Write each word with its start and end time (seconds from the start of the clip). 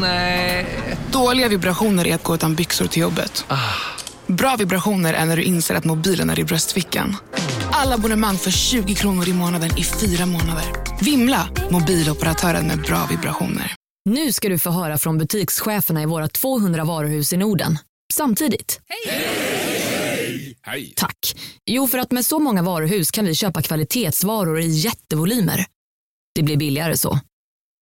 Nej. 0.00 0.66
Dåliga 1.12 1.48
vibrationer 1.48 2.06
är 2.06 2.14
att 2.14 2.22
gå 2.22 2.34
utan 2.34 2.54
byxor 2.54 2.86
till 2.86 3.02
jobbet. 3.02 3.44
Bra 4.26 4.56
vibrationer 4.56 5.14
är 5.14 5.24
när 5.24 5.36
du 5.36 5.42
inser 5.42 5.74
att 5.74 5.84
mobilen 5.84 6.30
är 6.30 6.38
i 6.38 6.44
bröstfickan. 6.44 7.16
Alla 7.72 7.94
abonnemang 7.94 8.36
för 8.36 8.50
20 8.50 8.94
kronor 8.94 9.28
i 9.28 9.32
månaden 9.32 9.78
i 9.78 9.84
fyra 9.84 10.26
månader. 10.26 10.64
Vimla! 11.00 11.48
Mobiloperatören 11.70 12.66
med 12.66 12.82
bra 12.82 13.06
vibrationer. 13.10 13.74
Nu 14.10 14.32
ska 14.32 14.48
du 14.48 14.58
få 14.58 14.70
höra 14.70 14.98
från 14.98 15.18
butikscheferna 15.18 16.02
i 16.02 16.06
våra 16.06 16.28
200 16.28 16.84
varuhus 16.84 17.32
i 17.32 17.36
Norden. 17.36 17.78
Samtidigt. 18.12 18.80
Hej! 18.88 20.94
Tack. 20.96 21.34
Jo, 21.66 21.88
för 21.88 21.98
att 21.98 22.12
med 22.12 22.26
så 22.26 22.38
många 22.38 22.62
varuhus 22.62 23.10
kan 23.10 23.24
vi 23.24 23.34
köpa 23.34 23.62
kvalitetsvaror 23.62 24.60
i 24.60 24.66
jättevolymer. 24.66 25.66
Det 26.34 26.42
blir 26.42 26.56
billigare 26.56 26.96
så. 26.96 27.18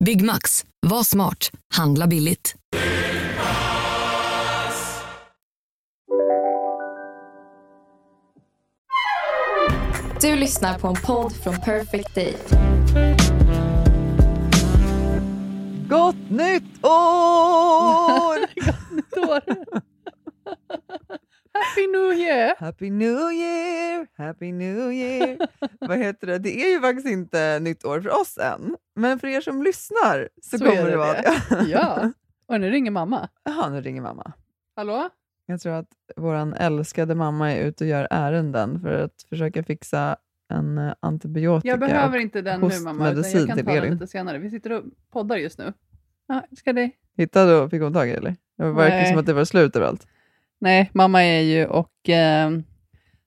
Byggmax. 0.05 0.65
Var 0.85 1.03
smart. 1.03 1.51
Handla 1.73 2.07
billigt. 2.07 2.55
Du 10.21 10.35
lyssnar 10.35 10.79
på 10.79 10.87
en 10.87 10.95
podd 10.95 11.33
från 11.43 11.55
Perfect 11.61 12.15
Day. 12.15 12.35
Gott 15.89 16.29
nytt 16.29 16.85
år! 16.85 18.39
År. 19.29 19.43
Happy 21.63 21.87
New 21.87 22.13
Year! 22.19 22.55
Happy 22.59 22.89
New 22.89 23.31
Year, 23.31 24.07
Happy 24.17 24.51
New 24.51 24.91
Year. 24.93 25.37
Vad 25.79 25.97
heter 25.97 26.27
det? 26.27 26.37
Det 26.39 26.61
är 26.63 26.71
ju 26.73 26.81
faktiskt 26.81 27.07
inte 27.07 27.59
nytt 27.59 27.85
år 27.85 28.01
för 28.01 28.21
oss 28.21 28.37
än, 28.37 28.75
men 28.95 29.19
för 29.19 29.27
er 29.27 29.41
som 29.41 29.63
lyssnar 29.63 30.29
så, 30.41 30.57
Så 30.57 30.65
kommer 30.65 30.83
det, 30.85 30.91
det 30.91 30.97
vara 30.97 31.13
det. 31.13 31.33
det. 31.49 31.63
Ja. 31.69 32.11
Och 32.47 32.61
nu 32.61 32.69
ringer 32.69 32.91
mamma. 32.91 33.29
Jaha, 33.43 33.69
nu 33.69 33.81
ringer 33.81 34.01
mamma. 34.01 34.31
Hallå? 34.75 35.09
Jag 35.45 35.61
tror 35.61 35.73
att 35.73 35.87
vår 36.15 36.53
älskade 36.57 37.15
mamma 37.15 37.51
är 37.51 37.65
ute 37.65 37.83
och 37.83 37.89
gör 37.89 38.07
ärenden 38.11 38.81
för 38.81 39.01
att 39.03 39.25
försöka 39.29 39.63
fixa 39.63 40.15
en 40.53 40.77
eh, 40.77 40.93
antibiotika. 40.99 41.67
Jag 41.69 41.79
behöver 41.79 42.19
inte 42.19 42.41
den 42.41 42.61
nu 42.61 42.79
mamma, 42.79 43.11
utan 43.11 43.31
jag 43.31 43.47
kan 43.47 43.65
ta 43.65 43.73
den 43.73 43.93
lite 43.93 44.07
senare. 44.07 44.37
Vi 44.37 44.49
sitter 44.49 44.71
och 44.71 44.83
poddar 45.11 45.37
just 45.37 45.59
nu. 45.59 45.73
Ja, 46.27 46.43
ska 46.57 46.73
det? 46.73 46.91
Hittade 47.17 47.55
och 47.55 47.69
fick 47.69 47.81
hon 47.81 47.93
tag 47.93 48.09
i 48.09 48.11
eller? 48.11 48.35
Det 48.57 48.71
verkar 48.71 49.05
som 49.05 49.17
att 49.17 49.25
det 49.25 49.33
var 49.33 49.45
slut 49.45 49.75
överallt. 49.75 50.07
Nej, 50.63 50.89
mamma 50.93 51.23
är 51.23 51.41
ju 51.41 51.65
och 51.65 52.09
eh, 52.09 52.51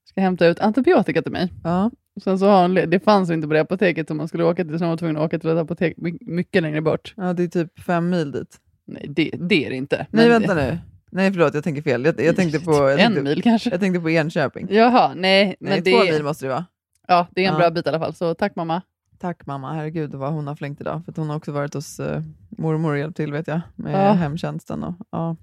ska 0.05 0.20
hämta 0.20 0.47
ut 0.47 0.61
antibiotika 0.61 1.23
till 1.23 1.33
mig. 1.33 1.53
Ja. 1.65 1.91
Sen 2.25 2.39
så 2.39 2.47
har 2.48 2.62
hon, 2.62 2.75
det 2.75 3.05
fanns 3.05 3.31
inte 3.31 3.48
på 3.48 3.55
det 3.55 3.61
apoteket 3.61 4.09
som 4.09 4.17
man 4.17 4.28
skulle 4.28 4.45
åka 4.45 4.65
till, 4.65 4.78
så 4.78 4.84
hon 4.84 4.91
var 4.91 4.97
tvungen 4.97 5.17
att 5.17 5.23
åka 5.23 5.39
till 5.39 5.51
ett 5.51 5.59
apotek 5.59 5.95
my- 5.97 6.19
mycket 6.20 6.62
längre 6.62 6.81
bort. 6.81 7.15
ja, 7.17 7.33
det 7.33 7.43
är 7.43 7.48
typ 7.48 7.78
fem 7.81 8.11
mil 8.11 8.33
dit. 8.33 8.56
Nej, 8.87 9.06
det, 9.09 9.31
det 9.39 9.67
är 9.67 9.70
det 9.70 9.77
inte. 9.77 9.97
Nej, 10.11 10.28
Men- 10.28 10.43
vänta 10.43 10.55
nu. 10.55 10.78
Nej, 11.11 11.33
förlåt, 11.33 11.55
jag 11.55 11.65
tänker 11.65 11.83
fel. 11.83 12.05
Jag, 12.05 12.20
jag 12.20 12.37
tänkte 12.37 12.61
på... 12.61 12.73
Jag 12.73 12.93
En 12.93 12.98
tänkte, 12.98 13.23
mil 13.23 13.43
kanske? 13.43 13.71
Jag 13.71 13.81
tänkte 13.81 14.00
på 14.00 14.11
Enköping. 14.11 14.67
Jaha, 14.71 15.09
nej. 15.17 15.47
Nej, 15.47 15.56
men 15.61 15.83
det, 15.84 15.91
två 15.91 16.12
mil 16.12 16.23
måste 16.25 16.45
det 16.45 16.48
vara. 16.48 16.65
Ja, 17.09 17.27
det 17.31 17.41
är 17.45 17.48
en 17.48 17.53
Ja. 17.53 17.59
bra 17.59 17.71
bit 17.71 17.87
i 17.87 17.89
alla 17.89 17.98
fall. 17.98 18.15
Så 18.15 18.34
tack 18.34 18.56
mamma. 18.56 18.83
Tack 19.19 19.47
mamma, 19.47 19.73
herregud 19.73 20.15
vad 20.15 20.33
hon 20.33 20.47
har 20.47 20.55
flängt 20.56 20.81
idag. 20.81 21.03
För 21.05 21.12
att 21.12 21.17
hon 21.17 21.28
har 21.28 21.37
också 21.37 21.53
varit 21.53 21.75
hos 21.75 22.00
uh, 22.00 22.21
mormor 22.50 22.93
och 22.93 22.98
hjälpt 22.98 23.17
till 23.17 23.33
vet 23.33 23.47
jag, 23.48 23.61
med 23.77 23.93
Ja. 24.09 24.12
hemtjänsten. 24.12 24.83
Och, 24.84 24.95
ja. 25.11 25.37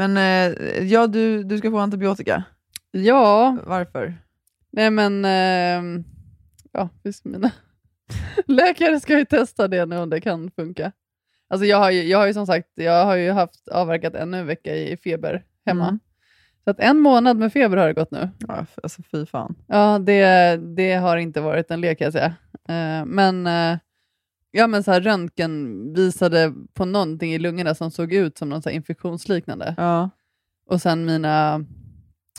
Men 0.00 0.16
eh, 0.16 0.82
ja, 0.82 1.06
du, 1.06 1.44
du 1.44 1.58
ska 1.58 1.70
få 1.70 1.78
antibiotika. 1.78 2.44
Ja, 2.90 3.56
Varför? 3.66 4.14
nej 4.70 4.90
men... 4.90 5.24
ehm, 5.24 6.04
ja, 6.72 6.88
visst 7.02 7.24
mina 7.24 7.50
läkare 8.46 9.00
ska 9.00 9.18
ju 9.18 9.24
testa 9.24 9.68
det 9.68 9.86
nu 9.86 9.98
om 9.98 10.10
det 10.10 10.20
kan 10.20 10.50
funka. 10.50 10.92
Alltså 11.48 11.66
jag 11.66 11.76
har 11.76 11.90
ju, 11.90 12.02
jag 12.02 12.18
har 12.18 12.26
ju 12.26 12.34
som 12.34 12.46
sagt, 12.46 12.68
jag 12.74 13.04
har 13.04 13.16
ju 13.16 13.30
haft 13.30 13.68
avverkat 13.68 14.14
ännu 14.14 14.38
en 14.38 14.46
vecka 14.46 14.76
i 14.76 14.96
feber 14.96 15.44
hemma. 15.66 15.88
Mm. 15.88 16.00
Så 16.64 16.70
att 16.70 16.80
en 16.80 17.00
månad 17.00 17.36
med 17.36 17.52
feber 17.52 17.76
har 17.76 17.86
det 17.86 17.94
gått 17.94 18.10
nu. 18.10 18.28
Ja, 18.48 18.66
alltså 18.82 19.02
fy 19.02 19.26
fan. 19.26 19.54
Ja, 19.66 19.98
det, 19.98 20.56
det 20.76 20.94
har 20.94 21.16
inte 21.16 21.40
varit 21.40 21.70
en 21.70 21.80
lek 21.80 21.98
kan 21.98 22.04
jag 22.04 22.12
säga. 22.12 22.34
Eh, 22.68 23.04
men, 23.06 23.46
eh, 23.46 23.78
ja, 24.50 24.66
men 24.66 24.82
så 24.82 24.92
här, 24.92 25.00
röntgen 25.00 25.84
visade 25.94 26.52
på 26.74 26.84
någonting 26.84 27.32
i 27.32 27.38
lungorna 27.38 27.74
som 27.74 27.90
såg 27.90 28.12
ut 28.12 28.38
som 28.38 28.52
här 28.52 28.70
infektionsliknande. 28.70 29.74
Ja. 29.76 30.10
Och 30.66 30.82
sen 30.82 31.04
mina, 31.04 31.64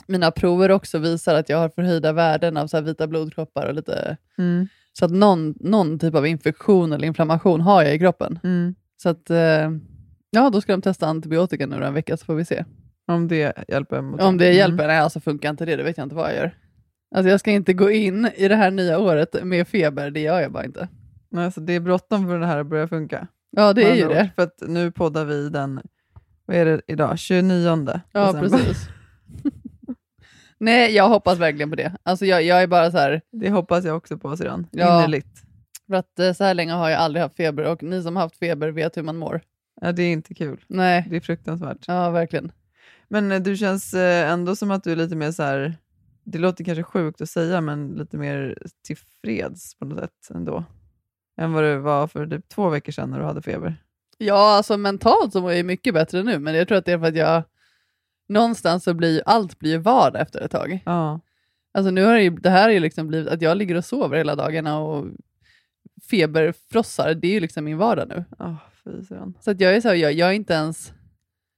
mina 0.06 0.30
prover 0.30 0.70
också 0.70 0.98
visar 0.98 1.34
att 1.34 1.48
jag 1.48 1.58
har 1.58 1.68
förhöjda 1.68 2.12
värden 2.12 2.56
av 2.56 2.66
så 2.66 2.80
vita 2.80 3.06
blodkroppar 3.06 3.66
och 3.66 3.74
lite... 3.74 4.16
Mm. 4.38 4.68
Så 4.92 5.04
att 5.04 5.10
någon, 5.10 5.54
någon 5.60 5.98
typ 5.98 6.14
av 6.14 6.26
infektion 6.26 6.92
eller 6.92 7.06
inflammation 7.06 7.60
har 7.60 7.82
jag 7.82 7.94
i 7.94 7.98
kroppen. 7.98 8.38
Mm. 8.44 8.74
Så 9.02 9.08
att, 9.08 9.30
eh, 9.30 9.70
ja, 10.30 10.50
då 10.52 10.60
ska 10.60 10.72
de 10.72 10.82
testa 10.82 11.06
antibiotika 11.06 11.66
nu 11.66 11.84
en 11.84 11.94
vecka 11.94 12.16
så 12.16 12.24
får 12.24 12.34
vi 12.34 12.44
se. 12.44 12.64
Om 13.06 13.28
det 13.28 13.52
hjälper. 13.68 14.00
Mot 14.00 14.22
Om 14.22 14.38
det 14.38 14.44
Mm. 14.46 14.56
hjälper? 14.56 14.86
Nej, 14.86 14.98
alltså 14.98 15.20
funkar 15.20 15.50
inte 15.50 15.64
det, 15.64 15.76
då 15.76 15.82
vet 15.84 15.96
jag 15.96 16.04
inte 16.04 16.14
vad 16.16 16.30
jag 16.30 16.36
gör. 16.36 16.56
Alltså 17.14 17.30
jag 17.30 17.40
ska 17.40 17.50
inte 17.50 17.72
gå 17.72 17.90
in 17.90 18.28
i 18.36 18.48
det 18.48 18.56
här 18.56 18.70
nya 18.70 18.98
året 18.98 19.44
med 19.44 19.68
feber, 19.68 20.10
det 20.10 20.20
gör 20.20 20.40
jag 20.40 20.52
bara 20.52 20.64
inte. 20.64 20.88
Alltså, 21.36 21.60
det 21.60 21.72
är 21.72 21.80
bråttom 21.80 22.26
för 22.26 22.38
det 22.38 22.46
här 22.46 22.58
att 22.58 22.66
börja 22.66 22.88
funka. 22.88 23.26
Ja, 23.50 23.72
det 23.72 23.82
är 23.90 23.94
ju 23.94 24.08
det. 24.08 24.30
För 24.36 24.42
att 24.42 24.62
nu 24.66 24.90
poddar 24.92 25.24
vi 25.24 25.48
den, 25.48 25.80
vad 26.46 26.56
är 26.56 26.64
det 26.64 26.80
idag, 26.86 27.18
29 27.18 28.00
Ja, 28.12 28.32
precis. 28.32 28.88
Nej, 30.58 30.94
jag 30.94 31.08
hoppas 31.08 31.38
verkligen 31.38 31.70
på 31.70 31.76
det. 31.76 31.96
Alltså 32.02 32.26
jag, 32.26 32.42
jag 32.42 32.62
är 32.62 32.66
bara 32.66 32.90
så 32.90 32.98
här, 32.98 33.20
Det 33.32 33.50
hoppas 33.50 33.84
jag 33.84 33.96
också 33.96 34.18
på 34.18 34.36
sedan. 34.36 34.66
Ja. 34.70 34.98
Innerligt. 34.98 35.42
för 35.86 35.94
att 35.94 36.18
eh, 36.18 36.32
så 36.32 36.44
här 36.44 36.54
länge 36.54 36.72
har 36.72 36.90
jag 36.90 37.00
aldrig 37.00 37.22
haft 37.22 37.36
feber 37.36 37.64
och 37.64 37.82
ni 37.82 38.02
som 38.02 38.16
har 38.16 38.22
haft 38.22 38.36
feber 38.36 38.68
vet 38.68 38.96
hur 38.96 39.02
man 39.02 39.16
mår. 39.16 39.40
Ja, 39.80 39.92
det 39.92 40.02
är 40.02 40.12
inte 40.12 40.34
kul. 40.34 40.64
Nej, 40.68 41.06
Det 41.10 41.16
är 41.16 41.20
fruktansvärt. 41.20 41.84
ja 41.86 42.10
verkligen. 42.10 42.52
Men 43.08 43.32
eh, 43.32 43.40
du 43.42 43.56
känns 43.56 43.94
eh, 43.94 44.30
ändå 44.30 44.56
som 44.56 44.70
att 44.70 44.84
du 44.84 44.92
är 44.92 44.96
lite 44.96 45.16
mer 45.16 45.32
så 45.32 45.42
här, 45.42 45.76
det 46.24 46.38
låter 46.38 46.64
kanske 46.64 46.82
sjukt 46.82 47.20
att 47.20 47.30
säga, 47.30 47.60
men 47.60 47.88
lite 47.88 48.16
mer 48.16 48.58
tillfreds 48.86 49.74
på 49.78 49.84
något 49.84 49.98
sätt 50.00 50.30
ändå. 50.34 50.64
Än 51.42 51.52
vad 51.52 51.64
det 51.64 51.78
var 51.78 52.06
för 52.06 52.26
typ 52.26 52.48
två 52.48 52.68
veckor 52.68 52.92
sedan 52.92 53.10
när 53.10 53.18
du 53.18 53.24
hade 53.24 53.42
feber. 53.42 53.76
Ja, 54.18 54.56
alltså 54.56 54.76
mentalt 54.76 55.32
så 55.32 55.40
mår 55.40 55.52
jag 55.52 55.66
mycket 55.66 55.94
bättre 55.94 56.22
nu, 56.22 56.38
men 56.38 56.54
jag 56.54 56.68
tror 56.68 56.78
att 56.78 56.84
det 56.84 56.92
är 56.92 56.98
för 56.98 57.06
att 57.06 57.16
jag 57.16 57.42
någonstans 58.28 58.84
så 58.84 58.94
blir 58.94 59.22
allt 59.26 59.58
blir 59.58 59.78
vardag 59.78 60.22
efter 60.22 60.40
ett 60.40 60.50
tag. 60.50 60.80
Ja. 60.86 61.20
Alltså 61.74 61.90
nu 61.90 62.04
har 62.04 62.14
det, 62.14 62.22
ju, 62.22 62.30
det 62.30 62.50
här 62.50 62.68
är 62.68 62.72
ju 62.72 62.80
liksom 62.80 63.08
blivit 63.08 63.28
att 63.32 63.42
jag 63.42 63.56
ligger 63.56 63.74
och 63.74 63.84
sover 63.84 64.16
hela 64.16 64.34
dagarna 64.34 64.78
och 64.78 65.06
feberfrossar, 66.10 67.14
det 67.14 67.28
är 67.28 67.32
ju 67.32 67.40
liksom 67.40 67.64
min 67.64 67.78
vardag 67.78 68.08
nu. 68.08 68.24
Oh. 68.38 68.54
Så 69.40 69.50
att 69.50 69.60
jag 69.60 69.76
är 69.76 69.80
så 69.80 69.88
här, 69.88 69.94
jag, 69.94 70.12
jag 70.12 70.28
är 70.28 70.32
inte 70.32 70.54
ens... 70.54 70.92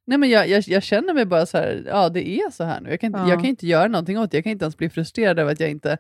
Nej 0.07 0.19
men 0.19 0.31
jag, 0.31 0.49
jag, 0.49 0.65
jag 0.67 0.83
känner 0.83 1.15
mig 1.15 1.25
bara 1.25 1.47
så 1.47 1.59
här, 1.59 1.85
ja 1.87 2.09
det 2.09 2.29
är 2.29 2.51
så 2.51 2.65
här 2.65 2.81
nu. 2.81 2.91
Jag 2.91 3.01
kan, 3.01 3.07
inte, 3.07 3.19
Ja. 3.19 3.29
jag 3.29 3.39
kan 3.39 3.47
inte 3.47 3.67
göra 3.67 3.89
någonting 3.89 4.19
åt 4.19 4.31
det. 4.31 4.37
Jag 4.37 4.45
kan 4.45 4.53
inte 4.53 4.65
ens 4.65 4.77
bli 4.77 4.91
frustrerad 4.91 5.39
över 5.39 5.53
att 5.53 5.61
jag 5.61 5.71
inte... 5.71 5.99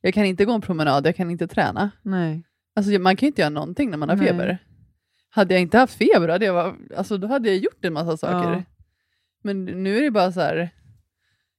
Jag 0.00 0.14
kan 0.14 0.24
inte 0.24 0.44
gå 0.44 0.52
en 0.52 0.60
promenad, 0.60 1.06
jag 1.06 1.16
kan 1.16 1.30
inte 1.30 1.46
träna. 1.46 1.90
Nej. 2.02 2.44
Alltså 2.80 2.98
man 2.98 3.16
kan 3.16 3.26
ju 3.26 3.28
inte 3.28 3.40
göra 3.42 3.50
någonting 3.50 3.90
när 3.90 3.96
man 3.96 4.08
har 4.08 4.16
Nej. 4.16 4.26
feber. 4.26 4.58
Hade 5.30 5.54
jag 5.54 5.60
inte 5.60 5.78
haft 5.78 5.94
feber, 5.94 6.28
hade 6.28 6.44
jag, 6.44 6.54
var, 6.54 6.76
alltså, 6.96 7.16
då 7.18 7.26
hade 7.28 7.48
jag 7.48 7.58
gjort 7.58 7.84
en 7.84 7.92
massa 7.92 8.16
saker. 8.16 8.50
Ja. 8.52 8.62
Men 9.42 9.64
nu 9.64 9.98
är 9.98 10.02
det 10.02 10.10
bara 10.10 10.32
så 10.32 10.40
här... 10.40 10.70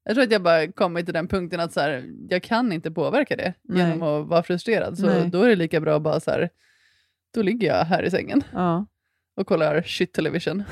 Jag 0.03 0.15
tror 0.15 0.23
att 0.23 0.31
jag 0.31 0.43
bara 0.43 0.71
kommit 0.71 1.05
till 1.05 1.13
den 1.13 1.27
punkten 1.27 1.59
att 1.59 1.73
så 1.73 1.79
här, 1.79 2.05
jag 2.29 2.43
kan 2.43 2.71
inte 2.71 2.91
påverka 2.91 3.35
det 3.35 3.53
Nej. 3.63 3.77
genom 3.81 4.03
att 4.03 4.27
vara 4.27 4.43
frustrerad. 4.43 4.97
Så 4.97 5.05
Nej. 5.05 5.29
då 5.29 5.43
är 5.43 5.49
det 5.49 5.55
lika 5.55 5.79
bra 5.79 5.95
att 5.95 6.01
bara 6.01 6.19
så 6.19 6.31
här, 6.31 6.49
då 7.33 7.41
ligger 7.41 7.67
jag 7.67 7.85
här 7.85 8.03
i 8.03 8.11
sängen 8.11 8.43
Ja. 8.53 8.85
och 9.35 9.47
kollar 9.47 9.81
shit 9.81 10.13
television. 10.13 10.63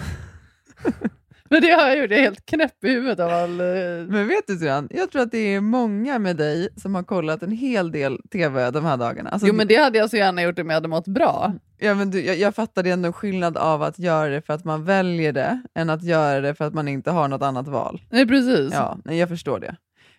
Men 1.49 1.61
det 1.61 1.69
har 1.71 1.87
jag 1.87 1.97
gjort, 1.97 2.09
jag 2.11 2.19
är 2.19 2.23
helt 2.23 2.45
knäpp 2.45 2.83
i 2.83 2.89
huvudet 2.89 3.19
av 3.19 3.29
all... 3.29 3.59
eh, 3.59 3.65
Men 4.07 4.27
vet 4.27 4.47
du 4.47 4.57
Syrran, 4.57 4.87
jag 4.91 5.11
tror 5.11 5.21
att 5.21 5.31
det 5.31 5.53
är 5.53 5.61
många 5.61 6.19
med 6.19 6.35
dig 6.35 6.69
som 6.75 6.95
har 6.95 7.03
kollat 7.03 7.43
en 7.43 7.51
hel 7.51 7.91
del 7.91 8.19
TV 8.31 8.71
de 8.71 8.85
här 8.85 8.97
dagarna. 8.97 9.29
Alltså, 9.29 9.47
Jo 9.47 9.53
men 9.53 9.67
det 9.67 9.75
hade 9.75 9.97
jag 9.97 10.09
så 10.09 10.17
gärna 10.17 10.41
gjort 10.41 10.59
om 10.59 10.67
jag 10.69 10.73
hade 10.73 10.87
mått 10.87 11.07
bra. 11.07 11.53
ja, 11.77 11.95
men 11.95 12.11
du, 12.11 12.21
jag, 12.25 12.37
jag 12.37 12.59
är 12.75 12.87
ändå 12.87 13.11
skillnad 13.13 13.57
av 13.57 13.83
att 13.83 13.99
göra 13.99 14.29
det 14.29 14.41
för 14.41 14.53
att 14.53 14.65
man 14.65 14.85
väljer 14.85 15.33
det, 15.33 15.61
än 15.75 15.89
att 15.89 16.03
göra 16.03 16.41
det 16.41 16.55
för 16.55 16.65
att 16.65 16.73
man 16.73 16.87
inte 16.87 17.11
har 17.11 17.27
något 17.27 17.41
annat 17.41 17.67
val. 17.67 18.01
Nej 18.09 18.27
precis. 18.27 18.73
Ja, 18.73 18.97
nej, 19.05 19.17
jag 19.17 19.29
förstår 19.29 19.59
det. 19.59 19.75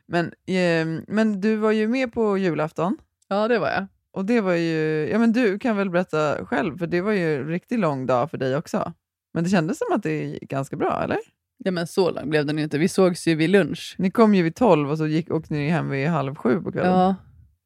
Men, 0.09 0.27
eh, 0.27 1.03
men 1.09 1.41
du 1.41 1.57
var 1.57 1.71
ju 1.73 1.89
med 1.89 2.13
på 2.13 2.39
julafton. 2.39 2.97
Ja, 3.29 3.49
det 3.49 3.59
var 3.59 3.69
jag. 3.69 3.87
Och 4.13 4.25
det 4.25 4.41
var 4.41 4.53
ju, 4.55 5.09
ja 5.13 5.19
men 5.19 5.33
du 5.33 5.59
kan 5.59 5.77
väl 5.77 5.91
berätta 5.91 6.45
själv, 6.47 6.79
för 6.79 6.87
det 6.87 7.01
var 7.01 7.13
ju 7.13 7.37
en 7.41 7.49
riktigt 7.49 7.79
lång 7.81 8.07
dag 8.07 8.31
för 8.31 8.39
dig 8.39 8.57
också. 8.57 8.93
Men 9.35 9.45
det 9.45 9.51
kändes 9.51 9.79
som 9.79 9.87
att 9.93 10.03
det 10.03 10.25
gick 10.25 10.43
ganska 10.51 10.77
bra, 10.77 11.01
eller? 11.05 11.19
Ja 11.65 11.71
men 11.71 11.87
så 11.87 12.11
lång 12.11 12.31
blev 12.31 12.47
den 12.47 12.59
ju 12.59 12.65
inte. 12.65 12.79
Vi 12.79 12.89
sågs 12.89 13.29
ju 13.29 13.35
vid 13.35 13.51
lunch. 13.51 13.95
Ni 13.99 14.11
kom 14.11 14.35
ju 14.35 14.43
vid 14.43 14.55
tolv 14.55 14.91
och 14.91 14.99
så 14.99 15.07
gick, 15.07 15.31
åkte 15.31 15.55
ni 15.55 15.69
hem 15.69 15.91
vid 15.91 16.09
halv 16.09 16.35
sju 16.35 16.61
på 16.61 16.73
kvällen. 16.73 16.93
Ja. 16.93 17.15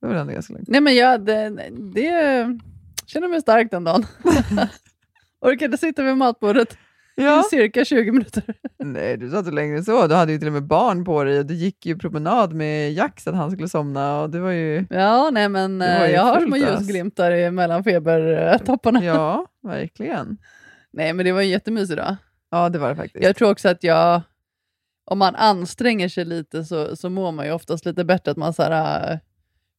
Det 0.00 0.06
var 0.06 0.14
ändå 0.14 0.32
ganska 0.32 0.52
långt. 0.52 0.68
Nej 0.68 0.80
men 0.80 0.94
jag 0.94 1.24
det, 1.24 1.48
det 1.94 2.10
känner 3.06 3.28
mig 3.28 3.40
stark 3.40 3.70
den 3.70 3.84
dagen. 3.84 4.06
Orkade 5.40 5.78
sitta 5.78 6.02
vid 6.02 6.16
matbordet 6.16 6.76
Ja. 7.16 7.40
i 7.40 7.42
cirka 7.42 7.84
20 7.84 8.12
minuter. 8.12 8.42
Nej, 8.78 9.16
du 9.16 9.30
satt 9.30 9.54
längre 9.54 9.76
än 9.76 9.84
så. 9.84 10.06
Du 10.06 10.14
hade 10.14 10.32
ju 10.32 10.38
till 10.38 10.46
och 10.48 10.52
med 10.54 10.66
barn 10.66 11.04
på 11.04 11.24
dig 11.24 11.38
och 11.38 11.46
du 11.46 11.54
gick 11.54 11.86
ju 11.86 11.98
promenad 11.98 12.52
med 12.52 12.92
Jack 12.92 13.20
så 13.20 13.30
att 13.30 13.36
han 13.36 13.50
skulle 13.50 13.68
somna. 13.68 14.20
Och 14.22 14.30
det 14.30 14.40
var 14.40 14.50
ju... 14.50 14.86
Ja, 14.90 15.30
nej 15.32 15.48
men 15.48 15.80
ju 15.80 15.86
jag 15.86 16.22
har 16.22 16.40
små 16.40 16.56
ljusglimtar 16.56 17.50
mellan 17.50 17.84
febertopparna. 17.84 19.04
Ja, 19.04 19.46
verkligen. 19.62 20.38
Nej, 20.96 21.12
men 21.12 21.24
det 21.24 21.32
var 21.32 21.40
en 21.40 21.48
jättemysig 21.48 21.96
dag. 21.96 22.16
Ja, 22.50 22.68
det 22.68 22.78
var 22.78 22.88
det 22.88 22.96
faktiskt. 22.96 23.24
Jag 23.24 23.36
tror 23.36 23.50
också 23.50 23.68
att 23.68 23.82
jag, 23.84 24.22
om 25.10 25.18
man 25.18 25.34
anstränger 25.34 26.08
sig 26.08 26.24
lite 26.24 26.64
så, 26.64 26.96
så 26.96 27.10
mår 27.10 27.32
man 27.32 27.46
ju 27.46 27.52
oftast 27.52 27.84
lite 27.86 28.04
bättre, 28.04 28.30
att 28.30 28.36
man 28.36 28.52
så 28.52 28.62
här, 28.62 29.12
äh, 29.12 29.18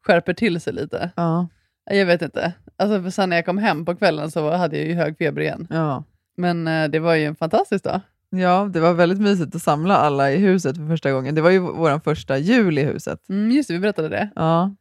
skärper 0.08 0.34
till 0.34 0.62
sig 0.62 0.74
lite. 0.74 1.12
Ja, 1.16 1.48
Jag 1.92 2.06
vet 2.06 2.22
inte. 2.22 2.54
Alltså, 2.78 3.04
för 3.04 3.10
sen 3.10 3.30
när 3.30 3.36
jag 3.38 3.46
kom 3.46 3.58
hem 3.58 3.86
på 3.86 3.96
kvällen 3.96 4.32
så 4.32 4.52
hade 4.52 4.78
jag 4.78 4.88
ju 4.88 4.94
hög 4.94 5.18
feber 5.18 5.42
igen. 5.42 5.68
ja. 5.70 6.04
Men 6.38 6.68
eh, 6.68 6.90
det 6.90 7.00
var 7.00 7.16
ju 7.16 7.26
en 7.26 7.36
fantastisk 7.36 7.84
dag. 7.84 8.02
ja, 8.30 8.70
det 8.74 8.80
var 8.80 8.94
väldigt 8.94 9.22
mysigt 9.22 9.56
att 9.56 9.62
samla 9.62 9.98
alla 9.98 10.32
i 10.32 10.38
huset 10.38 10.78
för 10.78 10.88
första 10.88 11.12
gången. 11.12 11.36
Det 11.36 11.42
var 11.42 11.50
ju 11.50 11.60
vår 11.60 12.00
första 12.00 12.38
jul 12.38 12.78
i 12.78 12.84
huset. 12.84 13.30
Mm, 13.30 13.52
just 13.52 13.68
det, 13.68 13.74
vi 13.74 13.80
berättade 13.80 14.10
det. 14.10 14.30
Ja. 14.36 14.76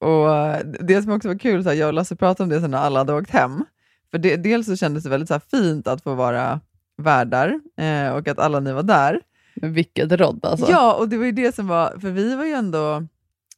Och 0.00 0.36
eh, 0.36 0.60
Det 0.80 1.02
som 1.02 1.12
också 1.12 1.28
var 1.28 1.38
kul, 1.38 1.62
så 1.62 1.68
här, 1.68 1.76
jag 1.76 1.86
och 1.86 1.92
Lasse 1.94 2.16
pratade 2.16 2.42
om 2.44 2.48
det 2.48 2.60
sen 2.60 2.70
när 2.70 2.78
alla 2.78 3.00
hade 3.00 3.12
åkt 3.14 3.30
hem. 3.30 3.64
För 4.12 4.18
det, 4.18 4.36
dels 4.36 4.66
så 4.66 4.76
kändes 4.76 5.04
det 5.04 5.10
väldigt 5.10 5.28
så 5.28 5.40
fint 5.50 5.86
att 5.86 6.02
få 6.02 6.14
vara 6.14 6.60
värdar 6.96 7.60
eh, 7.78 8.14
och 8.14 8.28
att 8.28 8.38
alla 8.38 8.60
ni 8.60 8.72
var 8.72 8.82
där. 8.82 9.20
Men 9.54 9.72
vilket 9.72 10.12
rodd 10.12 10.44
alltså. 10.44 10.70
Ja, 10.70 10.94
och 10.94 11.08
det 11.08 11.16
var 11.18 11.24
ju 11.24 11.32
det 11.32 11.54
som 11.54 11.66
var, 11.68 11.98
för 12.00 12.10
vi 12.10 12.34
var 12.34 12.44
ju 12.44 12.52
ändå, 12.52 13.06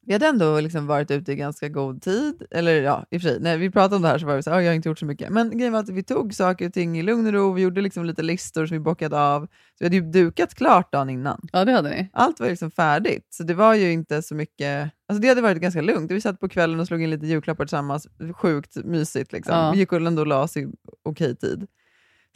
vi 0.06 0.12
hade 0.12 0.26
ändå 0.26 0.60
liksom 0.60 0.86
varit 0.86 1.10
ute 1.10 1.32
i 1.32 1.36
ganska 1.36 1.68
god 1.68 2.02
tid. 2.02 2.42
Eller 2.50 2.82
ja, 2.82 3.04
i 3.10 3.16
och 3.16 3.22
för 3.22 3.28
sig, 3.28 3.40
när 3.40 3.58
vi 3.58 3.70
pratade 3.70 3.96
om 3.96 4.02
det 4.02 4.08
här 4.08 4.18
så 4.18 4.26
var 4.26 4.36
vi 4.36 4.42
så 4.42 4.50
här, 4.50 4.56
"Ja, 4.56 4.62
jag 4.62 4.70
har 4.70 4.74
inte 4.74 4.88
gjort 4.88 4.98
så 4.98 5.06
mycket. 5.06 5.30
Men 5.30 5.58
grejen 5.58 5.72
var 5.72 5.80
att 5.80 5.88
vi 5.88 6.02
tog 6.02 6.34
saker 6.34 6.66
och 6.66 6.72
ting 6.72 6.98
i 6.98 7.02
lugn 7.02 7.26
och 7.26 7.32
ro, 7.32 7.52
vi 7.52 7.62
gjorde 7.62 7.80
liksom 7.80 8.04
lite 8.04 8.22
listor 8.22 8.66
som 8.66 8.74
vi 8.74 8.80
bockade 8.80 9.20
av. 9.20 9.40
Så 9.46 9.48
vi 9.80 9.86
hade 9.86 9.96
ju 9.96 10.02
dukat 10.02 10.54
klart 10.54 10.92
dagen 10.92 11.10
innan. 11.10 11.40
Ja, 11.52 11.64
det 11.64 11.72
hade 11.72 11.90
ni. 11.90 12.10
Allt 12.12 12.40
var 12.40 12.48
liksom 12.48 12.70
färdigt, 12.70 13.26
så 13.30 13.42
det 13.42 13.54
var 13.54 13.74
ju 13.74 13.92
inte 13.92 14.22
så 14.22 14.34
mycket... 14.34 14.90
Alltså 15.08 15.22
det 15.22 15.28
hade 15.28 15.40
varit 15.40 15.58
ganska 15.58 15.80
lugnt. 15.80 16.10
Vi 16.10 16.20
satt 16.20 16.40
på 16.40 16.48
kvällen 16.48 16.80
och 16.80 16.86
slog 16.86 17.02
in 17.02 17.10
lite 17.10 17.26
julklappar 17.26 17.64
tillsammans. 17.64 18.08
Sjukt 18.36 18.76
mysigt. 18.84 19.32
Liksom. 19.32 19.56
Ja. 19.56 19.70
Vi 19.72 19.78
gick 19.78 19.92
och 19.92 20.00
ändå 20.00 20.24
la 20.24 20.42
oss 20.42 20.56
i 20.56 20.66
okej 21.04 21.36
tid. 21.36 21.66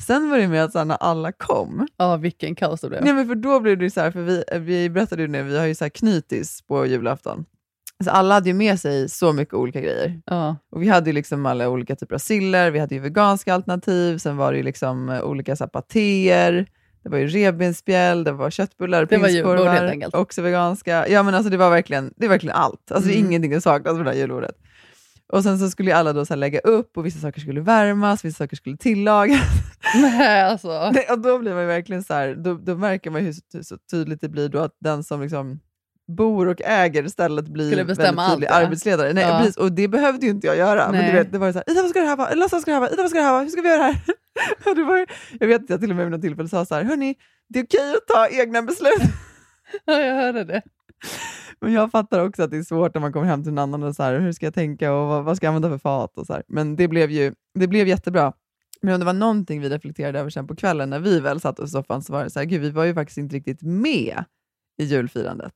Sen 0.06 0.30
var 0.30 0.38
det 0.38 0.48
med 0.48 0.64
att 0.64 0.72
så 0.72 0.78
här, 0.78 0.84
när 0.84 0.96
alla 0.96 1.32
kom, 1.32 1.86
Ja, 1.96 2.16
vilken 2.16 2.54
kaos 2.54 2.80
det 2.80 2.88
blev. 2.88 3.04
nej, 3.04 3.12
men 3.12 3.26
för 3.28 3.34
då 3.34 3.60
blev 3.60 3.78
det 3.78 3.90
så 3.90 4.00
här, 4.00 4.10
för 4.10 4.22
vi, 4.22 4.44
vi 4.58 4.90
berättade 4.90 5.22
ju 5.22 5.28
det, 5.28 5.42
vi 5.42 5.58
har 5.58 5.66
ju 5.66 5.74
så 5.74 5.84
här 5.84 5.88
knytis 5.90 6.62
på 6.62 6.86
julafton. 6.86 7.44
Så 8.04 8.10
alla 8.10 8.34
hade 8.34 8.48
ju 8.48 8.54
med 8.54 8.80
sig 8.80 9.08
så 9.08 9.32
mycket 9.32 9.54
olika 9.54 9.80
grejer. 9.80 10.20
Ja. 10.26 10.56
Och 10.72 10.82
Vi 10.82 10.88
hade 10.88 11.10
ju 11.10 11.14
liksom 11.14 11.46
alla 11.46 11.68
olika 11.68 11.96
typer 11.96 12.14
av 12.14 12.18
siller, 12.18 12.70
vi 12.70 12.78
hade 12.78 12.94
ju 12.94 13.00
veganska 13.00 13.54
alternativ, 13.54 14.18
sen 14.18 14.36
var 14.36 14.52
det 14.52 14.56
ju 14.58 14.64
liksom 14.64 15.08
eh, 15.08 15.22
olika 15.22 15.56
så 15.56 15.64
här, 15.64 15.68
patéer, 15.68 16.66
det 17.02 17.08
var 17.08 17.18
ju 17.18 17.26
revbensspjäll, 17.26 18.24
det 18.24 18.32
var 18.32 18.50
köttbullar, 18.50 19.04
Det 19.06 19.16
var 19.18 19.24
prinskorvar, 19.28 20.16
också 20.16 20.42
veganska. 20.42 21.08
Ja 21.08 21.22
men 21.22 21.34
alltså 21.34 21.50
det 21.50 21.56
var 21.56 21.70
verkligen, 21.70 22.12
det 22.16 22.24
är 22.24 22.28
verkligen 22.30 22.56
allt. 22.56 22.92
Alltså 22.92 23.08
det 23.08 23.14
Mm. 23.14 23.26
ingenting 23.26 23.52
som 23.52 23.60
saknas 23.60 23.96
på 23.96 24.02
det 24.02 24.10
här 24.10 24.16
julbordet. 24.16 24.54
Och 25.32 25.42
sen 25.42 25.58
så 25.58 25.70
skulle 25.70 25.90
ju 25.90 25.96
alla 25.96 26.12
då 26.12 26.24
så 26.24 26.34
lägga 26.34 26.58
upp 26.58 26.96
och 26.96 27.06
vissa 27.06 27.18
saker 27.20 27.40
skulle 27.40 27.60
värmas, 27.60 28.24
vissa 28.24 28.38
saker 28.44 28.56
skulle 28.56 28.76
tillagas. 28.76 29.40
Nej, 29.94 30.42
alltså. 30.42 30.90
Nej, 30.94 31.06
och 31.10 31.18
då 31.18 31.38
blir 31.38 31.54
man 31.54 31.66
verkligen 31.66 32.04
så 32.04 32.14
här, 32.14 32.34
då, 32.34 32.54
då 32.54 32.76
märker 32.76 33.10
man 33.10 33.24
ju 33.24 33.32
hur 33.52 33.62
så 33.62 33.76
tydligt 33.90 34.20
det 34.20 34.28
blir 34.28 34.48
då 34.48 34.58
att 34.58 34.76
den 34.80 35.04
som 35.04 35.22
liksom 35.22 35.60
bor 36.08 36.48
och 36.48 36.62
äger 36.64 37.08
stället 37.08 37.48
blir 37.48 37.66
Skulle 37.66 37.84
bestämma 37.84 38.22
väldigt 38.22 38.34
tydlig 38.34 38.46
allt, 38.46 38.64
arbetsledare. 38.66 39.12
Nej, 39.12 39.24
Ja. 39.24 39.38
precis, 39.38 39.56
och 39.56 39.72
det 39.72 39.88
behövde 39.88 40.26
ju 40.26 40.32
inte 40.32 40.46
jag 40.46 40.56
göra. 40.56 40.90
Men 40.90 41.00
Nej. 41.00 41.12
du 41.12 41.18
vet, 41.18 41.32
det 41.32 41.38
var 41.38 41.46
ju 41.46 41.52
så 41.52 41.58
här, 41.58 41.70
Ida 41.72 41.82
vad 41.82 41.90
ska 41.90 42.00
det 42.00 42.06
här 42.06 42.16
vara? 42.16 42.34
Lasse 42.34 42.54
vad 42.56 42.62
ska 42.62 42.70
det 42.70 42.74
här 42.74 42.80
vara? 42.80 42.90
Ida 42.90 43.02
vad 43.02 43.10
ska 43.10 43.18
det 43.18 43.24
här 43.24 43.32
vara? 43.32 43.42
Hur 43.42 43.48
ska 43.50 43.62
vi 43.62 43.68
göra 43.68 43.78
det 43.78 43.82
här? 43.92 44.00
och 44.70 44.76
det 44.76 44.84
var 44.84 44.96
ju, 44.98 45.06
jag 45.40 45.46
vet 45.48 45.62
att 45.62 45.70
jag 45.70 45.80
till 45.80 45.90
och 45.90 45.96
med 45.96 46.04
vid 46.06 46.12
något 46.12 46.22
tillfälle 46.22 46.48
sa 46.48 46.64
så 46.64 46.74
här, 46.74 46.84
hörni, 46.84 47.14
det 47.48 47.58
är 47.58 47.64
okej 47.64 47.92
att 47.96 48.14
ta 48.14 48.28
egna 48.42 48.62
beslut. 48.62 49.00
Ja, 49.84 50.00
jag 50.00 50.14
hörde 50.14 50.44
det. 50.44 50.62
Men 51.60 51.72
jag 51.72 51.90
fattar 51.90 52.24
också 52.26 52.42
att 52.42 52.50
det 52.50 52.56
är 52.56 52.62
svårt 52.62 52.94
när 52.94 53.00
man 53.00 53.12
kommer 53.12 53.26
hem 53.26 53.42
till 53.42 53.52
en 53.52 53.58
annan 53.58 53.82
och 53.82 53.94
så 53.96 54.02
här, 54.02 54.18
hur 54.20 54.32
ska 54.32 54.46
jag 54.46 54.54
tänka 54.54 54.92
och 54.92 55.08
vad, 55.08 55.24
vad 55.24 55.36
ska 55.36 55.46
jag 55.46 55.54
använda 55.54 55.78
för 55.78 55.78
fat 55.82 56.18
och 56.18 56.26
så 56.26 56.32
här. 56.32 56.42
Men 56.48 56.76
det 56.76 56.88
blev 56.88 57.10
ju 57.10 57.34
det 57.54 57.66
blev 57.66 57.88
jättebra. 57.88 58.32
Men 58.82 58.94
om 58.94 59.00
det 59.00 59.06
var 59.06 59.12
någonting 59.12 59.60
vi 59.60 59.68
reflekterade 59.68 60.18
över 60.20 60.30
sen 60.30 60.46
på 60.46 60.56
kvällen 60.56 60.90
när 60.90 60.98
vi 60.98 61.20
väl 61.20 61.40
satt 61.40 61.60
i 61.60 61.66
soffan 61.66 62.02
så 62.02 62.12
var 62.12 62.24
det 62.24 62.30
så 62.30 62.38
här, 62.38 62.46
gud 62.46 62.60
vi 62.60 62.70
var 62.70 62.84
ju 62.84 62.94
faktiskt 62.94 63.18
inte 63.18 63.36
riktigt 63.36 63.62
med 63.62 64.24
i 64.78 64.84
julfirandet. 64.84 65.52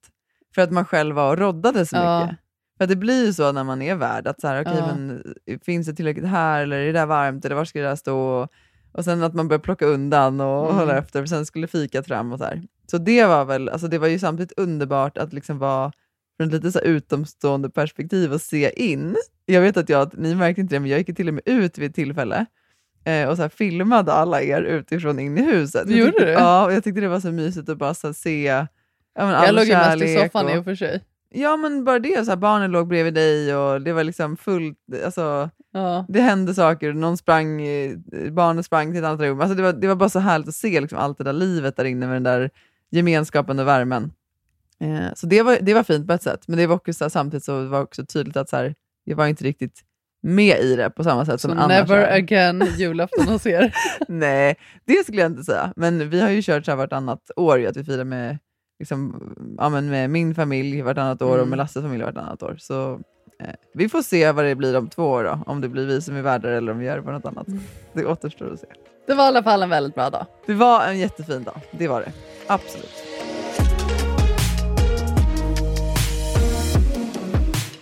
För 0.55 0.63
att 0.63 0.71
man 0.73 0.85
själv 0.85 1.15
var 1.17 1.31
och 1.33 1.39
roddade 1.39 1.87
så 1.87 1.97
Ja. 1.97 2.21
mycket. 2.25 2.39
För 2.79 2.85
att 2.85 2.91
det 2.91 2.97
blir 2.97 3.27
ju 3.27 3.33
så 3.33 3.53
när 3.53 3.65
man 3.65 3.83
är 3.83 3.95
värd, 3.95 4.27
att 4.27 4.41
så 4.41 4.49
här, 4.49 4.63
okej, 4.63 4.75
Ja. 4.79 4.87
men 4.87 5.23
finns 5.65 5.87
det 5.87 5.95
tillräckligt 5.95 6.27
här 6.27 6.63
eller 6.63 6.77
är 6.79 6.87
det 6.87 6.93
där 6.93 7.07
varmt 7.07 7.45
eller 7.45 7.57
var 7.57 7.65
ska 7.65 7.79
det 7.81 7.89
där 7.89 7.97
stå? 7.97 8.49
Och 8.93 9.05
sen 9.05 9.23
att 9.23 9.35
man 9.35 9.49
börjar 9.49 9.61
plocka 9.61 9.87
undan 9.87 10.41
och 10.41 10.65
Mm. 10.65 10.77
hålla 10.77 10.99
efter, 10.99 11.21
för 11.21 11.27
sen 11.27 11.47
skulle 11.47 11.67
fikat 11.67 12.07
fram 12.07 12.33
och 12.33 12.39
så 12.39 12.45
här. 12.45 12.63
Så 12.91 12.99
det 12.99 13.25
var 13.25 13.45
väl, 13.45 13.69
alltså 13.69 13.89
det 13.89 13.99
var 13.99 14.09
ju 14.09 14.19
samtidigt 14.19 14.53
underbart 14.59 15.19
att 15.19 15.33
liksom 15.33 15.59
vara 15.59 15.93
från 16.37 16.47
ett 16.49 16.55
lite 16.55 16.73
så 16.73 16.81
utomstående 16.81 17.71
perspektiv 17.71 18.33
och 18.33 18.41
se 18.41 18.85
in. 18.93 19.17
Jag 19.47 19.61
vet 19.61 19.77
att 19.77 19.89
jag, 19.89 20.19
ni 20.19 20.35
märkte 20.35 20.61
inte 20.61 20.75
det, 20.75 20.81
men 20.81 20.91
jag 20.91 20.99
gick 20.99 21.17
till 21.17 21.29
och 21.29 21.35
med 21.35 21.43
ut 21.47 21.79
vid 21.79 21.91
ett 21.91 21.95
tillfälle 21.95 22.47
eh, 23.05 23.29
och 23.29 23.37
så 23.37 23.49
filmade 23.49 24.13
alla 24.13 24.43
er 24.43 24.63
utifrån 24.63 25.19
in 25.19 25.39
i 25.39 25.43
huset. 25.43 25.87
Du 25.87 25.93
Jag 25.93 25.99
gjorde 26.01 26.13
tyckte, 26.13 26.25
det? 26.27 26.33
Ja, 26.33 26.65
och 26.65 26.73
jag 26.73 26.85
tyckte 26.85 27.01
det 27.01 27.09
var 27.09 27.21
så 27.21 27.33
mysigt 27.33 27.69
att 27.69 27.79
bara 27.79 27.95
så 27.95 28.15
se 28.15 28.67
ja, 29.15 29.27
men, 29.27 29.31
Jag 29.45 29.55
låg 29.55 29.65
ju 29.65 29.73
mest 29.73 30.03
i 30.03 30.17
soffan 30.17 30.47
och- 30.47 30.53
i 30.55 30.59
och 30.59 30.65
för 30.65 30.75
sig. 30.75 31.05
Ja, 31.35 31.57
men 31.57 31.85
bara 31.85 31.99
det. 31.99 32.25
Så 32.25 32.31
här, 32.31 32.37
barnen 32.37 32.71
låg 32.71 32.89
bredvid 32.89 33.15
dig 33.15 33.57
och 33.57 33.83
det 33.83 33.93
var 33.93 34.05
liksom 34.05 34.37
fullt. 34.37 34.79
Alltså, 35.05 35.51
Ja. 35.73 36.07
det 36.09 36.21
hände 36.21 36.55
saker. 36.55 36.93
Någon 36.93 37.17
sprang, 37.17 37.61
barnen 38.31 38.65
sprang 38.65 38.93
till 38.93 38.99
ett 38.99 39.05
annat 39.09 39.21
rum. 39.21 39.41
Alltså, 39.41 39.55
det, 39.55 39.63
var, 39.63 39.73
det 39.73 39.89
var 39.89 39.95
bara 39.95 40.09
så 40.09 40.19
härligt 40.19 40.49
att 40.49 40.55
se 40.55 40.81
liksom, 40.81 40.99
allt 40.99 41.19
det 41.19 41.25
där 41.25 41.33
livet 41.33 41.77
där 41.77 41.85
inne 41.85 42.07
med 42.07 42.17
den 42.17 42.23
där 42.23 42.51
gemenskapen 42.91 43.59
och 43.59 43.67
värmen. 43.67 44.13
Eh, 44.81 45.15
så 45.15 45.27
det 45.27 45.43
var, 45.43 45.59
det 45.61 45.75
var 45.75 45.83
fint 45.83 46.07
på 46.07 46.13
ett 46.13 46.23
sätt. 46.23 46.49
Men 46.49 46.59
det 46.59 46.67
var 46.67 46.77
också, 46.77 46.93
så 46.93 47.05
här, 47.05 47.09
samtidigt 47.09 47.45
så 47.45 47.65
var 47.67 47.79
det 47.79 47.85
också 47.85 48.07
tydligt 48.07 48.37
att 48.37 48.49
så 48.49 48.57
här, 48.57 48.75
jag 49.05 49.17
var 49.17 49.27
inte 49.27 49.45
riktigt 49.45 49.81
med 50.23 50.59
i 50.61 50.77
det 50.77 50.91
på 50.91 51.05
samma 51.05 51.27
sätt 51.27 51.41
som 51.41 51.51
annars. 51.51 51.69
never 51.89 52.13
again 52.17 52.65
julafton 52.79 53.29
hos 53.29 53.47
er. 53.47 53.75
Nej, 54.09 54.57
det 54.85 55.03
skulle 55.03 55.21
jag 55.23 55.31
inte 55.31 55.45
säga. 55.45 55.73
Men 55.77 56.11
vi 56.11 56.21
har 56.21 56.31
ju 56.31 56.43
kört 56.43 56.65
så 56.65 56.71
här 56.71 56.77
vartannat 56.79 57.31
år, 57.37 57.67
att 57.67 57.77
vi 57.77 57.85
firar 57.85 58.05
med, 58.05 58.39
liksom, 58.79 59.23
ja, 59.59 59.69
med 59.69 60.11
min 60.11 60.35
familj 60.35 60.83
vartannat 60.83 61.23
år 61.23 61.29
och 61.31 61.37
Mm. 61.37 61.49
med 61.49 61.57
Lasses 61.57 61.83
familj 61.83 62.03
vartannat 62.05 62.43
år. 62.43 62.57
Så 62.59 63.01
eh, 63.41 63.55
vi 63.75 63.89
får 63.89 64.03
se 64.03 64.33
vad 64.33 64.45
det 64.45 64.55
blir 64.55 64.77
om 64.77 64.89
två 64.89 65.05
år 65.05 65.25
då, 65.25 65.39
om 65.47 65.61
det 65.61 65.69
blir 65.69 65.87
vi 65.87 66.03
som 66.03 66.17
är 66.17 66.23
värdar 66.23 66.51
eller 66.51 66.73
om 66.73 66.79
vi 66.79 66.87
gör 66.87 66.97
det 66.97 67.03
på 67.03 67.13
något 67.13 67.27
annat. 67.27 67.47
Det 67.93 68.05
återstår 68.07 68.53
att 68.53 68.61
se. 68.61 68.67
Det 69.07 69.15
var 69.15 69.25
i 69.25 69.29
alla 69.29 69.43
fall 69.43 69.63
en 69.63 69.71
väldigt 69.71 69.95
bra 69.95 70.11
dag. 70.11 70.27
Det 70.47 70.55
var 70.55 70.87
en 70.87 70.99
jättefin 70.99 71.43
dag, 71.45 71.61
det 71.71 71.89
var 71.89 72.01
det. 72.01 72.13
Absolut. 72.47 73.03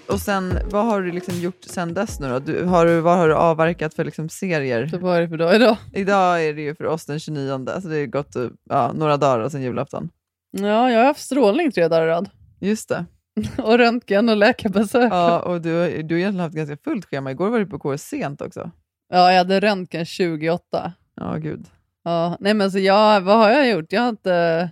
Och 0.09 0.21
sen, 0.21 0.59
vad 0.71 0.85
har 0.87 1.01
du 1.03 1.13
liksom 1.13 1.35
gjort 1.41 1.65
sen 1.65 1.95
dess 1.95 2.21
nu 2.21 2.29
då? 2.29 2.39
Du, 2.39 2.65
har 2.65 2.87
du, 2.87 3.01
vad 3.01 3.19
har 3.19 3.29
du 3.29 3.35
avverkat 3.35 3.95
för 3.95 4.05
liksom 4.05 4.29
serier? 4.29 4.87
Så 4.87 4.99
vad 4.99 5.17
är 5.17 5.21
det 5.21 5.29
för 5.29 5.37
dag 5.37 5.55
idag? 5.55 5.77
Idag 5.93 6.45
är 6.45 6.55
det 6.55 6.63
ju 6.63 6.75
för 6.75 6.85
oss 6.87 7.07
den 7.07 7.19
29, 7.21 7.67
så 7.83 7.89
det 7.89 7.99
har 8.01 8.07
gått 8.07 8.37
ja, 8.71 8.93
några 8.93 9.17
dagar 9.17 9.49
sedan 9.49 9.63
julafton. 9.63 10.09
Ja, 10.51 10.91
jag 10.91 10.99
har 10.99 11.05
haft 11.07 11.21
strålning 11.21 11.73
tre 11.73 11.89
dagar 11.89 12.03
i 12.07 12.07
rad. 12.09 12.31
Just 12.61 12.89
det. 12.89 13.05
Och 13.63 13.79
röntgen 13.79 14.29
och 14.29 14.37
läkarbesök. 14.37 15.13
Ja. 15.13 15.31
Ja, 15.31 15.41
och 15.41 15.61
du, 15.61 16.03
du 16.03 16.15
har 16.15 16.19
egentligen 16.19 16.41
haft 16.41 16.55
ganska 16.57 16.77
fullt 16.77 17.05
schema. 17.07 17.31
Igår 17.31 17.51
var 17.51 17.59
du 17.59 17.67
på 17.67 17.79
KS 17.79 18.03
sent 18.03 18.41
också. 18.41 18.71
jag 19.09 19.35
hade 19.39 19.61
röntgen 19.61 20.05
28. 20.05 20.93
Ja, 21.17 21.35
gud. 21.37 21.67
Ja, 22.05 22.37
nej 22.41 22.55
men 22.55 22.71
så 22.73 22.79
jag, 22.79 23.21
vad 23.21 23.37
har 23.37 23.51
jag 23.51 23.69
gjort? 23.69 23.93
Jag 23.93 24.01
har 24.03 24.09
inte... 24.09 24.71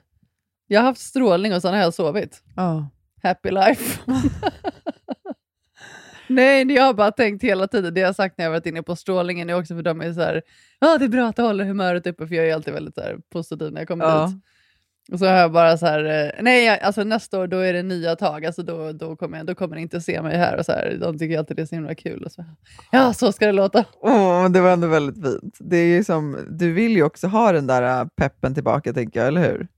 Jag 0.66 0.80
har 0.80 0.86
haft 0.86 1.00
strålning 1.00 1.54
och 1.54 1.62
sen 1.62 1.74
har 1.74 1.80
jag 1.80 1.94
sovit. 1.94 2.42
Ja. 2.56 2.88
Happy 3.22 3.50
life. 3.50 4.00
Nej, 6.26 6.72
jag 6.72 6.82
har 6.82 6.94
bara 6.94 7.10
tänkt 7.12 7.44
hela 7.44 7.66
tiden, 7.68 7.94
det 7.94 8.00
jag 8.00 8.08
har 8.08 8.12
sagt 8.12 8.38
när 8.38 8.44
jag 8.44 8.52
varit 8.52 8.66
inne 8.66 8.82
på 8.82 8.96
strålningen 8.96 9.50
är 9.50 9.54
också 9.58 9.74
för 9.74 9.82
de 9.82 10.00
är 10.00 10.12
så 10.12 10.20
här, 10.20 10.42
ja 10.80 10.98
det 10.98 11.04
är 11.04 11.08
bra 11.08 11.26
att 11.28 11.36
du 11.36 11.42
håller 11.42 11.64
humöret 11.64 12.06
uppe, 12.06 12.26
för 12.26 12.34
jag 12.34 12.48
är 12.48 12.54
alltid 12.54 12.74
väldigt 12.74 12.94
så 12.94 13.00
här, 13.00 13.18
positiv 13.32 13.72
när 13.72 13.80
jag 13.80 13.88
kommer 13.88 14.04
Ja. 14.04 14.26
dit. 14.26 14.36
Och 15.12 15.18
så 15.18 15.26
har 15.26 15.34
jag 15.34 15.52
bara 15.52 15.78
så 15.78 15.86
här, 15.86 16.04
eh, 16.04 16.42
nej 16.42 16.80
alltså 16.80 17.04
nästa 17.04 17.40
år 17.40 17.46
då 17.46 17.58
är 17.58 17.72
det 17.72 17.82
nya 17.82 18.16
tag, 18.16 18.46
alltså 18.46 18.62
då, 18.62 18.92
då, 18.92 19.16
kommer 19.16 19.38
jag, 19.38 19.46
då 19.46 19.54
kommer 19.54 19.76
ni 19.76 19.82
inte 19.82 20.00
se 20.00 20.22
mig 20.22 20.36
här 20.36 20.56
och 20.56 20.64
så 20.64 20.72
här, 20.72 20.96
de 21.00 21.18
tycker 21.18 21.38
alltid 21.38 21.56
det 21.56 21.62
är 21.62 21.66
så 21.66 21.74
himla 21.74 21.94
kul. 21.94 22.24
Och 22.24 22.32
så, 22.32 22.44
ja, 22.92 23.12
så 23.12 23.32
ska 23.32 23.46
det 23.46 23.52
låta. 23.52 23.84
Men 24.02 24.52
det 24.52 24.60
var 24.60 24.72
ändå 24.72 24.86
väldigt 24.86 25.24
fint. 25.24 25.56
Det 25.60 25.76
är 25.76 25.86
ju 25.86 26.04
som, 26.04 26.46
du 26.50 26.72
vill 26.72 26.92
ju 26.92 27.02
också 27.02 27.26
ha 27.26 27.52
den 27.52 27.66
där 27.66 28.00
äh, 28.00 28.06
peppen 28.16 28.54
tillbaka, 28.54 28.92
tänker 28.92 29.20
jag, 29.20 29.28
eller 29.28 29.50
hur? 29.50 29.68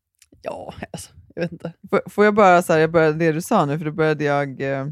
Ja, 0.42 0.74
alltså, 0.90 1.10
jag 1.34 1.42
vet 1.42 1.52
inte. 1.52 1.72
Får, 1.90 2.10
får 2.10 2.24
jag 2.24 2.34
bara, 2.34 2.62
så 2.62 2.72
här, 2.72 2.80
jag 2.80 2.90
började 2.90 3.18
det 3.18 3.32
du 3.32 3.40
sa 3.40 3.66
nu, 3.66 3.78
för 3.78 3.84
då 3.84 3.92
började 3.92 4.24
jag... 4.24 4.60
Eh, 4.60 4.86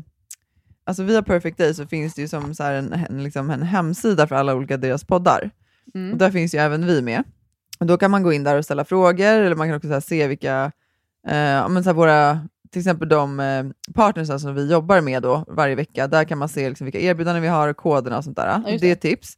alltså 0.84 1.02
via 1.02 1.22
Perfect 1.22 1.58
Day 1.58 1.74
så 1.74 1.86
finns 1.86 2.14
det 2.14 2.22
ju 2.22 2.28
som 2.28 2.54
så 2.54 2.62
här 2.62 2.74
en, 2.74 2.92
en, 2.92 3.22
liksom 3.22 3.50
en 3.50 3.62
hemsida 3.62 4.26
för 4.26 4.34
alla 4.34 4.54
olika 4.54 4.76
deras 4.76 5.04
poddar. 5.04 5.50
Mm. 5.94 6.12
Och 6.12 6.18
där 6.18 6.30
finns 6.30 6.54
ju 6.54 6.58
även 6.58 6.86
vi 6.86 7.02
med. 7.02 7.24
Då 7.78 7.96
kan 7.98 8.10
man 8.10 8.22
gå 8.22 8.32
in 8.32 8.44
där 8.44 8.56
och 8.58 8.64
ställa 8.64 8.84
frågor, 8.84 9.24
eller 9.26 9.56
man 9.56 9.68
kan 9.68 9.76
också 9.76 9.88
så 9.88 9.92
här, 9.94 10.00
se 10.00 10.26
vilka, 10.26 10.72
eh, 11.28 11.36
ja, 11.36 11.68
men 11.68 11.84
så 11.84 11.88
här, 11.90 11.94
våra, 11.94 12.40
till 12.70 12.80
exempel 12.80 13.08
de 13.08 13.40
eh, 13.40 13.64
partners 13.94 14.40
som 14.42 14.54
vi 14.54 14.70
jobbar 14.70 15.00
med 15.00 15.22
då 15.22 15.44
varje 15.48 15.74
vecka, 15.74 16.06
där 16.06 16.24
kan 16.24 16.38
man 16.38 16.48
se 16.48 16.68
liksom, 16.68 16.84
vilka 16.84 17.00
erbjudanden 17.00 17.42
vi 17.42 17.48
har, 17.48 17.72
koderna 17.72 18.18
och 18.18 18.24
sånt 18.24 18.36
där. 18.36 18.62
just 18.66 18.80
det 18.82 18.90
är 18.90 18.94
tips. 18.94 19.34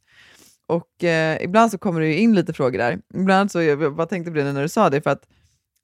Och 0.67 1.03
eh, 1.03 1.43
ibland 1.43 1.71
så 1.71 1.77
kommer 1.77 2.01
det 2.01 2.13
in 2.19 2.35
lite 2.35 2.53
frågor 2.53 2.77
där. 2.77 2.99
Ibland 3.13 3.51
så, 3.51 3.61
jag 3.61 3.95
bara 3.95 4.07
tänkte 4.07 4.31
på 4.31 4.37
det 4.37 4.53
när 4.53 4.61
du 4.61 4.69
sa 4.69 4.89
det, 4.89 5.01
för 5.01 5.09
att 5.09 5.23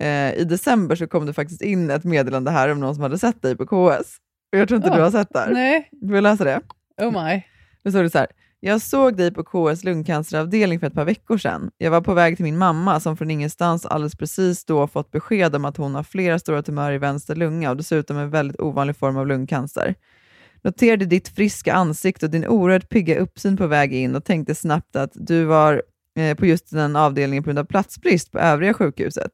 eh, 0.04 0.34
i 0.34 0.44
december 0.50 0.96
så 0.96 1.08
kom 1.08 1.26
det 1.26 1.34
faktiskt 1.34 1.62
in 1.62 1.90
ett 1.92 2.04
meddelande 2.04 2.52
här 2.52 2.70
om 2.72 2.80
någon 2.80 2.96
som 2.96 3.04
hade 3.04 3.18
sett 3.18 3.42
dig 3.42 3.56
på 3.58 3.66
KS. 3.66 4.18
Och 4.52 4.58
jag 4.60 4.68
tror 4.68 4.78
inte 4.78 4.90
Ja. 4.90 4.96
du 4.96 5.02
har 5.02 5.12
sett 5.12 5.34
det 5.34 5.40
här. 5.40 5.52
Nej, 5.54 5.90
Du 5.92 6.14
vill 6.14 6.24
läsa 6.24 6.44
det? 6.44 6.62
oh 7.02 7.24
my. 7.26 7.44
Då 7.84 7.92
står 7.92 8.04
det 8.04 8.10
så 8.10 8.18
här. 8.18 8.28
Jag 8.60 8.82
såg 8.82 9.18
dig 9.18 9.34
på 9.34 9.44
KS 9.44 9.84
lungcanceravdelning 9.84 10.80
för 10.80 10.88
ett 10.88 10.94
par 10.94 11.06
veckor 11.06 11.38
sedan. 11.38 11.72
Jag 11.78 11.92
var 11.92 12.02
på 12.02 12.14
väg 12.14 12.36
till 12.36 12.46
min 12.46 12.58
mamma 12.58 13.00
som 13.00 13.18
från 13.18 13.32
ingenstans 13.32 13.86
alldeles 13.86 14.16
precis 14.16 14.66
då 14.66 14.88
fått 14.88 15.12
besked 15.12 15.56
om 15.56 15.66
att 15.66 15.78
hon 15.78 15.96
har 15.96 16.04
flera 16.04 16.40
stora 16.40 16.62
tumörer 16.62 16.96
i 16.96 16.98
vänster 16.98 17.36
lunga 17.36 17.70
och 17.70 17.78
dessutom 17.78 18.18
en 18.18 18.30
väldigt 18.30 18.60
ovanlig 18.60 18.98
form 18.98 19.18
av 19.18 19.28
lungcancer. 19.28 19.96
Noterade 20.64 21.06
ditt 21.06 21.28
friska 21.28 21.74
ansikte 21.74 22.26
och 22.26 22.32
din 22.32 22.48
oerhört 22.48 22.90
pigga 22.90 23.20
uppsyn 23.20 23.58
på 23.58 23.68
väg 23.68 23.94
in 23.94 24.16
och 24.16 24.24
tänkte 24.24 24.56
snabbt 24.56 24.96
att 24.96 25.12
du 25.14 25.44
var 25.44 25.84
eh, 26.16 26.38
på 26.38 26.46
just 26.46 26.72
den 26.72 26.96
avdelningen 26.96 27.44
på 27.44 27.48
grund 27.48 27.60
av 27.60 27.66
platsbrist 27.66 28.32
på 28.32 28.40
övriga 28.40 28.74
sjukhuset. 28.74 29.32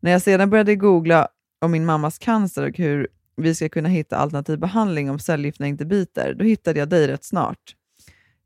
När 0.00 0.10
jag 0.10 0.22
sedan 0.22 0.50
började 0.50 0.76
googla 0.76 1.28
om 1.60 1.70
min 1.70 1.84
mammas 1.84 2.18
cancer 2.18 2.62
och 2.62 2.78
hur 2.78 3.08
vi 3.36 3.54
ska 3.54 3.68
kunna 3.68 3.88
hitta 3.88 4.16
alternativ 4.16 4.58
behandling 4.58 5.10
om 5.10 5.18
cellgifterna 5.18 5.66
inte 5.66 5.84
biter, 5.84 6.34
då 6.34 6.44
hittade 6.44 6.78
jag 6.78 6.88
dig 6.88 7.08
rätt 7.08 7.24
snart. 7.24 7.74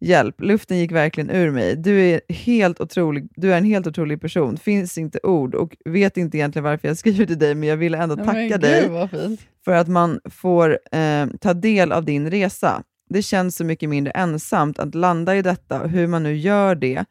Hjälp, 0.05 0.41
luften 0.41 0.79
gick 0.79 0.93
verkligen 0.93 1.31
ur 1.31 1.51
mig. 1.51 1.77
Du 1.77 2.01
är, 2.01 2.21
helt 2.29 2.81
otrolig, 2.81 3.29
du 3.37 3.53
är 3.53 3.59
en 3.59 3.65
helt 3.65 3.87
otrolig 3.87 4.21
person, 4.21 4.57
finns 4.57 4.99
inte 4.99 5.19
ord 5.23 5.55
och 5.55 5.77
vet 5.85 6.17
inte 6.17 6.39
egentligen 6.39 6.65
varför 6.65 6.89
jag 6.89 6.97
skriver 6.97 7.27
till 7.27 7.39
dig, 7.39 7.55
men 7.55 7.69
jag 7.69 7.77
ville 7.77 7.99
ändå 7.99 8.17
tacka 8.17 8.41
gud, 8.41 8.61
dig 8.61 9.09
fint. 9.09 9.41
för 9.65 9.73
att 9.73 9.89
man 9.89 10.21
får 10.25 10.79
eh, 10.93 11.27
ta 11.41 11.55
del 11.55 11.93
av 11.93 12.05
din 12.05 12.31
resa. 12.31 12.83
Det 13.09 13.23
känns 13.23 13.57
så 13.57 13.65
mycket 13.65 13.89
mindre 13.89 14.11
ensamt 14.11 14.79
att 14.79 14.95
landa 14.95 15.37
i 15.37 15.43
detta 15.43 15.79
hur 15.79 16.07
man 16.07 16.23
nu 16.23 16.37
gör 16.37 16.75
det 16.75 17.05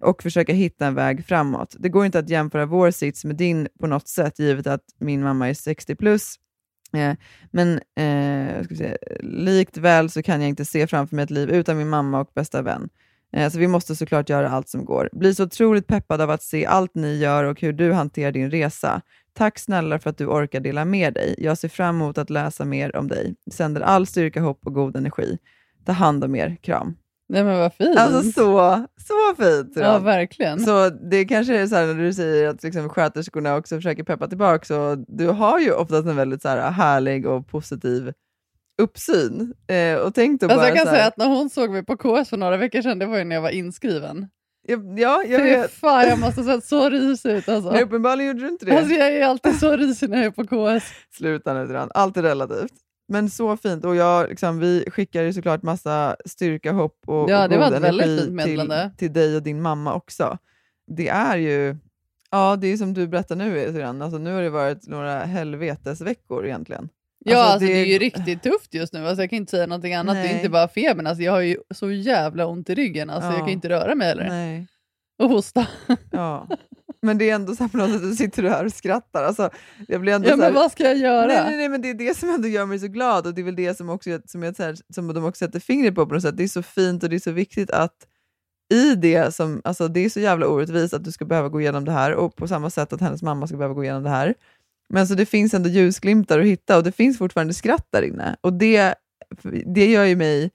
och 0.00 0.22
försöka 0.22 0.52
hitta 0.52 0.86
en 0.86 0.94
väg 0.94 1.24
framåt. 1.26 1.76
Det 1.78 1.88
går 1.88 2.06
inte 2.06 2.18
att 2.18 2.28
jämföra 2.28 2.66
vår 2.66 2.90
sits 2.90 3.24
med 3.24 3.36
din 3.36 3.68
på 3.80 3.86
något 3.86 4.08
sätt, 4.08 4.38
givet 4.38 4.66
att 4.66 4.84
min 4.98 5.22
mamma 5.22 5.48
är 5.48 5.54
60 5.54 5.94
plus. 5.94 6.36
Eh, 6.92 7.14
men 7.50 7.72
eh, 7.74 8.64
ska 8.64 8.74
vi 8.74 8.96
likt 9.20 9.76
väl 9.76 10.10
så 10.10 10.22
kan 10.22 10.40
jag 10.40 10.48
inte 10.48 10.64
se 10.64 10.86
framför 10.86 11.16
mig 11.16 11.22
ett 11.22 11.30
liv 11.30 11.50
utan 11.50 11.78
min 11.78 11.88
mamma 11.88 12.20
och 12.20 12.30
bästa 12.34 12.62
vän. 12.62 12.88
Eh, 13.32 13.50
så 13.50 13.58
vi 13.58 13.66
måste 13.66 13.96
såklart 13.96 14.28
göra 14.28 14.50
allt 14.50 14.68
som 14.68 14.84
går. 14.84 15.08
Blir 15.12 15.32
så 15.32 15.44
otroligt 15.44 15.86
peppad 15.86 16.20
av 16.20 16.30
att 16.30 16.42
se 16.42 16.66
allt 16.66 16.94
ni 16.94 17.16
gör 17.18 17.44
och 17.44 17.60
hur 17.60 17.72
du 17.72 17.92
hanterar 17.92 18.32
din 18.32 18.50
resa. 18.50 19.02
Tack 19.32 19.58
snälla 19.58 19.98
för 19.98 20.10
att 20.10 20.18
du 20.18 20.26
orkar 20.26 20.60
dela 20.60 20.84
med 20.84 21.14
dig. 21.14 21.34
Jag 21.38 21.58
ser 21.58 21.68
fram 21.68 21.94
emot 21.94 22.18
att 22.18 22.30
läsa 22.30 22.64
mer 22.64 22.96
om 22.96 23.08
dig. 23.08 23.34
Sänder 23.52 23.80
all 23.80 24.06
styrka, 24.06 24.40
hopp 24.40 24.66
och 24.66 24.74
god 24.74 24.96
energi. 24.96 25.38
Ta 25.84 25.92
hand 25.92 26.24
om 26.24 26.34
er. 26.36 26.56
Kram. 26.62 26.96
Nej 27.30 27.44
men 27.44 27.58
vad 27.58 27.74
fint. 27.74 27.98
Alltså 27.98 28.32
så, 28.32 28.86
så 29.08 29.42
fint! 29.42 29.72
ja, 29.74 29.98
verkligen. 29.98 30.60
Så 30.60 30.88
det 30.90 31.24
kanske 31.24 31.56
är 31.56 31.66
så 31.66 31.76
här 31.76 31.86
när 31.86 31.94
du 31.94 32.12
säger 32.12 32.48
att 32.48 32.62
liksom 32.62 32.88
sköterskorna 32.88 33.56
också 33.56 33.74
försöker 33.74 34.02
peppa 34.02 34.28
tillbaka, 34.28 34.64
så 34.64 35.04
du 35.08 35.26
har 35.26 35.58
ju 35.60 35.72
oftast 35.72 36.08
en 36.08 36.16
väldigt 36.16 36.42
så 36.42 36.48
här 36.48 36.70
härlig 36.70 37.26
och 37.26 37.48
positiv 37.48 38.12
uppsyn. 38.82 39.54
Eh, 39.66 39.96
och 39.98 40.14
tänk 40.14 40.40
då 40.40 40.46
Alltså 40.46 40.58
bara 40.58 40.68
jag 40.68 40.76
kan 40.76 40.86
här, 40.86 40.94
säga 40.94 41.06
att 41.06 41.16
när 41.16 41.26
hon 41.26 41.50
såg 41.50 41.70
mig 41.70 41.84
på 41.84 41.96
KS 41.96 42.30
för 42.30 42.36
några 42.36 42.56
veckor 42.56 42.82
sedan, 42.82 42.98
det 42.98 43.06
var 43.06 43.18
ju 43.18 43.24
när 43.24 43.36
jag 43.36 43.42
var 43.42 43.50
inskriven. 43.50 44.28
ja, 44.68 44.76
ja, 44.96 45.24
jag 45.24 45.40
Fy 45.40 45.46
vet. 45.46 45.70
fan, 45.70 46.08
jag 46.08 46.18
måste 46.20 46.40
ha 46.40 46.54
sett 46.54 46.64
så 46.64 46.90
risig 46.90 47.30
ut 47.30 47.48
alltså. 47.48 47.72
Men 47.72 47.82
uppenbarligen 47.82 48.28
gjorde 48.28 48.40
du 48.46 48.48
inte 48.48 48.66
det. 48.66 48.78
Alltså 48.78 48.94
jag 48.94 49.12
är 49.12 49.26
alltid 49.26 49.58
så 49.58 49.76
risig 49.76 50.10
när 50.10 50.16
jag 50.18 50.26
är 50.26 50.44
på 50.44 50.44
KS. 50.78 50.92
Sluta 51.10 51.54
nu 51.54 51.66
Duran, 51.66 51.90
allt 51.94 52.16
är 52.16 52.22
relativt. 52.22 52.72
Men 53.10 53.30
så 53.30 53.56
fint 53.56 53.84
och 53.84 53.96
jag, 53.96 54.28
liksom, 54.28 54.58
vi 54.58 54.84
skickar 54.90 55.22
ju 55.22 55.32
såklart 55.32 55.62
massa 55.62 56.16
styrka, 56.26 56.72
hopp 56.72 56.98
och, 57.06 57.30
Ja, 57.30 57.44
och 57.44 57.50
god 57.50 57.62
energi 57.74 58.44
till, 58.44 58.90
till 58.96 59.12
dig 59.12 59.36
och 59.36 59.42
din 59.42 59.62
mamma 59.62 59.94
också. 59.94 60.38
Det 60.96 61.08
är 61.08 61.36
ju, 61.36 61.76
ja 62.30 62.56
det 62.56 62.66
är 62.72 62.76
som 62.76 62.94
du 62.94 63.08
berättar 63.08 63.36
nu 63.36 63.72
Duran, 63.72 64.02
alltså 64.02 64.18
nu 64.18 64.32
har 64.34 64.42
det 64.42 64.50
varit 64.50 64.86
några 64.88 65.18
helvetesveckor 65.20 66.46
egentligen. 66.46 66.88
Ja, 67.24 67.36
Alltså, 67.38 67.52
alltså, 67.52 67.66
det... 67.66 67.72
det- 67.72 67.80
är 67.80 67.86
ju 67.86 67.98
riktigt 67.98 68.42
tufft 68.42 68.74
just 68.74 68.92
nu. 68.92 69.06
Alltså, 69.06 69.22
jag 69.22 69.30
kan 69.30 69.36
inte 69.36 69.50
säga 69.50 69.66
någonting 69.66 69.94
annat. 69.94 70.14
Det 70.14 70.20
är 70.20 70.24
Nej. 70.24 70.36
inte 70.36 70.48
bara 70.48 70.68
febern. 70.68 71.06
Alltså, 71.06 71.22
jag 71.22 71.32
har 71.32 71.40
ju 71.40 71.56
så 71.74 71.90
jävla 71.90 72.46
ont 72.46 72.70
i 72.70 72.74
ryggen. 72.74 73.10
Alltså, 73.10 73.28
Ja. 73.30 73.32
Jag 73.32 73.40
kan 73.40 73.48
inte 73.48 73.68
röra 73.68 73.94
mig 73.94 74.08
heller. 74.08 74.28
Nej. 74.28 74.66
Och 75.18 75.28
hosta. 75.30 75.66
Ja. 76.10 76.48
Men 77.02 77.18
det 77.18 77.30
är 77.30 77.34
ändå 77.34 77.54
så 77.56 77.64
här 77.64 77.68
på 77.68 77.76
något 77.76 77.90
sätt, 77.92 78.02
du 78.02 78.14
sitter 78.14 78.42
här 78.42 78.64
och 78.64 78.72
skrattar. 78.72 79.24
Alltså, 79.24 79.50
jag 79.88 80.00
blir 80.00 80.12
ändå 80.12 80.28
Ja, 80.28 80.36
så 80.36 80.42
här, 80.42 80.48
men 80.48 80.54
vad 80.54 80.72
ska 80.72 80.84
jag 80.84 80.96
göra? 80.98 81.26
Nej, 81.26 81.44
nej, 81.44 81.56
nej, 81.56 81.68
men 81.68 81.82
det 81.82 81.90
är 81.90 81.94
det 81.94 82.16
som 82.16 82.30
ändå 82.30 82.48
gör 82.48 82.66
mig 82.66 82.78
så 82.78 82.88
glad 82.88 83.26
och 83.26 83.34
det 83.34 83.40
är 83.40 83.44
väl 83.44 83.56
det 83.56 83.76
som, 83.76 83.88
också, 83.88 84.20
som, 84.26 84.42
jag, 84.42 84.54
här, 84.58 84.76
som 84.94 85.14
de 85.14 85.24
också 85.24 85.44
sätter 85.44 85.60
fingret 85.60 85.94
på 85.94 86.06
på 86.06 86.14
något 86.14 86.22
sätt. 86.22 86.36
Det 86.36 86.42
är 86.42 86.48
så 86.48 86.62
fint 86.62 87.02
och 87.02 87.08
det 87.10 87.16
är 87.16 87.20
så 87.20 87.30
viktigt 87.30 87.70
att 87.70 88.06
i 88.72 88.94
det 88.94 89.34
som, 89.34 89.60
alltså 89.64 89.88
det 89.88 90.00
är 90.04 90.08
så 90.08 90.20
jävla 90.20 90.46
orättvist 90.46 90.94
att 90.94 91.04
du 91.04 91.12
ska 91.12 91.24
behöva 91.24 91.48
gå 91.48 91.60
igenom 91.60 91.84
det 91.84 91.92
här 91.92 92.14
och 92.14 92.36
på 92.36 92.48
samma 92.48 92.70
sätt 92.70 92.92
att 92.92 93.00
hennes 93.00 93.22
mamma 93.22 93.46
ska 93.46 93.56
behöva 93.56 93.74
gå 93.74 93.84
igenom 93.84 94.02
det 94.02 94.10
här. 94.10 94.34
Men 94.88 95.08
så 95.08 95.14
det 95.14 95.26
finns 95.26 95.54
ändå 95.54 95.68
ljusglimtar 95.68 96.38
att 96.40 96.46
hitta 96.46 96.76
och 96.76 96.84
det 96.84 96.92
finns 96.92 97.18
fortfarande 97.18 97.54
skratt 97.54 97.86
där 97.90 98.02
inne 98.02 98.36
och 98.40 98.52
det, 98.52 98.94
det 99.74 99.90
gör 99.90 100.04
ju 100.04 100.16
mig 100.16 100.50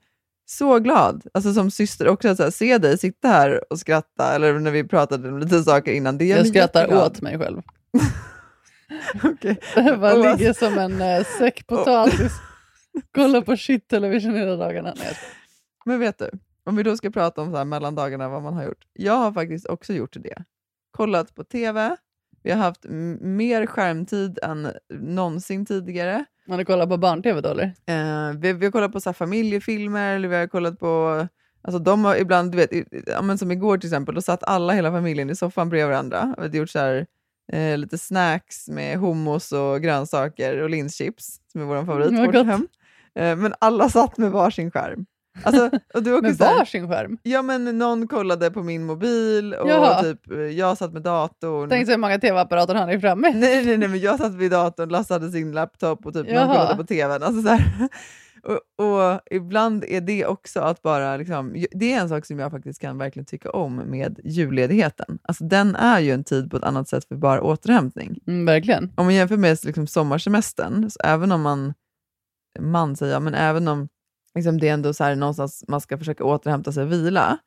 så 0.46 0.80
glad. 0.80 1.24
Alltså 1.34 1.54
som 1.54 1.72
syster 1.72 2.08
också, 2.08 2.30
att 2.30 2.38
så 2.38 2.44
här, 2.44 2.52
se 2.52 2.78
dig 2.78 2.98
sitta 2.98 3.28
här 3.28 3.74
och 3.74 3.80
skratta, 3.80 4.36
eller 4.36 4.60
när 4.60 4.72
vi 4.72 4.84
pratade 4.84 5.30
om 5.30 5.40
lite 5.40 5.64
saker 5.64 5.92
innan. 5.92 6.18
Det 6.18 6.26
Jag 6.26 6.48
skrattar 6.48 6.82
jätteglad. 6.82 7.12
åt 7.12 7.22
mig 7.22 7.38
själv. 7.40 7.62
Okej. 9.24 9.60
Jag 9.76 10.00
bara 10.00 10.14
Och 10.14 10.38
ligger 10.38 10.54
som 10.54 10.78
en 10.78 11.02
äh, 11.02 11.26
säck 11.40 11.68
potatis. 11.68 12.32
Kollar 13.16 13.42
på 13.42 13.58
shit 13.58 13.88
television 13.88 14.36
hela 14.36 14.56
dagarna. 14.56 14.94
Nej. 14.98 15.18
Men 15.86 16.00
vet 16.00 16.18
du, 16.20 16.30
om 16.64 16.76
vi 16.76 16.84
då 16.84 16.98
ska 16.98 17.10
prata 17.10 17.42
om 17.42 17.52
så 17.52 17.58
här 17.58 17.66
mellandagarna, 17.66 18.30
vad 18.30 18.44
man 18.44 18.54
har 18.54 18.64
gjort. 18.64 18.86
Jag 18.94 19.14
har 19.14 19.32
faktiskt 19.32 19.66
också 19.66 19.94
gjort 19.94 20.16
det. 20.20 20.44
Kollat 20.92 21.36
på 21.36 21.44
TV, 21.44 21.96
vi 22.44 22.52
har 22.52 22.58
haft 22.58 22.86
mer 23.20 23.66
skärmtid 23.66 24.40
än 24.44 24.72
någonsin 24.90 25.66
tidigare. 25.66 26.26
Man 26.48 26.60
har 26.60 26.66
kollat 26.66 26.90
på 26.90 26.98
barn-tv 26.98 27.42
då 27.42 27.50
eller? 27.50 27.64
Eh, 27.64 28.38
vi, 28.38 28.54
vi 28.54 28.66
har 28.66 28.72
kollat 28.72 28.92
på 28.92 29.00
så 29.00 29.10
här 29.10 29.14
familjefilmer, 29.14 30.16
eller 30.16 30.28
vi 30.28 30.36
har 30.36 30.48
kollat 30.48 30.80
på 30.80 31.28
Alltså 31.68 31.80
de 31.80 32.06
har 32.06 32.16
ibland, 32.16 32.52
du 32.52 32.58
vet, 32.58 32.70
ja, 33.08 33.22
men 33.22 33.38
som 33.38 33.52
igår 33.52 33.78
till 33.78 33.88
exempel, 33.88 34.16
då 34.16 34.22
satt 34.22 34.44
alla, 34.44 34.74
hela 34.74 34.92
familjen 34.92 35.30
i 35.30 35.36
soffan 35.36 35.70
bredvid 35.70 35.88
varandra. 35.88 36.34
Vi 36.38 36.44
hade 36.44 36.58
gjort 36.58 36.70
så 36.70 36.80
här, 36.80 37.06
eh, 37.52 37.78
lite 37.78 37.98
snacks 37.98 38.70
med 38.70 39.00
hummus 39.00 39.52
och 39.52 39.82
grönsaker 39.82 40.62
och 40.62 40.70
linschips, 40.70 41.40
som 41.52 41.62
är 41.62 41.66
vår 41.66 41.86
favorit 41.86 42.10
Mm, 42.10 42.26
vårt 42.26 42.46
hem. 42.46 42.68
Eh, 43.16 43.36
men 43.36 43.54
alla 43.60 43.90
satt 43.90 44.18
med 44.18 44.32
varsin 44.32 44.72
skärm. 44.72 45.06
Alltså, 45.44 45.70
och 45.94 46.04
du 46.04 46.22
Med 46.22 46.36
varsin 46.36 46.88
skärm? 46.90 47.18
Ja 47.24 47.42
men 47.42 47.78
någon 47.78 48.08
kollade 48.08 48.52
på 48.52 48.64
min 48.64 48.84
mobil 48.86 49.54
och 49.54 49.70
Jaha. 49.70 50.02
typ, 50.04 50.32
eh, 50.32 50.38
jag 50.38 50.78
satt 50.78 50.94
med 50.94 51.02
datorn. 51.02 51.70
Tänk 51.70 51.86
så 51.86 51.92
hur 51.92 52.00
många 52.00 52.20
tv-apparater 52.20 52.76
han 52.76 52.90
är 52.90 53.00
framme. 53.00 53.32
Nej, 53.36 53.66
nej, 53.66 53.78
nej, 53.78 53.88
men 53.88 54.00
jag 54.00 54.18
satt 54.20 54.36
vid 54.36 54.52
datorn, 54.52 54.90
Lasse 54.90 55.14
hade 55.14 55.32
sin 55.32 55.52
laptop 55.52 56.06
och 56.06 56.14
typ 56.14 56.26
någon 56.26 56.36
Jaha. 56.36 56.48
kollade 56.56 56.76
på 56.76 56.84
tvn. 56.84 57.24
Alltså 57.24 57.42
så. 57.42 57.58
Och, 58.48 58.86
och 58.86 59.20
ibland 59.32 59.84
är 59.88 60.02
det 60.02 60.26
också 60.26 60.60
att 60.60 60.82
bara, 60.82 61.18
liksom, 61.18 61.66
det 61.72 61.94
är 61.94 62.02
en 62.02 62.10
sak 62.10 62.26
som 62.26 62.40
jag 62.40 62.52
faktiskt 62.52 62.82
kan 62.82 62.98
verkligen 62.98 63.26
tycka 63.26 63.50
om 63.52 63.76
med 63.76 64.20
julledigheten. 64.24 65.20
Alltså 65.22 65.44
den 65.44 65.76
är 65.76 66.00
ju 66.00 66.12
en 66.12 66.24
tid 66.24 66.52
på 66.52 66.58
ett 66.58 66.64
annat 66.64 66.90
sätt 66.90 67.08
för 67.08 67.16
bara 67.16 67.42
återhämtning. 67.42 68.20
Mm, 68.28 68.46
verkligen. 68.46 68.94
Om 68.96 69.06
man 69.06 69.14
jämför 69.14 69.38
med 69.38 69.58
liksom, 69.64 69.88
sommarsemestern, 69.88 70.90
så 70.90 71.00
även 71.04 71.32
om 71.32 71.42
man, 71.42 71.74
man 72.60 72.96
säger 72.96 73.20
men 73.20 73.34
även 73.34 73.68
om 73.68 73.88
liksom, 74.36 74.60
det 74.60 74.70
är 74.70 74.74
ändå 74.74 74.94
så 74.94 75.04
här, 75.04 75.16
någonstans 75.16 75.64
man 75.68 75.82
ska 75.82 75.98
försöka 75.98 76.24
återhämta 76.24 76.72
sig 76.72 76.84
och 76.84 76.92
vila, 76.92 77.38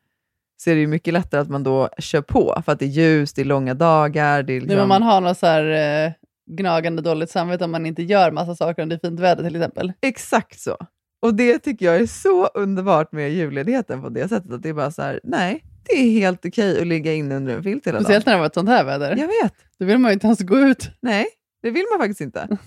så 0.62 0.70
är 0.70 0.74
det 0.74 0.80
ju 0.80 0.86
mycket 0.86 1.14
lättare 1.14 1.40
att 1.40 1.48
man 1.48 1.62
då 1.62 1.88
kör 1.98 2.22
på, 2.22 2.62
för 2.64 2.72
att 2.72 2.78
det 2.78 2.84
är 2.84 2.88
ljus, 2.88 3.32
det 3.32 3.40
är 3.40 3.44
långa 3.44 3.74
dagar. 3.74 4.42
Det 4.42 4.52
är 4.52 4.60
liksom, 4.60 4.78
men 4.78 4.88
man 4.88 5.02
har 5.02 5.20
något 5.20 5.38
så 5.38 5.46
här 5.46 5.64
eh, 6.06 6.12
gnagande 6.50 7.02
dåligt 7.02 7.30
samvete 7.30 7.64
om 7.64 7.70
man 7.70 7.86
inte 7.86 8.02
gör 8.02 8.30
massa 8.30 8.54
saker 8.54 8.82
om 8.82 8.88
det 8.88 8.94
är 8.94 9.08
fint 9.08 9.20
väder 9.20 9.44
till 9.44 9.56
exempel. 9.56 9.92
Exakt 10.02 10.60
så. 10.60 10.76
Och 11.22 11.34
det 11.34 11.58
tycker 11.58 11.86
jag 11.86 11.96
är 11.96 12.06
så 12.06 12.46
underbart 12.46 13.12
med 13.12 13.32
julledigheten 13.32 14.02
på 14.02 14.08
det 14.08 14.28
sättet, 14.28 14.52
att 14.52 14.62
det 14.62 14.68
är 14.68 14.72
bara 14.72 14.90
så 14.90 15.02
här, 15.02 15.20
nej, 15.24 15.64
det 15.88 15.92
är 15.94 16.10
helt 16.10 16.46
okej 16.46 16.80
att 16.80 16.86
ligga 16.86 17.14
inne 17.14 17.36
under 17.36 17.56
en 17.56 17.62
filt 17.62 17.86
hela 17.86 18.00
Speciellt 18.00 18.24
dagen. 18.24 18.32
när 18.32 18.36
det 18.36 18.40
var 18.40 18.46
ett 18.46 18.54
sånt 18.54 18.68
här 18.68 18.84
väder. 18.84 19.10
Jag 19.10 19.26
vet. 19.26 19.54
Då 19.78 19.86
vill 19.86 19.98
man 19.98 20.10
ju 20.10 20.12
inte 20.12 20.26
ens 20.26 20.40
gå 20.40 20.58
ut. 20.58 20.90
Nej, 21.00 21.26
det 21.62 21.70
vill 21.70 21.84
man 21.92 22.00
faktiskt 22.00 22.20
inte. 22.20 22.48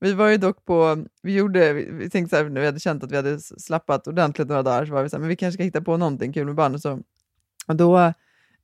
Vi 0.00 0.12
var 0.12 0.28
ju 0.28 0.36
dock 0.36 0.64
på, 0.64 1.04
vi 1.22 1.34
gjorde, 1.34 1.72
vi, 1.72 2.10
tänkte 2.10 2.36
så 2.36 2.42
här, 2.42 2.50
när 2.50 2.60
vi 2.60 2.66
hade 2.66 2.80
känt 2.80 3.04
att 3.04 3.12
vi 3.12 3.16
hade 3.16 3.40
slappat 3.40 4.06
ordentligt 4.06 4.48
några 4.48 4.62
dagar, 4.62 4.86
så 4.86 4.92
var 4.92 5.02
vi 5.02 5.08
så 5.08 5.16
här, 5.16 5.20
men 5.20 5.28
vi 5.28 5.36
kanske 5.36 5.56
ska 5.56 5.62
hitta 5.62 5.80
på 5.80 5.96
någonting 5.96 6.32
kul 6.32 6.46
med 6.46 6.54
barnen. 6.54 6.80
Så, 6.80 7.00
och 7.66 7.76
då 7.76 8.12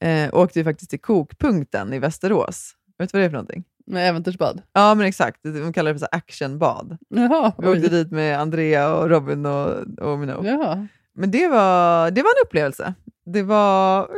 eh, 0.00 0.28
åkte 0.34 0.58
vi 0.58 0.64
faktiskt 0.64 0.90
till 0.90 1.00
Kokpunkten 1.00 1.92
i 1.92 1.98
Västerås. 1.98 2.72
Vet 2.98 3.12
du 3.12 3.18
vad 3.18 3.22
det 3.22 3.26
är 3.26 3.30
för 3.30 3.34
någonting? 3.34 3.64
Med 3.86 4.08
äventyrsbad. 4.08 4.62
Ja, 4.72 4.94
men 4.94 5.06
exakt. 5.06 5.42
De 5.42 5.72
kallar 5.72 5.92
det 5.92 5.98
för 5.98 6.06
så 6.06 6.08
actionbad. 6.12 6.98
Jaha. 7.08 7.52
Vi 7.58 7.68
åkte 7.68 7.88
dit 7.88 8.10
med 8.10 8.40
Andrea 8.40 8.94
och 8.94 9.10
Robin 9.10 9.46
och, 9.46 9.68
och. 9.98 10.46
Jaha. 10.46 10.88
Men 11.14 11.30
det 11.30 11.48
var, 11.48 12.10
det 12.10 12.22
var 12.22 12.30
en 12.30 12.46
upplevelse. 12.46 12.94
Det 13.24 13.42
var 13.42 14.08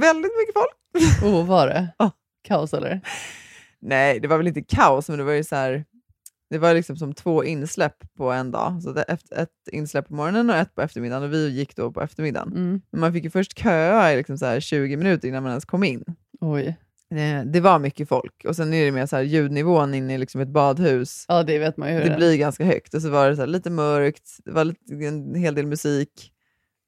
väldigt 0.00 0.32
mycket 0.38 0.54
folk. 0.54 1.24
Oh, 1.24 1.46
var 1.46 1.66
det? 1.66 1.88
Ja. 1.98 2.10
Kaos 2.42 2.74
eller? 2.74 3.00
Nej, 3.80 4.20
det 4.20 4.28
var 4.28 4.36
väl 4.36 4.46
inte 4.46 4.62
kaos, 4.62 5.08
men 5.08 5.18
det 5.18 5.24
var 5.24 5.32
ju 5.32 5.44
så 5.44 5.56
här, 5.56 5.84
det 6.50 6.58
var 6.58 6.74
liksom 6.74 6.96
som 6.96 7.14
två 7.14 7.44
insläpp 7.44 7.96
på 8.16 8.30
en 8.32 8.50
dag. 8.50 8.82
Så 8.82 8.92
det, 8.92 9.02
ett, 9.02 9.50
insläpp 9.72 10.08
på 10.08 10.14
morgonen 10.14 10.50
och 10.50 10.56
ett 10.56 10.74
på 10.74 10.82
eftermiddagen 10.82 11.22
och 11.22 11.32
vi 11.32 11.48
gick 11.50 11.76
då 11.76 11.92
på 11.92 12.02
eftermiddagen. 12.02 12.48
Mm. 12.52 12.80
Men 12.90 13.00
man 13.00 13.12
fick 13.12 13.24
ju 13.24 13.30
först 13.30 13.58
köa 13.58 14.12
i 14.12 14.16
liksom 14.16 14.38
så 14.38 14.46
här 14.46 14.60
20 14.60 14.96
minuter 14.96 15.28
innan 15.28 15.42
man 15.42 15.50
ens 15.52 15.64
kom 15.64 15.84
in. 15.84 16.04
Oj. 16.40 16.76
Eh, 17.10 17.44
Det 17.44 17.60
var 17.60 17.78
mycket 17.78 18.08
folk 18.08 18.44
och 18.48 18.56
sen 18.56 18.74
är 18.74 18.84
det 18.84 18.92
mer 18.92 19.06
så 19.06 19.16
här 19.16 19.22
ljudnivån 19.22 19.94
inne 19.94 20.14
i 20.14 20.18
liksom 20.18 20.40
ett 20.40 20.48
badhus. 20.48 21.24
Ja, 21.28 21.42
det 21.42 21.58
vet 21.58 21.76
man 21.76 21.88
ju 21.88 21.94
hur 21.94 22.04
Det 22.04 22.10
det 22.10 22.16
blir 22.16 22.36
ganska 22.36 22.64
högt 22.64 22.94
och 22.94 23.02
så 23.02 23.10
var 23.10 23.28
det 23.30 23.36
så 23.36 23.46
lite 23.46 23.70
mörkt, 23.70 24.30
det 24.44 24.50
var 24.50 24.64
lite, 24.64 24.94
en 25.06 25.34
hel 25.34 25.54
del 25.54 25.66
musik. 25.66 26.32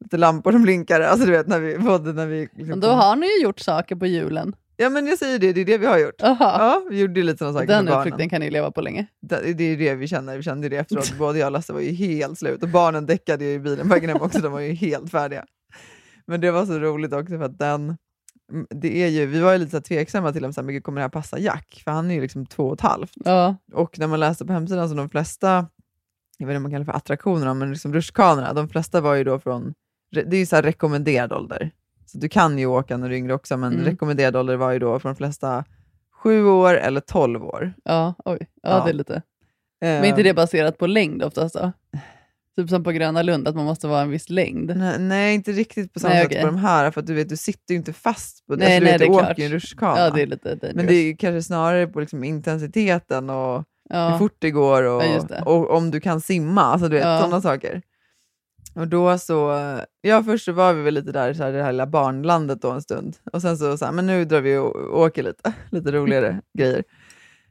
lite 0.04 0.16
lampor 0.16 0.52
som 0.52 0.62
blinkar. 0.62 1.00
Alltså 1.00 1.26
du 1.26 1.32
vet, 1.32 1.46
när 1.46 1.60
vi, 1.60 1.78
både 1.78 2.12
när 2.12 2.26
vi 2.26 2.40
liksom 2.40 2.68
Men 2.68 2.80
då 2.80 2.88
har 2.88 3.16
ni 3.16 3.26
ju 3.26 3.42
gjort 3.42 3.60
saker 3.60 3.96
på 3.96 4.06
julen. 4.06 4.56
Ja 4.80 4.90
men 4.90 5.06
jag 5.06 5.18
säger 5.18 5.38
det, 5.38 5.52
det 5.52 5.60
är 5.60 5.64
det 5.64 5.78
vi 5.78 5.86
har 5.86 5.98
gjort. 5.98 6.22
Aha. 6.22 6.56
Ja, 6.58 6.82
vi 6.90 7.00
gjorde 7.00 7.22
lite 7.22 7.38
sådana 7.38 7.58
saker 7.58 7.66
Den 7.66 7.88
utflykten 7.88 8.28
kan 8.28 8.40
ni 8.40 8.50
leva 8.50 8.70
på 8.70 8.80
länge. 8.80 9.06
Det, 9.20 9.52
det 9.52 9.64
är 9.64 9.76
det 9.76 9.94
vi 9.94 10.08
känner, 10.08 10.36
vi 10.36 10.42
kände 10.42 10.68
det 10.68 10.76
efteråt. 10.76 11.14
Både 11.18 11.38
jag 11.38 11.46
och 11.46 11.52
Lasse 11.52 11.72
var 11.72 11.80
ju 11.80 11.92
helt 11.92 12.38
slut 12.38 12.62
och 12.62 12.68
barnen 12.68 13.06
däckade 13.06 13.44
ju 13.44 13.52
i 13.52 13.58
bilen 13.58 13.88
på 13.88 13.94
vägen 13.94 14.10
hem 14.10 14.22
också, 14.22 14.38
de 14.38 14.52
var 14.52 14.60
ju 14.60 14.72
helt 14.72 15.10
färdiga. 15.10 15.44
Men 16.26 16.40
det 16.40 16.50
var 16.50 16.66
så 16.66 16.78
roligt 16.78 17.12
också 17.12 17.38
för 17.38 17.44
att 17.44 17.58
den, 17.58 17.96
det 18.70 19.02
är 19.02 19.08
ju, 19.08 19.26
vi 19.26 19.40
var 19.40 19.52
ju 19.52 19.58
lite 19.58 19.70
så 19.70 19.80
tveksamma 19.80 20.32
till 20.32 20.44
om 20.44 20.52
så 20.52 20.60
här, 20.60 20.66
mycket 20.66 20.84
kommer 20.84 21.00
det 21.00 21.04
här 21.04 21.08
passa 21.08 21.38
Jack, 21.38 21.82
för 21.84 21.90
han 21.90 22.10
är 22.10 22.14
ju 22.14 22.20
liksom 22.20 22.46
två 22.46 22.66
och 22.66 22.74
ett 22.74 22.80
halvt. 22.80 23.12
Ja. 23.14 23.56
Och 23.72 23.98
när 23.98 24.06
man 24.06 24.20
läste 24.20 24.46
på 24.46 24.52
hemsidan 24.52 24.88
så 24.88 24.94
de 24.94 25.10
flesta, 25.10 25.66
jag 26.38 26.46
vet 26.46 26.54
inte 26.54 26.56
om 26.56 26.62
man 26.62 26.72
kallar 26.72 26.84
för 26.84 26.92
attraktionerna, 26.92 27.54
men 27.54 27.70
liksom 27.70 27.94
rutschkanorna, 27.94 28.52
de 28.52 28.68
flesta 28.68 29.00
var 29.00 29.14
ju 29.14 29.24
då 29.24 29.38
från, 29.38 29.74
det 30.10 30.36
är 30.36 30.40
ju 30.40 30.46
så 30.46 30.56
rekommenderad 30.56 31.32
ålder. 31.32 31.70
Så 32.08 32.18
du 32.18 32.28
kan 32.28 32.58
ju 32.58 32.66
åka 32.66 32.96
när 32.96 33.08
du 33.08 33.14
är 33.14 33.18
yngre 33.18 33.34
också, 33.34 33.56
men 33.56 33.72
Mm. 33.72 33.84
rekommenderad 33.84 34.36
ålder 34.36 34.56
var 34.56 34.72
ju 34.72 34.78
då 34.78 34.98
från 34.98 35.12
de 35.12 35.16
flesta 35.16 35.64
sju 36.22 36.44
år 36.46 36.74
eller 36.74 37.00
tolv 37.00 37.44
år. 37.44 37.72
Ja, 37.84 38.14
oj. 38.24 38.38
Ja, 38.62 38.70
Ja. 38.78 38.84
det 38.84 38.90
är 38.90 38.94
lite. 38.94 39.22
Men 39.80 40.04
är 40.04 40.08
inte 40.08 40.22
det 40.22 40.34
baserat 40.34 40.78
på 40.78 40.86
längd 40.86 41.22
oftast 41.22 41.54
då? 41.54 41.72
Typ 42.56 42.68
som 42.70 42.84
på 42.84 42.90
Gröna 42.92 43.22
Lund, 43.22 43.48
att 43.48 43.54
man 43.54 43.64
måste 43.64 43.86
vara 43.88 44.00
en 44.00 44.10
viss 44.10 44.30
längd. 44.30 44.76
Nej, 44.76 44.98
nej, 44.98 45.34
inte 45.34 45.52
riktigt 45.52 45.92
på 45.94 46.00
samma 46.00 46.14
Nej, 46.14 46.22
sätt 46.22 46.30
okej. 46.32 46.40
på 46.40 46.46
de 46.46 46.56
här, 46.56 46.90
för 46.90 47.02
du 47.02 47.14
vet, 47.14 47.28
du 47.28 47.36
sitter 47.36 47.74
ju 47.74 47.78
inte 47.78 47.92
fast 47.92 48.46
på 48.46 48.56
det. 48.56 48.64
Nej, 48.64 48.76
alltså, 48.76 48.80
du 48.80 48.84
nej, 48.84 48.92
vet, 48.92 49.00
det 49.00 49.06
du 49.06 49.30
åker 49.30 49.38
ju 49.42 49.44
en 49.44 49.52
rutschkana. 49.52 49.98
Ja, 50.00 50.10
det 50.10 50.22
är 50.22 50.26
lite 50.26 50.48
dangerous. 50.54 50.74
Men 50.76 50.86
det 50.86 50.94
är 50.94 51.16
kanske 51.16 51.42
snarare 51.42 51.86
på 51.86 52.00
liksom 52.00 52.24
intensiteten 52.24 53.30
och 53.30 53.64
hur 53.90 53.96
ja. 53.96 54.18
fort 54.18 54.36
det 54.38 54.50
går 54.50 54.82
och, 54.82 55.02
Ja, 55.04 55.22
det. 55.28 55.42
och 55.46 55.70
om 55.70 55.90
du 55.90 56.00
kan 56.00 56.20
simma, 56.20 56.62
alltså 56.62 56.88
du 56.88 56.94
vet 56.96 57.04
Ja. 57.04 57.18
sådana 57.20 57.40
saker. 57.40 57.82
Och 58.78 58.88
då 58.88 59.18
så, 59.18 59.60
ja 60.00 60.22
först 60.22 60.44
så 60.44 60.52
var 60.52 60.72
vi 60.72 60.82
väl 60.82 60.94
lite 60.94 61.12
där 61.12 61.30
i 61.30 61.34
så 61.34 61.42
här, 61.42 61.52
det 61.52 61.62
här 61.62 61.72
lilla 61.72 61.86
barnlandet 61.86 62.62
då 62.62 62.70
en 62.70 62.82
stund. 62.82 63.16
Och 63.32 63.42
sen 63.42 63.58
så, 63.58 63.78
så 63.78 63.84
här, 63.84 63.92
men 63.92 64.06
nu 64.06 64.24
drar 64.24 64.40
vi 64.40 64.56
och 64.56 65.00
åker 65.00 65.22
lite, 65.22 65.52
lite 65.70 65.92
roligare 65.92 66.40
grejer. 66.58 66.84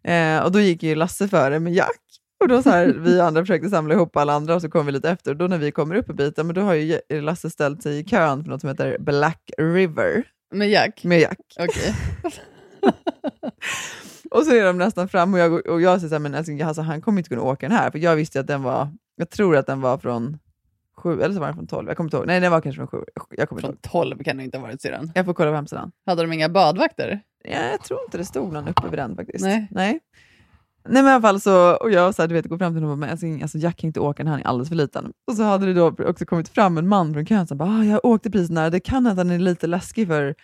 Eh, 0.03 0.43
och 0.43 0.51
då 0.51 0.59
gick 0.59 0.83
ju 0.83 0.95
Lasse 0.95 1.27
före 1.27 1.59
med 1.59 1.73
Jack. 1.73 2.01
Och 2.39 2.47
då 2.47 2.63
så 2.63 2.69
här, 2.69 2.87
vi 2.87 3.19
andra 3.19 3.41
försökte 3.41 3.69
samla 3.69 3.93
ihop 3.93 4.17
alla 4.17 4.33
andra 4.33 4.55
och 4.55 4.61
så 4.61 4.69
kom 4.69 4.85
vi 4.85 4.91
lite 4.91 5.09
efter. 5.09 5.31
Och 5.31 5.37
då 5.37 5.47
när 5.47 5.57
vi 5.57 5.71
kommer 5.71 5.95
upp 5.95 6.09
en 6.09 6.15
bit, 6.15 6.37
men 6.37 6.53
då 6.53 6.61
har 6.61 6.73
ju 6.73 6.99
Lasse 7.09 7.49
ställt 7.49 7.83
sig 7.83 7.99
i 7.99 8.03
kön 8.03 8.43
för 8.43 8.49
något 8.51 8.61
som 8.61 8.69
heter 8.69 8.97
Black 8.99 9.51
River 9.57 10.23
Med 10.51 10.69
Jack? 10.69 11.03
med 11.03 11.19
Jack. 11.19 11.39
Okej. 11.59 11.95
Och 14.31 14.43
så 14.43 14.55
är 14.55 14.65
de 14.65 14.77
nästan 14.77 15.09
fram 15.09 15.33
och 15.33 15.39
jag, 15.39 15.67
och 15.67 15.81
jag 15.81 15.99
säger 15.99 16.09
så 16.09 16.15
här, 16.15 16.19
men 16.19 16.35
alltså, 16.35 16.51
alltså, 16.63 16.81
han 16.81 17.01
kommer 17.01 17.17
inte 17.17 17.29
kunna 17.29 17.41
åka 17.41 17.67
den 17.67 17.77
här, 17.77 17.91
för 17.91 17.99
jag 17.99 18.15
visste 18.15 18.39
att 18.39 18.47
den 18.47 18.63
var, 18.63 18.89
jag 19.15 19.29
tror 19.29 19.57
att 19.57 19.65
den 19.65 19.81
var 19.81 19.97
från 19.97 20.37
sju, 20.97 21.21
eller 21.21 21.33
så 21.33 21.39
var 21.39 21.47
den 21.47 21.55
från 21.55 21.67
tolv, 21.67 21.87
jag 21.87 21.97
kommer 21.97 22.07
inte 22.07 22.17
ihåg. 22.17 22.27
Nej, 22.27 22.39
den 22.39 22.51
var 22.51 22.61
kanske 22.61 22.77
från 22.79 22.87
sju. 22.87 23.03
Jag 23.29 23.49
kommer 23.49 23.61
inte 23.61 23.67
ihåg. 23.67 23.77
Från 23.91 23.91
12 23.91 24.23
kan 24.23 24.37
det 24.37 24.43
inte 24.43 24.57
ha 24.57 24.65
varit 24.65 24.81
sedan. 24.81 25.11
Jag 25.15 25.25
får 25.25 25.33
kolla 25.33 25.51
på 25.51 25.55
hemsidan. 25.55 25.91
Hade 26.05 26.21
de 26.21 26.33
inga 26.33 26.49
badvakter? 26.49 27.21
Ja, 27.43 27.69
jag 27.71 27.83
tror 27.83 27.99
inte 28.05 28.17
det 28.17 28.25
stod 28.25 28.53
någon 28.53 28.67
uppe 28.67 28.89
vid 28.89 28.99
den 28.99 29.15
faktiskt. 29.15 29.45
Nej. 29.45 29.67
Nej. 29.71 29.99
Nej 30.89 31.03
men 31.03 31.11
i 31.11 31.13
alla 31.13 31.21
fall 31.21 31.41
så, 31.41 31.75
och 31.75 31.91
jag 31.91 32.15
så 32.15 32.21
här, 32.21 32.27
du 32.27 32.35
vet, 32.35 32.45
går 32.45 32.57
fram 32.57 32.73
till 32.73 32.83
honom 32.83 32.91
och 32.91 32.97
bara, 32.97 33.11
alltså, 33.11 33.25
alltså 33.41 33.57
Jack 33.57 33.77
kan 33.77 33.87
inte 33.87 33.99
åka 33.99 34.23
den, 34.23 34.31
han 34.31 34.39
är 34.39 34.47
alldeles 34.47 34.69
för 34.69 34.75
liten. 34.75 35.11
Och 35.27 35.33
så 35.33 35.43
hade 35.43 35.65
det 35.65 35.73
då 35.73 35.95
också 35.99 36.25
kommit 36.25 36.49
fram 36.49 36.77
en 36.77 36.87
man 36.87 37.13
från 37.13 37.25
kön 37.25 37.47
som 37.47 37.57
bara, 37.57 37.69
ah, 37.69 37.83
jag 37.83 38.05
åkte 38.05 38.31
precis 38.31 38.57
här, 38.57 38.69
det 38.69 38.79
kan 38.79 38.95
hända 38.95 39.11
att 39.11 39.17
han 39.17 39.31
är 39.31 39.39
lite 39.39 39.67
läskig 39.67 40.07
för, 40.07 40.35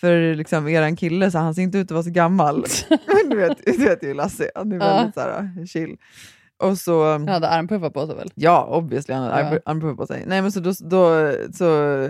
för 0.00 0.34
liksom 0.34 0.68
eran 0.68 0.96
kille, 0.96 1.30
så 1.30 1.38
han 1.38 1.54
ser 1.54 1.62
inte 1.62 1.78
ut 1.78 1.86
att 1.86 1.90
vara 1.90 2.02
så 2.02 2.10
gammal. 2.10 2.64
Du 3.30 3.36
vet, 3.36 3.58
du 3.66 3.72
vet 3.72 4.02
ju 4.02 4.14
Lasse, 4.14 4.50
han 4.54 4.72
är 4.72 4.78
väldigt 4.78 5.14
så 5.14 5.20
här, 5.20 5.66
chill. 5.66 5.96
Och 6.60 6.78
så, 6.78 7.12
Han 7.12 7.28
hade 7.28 7.48
armpuffar 7.48 7.90
på 7.90 8.06
sig 8.06 8.16
väl? 8.16 8.30
ja 8.34 8.64
obviously, 8.70 9.14
han 9.14 9.24
hade 9.24 9.40
Ja. 9.40 9.46
arm- 9.50 9.60
armpuffar 9.64 9.94
på 9.94 10.06
sig. 10.06 10.24
Nej 10.26 10.42
men 10.42 10.52
så 10.52 10.60
då, 10.60 10.72
då 10.80 11.32
så 11.54 12.08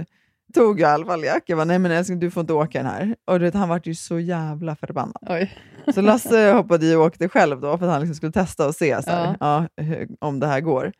tog 0.54 0.80
jag 0.80 1.24
Jack, 1.24 1.42
jag 1.46 1.58
bara, 1.58 1.64
nej 1.64 1.78
men 1.78 1.90
älskling 1.92 2.20
du 2.20 2.30
får 2.30 2.40
inte 2.40 2.52
åka 2.52 2.78
den 2.78 2.86
här. 2.86 3.14
Och 3.26 3.38
du 3.38 3.44
vet, 3.44 3.54
han 3.54 3.68
vart 3.68 3.86
ju 3.86 3.94
så 3.94 4.18
jävla 4.18 4.76
förbannad. 4.76 5.26
Oj. 5.28 5.52
Så 5.94 6.00
Lasse 6.00 6.52
hoppade 6.52 6.86
i 6.86 6.94
och 6.94 7.02
åkte 7.02 7.28
själv 7.28 7.60
då 7.60 7.78
för 7.78 7.86
att 7.86 7.92
han 7.92 8.00
liksom 8.00 8.14
skulle 8.14 8.32
testa 8.32 8.66
och 8.68 8.74
se 8.74 9.02
så 9.02 9.10
här, 9.10 9.36
ja. 9.40 9.66
hur- 9.76 10.08
om 10.20 10.40
det 10.40 10.46
här 10.46 10.60
går. 10.60 10.92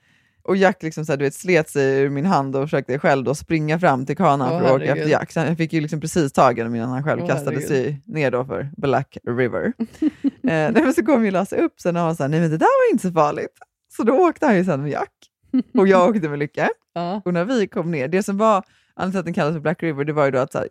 Och 0.51 0.57
Jack 0.57 0.83
liksom 0.83 1.05
så 1.05 1.13
här, 1.13 1.17
du 1.17 1.25
vet, 1.25 1.35
slet 1.35 1.71
sig 1.71 2.01
ur 2.01 2.11
min 2.11 2.27
hand 2.27 2.57
och 2.57 2.63
försökte 2.63 2.99
själv 2.99 3.25
då 3.25 3.35
springa 3.35 3.79
fram 3.79 4.07
till 4.07 4.17
kanan 4.17 4.61
för 4.61 4.67
att 4.67 4.73
åka 4.73 4.85
efter 4.85 5.09
Jack. 5.09 5.33
Så 5.33 5.41
jag 5.41 5.57
fick 5.57 5.73
ju 5.73 5.81
liksom 5.81 6.01
precis 6.01 6.33
tag 6.33 6.59
i 6.59 6.61
honom 6.61 6.75
innan 6.75 6.89
han 6.89 7.05
själv 7.05 7.21
Åh, 7.23 7.29
kastade 7.29 7.51
herregud. 7.51 7.69
sig 7.69 8.03
ner 8.07 8.31
då 8.31 8.45
för 8.45 8.71
Black 8.77 9.19
River. 9.27 9.65
eh, 10.25 10.73
men 10.73 10.95
så 10.95 11.05
kom 11.05 11.25
ju 11.25 11.31
Lasse 11.31 11.57
upp 11.57 11.81
sen 11.81 11.97
och 11.97 12.03
han 12.03 12.17
sa 12.17 12.29
nej 12.29 12.41
men 12.41 12.51
det 12.51 12.57
där 12.57 12.89
var 12.89 12.93
inte 12.93 13.09
så 13.09 13.13
farligt. 13.13 13.59
Så 13.97 14.03
då 14.03 14.13
åkte 14.13 14.47
han 14.47 14.57
ju 14.57 14.65
sen 14.65 14.83
med 14.83 14.91
Jack 14.91 15.13
och 15.79 15.89
jag 15.89 16.11
åkte 16.11 16.29
med 16.29 16.39
Lycke. 16.39 16.69
Ja. 16.93 17.23
Och 17.25 17.35
när 17.35 17.45
vi 17.45 17.67
kom 17.67 17.91
ner, 17.91 18.09
det 18.09 18.23
som 18.23 18.39
var 18.39 18.65
anledningen 18.95 19.13
till 19.13 19.19
att 19.19 19.25
den 19.25 19.35
kallas 19.35 19.55
för 19.55 19.61
Black 19.61 19.83
River, 19.83 20.05
det 20.05 20.13
var 20.13 20.25
ju 20.25 20.31
då 20.31 20.39
att 20.39 20.53
så 20.53 20.59
här, 20.59 20.69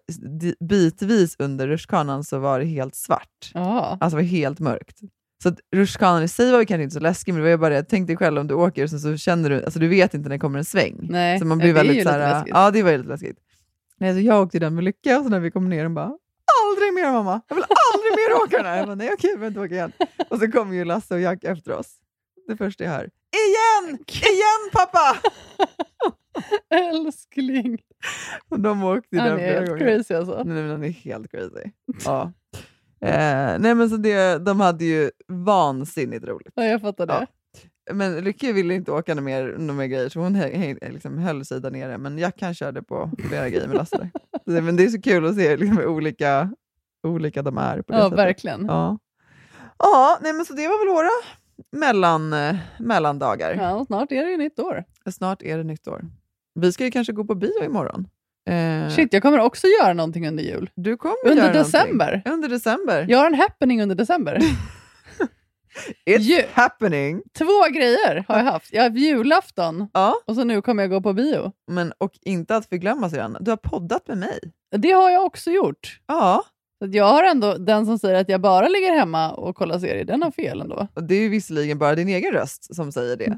bitvis 0.66 1.36
under 1.40 1.68
rutschkanan 1.68 2.24
så 2.24 2.40
var 2.40 2.60
det 2.60 2.66
helt 2.66 2.96
svart. 2.96 3.52
Ja. 3.54 3.98
Alltså 4.02 4.16
var 4.16 4.24
helt 4.24 4.60
mörkt. 4.60 5.00
Så 5.44 5.50
att 5.50 5.60
rutschkanan 5.76 6.24
i 6.24 6.28
sig 6.28 6.52
var 6.52 6.60
ju 6.60 6.66
kanske 6.66 6.84
inte 6.84 6.94
så 6.94 7.00
läskig, 7.00 7.34
men 7.34 7.40
det 7.40 7.44
var 7.44 7.50
ju 7.52 7.58
bara 7.58 7.70
det, 7.70 7.84
tänk 7.84 8.08
dig 8.08 8.18
själv 8.18 8.38
om 8.40 8.48
du 8.48 8.54
åker 8.54 8.84
och 8.84 8.90
sen 8.90 9.00
så 9.00 9.18
känner 9.18 9.50
du, 9.50 9.64
alltså 9.64 9.80
du 9.80 9.88
vet 9.88 10.14
inte 10.14 10.30
när 10.30 10.36
det 10.36 10.40
kommer 10.40 10.60
en 10.60 10.66
sväng. 10.66 10.98
Nej, 11.02 11.40
så 11.40 11.46
man 11.46 11.58
blir 11.58 11.68
det 11.68 11.72
är 11.72 11.84
väldigt 11.84 11.98
ju 11.98 12.04
så 12.04 12.10
lite 12.10 12.20
här, 12.20 12.34
läskigt. 12.34 12.54
ja 12.56 12.72
det 12.72 12.84
var 12.84 12.92
ju 12.92 12.98
lite 12.98 13.10
läskigt. 13.10 13.38
Nej, 13.98 14.14
så 14.14 14.20
jag 14.20 14.42
åkte 14.42 14.60
den 14.60 14.76
med 14.76 14.84
Lycka 14.84 15.18
och 15.18 15.24
så 15.24 15.30
när 15.30 15.40
vi 15.40 15.52
kom 15.52 15.70
ner, 15.70 15.84
hon 15.84 15.94
bara 15.94 16.18
aldrig 16.70 16.94
mer 16.94 17.12
mamma, 17.12 17.42
jag 17.48 17.56
vill 17.56 17.66
aldrig 17.94 18.12
mer 18.12 18.44
åka 18.44 18.58
den 18.58 18.66
här. 18.66 18.78
Jag 18.78 18.86
bara, 18.86 18.96
nej 18.96 19.12
okej, 19.14 19.30
jag 19.30 19.40
behöver 19.40 19.48
inte 19.48 19.60
åka 19.60 19.76
igen. 19.76 19.92
Och 20.30 20.40
så 20.40 20.52
kom 20.52 20.74
ju 20.74 20.86
Lasse 20.86 21.14
och 21.14 21.22
Jack 21.22 21.44
efter 21.44 21.72
oss. 21.80 21.88
Det 22.48 22.58
första 22.58 22.84
jag 22.84 22.92
hör, 22.92 23.10
igen, 23.36 24.00
igen 24.10 24.70
pappa! 24.74 25.18
Älskling. 26.70 27.78
Och 28.50 28.60
de 28.60 28.84
åkte 28.84 29.16
ju 29.16 29.20
Han 29.22 29.30
den 29.30 29.40
är 29.40 29.44
flera 29.44 29.60
helt 29.60 29.70
gånger. 29.70 29.96
crazy 29.98 30.14
alltså. 30.14 30.36
Nej, 30.36 30.46
men 30.64 30.68
den 30.70 30.84
är 30.84 30.90
helt 30.90 31.32
crazy. 31.32 31.72
Ja. 32.06 32.32
Eh, 33.02 33.60
nej, 33.60 33.76
men 33.76 33.90
så 33.90 33.98
det, 33.98 34.38
de 34.46 34.60
hade 34.60 34.86
ju 34.86 35.12
vansinnigt 35.28 36.26
roligt. 36.26 36.54
Ja, 36.56 36.64
jag 36.64 36.82
fattar 36.82 37.06
det. 37.08 37.28
Men 37.94 38.16
Lykke 38.24 38.54
ville 38.54 38.74
inte 38.74 38.92
åka 38.92 39.16
några 39.16 39.26
mer, 39.26 39.58
mer 39.74 39.86
grejer, 39.86 40.10
så 40.10 40.20
hon 40.20 40.36
hä, 40.36 40.58
hä, 40.82 40.90
liksom 40.90 41.18
höll 41.18 41.46
sig 41.46 41.62
där 41.62 41.72
nere. 41.72 41.98
Men 41.98 42.18
Jack 42.18 42.42
han 42.42 42.54
körde 42.54 42.84
på 42.84 43.12
flera 43.30 43.50
grejer 43.50 43.68
med 43.68 43.78
Lasse. 43.78 44.10
Men 44.46 44.76
det 44.76 44.84
är 44.84 44.90
så 44.90 45.02
kul 45.02 45.26
att 45.26 45.36
se 45.36 45.58
liksom, 45.58 45.78
hur 45.78 45.88
olika, 45.88 46.52
olika 47.08 47.42
de 47.42 47.58
är. 47.58 47.82
På 47.82 47.94
det 47.94 47.98
Ja, 48.00 48.04
sättet. 48.04 48.20
verkligen. 48.20 48.66
Ja, 48.66 48.98
ja 49.78 50.18
nej, 50.22 50.34
men 50.34 50.46
så 50.46 50.54
det 50.54 50.68
var 50.68 50.86
väl 50.86 50.96
våra 50.96 51.10
mellan, 51.72 52.34
eh, 52.34 52.56
mellandagar. 52.80 53.54
Ja, 53.54 53.86
snart 53.86 54.12
är 54.12 54.26
det 54.26 54.32
ju 54.32 54.38
nytt 54.38 54.60
år. 54.60 54.84
Snart 55.12 55.42
är 55.44 55.58
det 55.58 55.64
nytt 55.64 55.88
år. 55.88 56.06
Vi 56.56 56.72
ska 56.72 56.86
ju 56.86 56.92
kanske 56.92 57.14
gå 57.14 57.26
på 57.26 57.36
bio 57.36 57.64
imorgon. 57.66 58.08
Eh, 58.50 58.90
Shit, 58.96 59.14
jag 59.14 59.22
kommer 59.22 59.40
också 59.40 59.68
göra 59.82 59.94
någonting 59.94 60.28
under 60.28 60.44
jul. 60.44 60.70
Du 60.76 60.98
kommer 60.98 61.16
Under 61.32 61.44
göra 61.44 61.54
december. 61.54 62.06
Någonting. 62.06 62.34
Under 62.34 62.50
december. 62.50 63.06
Jag 63.10 63.18
har 63.20 63.26
en 63.26 63.34
happening 63.34 63.82
under 63.82 63.96
december. 63.96 64.40
It's 66.06 66.20
Ju- 66.20 66.44
happening! 66.54 67.22
Två 67.38 67.64
grejer 67.74 68.26
har 68.28 68.38
jag 68.38 68.44
haft. 68.46 68.74
Jag 68.74 68.82
har 68.84 68.90
haft 68.90 69.00
julafton 69.00 69.88
Ja, 69.94 70.14
och 70.28 70.36
så 70.36 70.44
nu 70.44 70.62
kommer 70.62 70.84
jag 70.84 70.90
gå 70.90 71.02
på 71.02 71.14
bio. 71.14 71.52
men 71.72 71.94
och 71.98 72.12
inte 72.22 72.56
att 72.56 72.66
förglömma 72.70 73.10
sedan, 73.10 73.38
du 73.40 73.52
har 73.52 73.58
poddat 73.58 74.08
med 74.08 74.18
mig. 74.18 74.40
Det 74.78 74.92
har 74.92 75.10
jag 75.10 75.26
också 75.26 75.52
gjort. 75.52 76.00
Ja, 76.08 76.44
Så 76.84 76.90
jag 76.92 77.06
har 77.06 77.24
ändå, 77.24 77.54
den 77.58 77.86
som 77.86 78.00
säger 78.00 78.22
att 78.22 78.30
jag 78.30 78.42
bara 78.42 78.68
ligger 78.68 78.96
hemma 78.96 79.32
och 79.32 79.56
kollar 79.56 79.80
serier, 79.80 80.06
den 80.06 80.24
har 80.24 80.32
fel 80.32 80.62
ändå. 80.62 80.88
och 80.94 81.04
det 81.04 81.16
är 81.16 81.22
ju 81.22 81.30
visserligen 81.30 81.78
bara 81.78 81.96
din 81.96 82.10
egen 82.10 82.32
röst 82.34 82.76
som 82.76 82.92
säger 82.92 83.18
det. 83.18 83.38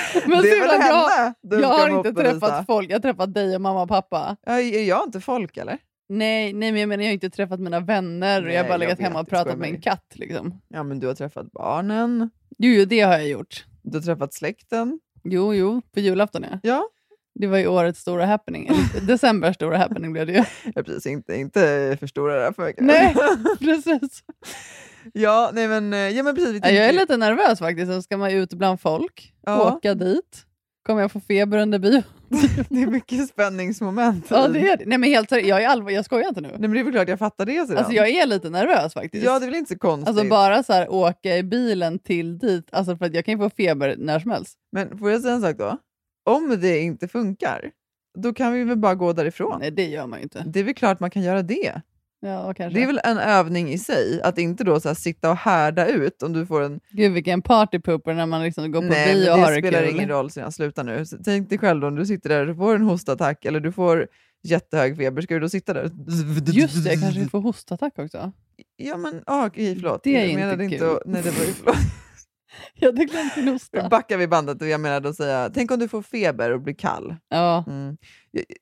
Men 0.26 0.42
det 0.42 0.50
är 0.50 0.60
väl 0.60 0.70
jag, 0.70 0.78
henne 0.80 1.34
jag 1.42 1.60
ska 1.60 1.82
har 1.82 1.88
inte 1.98 2.12
träffat 2.12 2.66
folk. 2.66 2.90
Jag 2.90 2.94
har 2.94 3.00
träffat 3.00 3.34
dig 3.34 3.54
och 3.54 3.60
mamma 3.60 3.82
och 3.82 3.88
pappa. 3.88 4.36
Ja, 4.46 4.60
är 4.60 4.82
jag 4.88 5.04
inte 5.06 5.20
folk 5.20 5.56
eller? 5.56 5.78
Nej, 6.08 6.52
nej 6.52 6.72
men 6.72 6.80
jag 6.80 6.88
menar 6.88 7.04
jag 7.04 7.08
har 7.08 7.14
inte 7.14 7.30
träffat 7.30 7.60
mina 7.60 7.80
vänner 7.80 8.38
och 8.40 8.44
Nej, 8.46 8.54
jag 8.54 8.62
har 8.62 8.68
bara 8.68 8.74
jag 8.74 8.80
legat 8.80 9.00
hemma 9.00 9.14
och 9.14 9.20
jag 9.20 9.28
pratat 9.28 9.58
med 9.58 9.68
en 9.70 9.80
katt. 9.80 10.12
Liksom. 10.14 10.60
Ja, 10.68 10.82
men 10.82 11.00
du 11.00 11.06
har 11.06 11.14
träffat 11.14 11.52
barnen, 11.52 12.30
Jo, 12.58 12.72
jo, 12.72 12.84
det 12.84 13.00
har 13.00 13.12
jag 13.12 13.28
gjort. 13.28 13.64
du 13.82 13.98
har 13.98 14.02
träffat 14.02 14.34
släkten. 14.34 15.00
Jo, 15.24 15.54
jo, 15.54 15.82
på 15.94 16.00
julafton 16.00 16.42
ja. 16.50 16.58
Ja, 16.62 16.88
Det 17.34 17.46
var 17.46 17.58
ju 17.58 17.66
årets 17.66 18.00
stora 18.00 18.26
happening. 18.26 18.70
Decembers 19.06 19.54
stora 19.54 19.76
happening 19.78 20.12
blev 20.12 20.26
det 20.26 20.32
ju. 20.32 20.44
ja 20.74 20.82
precis. 20.82 21.06
Inte, 21.06 21.34
inte 21.36 21.96
förstora 22.00 22.34
det 22.38 22.44
här 22.44 22.52
för 22.52 22.66
mycket. 22.66 22.84
Nej, 22.84 23.14
precis. 23.60 24.22
Ja, 25.12 25.50
nej 25.54 25.68
men, 25.68 25.92
eh, 25.92 25.98
ja, 25.98 26.22
men 26.22 26.34
precis. 26.34 26.60
Jag 26.62 26.74
är 26.74 26.92
lite 26.92 27.16
nervös 27.16 27.58
faktiskt. 27.58 27.92
Så 27.92 28.02
ska 28.02 28.16
man 28.16 28.30
ut 28.30 28.54
bland 28.54 28.80
folk, 28.80 29.32
Ja. 29.46 29.72
åka 29.76 29.94
dit. 29.94 30.46
Kommer 30.86 31.00
jag 31.00 31.12
få 31.12 31.20
feber 31.20 31.58
under 31.58 31.78
bio? 31.78 32.02
det 32.68 32.82
är 32.82 32.86
mycket 32.86 33.28
spänningsmoment. 33.28 34.26
Ja, 34.28 34.48
det 34.48 34.68
är. 34.68 34.82
Nej, 34.86 34.98
men 34.98 35.10
helt 35.10 35.32
jag, 35.32 35.62
är 35.62 35.68
allvar, 35.68 35.90
jag 35.90 36.04
skojar 36.04 36.28
inte 36.28 36.40
nu. 36.40 36.48
Nej, 36.48 36.58
men 36.60 36.70
det 36.72 36.80
är 36.80 36.84
väl 36.84 36.92
klart 36.92 37.08
jag 37.08 37.18
fattar 37.18 37.46
det 37.46 37.66
sedan. 37.66 37.76
Alltså, 37.78 37.92
jag 37.92 38.08
är 38.08 38.26
lite 38.26 38.50
nervös 38.50 38.94
faktiskt. 38.94 39.24
Ja, 39.24 39.38
det 39.38 39.44
är 39.44 39.50
väl 39.50 39.58
inte 39.58 39.72
så 39.74 39.78
konstigt. 39.78 40.08
Alltså 40.08 40.24
bara 40.24 40.62
så 40.62 40.72
här, 40.72 40.92
åka 40.92 41.36
i 41.36 41.42
bilen 41.42 41.98
till 41.98 42.38
dit, 42.38 42.68
alltså 42.72 42.96
för 42.96 43.04
att 43.06 43.14
jag 43.14 43.24
kan 43.24 43.32
ju 43.34 43.38
få 43.38 43.50
feber 43.50 43.94
när 43.98 44.18
som 44.20 44.30
helst. 44.30 44.58
Men 44.72 44.98
får 44.98 45.10
jag 45.10 45.20
säga 45.22 45.34
en 45.34 45.40
sak 45.42 45.56
då? 45.58 45.78
Om 46.30 46.56
det 46.60 46.78
inte 46.78 47.08
funkar, 47.08 47.70
då 48.18 48.32
kan 48.34 48.52
vi 48.52 48.64
väl 48.64 48.76
bara 48.78 48.94
gå 48.94 49.12
därifrån. 49.12 49.58
Nej, 49.60 49.70
det 49.70 49.86
gör 49.86 50.06
man 50.06 50.18
ju 50.18 50.22
inte. 50.22 50.44
Det 50.46 50.60
är 50.60 50.64
väl 50.64 50.74
klart 50.74 51.00
man 51.00 51.10
kan 51.10 51.22
göra 51.22 51.42
det. 51.42 51.80
Ja. 52.24 52.52
Det 52.56 52.82
är 52.82 52.86
väl 52.86 53.00
en 53.04 53.18
övning 53.18 53.68
i 53.72 53.78
sig, 53.78 54.22
att 54.22 54.38
inte 54.38 54.64
då 54.64 54.80
så 54.80 54.88
här 54.88 54.94
sitta 54.94 55.30
och 55.30 55.36
härda 55.36 55.86
ut 55.86 56.22
om 56.22 56.32
du 56.32 56.46
får 56.46 56.62
en... 56.62 56.80
Gud 56.90 57.12
vilken 57.12 57.42
partypooper 57.42 58.14
när 58.14 58.26
man 58.26 58.42
liksom 58.42 58.72
går 58.72 58.80
på 58.80 58.86
Nej, 58.88 59.14
bio 59.14 59.30
och 59.30 59.38
har 59.38 59.50
det 59.50 59.60
det 59.60 59.68
spelar 59.68 59.86
kul. 59.86 59.94
ingen 59.96 60.08
roll, 60.08 60.30
så 60.30 60.40
jag 60.40 60.52
slutar 60.54 60.84
nu. 60.84 61.06
Så 61.06 61.16
tänk 61.24 61.48
dig 61.48 61.58
själv 61.58 61.80
då, 61.80 61.86
om 61.86 61.94
du 61.96 62.06
sitter 62.06 62.28
där 62.28 62.50
och 62.50 62.56
får 62.56 62.74
en 62.74 62.82
hostattack 62.82 63.44
eller 63.44 63.60
du 63.60 63.72
får 63.72 64.06
jättehög 64.42 64.96
feber, 64.96 65.22
ska 65.22 65.34
du 65.34 65.40
då 65.40 65.48
sitta 65.48 65.72
där? 65.74 65.90
Just 66.52 66.84
det, 66.84 66.90
jag 66.90 67.00
kanske 67.00 67.28
får 67.28 67.40
hostattack 67.40 67.98
också. 67.98 68.32
Ja 68.76 68.96
men, 68.96 69.22
ah, 69.26 69.46
okej 69.46 69.74
förlåt. 69.74 70.00
Det 70.04 70.16
är 70.16 70.20
jag 70.20 70.28
inte 70.28 70.40
menade 70.40 70.64
inte 70.64 70.78
kul. 70.78 70.90
att, 70.90 71.02
Nej 71.06 71.22
det 71.22 71.30
var 71.30 71.44
ju 71.44 71.52
förlåt. 71.52 71.76
Jag 72.74 72.88
hade 72.88 73.04
glömt 73.04 73.36
min 73.36 73.44
Nu 73.44 73.52
hosta. 73.52 73.88
backar 73.88 74.16
vi 74.18 74.26
bandet 74.28 74.62
och 74.62 74.68
jag 74.68 74.80
menade 74.80 75.08
att 75.08 75.16
säga, 75.16 75.50
tänk 75.54 75.70
om 75.70 75.78
du 75.78 75.88
får 75.88 76.02
feber 76.02 76.50
och 76.50 76.60
blir 76.60 76.74
kall. 76.74 77.14
Ja. 77.28 77.64
Mm. 77.66 77.96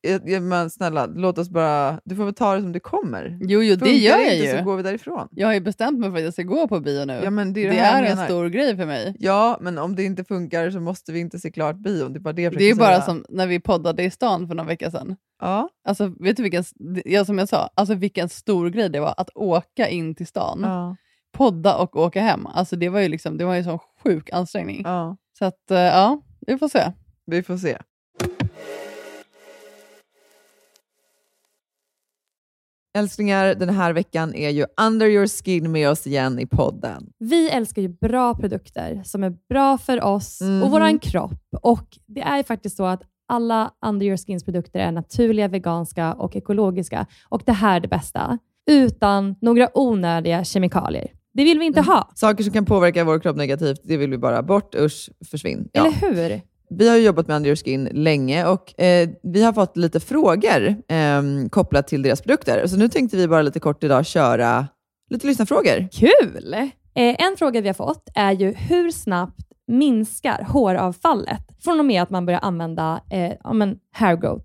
Jag, 0.03 0.29
jag, 0.31 0.43
men 0.43 0.71
snälla, 0.71 1.07
låt 1.07 1.39
oss 1.39 1.51
bara, 1.51 2.01
du 2.05 2.17
får 2.17 2.25
väl 2.25 2.35
ta 2.35 2.55
det 2.55 2.61
som 2.63 2.73
det 2.73 2.81
kommer. 2.81 3.39
Jo, 3.41 3.63
jo, 3.63 3.75
det 3.75 3.79
Funkar 3.81 3.95
gör 3.95 4.19
jag 4.19 4.35
inte 4.37 4.51
så 4.51 4.57
ju. 4.57 4.63
går 4.65 4.77
vi 4.77 4.83
därifrån. 4.83 5.29
Jag 5.31 5.47
har 5.49 5.55
ju 5.55 5.61
bestämt 5.61 5.99
mig 5.99 6.11
för 6.11 6.17
att 6.19 6.25
jag 6.25 6.33
ska 6.33 6.43
gå 6.43 6.69
på 6.69 6.81
bio 6.81 7.05
nu. 7.05 7.21
Ja, 7.25 7.31
men 7.31 7.53
det 7.53 7.61
är, 7.61 7.65
det 7.71 7.71
det 7.75 7.81
är 7.81 8.03
en 8.03 8.27
stor 8.27 8.47
grej 8.49 8.77
för 8.77 8.87
mig. 8.87 9.17
Ja, 9.19 9.59
men 9.61 9.79
om 9.79 9.97
det 9.97 10.05
inte 10.05 10.25
funkar 10.25 10.71
så 10.71 10.81
måste 10.81 11.13
vi 11.13 11.21
inte 11.21 11.39
se 11.39 11.51
klart 11.51 11.77
bion. 11.77 12.13
Det 12.13 12.19
är 12.19 12.21
bara 12.21 12.33
det 12.33 12.43
jag 12.43 12.57
Det 12.59 12.65
är 12.71 12.75
bara 12.75 12.89
säga. 12.95 13.03
som 13.03 13.25
när 13.29 13.47
vi 13.47 13.61
poddade 13.61 14.03
i 14.05 14.11
stan 14.11 14.49
för 14.49 14.55
några 14.55 14.69
veckor 14.69 14.91
sedan. 14.91 15.17
Ja, 15.41 15.69
Alltså, 15.89 16.13
vet 16.21 16.37
du 16.37 16.43
vilken, 16.43 16.65
ja, 17.05 17.25
som 17.25 17.39
jag 17.39 17.49
sa, 17.49 17.71
alltså 17.75 17.95
vilken 17.95 18.29
stor 18.29 18.69
grej 18.71 18.89
det 18.89 19.01
var 19.01 19.15
att 19.17 19.31
åka 19.35 19.89
in 19.89 20.15
till 20.15 20.27
stan, 20.27 20.61
ja, 20.63 20.97
podda 21.33 21.77
och 21.77 21.97
åka 21.97 22.21
hem. 22.21 22.47
Alltså 22.47 22.77
det 22.77 22.89
var 22.89 23.01
ju 23.01 23.09
liksom, 23.09 23.39
det 23.39 23.45
var 23.45 23.53
ju 23.55 23.59
en 23.59 23.65
sån 23.65 23.79
sjuk 24.05 24.31
ansträngning. 24.33 24.83
ja. 24.85 25.17
Så 25.39 25.45
att, 25.45 25.71
eh, 25.71 25.79
ja, 25.79 26.21
vi 26.47 26.59
får 26.59 26.69
se. 26.69 26.93
Vi 27.27 27.43
får 27.43 27.57
se. 27.57 27.79
Älsklingar, 32.99 33.55
den 33.55 33.69
här 33.69 33.93
veckan 33.93 34.35
är 34.35 34.51
ju 34.51 34.67
Under 34.87 35.07
your 35.07 35.27
skin 35.27 35.73
med 35.73 35.91
oss 35.91 36.07
igen 36.07 36.39
i 36.39 36.47
podden. 36.47 37.13
Vi 37.19 37.51
älskar 37.51 37.83
ju 37.83 37.89
bra 37.89 38.35
produkter 38.35 39.03
som 39.05 39.25
är 39.25 39.31
bra 39.49 39.79
för 39.79 40.03
oss 40.05 40.41
Mhm. 40.41 40.63
och 40.63 40.71
våran 40.71 40.99
kropp. 40.99 41.33
Och 41.63 41.99
Det 42.07 42.21
är 42.21 42.37
ju 42.37 42.43
faktiskt 42.45 42.77
så 42.77 42.85
att 42.85 43.03
alla 43.29 43.71
Under 43.87 44.07
Your 44.07 44.17
Skins 44.17 44.45
produkter 44.45 44.81
är 44.81 44.93
naturliga, 44.93 45.49
veganska 45.49 46.13
och 46.15 46.37
ekologiska. 46.37 47.07
Och 47.29 47.43
det 47.47 47.53
här 47.53 47.77
är 47.77 47.81
det 47.81 47.89
bästa. 47.89 48.39
Utan 48.71 49.35
några 49.41 49.69
onödiga 49.79 50.45
kemikalier. 50.45 51.13
Det 51.33 51.45
vill 51.45 51.59
vi 51.59 51.65
inte 51.65 51.81
ha, 51.81 52.11
Saker 52.15 52.45
som 52.45 52.53
kan 52.53 52.65
påverka 52.65 53.05
vår 53.05 53.19
kropp 53.19 53.37
negativt, 53.37 53.81
det 53.85 53.97
vill 53.97 54.11
vi 54.11 54.19
bara 54.19 54.43
bort. 54.43 54.75
Usch, 54.75 55.11
försvinn. 55.31 55.69
Ja. 55.73 55.81
eller 55.81 55.93
hur? 55.93 56.41
Vi 56.71 56.89
har 56.89 56.97
jobbat 56.97 57.29
med 57.29 57.37
Under 57.37 57.49
your 57.49 57.57
skin 57.57 57.89
länge 57.93 58.47
och 58.47 58.81
eh, 58.81 59.09
vi 59.23 59.43
har 59.43 59.53
fått 59.53 59.77
lite 59.77 60.01
frågor 60.01 60.67
eh, 60.89 61.23
kopplat 61.51 61.89
till 61.89 62.03
deras 62.03 62.23
produkter. 62.23 62.67
Så 62.67 62.77
nu 62.77 62.89
tänkte 62.89 63.17
vi 63.17 63.29
bara 63.29 63.43
lite 63.43 63.61
kort 63.61 63.85
idag 63.85 64.07
köra 64.07 64.67
lite 65.11 65.27
lyssnarfrågor. 65.27 65.89
Kul! 65.93 66.55
Eh, 66.95 67.25
en 67.25 67.37
fråga 67.39 67.61
vi 67.61 67.69
har 67.69 67.75
fått 67.75 68.09
är 68.15 68.33
ju 68.33 68.53
hur 68.53 68.91
snabbt 68.91 69.41
minskar 69.67 70.47
håravfallet 70.49 71.41
från 71.65 71.79
och 71.79 71.87
med 71.87 72.03
att 72.03 72.11
man 72.11 72.27
börjar 72.27 72.41
använda 72.41 73.01
eh, 73.11 73.33
ja, 73.45 73.53
men 73.53 73.79
hair 73.93 74.17
growth? 74.17 74.45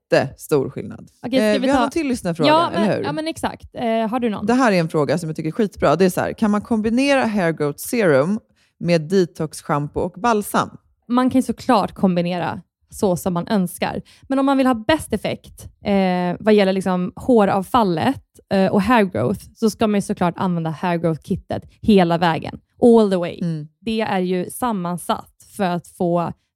jättestor 0.15 0.69
skillnad. 0.69 1.07
Okej, 1.25 1.39
Eh, 1.39 1.53
vi 1.53 1.59
vi 1.59 1.67
har 1.69 1.77
ta- 1.77 1.83
en 1.83 1.89
till 1.89 2.07
lyssnarfråga, 2.07 2.49
ja, 2.49 2.69
men, 2.73 2.83
eller 2.83 2.97
hur? 2.97 3.03
ja, 3.03 3.11
men 3.11 3.27
exakt. 3.27 3.69
Eh, 3.73 3.83
har 4.07 4.19
du 4.19 4.29
någon? 4.29 4.45
Det 4.45 4.53
här 4.53 4.71
är 4.71 4.79
en 4.79 4.89
fråga 4.89 5.17
som 5.17 5.29
jag 5.29 5.35
tycker 5.35 5.47
är 5.49 5.51
skitbra. 5.53 5.95
Det 5.95 6.05
är 6.05 6.09
så 6.09 6.21
här, 6.21 6.33
kan 6.33 6.51
man 6.51 6.61
kombinera 6.61 7.25
hair 7.25 7.51
growth 7.51 7.77
serum 7.79 8.39
med 8.79 9.01
detox 9.01 9.61
shampoo 9.61 10.01
och 10.01 10.13
balsam? 10.21 10.69
man 11.07 11.29
kan 11.29 11.43
såklart 11.43 11.93
kombinera 11.93 12.61
så 12.89 13.15
som 13.17 13.33
man 13.33 13.47
önskar. 13.47 14.01
Men 14.21 14.39
om 14.39 14.45
man 14.45 14.57
vill 14.57 14.67
ha 14.67 14.73
bäst 14.73 15.13
effekt 15.13 15.67
eh, 15.85 16.35
vad 16.39 16.53
gäller 16.53 16.73
liksom 16.73 17.13
håravfallet 17.15 18.21
eh, 18.53 18.71
och 18.71 18.81
hair 18.81 19.03
growth, 19.03 19.39
så 19.55 19.69
ska 19.69 19.87
man 19.87 19.97
ju 19.97 20.01
såklart 20.01 20.33
använda 20.37 20.69
hair 20.69 20.97
growth-kittet 20.97 21.61
hela 21.81 22.17
vägen. 22.17 22.59
All 22.81 23.09
the 23.11 23.15
way. 23.17 23.39
Mm. 23.41 23.67
Det 23.81 24.01
är 24.01 24.19
ju 24.19 24.49
sammansatt 24.49 25.33
för 25.57 25.63
att 25.63 25.87
få 25.87 26.33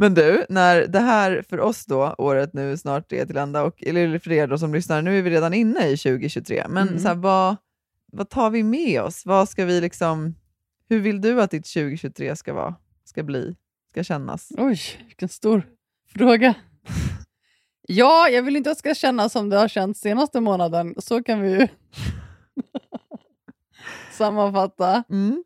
Men 0.00 0.14
du, 0.14 0.44
när 0.48 0.86
det 0.86 1.00
här 1.00 1.42
för 1.48 1.60
oss 1.60 1.86
då, 1.86 2.14
året 2.18 2.52
nu 2.52 2.76
snart 2.76 3.12
är 3.12 3.26
till 3.26 3.36
ända, 3.36 3.62
och, 3.62 3.82
eller 3.82 4.18
för 4.18 4.32
er 4.32 4.46
då 4.46 4.58
som 4.58 4.74
lyssnar, 4.74 5.02
nu 5.02 5.18
är 5.18 5.22
vi 5.22 5.30
redan 5.30 5.54
inne 5.54 5.86
i 5.88 5.96
2023, 5.96 6.66
men 6.68 6.88
Mm. 6.88 7.00
så 7.00 7.08
här, 7.08 7.14
vad, 7.14 7.56
vad 8.12 8.28
tar 8.28 8.50
vi 8.50 8.62
med 8.62 9.02
oss? 9.02 9.26
Vad 9.26 9.48
ska 9.48 9.64
vi 9.64 9.80
liksom, 9.80 10.34
hur 10.88 11.00
vill 11.00 11.20
du 11.20 11.42
att 11.42 11.50
ditt 11.50 11.72
2023 11.72 12.36
ska 12.36 12.54
vara, 12.54 12.74
ska 13.04 13.22
bli, 13.22 13.56
ska 13.90 14.04
kännas? 14.04 14.52
Oj, 14.58 14.80
vilken 15.06 15.28
stor 15.28 15.62
fråga. 16.14 16.54
Ja, 17.88 18.28
jag 18.28 18.42
vill 18.42 18.56
inte 18.56 18.70
att 18.70 18.76
det 18.76 18.78
ska 18.78 18.94
kännas 18.94 19.32
som 19.32 19.48
det 19.50 19.56
har 19.56 19.68
känts 19.68 20.00
senaste 20.00 20.40
månaden. 20.40 20.94
Så 20.98 21.22
kan 21.22 21.40
vi 21.40 21.50
ju 21.50 21.68
sammanfatta. 24.12 25.04
Mm. 25.10 25.44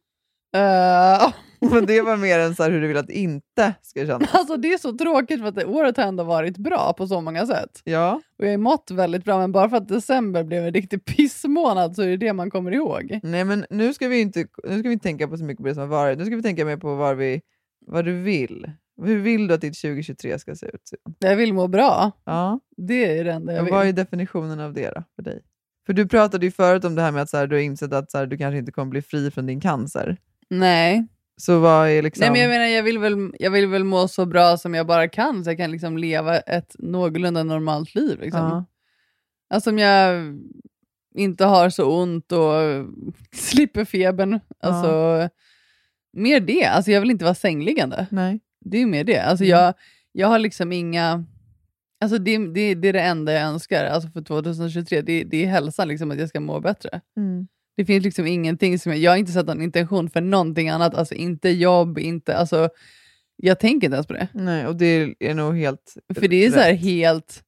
Eh, 0.55 1.33
Men 1.71 1.87
det 1.87 2.01
var 2.01 2.17
mer 2.17 2.39
än 2.39 2.55
så 2.55 2.65
hur 2.65 2.81
du 2.81 2.89
vill 2.89 2.97
att 2.97 3.07
det 3.07 3.19
inte 3.19 3.75
ska 3.83 4.07
kännas. 4.07 4.29
alltså 4.35 4.57
det 4.57 4.73
är 4.73 4.79
så 4.79 4.93
tråkigt 4.93 5.41
för 5.41 5.49
att 5.49 5.55
det 5.55 5.65
året 5.65 5.97
har 5.97 6.05
ändå 6.05 6.25
varit 6.25 6.59
bra 6.59 6.95
på 6.97 7.07
så 7.07 7.21
många 7.21 7.47
sätt. 7.47 7.81
Ja, 7.85 8.21
Och 8.39 8.45
jag 8.45 8.51
har 8.51 8.59
mått 8.59 8.91
väldigt 8.91 9.25
bra, 9.25 9.39
men 9.39 9.53
bara 9.53 9.69
för 9.69 9.77
att 9.77 9.89
december 9.89 10.45
blev 10.45 10.67
en 10.67 10.73
riktig 10.73 11.05
pissmånad 11.05 11.97
så 11.97 12.03
är 12.03 12.07
det 12.07 12.17
det 12.17 12.33
man 12.33 12.51
kommer 12.51 12.73
ihåg. 12.73 13.21
nej 13.23 13.45
men 13.45 13.67
nu 13.71 13.95
ska 13.95 14.09
vi 14.09 14.21
inte, 14.21 14.47
nu 14.65 14.79
ska 14.79 14.89
vi 14.89 14.93
inte 14.93 15.03
tänka 15.03 15.29
på 15.29 15.37
så 15.37 15.45
mycket 15.45 15.63
på 15.63 15.69
det 15.69 15.75
som 15.75 15.81
har 15.81 15.89
varit, 15.89 16.19
nu 16.19 16.25
ska 16.25 16.37
vi 16.37 16.43
tänka 16.43 16.65
mer 16.65 16.77
på 16.77 16.95
vad, 16.95 17.17
vi, 17.17 17.41
vad 17.87 18.05
du 18.05 18.23
vill. 18.23 18.71
Hur 19.03 19.19
vill 19.19 19.47
du 19.47 19.55
att 19.55 19.61
ditt 19.61 19.81
2023 19.81 20.39
ska 20.39 20.55
se 20.55 20.67
ut? 20.67 20.91
Jag 21.19 21.37
vill 21.37 21.55
må 21.55 21.69
bra. 21.69 22.13
Ja. 22.25 22.61
Det 22.77 23.19
är 23.19 23.25
det 23.25 23.33
enda 23.33 23.53
jag 23.53 23.65
vill. 23.65 23.73
vad 23.73 23.87
är 23.87 23.93
definitionen 23.93 24.61
av 24.61 24.73
det 24.73 24.91
då, 24.91 25.03
för 25.17 25.23
dig? 25.23 25.43
För 25.87 25.93
du 25.93 26.09
pratade 26.09 26.47
ju 26.47 26.53
förut 26.53 26.85
om 26.85 26.95
det 26.95 27.03
här 27.03 27.13
med 27.13 27.23
att 27.23 27.31
så 27.31 27.37
här, 27.37 27.47
du 27.47 27.57
har 27.57 27.61
insett 27.63 27.93
att 27.93 28.11
så 28.11 28.19
här, 28.19 28.27
du 28.27 28.37
kanske 28.37 28.59
inte 28.59 28.73
kommer 28.73 28.91
bli 28.91 29.03
fri 29.03 29.31
från 29.31 29.47
din 29.47 29.61
cancer. 29.61 30.17
Nej. 30.51 31.07
Så 31.37 31.59
vad 31.59 31.89
är 31.89 32.03
liksom... 32.03 32.21
Nej, 32.21 32.31
men 32.31 32.41
jag 32.41 32.49
menar, 32.49 32.65
jag 32.65 32.83
vill, 32.83 32.99
väl, 32.99 33.33
jag 33.39 33.51
vill 33.51 33.67
väl 33.67 33.85
må 33.85 34.09
så 34.09 34.27
bra 34.27 34.57
som 34.57 34.75
jag 34.75 34.87
bara 34.87 35.09
kan 35.09 35.45
så 35.45 35.51
jag 35.51 35.57
kan 35.59 35.71
liksom 35.71 35.99
leva 35.99 36.39
ett 36.39 36.77
någorlunda 36.79 37.43
normalt 37.43 37.95
liv. 37.95 38.21
Liksom. 38.21 38.41
Ja. 38.41 38.65
Alltså 39.55 39.71
om 39.71 39.79
jag 39.79 40.35
inte 41.15 41.45
har 41.45 41.71
så 41.71 42.03
ont 42.03 42.33
och 42.33 42.53
slipper 43.35 43.85
febern. 43.85 44.41
Alltså, 44.61 45.29
Mer 46.13 46.41
det. 46.41 46.65
Alltså 46.65 46.91
jag 46.91 47.01
vill 47.01 47.11
inte 47.11 47.25
vara 47.25 47.35
sängliggande. 47.35 48.07
Nej. 48.11 48.41
Det 48.61 48.83
är 48.83 48.87
mer 48.87 49.05
det. 49.05 49.19
Alltså 49.19 49.45
Mm. 49.45 49.59
jag, 49.59 49.75
jag 50.13 50.29
har 50.29 50.39
liksom 50.39 50.73
inga... 50.73 51.25
Alltså 52.01 52.19
det, 52.19 52.39
det, 52.39 52.75
det 52.75 52.89
är 52.89 52.93
det 52.93 53.01
enda 53.01 53.33
jag 53.33 53.43
önskar 53.43 53.85
alltså 53.85 54.09
för 54.09 54.23
2023. 54.23 55.01
Det, 55.03 55.25
det 55.25 55.45
är 55.45 55.49
hälsan, 55.49 55.89
liksom, 55.89 56.11
att 56.11 56.19
jag 56.19 56.29
ska 56.29 56.41
må 56.41 56.61
bättre. 56.61 57.01
Mm. 57.17 57.47
Det 57.77 57.85
finns 57.85 58.05
liksom 58.05 58.27
ingenting 58.27 58.79
som 58.79 58.93
jag... 58.93 58.99
Jag 58.99 59.11
har 59.11 59.17
inte 59.17 59.33
satt 59.33 59.47
någon 59.47 59.63
intention 59.63 60.11
för 60.11 60.21
någonting 60.21 60.69
annat. 60.69 60.95
Alltså 60.95 61.15
inte 61.15 61.51
jobb, 61.51 61.99
inte... 61.99 62.37
Alltså, 62.37 62.69
jag 63.37 63.61
tänker 63.61 63.87
inte 63.87 63.95
ens 63.95 64.07
på 64.07 64.13
det. 64.13 64.29
Nej, 64.35 64.67
och 64.67 64.77
det 64.77 65.15
är 65.21 65.35
nog 65.35 65.57
helt 65.57 65.97
För 66.15 66.29
det 66.29 66.45
är 66.45 66.51
så 66.51 66.59
här 66.59 66.73
rätt. 66.73 66.81
helt... 66.81 67.43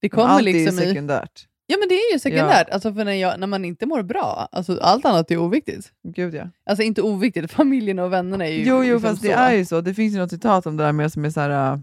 Det 0.00 0.08
kommer 0.08 0.28
Allt 0.28 0.44
liksom 0.44 0.78
är 0.78 0.82
i... 0.82 0.88
sekundärt. 0.88 1.48
Ja 1.66 1.76
men 1.78 1.88
det 1.88 1.94
är 1.94 2.12
ju 2.12 2.18
sekundärt, 2.18 2.70
alltså 2.70 2.94
för 2.94 3.04
när, 3.04 3.12
jag, 3.12 3.40
när 3.40 3.46
man 3.46 3.64
inte 3.64 3.86
mår 3.86 4.02
bra, 4.02 4.48
alltså 4.52 4.78
allt 4.78 5.04
annat 5.04 5.30
är 5.30 5.36
oviktigt. 5.36 5.92
Gud 6.08 6.34
ja. 6.34 6.50
Alltså 6.66 6.82
inte 6.82 7.02
oviktigt, 7.02 7.52
familjen 7.52 7.98
och 7.98 8.12
vännerna 8.12 8.46
är 8.46 8.52
ju 8.52 8.64
Jo, 8.64 8.84
jo 8.84 8.94
liksom 8.94 9.00
fast 9.00 9.22
så. 9.22 9.28
det 9.28 9.34
är 9.34 9.52
ju 9.52 9.64
så. 9.64 9.80
Det 9.80 9.94
finns 9.94 10.14
ju 10.14 10.18
något 10.18 10.30
citat 10.30 10.66
om 10.66 10.76
det 10.76 10.84
där 10.84 10.92
med 10.92 11.12
som 11.12 11.24
är 11.24 11.30
så 11.30 11.40
här... 11.40 11.74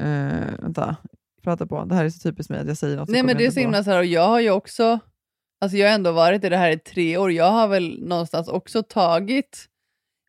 Uh, 0.00 0.62
vänta, 0.62 0.96
prata 1.42 1.66
på. 1.66 1.84
Det 1.84 1.94
här 1.94 2.04
är 2.04 2.10
så 2.10 2.18
typiskt 2.18 2.50
mig 2.50 2.60
att 2.60 2.68
jag 2.68 2.76
säger 2.76 2.96
något. 2.96 3.08
så 3.08 3.12
Nej 3.12 3.22
men 3.22 3.36
det 3.36 3.46
är 3.46 3.50
så 3.50 3.60
himla 3.60 3.84
så 3.84 3.90
här, 3.90 3.98
och 3.98 4.04
jag 4.04 4.28
har 4.28 4.40
ju 4.40 4.50
också, 4.50 4.98
alltså 5.58 5.76
jag 5.78 5.88
har 5.88 5.94
ändå 5.94 6.12
varit 6.12 6.44
i 6.44 6.48
det 6.48 6.56
här 6.56 6.70
i 6.70 6.78
tre 6.78 7.16
år, 7.16 7.32
jag 7.32 7.50
har 7.50 7.68
väl 7.68 8.02
någonstans 8.02 8.48
också 8.48 8.82
tagit 8.82 9.66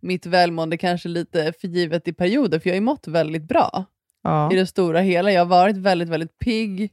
mitt 0.02 0.26
välmående 0.26 0.78
kanske 0.78 1.10
lite 1.10 1.54
för 1.62 1.68
givet 1.68 2.08
i 2.08 2.14
perioder, 2.14 2.60
för 2.60 2.70
jag 2.70 2.74
har 2.74 2.80
ju 2.80 2.86
mått 2.86 3.08
väldigt 3.08 3.44
bra 3.44 3.86
Ja. 4.24 4.54
i 4.54 4.56
det 4.56 4.66
stora 4.66 5.00
hela. 5.00 5.32
Jag 5.32 5.42
har 5.42 5.46
varit 5.46 5.78
väldigt, 5.78 6.10
väldigt 6.10 6.40
pigg. 6.40 6.92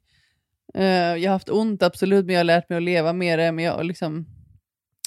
Eh, 0.75 0.85
jag 0.87 1.31
har 1.31 1.33
haft 1.33 1.51
ont, 1.51 1.83
absolut, 1.83 2.27
men 2.27 2.35
jag 2.35 2.41
har 2.41 2.45
lärt 2.45 2.69
mig 2.69 2.77
att 2.77 2.83
leva 2.83 3.13
med 3.13 3.39
det. 3.39 3.53
Men 3.53 3.65
jag, 3.65 3.85
liksom, 3.85 4.27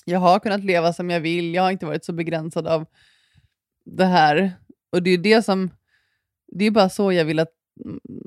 jag 0.06 0.20
har 0.20 0.40
kunnat 0.40 0.64
leva 0.64 0.94
som 0.94 1.10
jag 1.10 1.20
vill. 1.20 1.54
Jag 1.54 1.64
har 1.64 1.72
inte 1.72 1.86
varit 1.86 2.06
så 2.06 2.14
begränsad 2.14 2.68
av 2.68 2.86
det 3.86 4.06
här. 4.06 4.54
Och 4.92 5.04
det 5.04 5.10
är 5.10 5.18
det 5.18 5.46
som, 5.46 5.70
det 6.48 6.66
är 6.66 6.72
bara 6.72 6.90
så 6.90 7.12
jag 7.14 7.26
vill 7.26 7.40
att, 7.40 7.54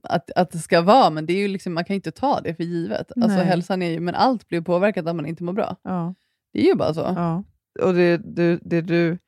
att, 0.02 0.30
att 0.30 0.50
det 0.50 0.58
ska 0.58 0.80
vara, 0.80 1.10
men 1.10 1.26
det 1.26 1.32
är 1.32 1.38
ju 1.38 1.48
liksom, 1.48 1.74
man 1.74 1.84
kan 1.84 1.94
ju 1.94 1.98
inte 1.98 2.10
ta 2.10 2.40
det 2.40 2.54
för 2.54 2.64
givet. 2.64 3.12
Alltså 3.22 3.38
hälsan 3.38 3.82
är 3.82 3.90
ju, 3.90 4.00
men 4.00 4.14
allt 4.14 4.48
blir 4.48 4.60
påverkat 4.60 5.06
om 5.06 5.16
man 5.16 5.26
inte 5.26 5.44
mår 5.44 5.52
bra. 5.52 5.76
Ja. 5.82 6.14
Det 6.52 6.60
är 6.60 6.64
ju 6.64 6.74
bara 6.74 6.94
så. 6.94 7.00
Ja. 7.00 7.44
Och 7.82 7.94
det 7.94 8.16
du, 8.16 8.60
det 8.62 8.80
du 8.80 9.18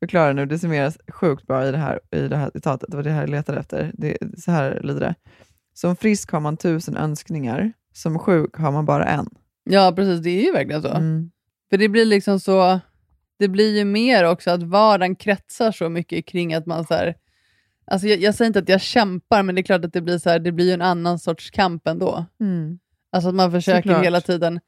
förklarar 0.00 0.32
nu, 0.32 0.46
det 0.46 0.58
summeras 0.58 0.98
sjukt 1.08 1.46
bra 1.46 1.68
i 1.68 1.70
det 1.70 1.78
här, 1.78 2.00
i 2.10 2.28
det 2.28 2.36
här 2.36 2.50
citatet. 2.54 2.90
Det 2.90 2.96
var 2.96 3.04
det 3.04 3.10
här 3.10 3.20
jag 3.20 3.30
letade 3.30 3.60
efter. 3.60 3.92
Det, 3.94 4.18
så 4.38 4.50
här 4.50 4.80
lyder 4.82 5.00
det. 5.00 5.14
Som 5.74 5.96
frisk 5.96 6.32
har 6.32 6.40
man 6.40 6.56
tusen 6.56 6.96
önskningar, 6.96 7.72
som 7.94 8.18
sjuk 8.18 8.56
har 8.56 8.72
man 8.72 8.84
bara 8.84 9.04
en. 9.04 9.28
Ja, 9.64 9.92
precis. 9.96 10.20
Det 10.20 10.30
är 10.30 10.44
ju 10.44 10.52
verkligen 10.52 10.82
så. 10.82 10.88
Mm. 10.88 11.30
För 11.70 11.78
det 11.78 11.88
blir 11.88 12.04
liksom 12.04 12.40
så, 12.40 12.80
det 13.38 13.48
blir 13.48 13.78
ju 13.78 13.84
mer 13.84 14.24
också 14.24 14.50
att 14.50 14.62
vardagen 14.62 15.16
kretsar 15.16 15.72
så 15.72 15.88
mycket 15.88 16.26
kring 16.26 16.54
att 16.54 16.66
man 16.66 16.84
så 16.84 16.94
här, 16.94 17.14
alltså 17.84 18.06
jag, 18.06 18.18
jag 18.20 18.34
säger 18.34 18.46
inte 18.46 18.58
att 18.58 18.68
jag 18.68 18.80
kämpar, 18.80 19.42
men 19.42 19.54
det 19.54 19.60
är 19.60 19.62
klart 19.62 19.84
att 19.84 19.92
det 19.92 20.00
blir 20.00 20.18
så 20.18 20.30
här, 20.30 20.38
det 20.38 20.52
blir 20.52 20.74
en 20.74 20.82
annan 20.82 21.18
sorts 21.18 21.50
kamp 21.50 21.86
ändå. 21.86 22.24
Mm. 22.40 22.78
Alltså 23.12 23.28
att 23.28 23.34
man 23.34 23.50
försöker 23.52 23.82
Såklart. 23.82 24.04
hela 24.04 24.20
tiden 24.20 24.60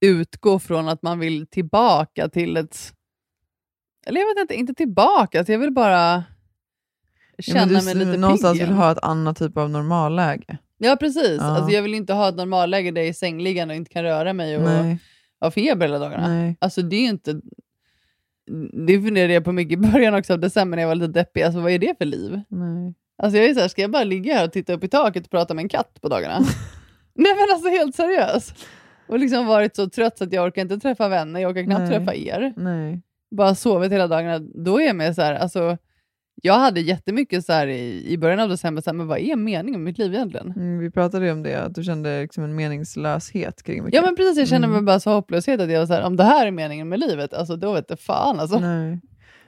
utgå 0.00 0.58
från 0.58 0.88
att 0.88 1.02
man 1.02 1.18
vill 1.18 1.46
tillbaka 1.46 2.28
till 2.28 2.56
ett, 2.56 2.92
eller 4.06 4.20
jag 4.20 4.26
vet 4.34 4.40
inte, 4.42 4.54
inte 4.54 4.74
tillbaka, 4.74 5.38
alltså 5.38 5.52
jag 5.52 5.58
vill 5.60 5.72
bara 5.72 6.24
Ja, 7.36 7.42
känna 7.42 7.66
men 7.66 7.74
du 7.78 7.84
mig 7.84 7.94
lite 7.94 8.16
någonstans 8.18 8.52
pigg 8.52 8.60
vill 8.62 8.70
igen. 8.70 8.82
ha 8.82 8.92
ett 8.92 8.98
annat 9.02 9.36
typ 9.38 9.56
av 9.56 9.70
normalläge. 9.70 10.58
Ja, 10.78 10.96
precis. 11.00 11.36
Ja. 11.40 11.44
Alltså 11.44 11.70
jag 11.70 11.82
vill 11.82 11.94
inte 11.94 12.12
ha 12.12 12.28
ett 12.28 12.36
normalläge 12.36 12.90
där 12.90 13.00
jag 13.00 13.08
är 13.08 13.12
sängliggande 13.12 13.74
och 13.74 13.76
inte 13.76 13.90
kan 13.92 14.02
röra 14.02 14.32
mig 14.32 14.56
och 14.56 14.62
Nej. 14.62 14.98
ha 15.40 15.50
feber 15.50 15.86
hela 15.86 15.98
dagarna. 15.98 16.28
Nej. 16.28 16.56
Alltså 16.60 16.82
det 16.82 16.96
är 16.96 17.08
inte... 17.08 17.40
Det 18.86 19.00
funderade 19.00 19.32
jag 19.32 19.44
på 19.44 19.52
mycket 19.52 19.72
i 19.72 19.76
början 19.76 20.14
också 20.14 20.32
av 20.32 20.38
december 20.38 20.76
när 20.76 20.82
jag 20.82 20.88
var 20.88 20.94
lite 20.94 21.12
deppig. 21.12 21.42
Alltså 21.42 21.60
vad 21.60 21.72
är 21.72 21.78
det 21.78 21.98
för 21.98 22.04
liv? 22.04 22.40
Nej. 22.48 22.94
Alltså 23.22 23.38
jag 23.38 23.46
är 23.46 23.54
så 23.54 23.60
här, 23.60 23.68
ska 23.68 23.82
jag 23.82 23.90
bara 23.90 24.04
ligga 24.04 24.34
här 24.34 24.44
och 24.44 24.52
titta 24.52 24.72
upp 24.72 24.84
i 24.84 24.88
taket 24.88 25.24
och 25.24 25.30
prata 25.30 25.54
med 25.54 25.62
en 25.62 25.68
katt 25.68 25.98
på 26.00 26.08
dagarna? 26.08 26.38
Nej 27.14 27.34
men 27.34 27.54
alltså 27.54 27.68
helt 27.68 27.94
seriöst. 27.94 28.66
Och 29.08 29.18
liksom 29.18 29.46
varit 29.46 29.76
så 29.76 29.88
trött 29.88 30.18
så 30.18 30.24
att 30.24 30.32
jag 30.32 30.46
orkar 30.46 30.62
inte 30.62 30.78
träffa 30.78 31.08
vänner, 31.08 31.40
jag 31.40 31.50
orkar 31.50 31.62
knappt 31.62 31.80
Nej. 31.80 31.90
träffa 31.90 32.14
er. 32.14 32.52
Nej. 32.56 33.02
Bara 33.30 33.54
sovit 33.54 33.92
hela 33.92 34.06
dagarna. 34.06 34.38
Då 34.54 34.80
är 34.80 34.86
jag 34.86 34.96
med 34.96 35.14
så 35.14 35.22
här, 35.22 35.34
alltså 35.34 35.78
jag 36.42 36.58
hade 36.58 36.80
jättemycket 36.80 37.44
så 37.44 37.52
här 37.52 37.66
i, 37.66 38.04
i 38.12 38.18
början 38.18 38.40
av 38.40 38.48
december, 38.48 38.82
så 38.82 38.90
här, 38.90 38.94
men 38.94 39.06
vad 39.06 39.18
är 39.18 39.36
meningen 39.36 39.80
med 39.82 39.90
mitt 39.90 39.98
liv 39.98 40.14
egentligen? 40.14 40.52
Mm, 40.56 40.78
vi 40.78 40.90
pratade 40.90 41.26
ju 41.26 41.32
om 41.32 41.42
det, 41.42 41.54
att 41.54 41.74
du 41.74 41.84
kände 41.84 42.22
liksom 42.22 42.44
en 42.44 42.54
meningslöshet 42.54 43.62
kring 43.62 43.84
mycket. 43.84 43.96
Ja 43.96 44.02
men 44.02 44.16
precis, 44.16 44.38
jag 44.38 44.48
kände 44.48 44.66
Mm. 44.66 44.76
mig 44.76 44.82
bara 44.86 45.00
så 45.00 45.10
hopplöshet 45.14 45.60
att 45.60 45.70
jag 45.70 45.78
var 45.78 45.86
så 45.86 45.92
här, 45.92 46.02
om 46.02 46.16
det 46.16 46.24
här 46.24 46.46
är 46.46 46.50
meningen 46.50 46.88
med 46.88 47.00
livet, 47.00 47.34
alltså 47.34 47.56
då 47.56 47.72
vet 47.72 47.84
jag 47.88 48.00
fan 48.00 48.40
alltså. 48.40 48.58
Nej. 48.58 49.00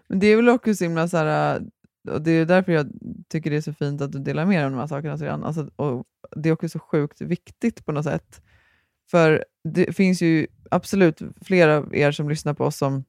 Men 0.08 0.18
det 0.18 0.26
är 0.26 0.36
väl 0.36 0.48
också 0.48 0.74
så 0.74 0.84
himla 0.84 1.08
så 1.08 1.16
här, 1.16 1.62
och 2.10 2.22
det 2.22 2.30
är 2.30 2.44
därför 2.46 2.72
jag 2.72 2.86
tycker 3.28 3.50
det 3.50 3.56
är 3.56 3.60
så 3.60 3.72
fint 3.72 4.00
att 4.00 4.12
du 4.12 4.18
delar 4.18 4.46
med 4.46 4.58
dig 4.58 4.64
av 4.64 4.70
de 4.70 4.80
här 4.80 4.86
sakerna. 4.86 5.18
Sedan. 5.18 5.44
Alltså, 5.44 5.70
och 5.76 6.04
det 6.36 6.48
är 6.48 6.52
också 6.52 6.68
så 6.68 6.78
sjukt 6.78 7.20
viktigt 7.20 7.84
på 7.86 7.92
något 7.92 8.04
sätt. 8.04 8.40
För 9.10 9.44
det 9.68 9.96
finns 9.96 10.22
ju 10.22 10.46
absolut 10.70 11.22
flera 11.44 11.76
av 11.76 11.96
er 11.96 12.12
som 12.12 12.28
lyssnar 12.28 12.54
på 12.54 12.64
oss 12.64 12.76
som 12.76 13.04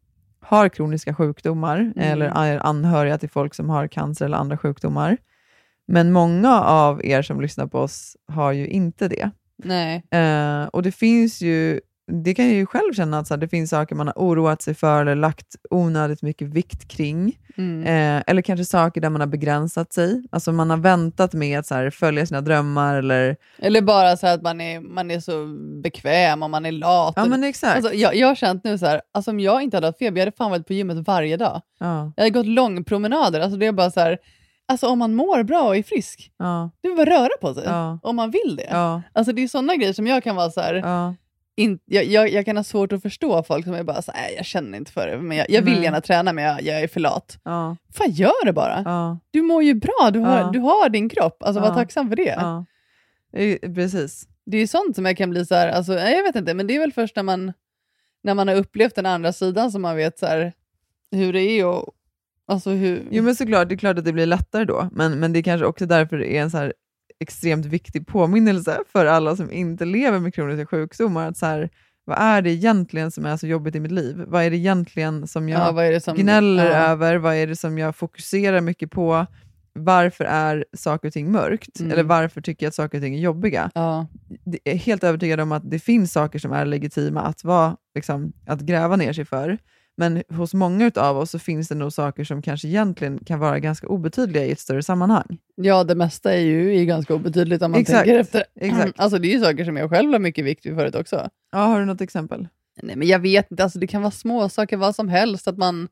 har 0.46 0.70
kroniska 0.70 1.16
sjukdomar 1.16 1.94
eller 1.96 2.26
är 2.26 2.66
anhöriga 2.66 3.18
till 3.18 3.30
folk 3.30 3.54
som 3.54 3.70
har 3.70 3.88
cancer 3.88 4.26
eller 4.26 4.38
andra 4.38 4.58
sjukdomar. 4.58 5.18
Men 5.88 6.12
många 6.12 6.62
av 6.62 7.06
er 7.06 7.22
som 7.22 7.42
lyssnar 7.42 7.68
på 7.68 7.80
oss 7.80 8.18
har 8.28 8.52
ju 8.52 8.68
inte 8.68 9.08
det. 9.08 9.30
Nej. 9.64 10.04
Eh, 10.12 10.66
och 10.66 10.84
det 10.84 10.92
finns 10.92 11.42
ju, 11.42 11.82
det 12.08 12.34
kan 12.34 12.46
jag 12.46 12.54
ju 12.56 12.66
själv 12.66 12.94
känna 12.94 13.20
att 13.20 13.28
så 13.28 13.34
här, 13.34 13.42
det 13.42 13.48
finns 13.48 13.70
saker 13.70 13.96
man 13.96 14.08
har 14.08 14.14
oroat 14.18 14.62
sig 14.62 14.74
för 14.74 15.02
eller 15.02 15.16
lagt 15.16 15.56
onödigt 15.70 16.22
mycket 16.22 16.48
vikt 16.48 16.88
kring. 16.88 17.38
Mm. 17.58 17.84
Eh, 17.84 18.24
eller 18.28 18.42
kanske 18.42 18.66
saker 18.66 19.02
där 19.02 19.10
man 19.10 19.22
har 19.22 19.28
begränsat 19.28 19.94
sig. 19.94 20.24
Alltså 20.32 20.52
man 20.52 20.70
har 20.70 20.78
väntat 20.78 21.34
med 21.34 21.60
att 21.60 21.66
så 21.66 21.76
här, 21.76 21.90
följa 21.90 22.26
sina 22.26 22.42
drömmar 22.42 22.96
eller... 22.96 23.36
Eller 23.60 23.82
bara 23.82 24.18
så 24.18 24.28
att 24.28 24.42
man 24.42 24.62
är, 24.62 24.80
man 24.80 25.12
är 25.12 25.20
så 25.20 25.46
bekväm 25.84 26.44
och 26.44 26.50
man 26.50 26.66
är 26.66 26.72
lat. 26.72 27.14
Ja 27.16 27.26
men 27.26 27.44
exakt. 27.44 27.76
Alltså, 27.76 27.94
jag, 27.94 28.16
jag 28.16 28.28
har 28.28 28.36
känt 28.36 28.64
nu 28.64 28.78
så 28.78 28.86
här, 28.86 29.02
alltså 29.14 29.32
om 29.32 29.40
jag 29.40 29.62
inte 29.62 29.78
hade 29.78 29.88
haft 29.88 30.00
feber, 30.00 30.18
jag 30.18 30.26
hade 30.26 30.38
fan 30.38 30.52
varit 30.52 30.68
på 30.68 30.74
gymmet 30.74 31.08
varje 31.08 31.38
dag. 31.38 31.62
ja, 31.80 32.12
Jag 32.16 32.24
hade 32.24 32.30
gått 32.30 32.46
långpromenader. 32.46 33.40
Alltså 33.40 33.58
det 33.58 33.66
är 33.66 33.72
bara 33.72 33.92
så 33.92 34.00
här, 34.00 34.18
alltså 34.68 34.88
om 34.88 35.00
man 35.00 35.16
mår 35.16 35.44
bra 35.44 35.62
och 35.62 35.78
är 35.78 35.84
frisk, 35.84 36.32
ja, 36.38 36.72
det 36.82 36.88
är 36.88 36.96
bara 36.96 37.10
röra 37.10 37.30
på 37.42 37.54
sig. 37.54 37.64
Ja. 37.66 38.00
Om 38.04 38.16
man 38.16 38.32
vill 38.32 38.56
det. 38.56 38.68
ja, 38.72 39.02
Alltså 39.14 39.34
det 39.34 39.44
är 39.44 39.48
sådana 39.48 39.76
grejer 39.76 39.94
som 39.94 40.08
jag 40.08 40.24
kan 40.24 40.36
vara 40.36 40.50
så 40.50 40.62
här, 40.62 40.74
in, 41.58 41.80
jag, 41.86 42.06
jag, 42.06 42.30
jag 42.30 42.46
kan 42.46 42.58
ha 42.58 42.64
svårt 42.64 42.92
att 42.94 43.02
förstå 43.02 43.44
folk 43.44 43.66
som 43.66 43.74
är 43.74 43.84
bara 43.84 44.02
så 44.02 44.12
här, 44.12 44.22
"Nej, 44.22 44.34
jag 44.38 44.46
känner 44.46 44.78
inte 44.78 44.92
för 44.92 45.08
det, 45.08 45.18
men 45.22 45.38
jag, 45.38 45.50
jag 45.50 45.62
vill 45.62 45.74
Nej. 45.74 45.84
gärna 45.84 46.02
träna 46.02 46.34
men 46.34 46.44
jag, 46.44 46.62
jag 46.62 46.82
är 46.82 46.88
för 46.88 47.00
lat. 47.00 47.40
ja, 47.44 47.76
Fan 47.94 48.12
gör 48.12 48.46
det 48.46 48.54
bara. 48.54 48.82
ja, 48.86 49.20
Du 49.32 49.42
mår 49.42 49.64
ju 49.64 49.74
bra, 49.74 50.10
du 50.14 50.20
har, 50.20 50.38
Ja. 50.40 50.50
du 50.54 50.60
har 50.60 50.90
din 50.90 51.10
kropp. 51.10 51.44
Alltså 51.44 51.62
var 51.62 51.74
tacksam 51.74 52.10
för 52.10 52.16
det. 52.16 52.66
Precis. 53.76 54.28
Det 54.46 54.58
är 54.58 54.62
ju 54.62 54.68
sånt 54.68 54.96
som 54.96 55.06
jag 55.06 55.18
kan 55.18 55.30
bli 55.30 55.46
så 55.46 55.56
här, 55.56 55.68
alltså, 55.70 55.94
jag 55.94 56.24
vet 56.24 56.36
inte, 56.36 56.54
men 56.54 56.68
det 56.68 56.76
är 56.76 56.80
väl 56.80 56.94
först 56.94 57.16
när 57.16 57.24
man, 57.24 57.54
när 58.24 58.34
man 58.34 58.48
har 58.48 58.56
upplevt 58.56 58.96
den 58.96 59.06
andra 59.06 59.34
sidan 59.34 59.72
som 59.72 59.82
man 59.82 59.96
vet 59.96 60.20
så 60.20 60.26
här, 60.26 60.54
hur 61.12 61.34
det 61.34 61.42
är 61.42 61.66
och 61.66 61.90
alltså 62.48 62.70
hur... 62.70 63.08
Jo 63.12 63.24
men 63.24 63.36
såklart, 63.36 63.70
det 63.70 63.76
är 63.76 63.78
klart 63.78 63.98
att 64.00 64.06
det 64.06 64.14
blir 64.14 64.26
lättare 64.26 64.66
då, 64.66 64.90
men, 64.92 65.20
men 65.20 65.34
det 65.34 65.40
är 65.40 65.44
kanske 65.44 65.66
också 65.66 65.86
därför 65.86 66.18
det 66.18 66.38
är 66.38 66.42
en 66.42 66.52
så 66.52 66.58
här 66.58 66.74
extremt 67.20 67.66
viktig 67.66 68.08
påminnelse 68.08 68.80
för 68.92 69.06
alla 69.06 69.36
som 69.36 69.52
inte 69.52 69.86
lever 69.86 70.20
med 70.20 70.34
kroniska 70.34 70.66
sjukdomar, 70.66 71.28
att 71.28 71.38
så 71.38 71.46
här, 71.46 71.70
vad 72.06 72.18
är 72.18 72.42
det 72.42 72.52
egentligen 72.52 73.12
som 73.12 73.26
är 73.26 73.38
så 73.38 73.48
jobbigt 73.48 73.76
i 73.76 73.80
mitt 73.80 73.92
liv? 73.92 74.24
Vad 74.28 74.44
är 74.44 74.50
det 74.50 74.58
egentligen 74.58 75.28
som 75.28 75.50
jag 75.50 75.94
ja, 75.94 76.00
som, 76.00 76.16
gnäller 76.16 76.66
ja. 76.66 76.78
över? 76.78 77.16
Vad 77.16 77.36
är 77.36 77.48
det 77.48 77.56
som 77.56 77.78
jag 77.78 77.96
fokuserar 77.96 78.62
mycket 78.62 78.92
på? 78.92 79.26
Varför 79.74 80.26
är 80.26 80.66
saker 80.74 81.08
och 81.08 81.14
ting 81.14 81.32
mörkt? 81.32 81.80
Mm. 81.80 81.92
Eller 81.92 82.04
varför 82.04 82.42
tycker 82.42 82.66
jag 82.66 82.70
att 82.70 82.76
saker 82.76 82.98
och 82.98 83.04
ting 83.04 83.16
är 83.16 83.20
jobbiga? 83.20 83.72
Ja, 83.74 84.08
Jag 84.44 84.74
är 84.74 84.78
helt 84.78 85.04
övertygad 85.04 85.40
om 85.40 85.52
att 85.52 85.72
det 85.72 85.80
finns 85.80 86.12
saker 86.12 86.40
som 86.40 86.52
är 86.52 86.66
legitima 86.66 87.22
att, 87.22 87.44
vara, 87.44 87.78
liksom, 87.96 88.34
att 88.46 88.62
gräva 88.62 88.96
ner 88.96 89.14
sig 89.14 89.26
för. 89.26 89.58
Men 89.98 90.24
hos 90.30 90.54
många 90.54 90.92
av 90.96 91.18
oss 91.18 91.32
så 91.32 91.40
finns 91.40 91.68
det 91.68 91.76
nog 91.76 91.94
saker 91.94 92.24
som 92.24 92.42
kanske 92.42 92.68
egentligen 92.68 93.20
kan 93.26 93.40
vara 93.40 93.60
ganska 93.60 93.88
obetydliga 93.88 94.46
i 94.46 94.52
ett 94.52 94.60
större 94.60 94.84
sammanhang. 94.84 95.38
ja, 95.56 95.84
det 95.84 95.96
mesta 95.96 96.34
är 96.34 96.40
ju 96.40 96.86
ganska 96.86 97.14
obetydligt 97.14 97.64
om 97.64 97.72
man 97.72 97.80
Exakt, 97.82 98.00
tänker 98.06 98.20
efter. 98.20 98.44
exakt. 98.62 99.00
Alltså 99.00 99.20
det 99.20 99.28
är 99.28 99.32
ju 99.38 99.40
saker 99.44 99.66
som 99.66 99.78
jag 99.78 99.90
själv 99.90 100.12
har 100.12 100.20
mycket 100.20 100.46
vikt 100.46 100.66
vid 100.66 100.76
förut 100.76 100.96
också. 100.96 101.30
Ja, 101.52 101.58
har 101.60 101.80
du 101.80 101.86
något 101.86 102.02
exempel? 102.02 102.48
Nej, 102.82 102.96
men 102.96 103.08
jag 103.08 103.20
vet 103.20 103.52
inte, 103.52 103.64
alltså, 103.64 103.80
det 103.80 103.88
kan 103.88 104.02
vara 104.02 104.12
små 104.12 104.50
saker 104.50 104.78
vad 104.78 104.96
som 104.96 105.10
helst, 105.10 105.48
att 105.48 105.58
man 105.58 105.88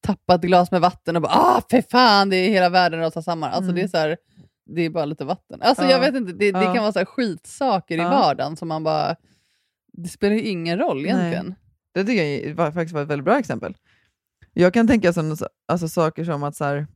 tappar 0.00 0.34
ett 0.34 0.40
glas 0.40 0.70
med 0.70 0.80
vatten 0.80 1.16
och 1.16 1.22
bara 1.22 1.32
ah, 1.32 1.62
för 1.70 1.82
fan, 1.90 2.30
det 2.30 2.36
är 2.36 2.48
hela 2.50 2.68
världen 2.68 3.00
rasar 3.00 3.22
samman. 3.22 3.50
Alltså 3.50 3.70
Mm. 3.70 3.74
det 3.74 3.82
är 3.82 3.88
så 3.88 3.96
här, 3.96 4.16
det 4.66 4.82
är 4.82 4.90
bara 4.90 5.04
lite 5.04 5.24
vatten. 5.24 5.62
Alltså 5.62 5.84
Ja. 5.84 5.90
jag 5.90 6.00
vet 6.00 6.14
inte, 6.14 6.32
det, 6.32 6.52
det 6.52 6.62
Ja. 6.64 6.74
kan 6.74 6.82
vara 6.82 6.92
så 6.92 7.04
skitsaker 7.04 7.94
i 7.94 7.98
Ja. 7.98 8.10
vardagen 8.10 8.56
som 8.56 8.68
man 8.68 8.84
bara, 8.84 9.16
det 9.92 10.08
spelar 10.08 10.34
ju 10.34 10.42
ingen 10.42 10.78
roll 10.78 11.04
egentligen. 11.04 11.54
Det 11.94 12.04
tycker 12.04 12.24
jag 12.24 12.54
var, 12.54 12.70
faktiskt 12.72 12.94
var 12.94 13.02
ett 13.02 13.08
väldigt 13.08 13.24
bra 13.24 13.38
exempel. 13.38 13.76
Jag 14.52 14.74
kan 14.74 14.86
tänka 14.86 15.12
som, 15.12 15.36
alltså, 15.68 15.88
saker 15.88 16.24
som 16.24 16.42
att 16.42 16.56
så 16.56 16.64
här, 16.64 16.86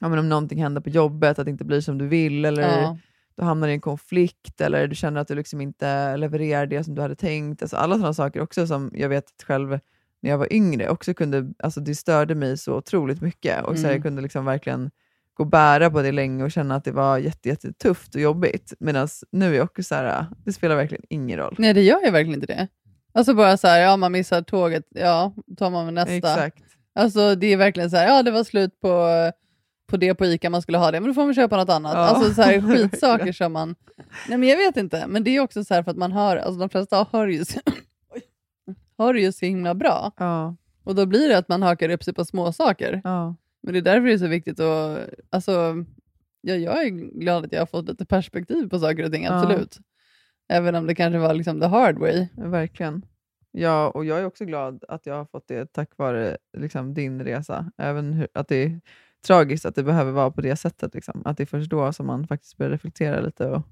ja, 0.00 0.08
men 0.08 0.18
om 0.18 0.28
någonting 0.28 0.62
händer 0.62 0.80
på 0.80 0.88
jobbet, 0.90 1.38
att 1.38 1.44
det 1.44 1.50
inte 1.50 1.64
blir 1.64 1.80
som 1.80 1.98
du 1.98 2.06
vill, 2.08 2.44
eller 2.44 2.62
Ja. 2.62 2.98
du 3.34 3.42
hamnar 3.44 3.68
i 3.68 3.72
en 3.72 3.80
konflikt, 3.80 4.60
eller 4.60 4.86
du 4.86 4.94
känner 4.94 5.20
att 5.20 5.28
du 5.28 5.34
liksom 5.34 5.60
inte 5.60 6.16
levererar 6.16 6.66
det 6.66 6.84
som 6.84 6.94
du 6.94 7.02
hade 7.02 7.16
tänkt. 7.16 7.62
Alltså, 7.62 7.76
alla 7.76 7.94
sådana 7.94 8.14
saker 8.14 8.40
också 8.40 8.66
som 8.66 8.90
jag 8.94 9.08
vet 9.08 9.24
själv 9.46 9.78
när 10.22 10.30
jag 10.30 10.38
var 10.38 10.52
yngre 10.52 10.88
också 10.88 11.14
kunde, 11.14 11.52
alltså 11.58 11.80
det 11.80 11.94
störde 11.94 12.34
mig 12.34 12.58
så 12.58 12.74
otroligt 12.76 13.20
mycket. 13.20 13.64
Och 13.64 13.76
så 13.76 13.82
här, 13.82 13.88
Mm. 13.88 13.94
Jag 13.96 14.02
kunde 14.02 14.22
liksom 14.22 14.44
verkligen 14.44 14.90
gå 15.34 15.42
och 15.44 15.50
bära 15.50 15.90
på 15.90 16.02
det 16.02 16.12
länge 16.12 16.44
och 16.44 16.50
känna 16.52 16.74
att 16.74 16.84
det 16.84 16.92
var 16.92 17.18
jätte, 17.18 17.48
jättetufft 17.48 18.14
och 18.14 18.20
jobbigt. 18.20 18.72
Medan 18.80 19.08
nu 19.30 19.46
är 19.52 19.56
jag 19.56 19.64
också 19.64 19.82
så 19.82 19.94
här, 19.94 20.26
det 20.44 20.52
spelar 20.52 20.76
verkligen 20.76 21.04
ingen 21.08 21.38
roll. 21.38 21.54
Nej, 21.58 21.74
det 21.74 21.82
gör 21.82 22.04
ju 22.04 22.10
verkligen 22.10 22.34
inte 22.34 22.46
det. 22.54 22.68
Alltså 23.14 23.34
bara 23.34 23.56
så 23.56 23.68
här, 23.68 23.80
ja 23.80 23.96
man 23.96 24.12
missar 24.12 24.42
tåget, 24.42 24.86
ja, 24.90 25.34
tar 25.56 25.70
man 25.70 25.84
med 25.84 25.94
nästa. 25.94 26.14
Exakt. 26.14 26.62
Alltså 26.94 27.34
det 27.34 27.46
är 27.46 27.56
verkligen 27.56 27.90
så 27.90 27.96
här, 27.96 28.06
ja 28.06 28.22
det 28.22 28.30
var 28.30 28.44
slut 28.44 28.80
på, 28.80 29.08
på 29.90 29.96
det 29.96 30.14
på 30.14 30.26
ICA, 30.26 30.50
man 30.50 30.62
skulle 30.62 30.78
ha 30.78 30.90
det, 30.90 31.00
men 31.00 31.08
då 31.08 31.14
får 31.14 31.24
man 31.24 31.34
köpa 31.34 31.56
något 31.56 31.68
annat. 31.68 31.92
Ja, 31.94 31.98
Alltså 32.00 32.34
så 32.34 32.42
här, 32.42 32.60
skitsaker 32.76 33.32
som 33.32 33.52
man... 33.52 33.74
Nej 34.28 34.38
men 34.38 34.48
jag 34.48 34.56
vet 34.56 34.76
inte, 34.76 35.06
men 35.06 35.24
det 35.24 35.36
är 35.36 35.40
också 35.40 35.64
så 35.64 35.74
här 35.74 35.82
för 35.82 35.90
att 35.90 35.96
man 35.96 36.12
hör, 36.12 36.36
alltså 36.36 36.58
de 36.60 36.68
flesta 36.68 37.06
hör 37.12 37.26
ju, 37.26 37.44
hör 38.98 39.14
ju 39.24 39.32
så 39.32 39.46
himla 39.46 39.74
bra. 39.74 40.12
Ja, 40.16 40.56
Och 40.84 40.94
då 40.94 41.06
blir 41.06 41.28
det 41.28 41.38
att 41.38 41.48
man 41.48 41.62
hakar 41.62 41.88
upp 41.88 42.04
sig 42.04 42.14
på 42.14 42.24
små 42.24 42.52
saker. 42.52 43.00
ja. 43.04 43.36
Men 43.64 43.72
det 43.72 43.78
är 43.80 43.82
därför 43.82 44.06
det 44.06 44.12
är 44.12 44.18
så 44.18 44.26
viktigt 44.26 44.60
att... 44.60 44.98
Alltså, 45.30 45.74
ja, 46.40 46.54
jag 46.54 46.82
är 46.86 46.88
glad 47.20 47.44
att 47.44 47.52
jag 47.52 47.60
har 47.60 47.66
fått 47.66 47.88
lite 47.88 48.04
perspektiv 48.06 48.68
på 48.68 48.78
saker 48.78 49.04
och 49.04 49.12
ting, 49.12 49.24
Ja. 49.24 49.58
Även 50.48 50.74
om 50.74 50.86
det 50.86 50.94
kanske 50.94 51.18
var 51.18 51.34
liksom 51.34 51.60
the 51.60 51.66
hard 51.66 51.98
way. 51.98 52.26
Verkligen. 52.36 53.02
Ja, 53.52 53.88
och 53.90 54.04
jag 54.04 54.18
är 54.20 54.24
också 54.26 54.44
glad 54.44 54.84
att 54.88 55.06
jag 55.06 55.14
har 55.14 55.24
fått 55.24 55.48
det 55.48 55.72
tack 55.72 55.90
vare 55.96 56.36
liksom, 56.58 56.94
din 56.94 57.22
resa. 57.24 57.70
Även 57.78 58.12
hur, 58.12 58.28
att 58.34 58.48
det 58.48 58.64
är 58.64 58.80
tragiskt 59.26 59.66
att 59.66 59.74
det 59.74 59.82
behöver 59.82 60.12
vara 60.12 60.30
på 60.30 60.40
det 60.40 60.56
sättet. 60.56 60.94
Liksom. 60.94 61.22
Att 61.24 61.36
det 61.36 61.42
är 61.44 61.46
först 61.46 61.70
då 61.70 61.92
som 61.92 62.06
man 62.06 62.26
faktiskt 62.26 62.56
börjar 62.56 62.70
reflektera 62.70 63.20
lite 63.20 63.46
och 63.46 63.62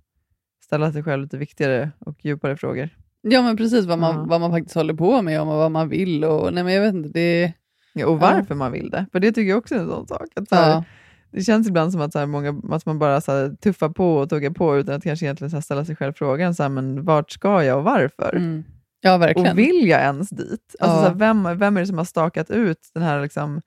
ställa 0.65 0.93
sig 0.93 1.03
själv 1.03 1.23
lite 1.23 1.37
viktigare 1.39 1.91
och 1.99 2.25
djupare 2.25 2.57
frågor. 2.57 2.89
Ja, 3.23 3.43
men 3.43 3.57
precis 3.57 3.87
vad 3.87 3.99
man, 3.99 4.15
Ja. 4.15 4.25
vad 4.29 4.41
man 4.41 4.51
faktiskt 4.51 4.75
håller 4.75 4.95
på 4.95 5.23
med 5.23 5.41
och 5.41 5.47
vad 5.47 5.71
man 5.71 5.89
vill. 5.89 6.25
Och, 6.25 6.55
nej, 6.55 6.65
men 6.65 6.73
jag 6.75 6.83
vet 6.83 6.95
inte, 6.95 7.09
det... 7.09 7.53
Ja, 7.93 8.07
och 8.07 8.21
varför 8.21 8.55
man 8.55 8.73
vill 8.73 8.91
det. 8.91 9.07
För 9.13 9.21
det 9.21 9.33
tycker 9.33 9.49
jag 9.51 9.59
också 9.59 9.75
är 9.75 9.79
en 9.79 9.89
sån 9.89 10.07
sak. 10.07 10.27
Att, 10.35 10.49
så 10.49 10.55
här, 10.55 10.71
Ja. 10.71 10.85
Det 11.33 11.43
känns 11.43 11.69
ibland 11.69 11.93
som 11.93 12.01
att, 12.01 12.13
så 12.13 12.19
här, 12.19 12.27
många, 12.27 12.61
att 12.71 12.87
man 12.87 12.99
bara 12.99 13.21
så 13.21 13.33
här, 13.33 13.49
tuffar 13.63 13.89
på 13.89 14.17
och 14.17 14.31
tuggar 14.31 14.51
på 14.51 14.79
utan 14.79 14.95
att 14.95 15.03
kanske 15.03 15.27
egentligen 15.27 15.51
så 15.51 15.57
här, 15.57 15.63
ställa 15.63 15.85
sig 15.85 15.97
själv 15.97 16.13
frågan, 16.13 16.55
så 16.55 16.63
här, 16.63 16.71
men 16.71 17.05
vart 17.05 17.31
ska 17.31 17.65
jag 17.65 17.79
och 17.79 17.85
varför? 17.85 18.37
Mm. 18.37 18.65
Ja, 19.01 19.17
verkligen. 19.19 19.53
Och 19.53 19.59
vill 19.59 19.89
jag 19.89 20.01
ens 20.01 20.29
dit? 20.31 20.77
Alltså, 20.81 20.97
Ja. 20.97 21.03
så 21.03 21.09
här, 21.09 21.15
vem, 21.15 21.59
vem 21.59 21.77
är 21.77 21.81
det 21.81 21.87
som 21.87 21.99
har 21.99 22.05
stakat 22.05 22.51
ut 22.51 22.79
den 22.95 23.03
här 23.03 23.23
liksom, 23.23 23.61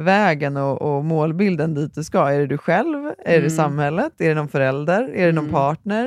vägen 0.00 0.56
och, 0.56 0.82
och 0.82 1.04
målbilden 1.04 1.74
dit 1.74 1.94
du 1.94 2.04
ska? 2.04 2.28
Är 2.30 2.38
det 2.38 2.46
du 2.46 2.58
själv? 2.58 3.06
Är 3.06 3.14
det 3.24 3.36
Mm. 3.36 3.50
samhället? 3.50 4.12
Är 4.20 4.28
det 4.28 4.34
någon 4.34 4.48
förälder? 4.48 5.02
Är 5.14 5.26
det 5.26 5.32
någon 5.32 5.44
Mm. 5.44 5.52
partner? 5.52 6.06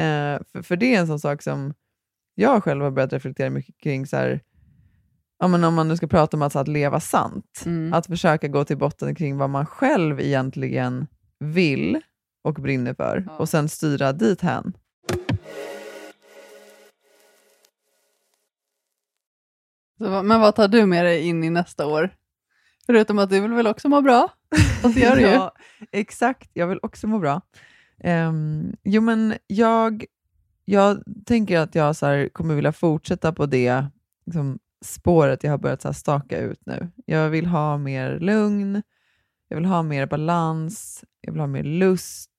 Eh, 0.00 0.40
för, 0.52 0.62
för 0.62 0.76
det 0.76 0.94
är 0.94 1.00
en 1.00 1.06
sån 1.06 1.20
sak 1.20 1.42
som 1.42 1.74
jag 2.34 2.64
själv 2.64 2.82
har 2.82 2.90
börjat 2.90 3.12
reflektera 3.12 3.50
mycket 3.50 3.74
kring. 3.82 4.06
Så 4.06 4.16
här, 4.16 4.40
ja, 5.38 5.48
men 5.48 5.64
om 5.64 5.74
man 5.74 5.88
nu 5.88 5.96
ska 5.96 6.06
prata 6.06 6.36
om 6.36 6.42
att, 6.42 6.52
så 6.52 6.58
att 6.58 6.68
leva 6.68 7.00
sant, 7.00 7.62
Mm. 7.66 7.92
att 7.92 8.06
försöka 8.06 8.48
gå 8.48 8.64
till 8.64 8.78
botten 8.78 9.14
kring 9.14 9.36
vad 9.38 9.50
man 9.50 9.66
själv 9.66 10.20
egentligen 10.20 11.06
vill 11.38 12.00
och 12.44 12.54
brinner 12.54 12.94
för 12.94 13.24
Ja. 13.26 13.36
och 13.36 13.48
sen 13.48 13.68
styra 13.68 14.12
dit 14.12 14.40
hän. 14.40 14.72
Så, 19.98 20.22
men 20.22 20.40
vad 20.40 20.54
tar 20.54 20.68
du 20.68 20.86
med 20.86 21.04
dig 21.04 21.26
in 21.28 21.44
i 21.44 21.50
nästa 21.50 21.86
år? 21.86 22.10
Förutom 22.86 23.18
att 23.18 23.30
du 23.30 23.40
vill 23.40 23.52
väl 23.52 23.66
också 23.66 23.88
må 23.88 24.00
bra? 24.00 24.28
Fast 24.82 24.94
det 24.94 25.00
gör 25.00 25.16
du 25.16 25.22
ja, 25.22 25.54
exakt. 25.92 26.50
Jag 26.52 26.66
vill 26.66 26.78
också 26.82 27.06
må 27.06 27.18
bra. 27.18 27.40
Ehm, 28.00 28.72
jo, 28.82 29.02
men 29.02 29.34
jag, 29.46 30.04
jag 30.64 31.02
tänker 31.26 31.58
att 31.58 31.74
jag 31.74 31.96
så 31.96 32.06
här, 32.06 32.28
kommer 32.28 32.54
vilja 32.54 32.72
fortsätta 32.72 33.32
på 33.32 33.46
det 33.46 33.84
liksom, 34.26 34.58
spåret 34.84 35.44
jag 35.44 35.50
har 35.50 35.58
börjat 35.58 35.82
så 35.82 35.92
staka 35.92 36.38
ut 36.38 36.60
nu. 36.66 36.88
Jag 37.06 37.30
vill 37.30 37.46
ha 37.46 37.78
mer 37.78 38.18
lugn, 38.18 38.82
jag 39.48 39.56
vill 39.56 39.64
ha 39.66 39.82
mer 39.82 40.06
balans, 40.06 41.04
jag 41.20 41.32
vill 41.32 41.40
ha 41.40 41.46
mer 41.46 41.62
lust 41.64 42.30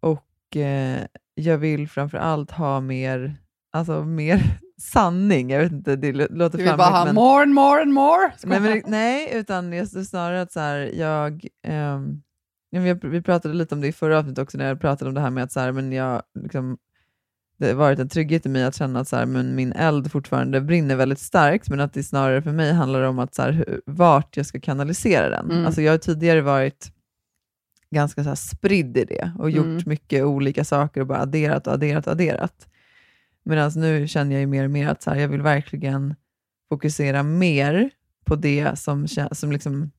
och 0.00 0.56
eh, 0.56 0.98
jag 1.34 1.58
vill 1.58 1.88
framför 1.88 2.18
allt 2.18 2.50
ha 2.50 2.80
mer, 2.80 3.36
alltså, 3.72 4.04
mer 4.04 4.42
sanning. 4.80 5.50
Jag 5.50 5.60
vet 5.60 5.72
inte, 5.72 5.96
det 5.96 6.12
lå- 6.12 6.28
låter 6.30 6.58
Du 6.58 6.64
vill 6.64 6.76
bara 6.76 6.88
ha 6.90 7.04
men- 7.04 7.14
more 7.14 7.42
and 7.42 7.54
more 7.54 7.82
and 7.82 7.92
more? 7.92 8.32
Nej, 8.44 8.60
men, 8.60 8.82
nej, 8.86 9.30
utan 9.34 9.72
just 9.72 10.10
snarare 10.10 10.40
att 10.42 10.52
så 10.52 10.60
här, 10.60 10.76
jag... 10.94 11.46
jag- 11.62 12.20
vi 13.02 13.22
pratade 13.22 13.54
lite 13.54 13.74
om 13.74 13.80
det 13.80 13.88
i 13.88 13.92
förra 13.92 14.18
avsnittet 14.18 14.38
också, 14.42 14.58
när 14.58 14.68
jag 14.68 14.80
pratade 14.80 15.08
om 15.08 15.14
det 15.14 15.20
här 15.20 15.30
med 15.30 15.44
att 15.44 15.52
så 15.52 15.60
här, 15.60 15.72
men 15.72 15.92
jag, 15.92 16.22
liksom, 16.40 16.78
det 17.68 17.74
varit 17.74 17.98
en 17.98 18.08
trygghet 18.08 18.46
i 18.46 18.48
mig 18.48 18.64
att 18.64 18.74
känna 18.76 19.00
att 19.00 19.08
så 19.08 19.16
här, 19.16 19.26
men 19.26 19.54
min 19.54 19.72
eld 19.72 20.12
fortfarande 20.12 20.60
brinner 20.60 20.96
väldigt 20.96 21.18
starkt, 21.18 21.68
men 21.70 21.80
att 21.80 21.92
det 21.92 22.02
snarare 22.02 22.42
för 22.42 22.52
mig 22.52 22.72
handlar 22.72 23.02
om 23.02 23.18
att 23.18 23.34
så 23.34 23.42
här, 23.42 23.52
hur- 23.52 23.80
vart 23.86 24.36
jag 24.36 24.46
ska 24.46 24.60
kanalisera 24.60 25.28
den. 25.30 25.50
Mm. 25.50 25.66
Alltså, 25.66 25.82
jag 25.82 25.92
har 25.92 25.98
tidigare 25.98 26.40
varit 26.40 26.92
ganska 27.90 28.22
så 28.22 28.28
här, 28.28 28.36
spridd 28.36 28.96
i 28.96 29.04
det 29.04 29.32
och 29.38 29.50
gjort 29.50 29.66
Mm. 29.66 29.82
mycket 29.86 30.24
olika 30.24 30.64
saker 30.64 31.00
och 31.00 31.06
bara 31.06 31.18
adderat 31.18 31.66
och 31.66 31.72
adderat 31.72 32.06
och 32.06 32.12
adderat. 32.12 32.66
Medan 33.44 33.72
nu 33.76 34.08
känner 34.08 34.32
jag 34.32 34.40
ju 34.40 34.46
mer 34.46 34.64
och 34.64 34.70
mer 34.70 34.88
att 34.88 35.02
så 35.02 35.10
här, 35.10 35.16
jag 35.20 35.28
vill 35.28 35.42
verkligen 35.42 36.14
fokusera 36.68 37.22
mer 37.22 37.90
på 38.24 38.36
det 38.36 38.78
som, 38.78 39.08
som, 39.32 39.52
liksom, 39.52 39.90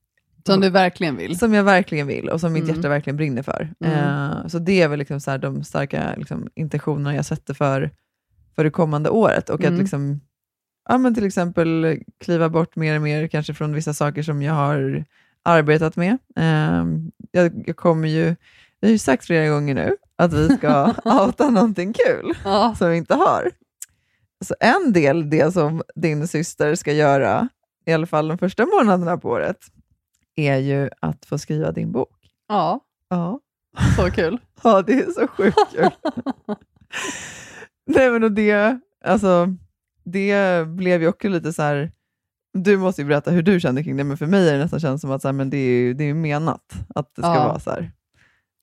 Som 0.46 0.62
du 0.62 0.70
verkligen 0.70 1.16
vill. 1.18 1.40
som 1.40 1.54
jag 1.54 1.64
verkligen 1.64 2.08
vill 2.08 2.30
och 2.30 2.40
som 2.42 2.54
mitt 2.54 2.64
Mm. 2.64 2.76
hjärta 2.76 2.90
verkligen 2.90 3.18
brinner 3.18 3.44
för. 3.44 3.74
Mm. 3.80 3.94
Eh, 3.94 4.48
så 4.48 4.60
det 4.60 4.82
är 4.82 4.88
väl 4.88 5.00
liksom 5.00 5.20
så 5.20 5.38
de 5.38 5.64
starka 5.64 6.14
liksom, 6.18 6.48
intentionerna 6.56 7.16
jag 7.16 7.26
sätter 7.26 7.54
för, 7.54 7.92
för 8.56 8.64
det 8.64 8.70
kommande 8.72 9.10
året. 9.10 9.50
Och 9.50 9.60
Mm. 9.62 9.74
att 9.74 9.80
liksom, 9.80 10.22
ja, 10.90 10.98
men 10.98 11.16
till 11.16 11.26
exempel 11.26 12.00
kliva 12.20 12.50
bort 12.50 12.76
mer 12.76 12.96
och 12.96 13.02
mer 13.02 13.28
kanske 13.28 13.54
från 13.54 13.74
vissa 13.74 13.94
saker 13.94 14.24
som 14.24 14.42
jag 14.42 14.54
har 14.54 15.06
arbetat 15.44 15.96
med. 15.96 16.18
Eh, 16.36 16.86
jag, 17.32 17.64
jag 17.66 17.76
kommer 17.76 18.08
ju, 18.08 18.36
vi 18.82 18.88
har 18.88 18.92
ju 18.92 18.98
sagt 18.98 19.26
flera 19.26 19.50
gånger 19.50 19.76
nu 19.76 19.96
att 20.16 20.34
vi 20.34 20.50
ska 20.58 20.94
outa 21.06 21.50
någonting 21.50 21.94
kul 21.94 22.34
Ja. 22.44 22.76
som 22.78 22.90
vi 22.90 22.98
inte 22.98 23.16
har. 23.16 23.52
Så 24.46 24.56
en 24.60 24.94
del, 24.94 25.30
det 25.30 25.54
som 25.54 25.82
din 25.96 26.28
syster 26.28 26.76
ska 26.76 26.94
göra, 26.94 27.50
i 27.86 27.94
alla 27.94 28.06
fall 28.08 28.28
de 28.28 28.38
första 28.38 28.66
månaderna 28.66 29.18
på 29.18 29.30
året, 29.30 29.58
är 30.36 30.58
ju 30.58 30.90
att 31.00 31.26
få 31.26 31.38
skriva 31.38 31.72
din 31.72 31.92
bok. 31.92 32.18
ja, 32.48 32.80
Ja, 33.10 33.40
så 33.96 34.12
kul. 34.12 34.38
ja 34.64 34.82
det 34.82 34.94
är 34.94 35.12
så 35.12 35.28
sjukt 35.28 35.58
kul. 35.76 35.90
Nej, 37.86 38.10
men 38.12 38.24
och 38.24 38.32
det, 38.32 38.80
alltså, 39.06 39.48
det 40.04 40.68
blev 40.68 41.02
ju 41.02 41.08
också 41.08 41.28
lite 41.30 41.54
så 41.54 41.62
här, 41.62 41.92
du 42.54 42.78
måste 42.78 43.02
ju 43.02 43.08
berätta 43.08 43.32
hur 43.32 43.42
du 43.42 43.60
kände 43.60 43.84
kring 43.84 43.98
det, 43.98 44.04
men 44.04 44.18
för 44.18 44.26
mig 44.26 44.50
är 44.50 44.54
det 44.54 44.60
nästan 44.60 44.80
känns 44.80 45.02
som 45.02 45.12
att 45.12 45.22
så 45.22 45.28
här, 45.28 45.34
men 45.34 45.50
det 45.50 45.58
är 45.58 45.70
ju 45.80 45.94
det 45.94 46.04
är 46.04 46.08
ju 46.08 46.14
menat 46.14 46.74
att 46.96 47.16
det 47.16 47.22
ska 47.22 47.34
Ja. 47.34 47.48
vara 47.48 47.60
så 47.60 47.70
här. 47.72 47.92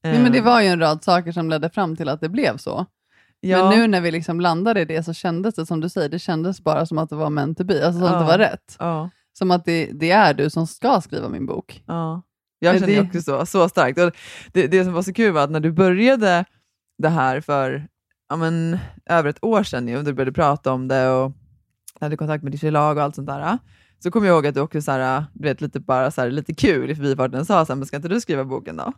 Nej, 0.04 0.22
men 0.22 0.32
det 0.32 0.38
Eh, 0.38 0.44
var 0.44 0.60
ju 0.60 0.66
en 0.68 0.80
rad 0.80 1.04
saker 1.04 1.32
som 1.32 1.50
ledde 1.50 1.70
fram 1.70 1.96
till 1.96 2.08
att 2.08 2.20
det 2.20 2.28
blev 2.28 2.56
så. 2.56 2.86
ja, 3.40 3.68
Men 3.68 3.78
nu 3.78 3.86
när 3.86 4.00
vi 4.00 4.10
liksom 4.10 4.40
landade 4.40 4.80
i 4.80 4.84
det 4.84 5.02
så 5.02 5.12
kändes 5.12 5.54
det 5.54 5.66
som 5.66 5.80
du 5.80 5.88
säger, 5.88 6.08
det 6.08 6.18
kändes 6.18 6.60
bara 6.64 6.86
som 6.86 6.98
att 6.98 7.10
det 7.10 7.16
var 7.16 7.30
meant 7.30 7.58
to 7.58 7.64
be, 7.64 7.86
alltså 7.86 8.00
som 8.00 8.08
Ja. 8.08 8.14
att 8.14 8.20
det 8.20 8.26
var 8.26 8.38
rätt. 8.38 8.76
ja. 8.78 9.10
Som 9.38 9.50
att 9.50 9.64
det, 9.64 9.90
det 9.92 10.10
är 10.10 10.34
du 10.34 10.50
som 10.50 10.66
ska 10.66 11.00
skriva 11.00 11.28
min 11.28 11.46
bok. 11.46 11.82
Ja, 11.86 12.22
jag 12.58 12.74
känner 12.80 12.94
det- 12.94 13.00
också 13.00 13.22
så, 13.22 13.46
så 13.46 13.68
starkt. 13.68 13.98
Och 13.98 14.12
det, 14.52 14.66
det 14.66 14.84
som 14.84 14.92
var 14.92 15.02
så 15.02 15.12
kul 15.12 15.32
var 15.32 15.42
att 15.42 15.50
när 15.50 15.60
du 15.60 15.72
började 15.72 16.44
det 16.98 17.08
här 17.08 17.40
för 17.40 17.88
ja, 18.28 18.36
men, 18.36 18.78
över 19.10 19.30
ett 19.30 19.44
år 19.44 19.62
sedan, 19.62 19.96
och 19.96 20.04
du 20.04 20.12
började 20.12 20.32
prata 20.32 20.72
om 20.72 20.88
det 20.88 21.08
och 21.10 21.32
hade 22.00 22.16
kontakt 22.16 22.42
med 22.42 22.52
ditt 22.52 22.60
förlag 22.60 22.96
och 22.96 23.02
allt 23.02 23.14
sånt 23.14 23.26
där, 23.28 23.58
så 23.98 24.10
kommer 24.10 24.26
jag 24.26 24.34
ihåg 24.34 24.46
att 24.46 24.54
du 24.54 24.60
också 24.60 24.82
så 24.82 24.90
här, 24.92 25.24
du 25.32 25.42
vet, 25.48 25.60
lite, 25.60 25.80
bara 25.80 26.10
så 26.10 26.20
här, 26.20 26.30
lite 26.30 26.54
kul 26.54 26.90
i 26.90 26.94
förbifarten 26.94 27.46
sa 27.46 27.64
så 27.64 27.72
här, 27.72 27.76
men 27.78 27.86
ska 27.86 27.96
inte 27.96 28.08
du 28.08 28.20
skriva 28.20 28.44
boken 28.44 28.76
då? 28.76 28.92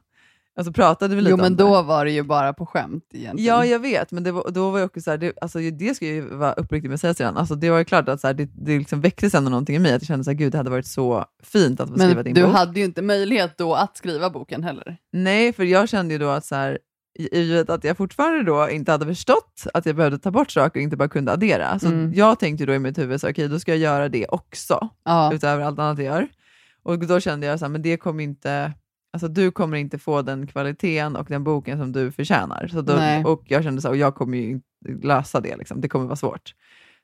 Och 0.60 0.66
så 0.66 0.72
pratade 0.72 1.14
vi 1.14 1.20
lite 1.20 1.30
Jo 1.30 1.34
om 1.34 1.40
men 1.40 1.56
det. 1.56 1.62
då 1.62 1.82
var 1.82 2.04
det 2.04 2.10
ju 2.10 2.22
bara 2.22 2.52
på 2.52 2.66
skämt 2.66 3.04
egentligen. 3.12 3.46
Ja, 3.48 3.64
jag 3.64 3.78
vet, 3.78 4.12
men 4.12 4.22
det 4.22 4.32
var, 4.32 4.50
då 4.50 4.70
var 4.70 4.78
jag 4.78 4.86
också 4.86 5.00
så 5.00 5.10
här, 5.10 5.18
det, 5.18 5.32
alltså, 5.40 5.58
det 5.58 5.94
ska 5.94 6.06
jag 6.06 6.14
ju 6.14 6.34
vara 6.34 6.52
uppriktig 6.52 6.88
med 6.88 6.94
att 6.94 7.00
säga 7.00 7.14
sedan. 7.14 7.36
Alltså, 7.36 7.54
det 7.54 7.70
var 7.70 7.78
ju 7.78 7.84
klart 7.84 8.08
att 8.08 8.20
så 8.20 8.26
här, 8.26 8.34
det, 8.34 8.48
det 8.54 8.78
liksom 8.78 9.00
väcktes 9.00 9.34
ändå 9.34 9.50
någonting 9.50 9.76
i 9.76 9.78
mig, 9.78 9.92
att 9.94 10.02
jag 10.02 10.06
kände 10.06 10.30
att 10.30 10.36
gud, 10.36 10.52
det 10.52 10.58
hade 10.58 10.70
varit 10.70 10.86
så 10.86 11.24
fint 11.42 11.80
att 11.80 11.88
få 11.88 11.94
skriva 11.98 12.14
men 12.14 12.24
din 12.24 12.34
du 12.34 12.42
bok. 12.42 12.52
hade 12.52 12.78
ju 12.80 12.84
inte 12.86 13.02
möjlighet 13.02 13.58
då 13.58 13.74
att 13.74 13.96
skriva 13.96 14.30
boken 14.30 14.64
heller. 14.64 14.96
Nej, 15.12 15.52
för 15.52 15.64
jag 15.64 15.88
kände 15.88 16.14
ju 16.14 16.18
då 16.18 16.28
att 16.28 16.44
så 16.44 16.54
här, 16.54 16.78
och 17.68 17.74
att 17.74 17.84
jag 17.84 17.96
fortfarande 17.96 18.42
då 18.44 18.70
inte 18.70 18.92
hade 18.92 19.06
förstått 19.06 19.64
att 19.74 19.86
jag 19.86 19.96
behövde 19.96 20.18
ta 20.18 20.30
bort 20.30 20.50
saker 20.50 20.80
och 20.80 20.82
inte 20.82 20.96
bara 20.96 21.08
kunde 21.08 21.32
addera. 21.32 21.78
Så 21.78 21.86
Mm. 21.86 22.12
jag 22.14 22.38
tänkte 22.38 22.66
då 22.66 22.74
i 22.74 22.78
mitt 22.78 22.98
huvud, 22.98 23.20
så, 23.20 23.30
okej 23.30 23.48
då 23.48 23.58
ska 23.60 23.72
jag 23.72 23.78
göra 23.78 24.08
det 24.08 24.26
också, 24.28 24.88
Ja. 25.04 25.32
utöver 25.34 25.64
allt 25.64 25.78
annat 25.78 25.98
jag 25.98 26.04
gör. 26.06 26.28
Och 26.82 26.98
då 26.98 27.20
kände 27.20 27.46
jag 27.46 27.58
så 27.58 27.64
här, 27.64 27.70
men 27.70 27.82
det 27.82 27.96
kommer 27.96 28.24
inte, 28.24 28.72
alltså 29.12 29.28
du 29.28 29.50
kommer 29.50 29.76
inte 29.76 29.98
få 29.98 30.22
den 30.22 30.46
kvaliteten 30.46 31.16
och 31.16 31.26
den 31.28 31.44
boken 31.44 31.78
som 31.78 31.92
du 31.92 32.12
förtjänar. 32.12 32.68
Så 32.68 32.82
då, 32.82 32.94
och 33.30 33.42
jag 33.44 33.64
kände 33.64 33.82
så 33.82 33.88
här, 33.88 33.92
och 33.92 33.96
jag 33.96 34.14
kommer 34.14 34.38
ju 34.38 34.50
inte 34.50 35.06
lösa 35.06 35.40
det, 35.40 35.56
liksom. 35.56 35.80
det 35.80 35.88
kommer 35.88 36.04
vara 36.04 36.16
svårt. 36.16 36.54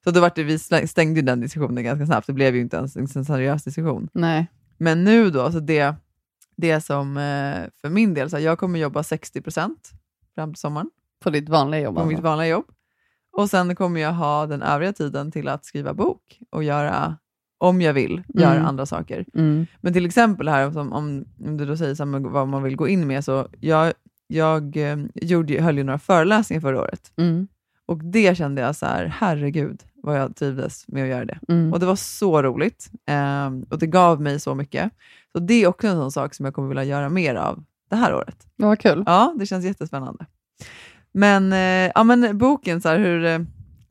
Så 0.04 0.10
då 0.10 0.20
var 0.20 0.32
det, 0.34 0.42
vi 0.42 0.58
stängde 0.88 1.22
den 1.22 1.40
diskussionen 1.40 1.84
ganska 1.84 2.06
snabbt, 2.06 2.26
det 2.26 2.32
blev 2.32 2.54
ju 2.54 2.60
inte 2.60 2.76
ens 2.76 2.96
en 2.96 3.24
seriös 3.24 3.64
diskussion. 3.64 4.08
Nej. 4.12 4.46
Men 4.78 5.04
nu 5.04 5.30
då, 5.30 5.52
så 5.52 5.60
det, 5.60 5.94
det 6.56 6.80
som 6.80 7.16
eh, 7.16 7.70
för 7.80 7.88
min 7.88 8.14
del, 8.14 8.30
så 8.30 8.36
här, 8.36 8.44
jag 8.44 8.58
kommer 8.58 8.78
jobba 8.78 9.02
60% 9.02 9.70
fram 10.34 10.54
till 10.54 10.60
sommaren 10.60 10.90
På 11.22 11.30
ditt 11.30 11.48
vanliga 11.48 11.80
jobb 11.80 11.94
på 11.94 12.00
alltså. 12.00 12.16
mitt 12.16 12.24
vanliga 12.24 12.48
jobb. 12.48 12.64
Och 13.32 13.50
sen 13.50 13.76
kommer 13.76 14.00
jag 14.00 14.12
ha 14.12 14.46
den 14.46 14.62
övriga 14.62 14.92
tiden 14.92 15.32
till 15.32 15.48
att 15.48 15.64
skriva 15.64 15.94
bok 15.94 16.40
och 16.50 16.64
göra, 16.64 17.16
om 17.58 17.80
jag 17.80 17.92
vill, 17.92 18.22
göra 18.28 18.54
Mm. 18.54 18.66
andra 18.66 18.86
saker. 18.86 19.24
Mm. 19.34 19.66
Men 19.80 19.92
till 19.92 20.06
exempel 20.06 20.48
här, 20.48 20.70
som, 20.70 20.92
om, 20.92 21.24
om 21.44 21.56
du 21.56 21.66
då 21.66 21.76
säger 21.76 21.94
så 21.94 22.04
vad 22.28 22.48
man 22.48 22.62
vill 22.62 22.76
gå 22.76 22.88
in 22.88 23.06
med, 23.06 23.24
så 23.24 23.48
jag, 23.60 23.92
jag 24.26 24.76
eh, 24.76 24.98
gjorde, 25.14 25.62
höll 25.62 25.78
ju 25.78 25.84
några 25.84 25.98
föreläsningar 25.98 26.60
förra 26.60 26.80
året. 26.80 27.12
Mm. 27.16 27.48
Och 27.86 28.04
det 28.04 28.36
kände 28.36 28.62
jag 28.62 28.76
så 28.76 28.86
här, 28.86 29.06
herregud 29.06 29.82
vad 30.02 30.18
jag 30.18 30.36
trivdes 30.36 30.84
med 30.88 31.02
att 31.02 31.08
göra 31.08 31.24
det. 31.24 31.38
Mm. 31.48 31.72
Och 31.72 31.80
det 31.80 31.86
var 31.86 31.96
så 31.96 32.42
roligt. 32.42 32.90
Ehm, 33.06 33.62
och 33.70 33.78
det 33.78 33.86
gav 33.86 34.20
mig 34.20 34.40
så 34.40 34.54
mycket. 34.54 34.92
Så 35.32 35.38
det 35.38 35.54
är 35.62 35.66
också 35.66 35.86
en 35.88 35.96
sån 35.96 36.12
sak 36.12 36.34
som 36.34 36.44
jag 36.44 36.54
kommer 36.54 36.68
vilja 36.68 36.84
göra 36.84 37.08
mer 37.08 37.34
av 37.34 37.64
det 37.90 37.96
här 37.96 38.14
året. 38.14 38.46
Vad 38.56 38.78
kul. 38.78 39.02
Ja, 39.06 39.34
det 39.38 39.46
känns 39.46 39.64
jättespännande. 39.64 40.26
Men, 41.12 41.52
eh, 41.52 41.90
ja, 41.94 42.04
men 42.04 42.38
boken, 42.38 42.80
så 42.80 42.88
här, 42.88 42.98
hur, 42.98 43.24
eh, 43.24 43.38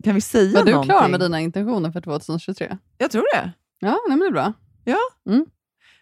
kan 0.06 0.16
vi 0.16 0.22
säga 0.22 0.60
Var 0.60 0.66
du 0.66 0.72
någonting? 0.72 0.89
klar 0.97 1.10
med 1.10 1.20
dina 1.20 1.41
intentioner 1.41 1.91
för 1.91 2.01
2023? 2.01 2.78
Jag 2.97 3.12
tror 3.12 3.24
det. 3.36 3.51
Ja, 3.80 3.97
nej, 4.08 4.18
men 4.18 4.20
det 4.20 4.26
är 4.26 4.32
bra. 4.32 4.53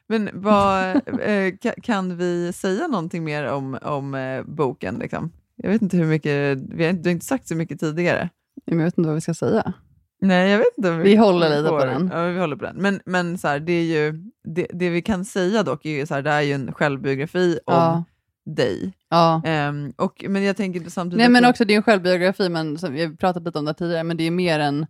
Men 0.08 0.30
vad, 0.34 0.84
eh, 0.96 1.52
ka- 1.62 1.82
kan 1.84 2.18
vi 2.18 2.54
säga 2.54 2.88
någonting 2.88 3.24
mer 3.24 3.46
om, 3.46 3.78
om 3.82 4.16
eh, 4.16 4.44
boken? 4.44 4.96
Liksom? 4.96 5.32
Jag 5.56 5.70
vet 5.70 5.82
inte 5.82 5.98
hur 5.98 6.06
mycket, 6.06 6.58
vi 6.58 6.84
har 6.84 6.90
inte, 6.90 7.04
du 7.04 7.10
har 7.10 7.12
inte 7.14 7.26
sagt 7.26 7.48
så 7.48 7.56
mycket 7.56 7.80
tidigare. 7.80 8.30
Jag 8.66 8.78
vet 8.78 8.98
inte 8.98 9.08
vad 9.08 9.16
vi 9.16 9.22
ska 9.22 9.34
säga. 9.34 9.74
Nej, 10.22 10.52
jag 10.52 10.58
vet 10.58 10.68
inte. 10.78 10.90
om 10.90 11.00
Vi 11.00 11.16
håller 11.16 11.50
lite 11.50 11.70
på 11.70 11.86
den. 11.86 12.10
Ja, 12.14 12.24
vi 12.26 12.40
håller 12.40 12.56
på 12.56 12.66
den. 12.66 12.76
Men, 12.76 13.00
men 13.06 13.38
så 13.38 13.48
här, 13.48 13.60
det, 13.60 13.74
är 13.74 13.84
ju, 13.84 14.24
det, 14.44 14.68
det 14.74 14.90
vi 14.90 15.02
kan 15.02 15.26
säga 15.26 15.64
dock 15.64 15.86
är 15.86 15.90
ju 15.90 16.06
så 16.06 16.14
här, 16.14 16.22
det 16.22 16.30
är 16.32 16.42
ju 16.42 16.54
en 16.54 16.74
självbiografi 16.74 17.60
om 17.66 17.74
Ja. 17.74 18.04
Dig. 18.46 18.94
ja. 19.10 19.42
Ehm, 19.46 19.94
och, 19.98 20.26
men 20.30 20.44
jag 20.44 20.58
tänker 20.58 20.90
samtidigt... 20.90 21.18
Nej, 21.18 21.30
men 21.30 21.46
också, 21.46 21.66
det 21.66 21.74
är 21.74 21.78
en 21.78 21.84
självbiografi, 21.84 22.50
men 22.50 22.78
som, 22.78 22.94
vi 22.94 23.06
har 23.06 23.14
pratat 23.14 23.44
lite 23.44 23.60
om 23.60 23.66
det 23.66 23.74
tidigare, 23.74 24.04
men 24.04 24.18
det 24.18 24.24
är 24.24 24.32
mer 24.32 24.60
en 24.60 24.86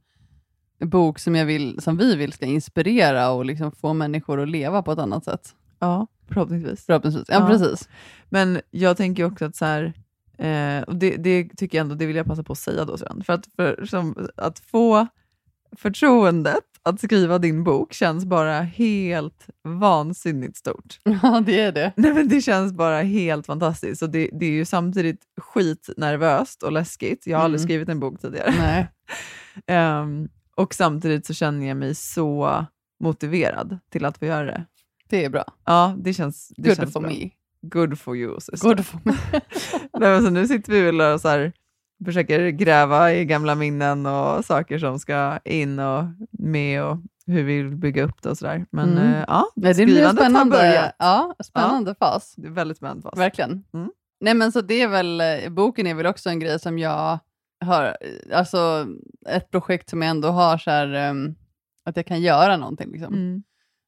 bok 0.80 1.20
som, 1.20 1.36
jag 1.36 1.46
vill, 1.46 1.82
som 1.82 1.98
vi 1.98 2.16
vill 2.16 2.34
ska 2.34 2.46
inspirera 2.46 3.32
och 3.32 3.46
liksom 3.46 3.72
få 3.72 3.94
människor 3.94 4.42
att 4.42 4.50
leva 4.50 4.82
på 4.84 4.92
ett 4.92 5.00
annat 5.00 5.24
sätt. 5.26 5.56
Ja, 5.80 6.08
förhoppningsvis. 6.28 6.86
Förhoppningsvis. 6.86 7.26
Ja, 7.28 7.36
Ja. 7.40 7.48
precis. 7.48 7.90
Men 8.30 8.62
jag 8.72 8.98
tänker 8.98 9.24
också 9.26 9.46
att 9.46 9.56
så 9.56 9.66
här, 9.66 9.94
eh, 10.38 10.84
och 10.84 10.96
det, 10.96 11.16
det 11.16 11.50
tycker 11.58 11.78
jag 11.78 11.84
ändå, 11.84 11.96
det 11.96 12.06
vill 12.06 12.16
jag 12.16 12.26
passa 12.26 12.44
på 12.44 12.54
att 12.54 12.60
säga 12.60 12.86
då 12.86 12.98
sen, 12.98 13.24
för 13.26 13.34
att, 13.34 13.46
för, 13.56 13.86
som, 13.86 14.28
att 14.36 14.60
få 14.60 15.08
förtroendet 15.78 16.64
att 16.84 17.02
skriva 17.02 17.38
din 17.40 17.64
bok 17.64 17.94
känns 17.94 18.26
bara 18.26 18.62
helt 18.62 19.48
vansinnigt 19.64 20.58
stort. 20.58 21.00
Ja, 21.04 21.44
det 21.46 21.60
är 21.60 21.72
det. 21.72 21.94
Nej, 21.96 22.14
men 22.14 22.28
det 22.28 22.42
känns 22.42 22.74
bara 22.74 23.02
helt 23.02 23.46
fantastiskt. 23.46 24.02
Och 24.02 24.10
det, 24.10 24.30
det 24.34 24.46
är 24.46 24.52
ju 24.52 24.66
samtidigt 24.66 25.22
skitnervöst 25.42 26.64
och 26.64 26.72
läskigt. 26.72 27.28
Jag 27.28 27.38
har 27.38 27.44
aldrig 27.46 27.60
Mm. 27.60 27.68
skrivit 27.68 27.90
en 27.90 28.00
bok 28.00 28.22
tidigare. 28.22 28.54
Nej. 28.58 28.88
Ehm, 29.68 30.30
och 30.56 30.74
samtidigt 30.74 31.26
så 31.26 31.34
känner 31.34 31.68
jag 31.68 31.78
mig 31.78 31.96
så 31.96 32.66
motiverad 33.04 33.80
till 33.92 34.06
att 34.06 34.18
få 34.18 34.26
göra 34.26 34.46
det. 34.46 34.66
Det 35.10 35.26
är 35.26 35.30
bra. 35.30 35.44
Ja, 35.66 35.96
det 35.98 36.14
känns, 36.14 36.52
det 36.58 36.68
Good 36.70 36.78
känns 36.78 36.94
for 36.94 37.00
bra. 37.00 37.10
me. 37.10 37.30
Good 37.62 38.00
for 38.00 38.18
you, 38.18 38.40
sister. 38.40 38.68
Good 38.68 38.86
for 38.86 39.00
me. 39.04 39.14
Nej, 40.00 40.10
men 40.10 40.24
så 40.24 40.30
nu 40.30 40.48
sitter 40.48 40.74
vi 40.74 40.82
väl 40.82 41.02
och 41.02 41.22
så 41.22 41.28
här, 41.28 41.54
försöker 42.06 42.50
gräva 42.50 43.14
i 43.14 43.26
gamla 43.26 43.56
minnen 43.56 44.06
och 44.06 44.46
saker 44.46 44.80
som 44.80 45.00
ska 45.00 45.40
in 45.46 45.80
och 45.80 46.04
med 46.32 46.84
och 46.84 46.98
hur 47.28 47.44
vi 47.44 47.62
vill 47.62 47.76
bygga 47.76 48.04
upp 48.04 48.22
det 48.22 48.30
och 48.30 48.38
sådär. 48.38 48.66
Men 48.72 48.90
Mm. 48.98 49.14
eh, 49.14 49.24
ja, 49.28 49.46
det 49.56 49.74
blir 49.86 50.04
en 50.06 50.16
spännande, 50.16 50.94
ja, 51.00 51.36
spännande 51.44 51.96
fas. 51.96 52.34
Det 52.38 52.48
är 52.48 52.52
väldigt 52.52 52.78
spännande 52.78 53.02
fas. 53.04 53.20
Verkligen. 53.20 53.64
Mm. 53.74 53.92
Nej, 54.22 54.34
men 54.34 54.52
så 54.52 54.62
det 54.62 54.82
är 54.82 54.88
väl, 54.88 55.22
eh, 55.22 55.50
boken 55.50 55.88
är 55.88 55.94
väl 55.96 56.06
också 56.06 56.30
en 56.30 56.40
grej 56.40 56.60
som 56.60 56.80
jag 56.80 57.20
har, 57.66 57.84
eh, 57.86 58.38
alltså 58.38 58.88
ett 59.30 59.52
projekt 59.52 59.90
som 59.90 60.02
jag 60.02 60.10
ändå 60.12 60.28
har 60.28 60.58
så 60.58 60.72
här, 60.72 60.94
ehm, 60.94 61.36
att 61.86 61.98
jag 61.98 62.06
kan 62.06 62.22
göra 62.22 62.58
någonting. 62.58 62.92
Liksom. 62.92 63.14
Mm. 63.14 63.44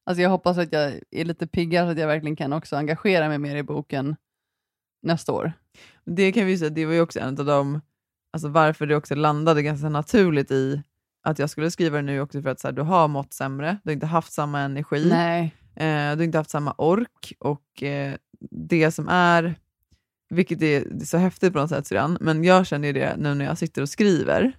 Alltså 0.06 0.22
jag 0.22 0.30
hoppas 0.30 0.58
att 0.58 0.72
jag 0.72 0.92
är 1.10 1.24
lite 1.24 1.46
piggare 1.46 1.86
så 1.86 1.92
att 1.92 1.98
jag 1.98 2.06
verkligen 2.06 2.36
kan 2.36 2.52
också 2.52 2.76
engagera 2.76 3.28
mig 3.28 3.38
mer 3.38 3.56
i 3.56 3.62
boken 3.62 4.16
nästa 5.02 5.32
år. 5.32 5.52
Det 6.04 6.32
kan 6.32 6.46
vi 6.46 6.58
säga, 6.58 6.70
det 6.70 6.86
var 6.86 6.92
ju 6.92 7.00
också 7.00 7.20
en 7.20 7.40
av 7.40 7.46
de, 7.46 7.80
alltså 8.32 8.48
varför 8.48 8.86
det 8.86 8.96
också 8.96 9.14
landade 9.14 9.62
ganska 9.62 9.88
naturligt 9.88 10.50
i 10.50 10.82
att 11.22 11.38
jag 11.38 11.50
skulle 11.50 11.70
skriva 11.70 11.96
det 11.96 12.02
nu 12.02 12.20
också 12.20 12.42
för 12.42 12.50
att 12.50 12.60
så 12.60 12.68
här, 12.68 12.72
du 12.72 12.82
har 12.82 13.08
mått 13.08 13.32
sämre, 13.34 13.78
du 13.84 13.88
har 13.90 13.92
inte 13.94 14.06
haft 14.06 14.32
samma 14.32 14.60
energi, 14.60 15.10
eh, 15.76 16.10
du 16.10 16.16
har 16.16 16.22
inte 16.22 16.38
haft 16.38 16.50
samma 16.50 16.74
ork 16.78 17.32
och 17.38 17.82
eh, 17.82 18.14
det 18.50 18.90
som 18.90 19.08
är, 19.08 19.54
vilket 20.30 20.62
är, 20.62 20.84
det 20.90 21.02
är 21.04 21.06
så 21.06 21.16
häftigt 21.18 21.52
på 21.52 21.58
något 21.58 21.68
sätt 21.70 21.86
Syrran, 21.86 22.18
men 22.20 22.44
jag 22.44 22.66
känner 22.66 22.86
ju 22.88 22.92
det 22.92 23.14
nu 23.18 23.34
när 23.34 23.44
jag 23.44 23.58
sitter 23.58 23.82
och 23.82 23.88
skriver, 23.88 24.52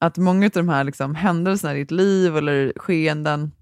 att 0.00 0.16
många 0.18 0.46
av 0.46 0.50
de 0.52 0.68
här 0.68 0.84
liksom, 0.84 1.14
händelserna 1.14 1.74
i 1.74 1.78
ditt 1.78 1.90
liv 1.90 2.36
eller 2.36 2.72
skeenden 2.76 3.52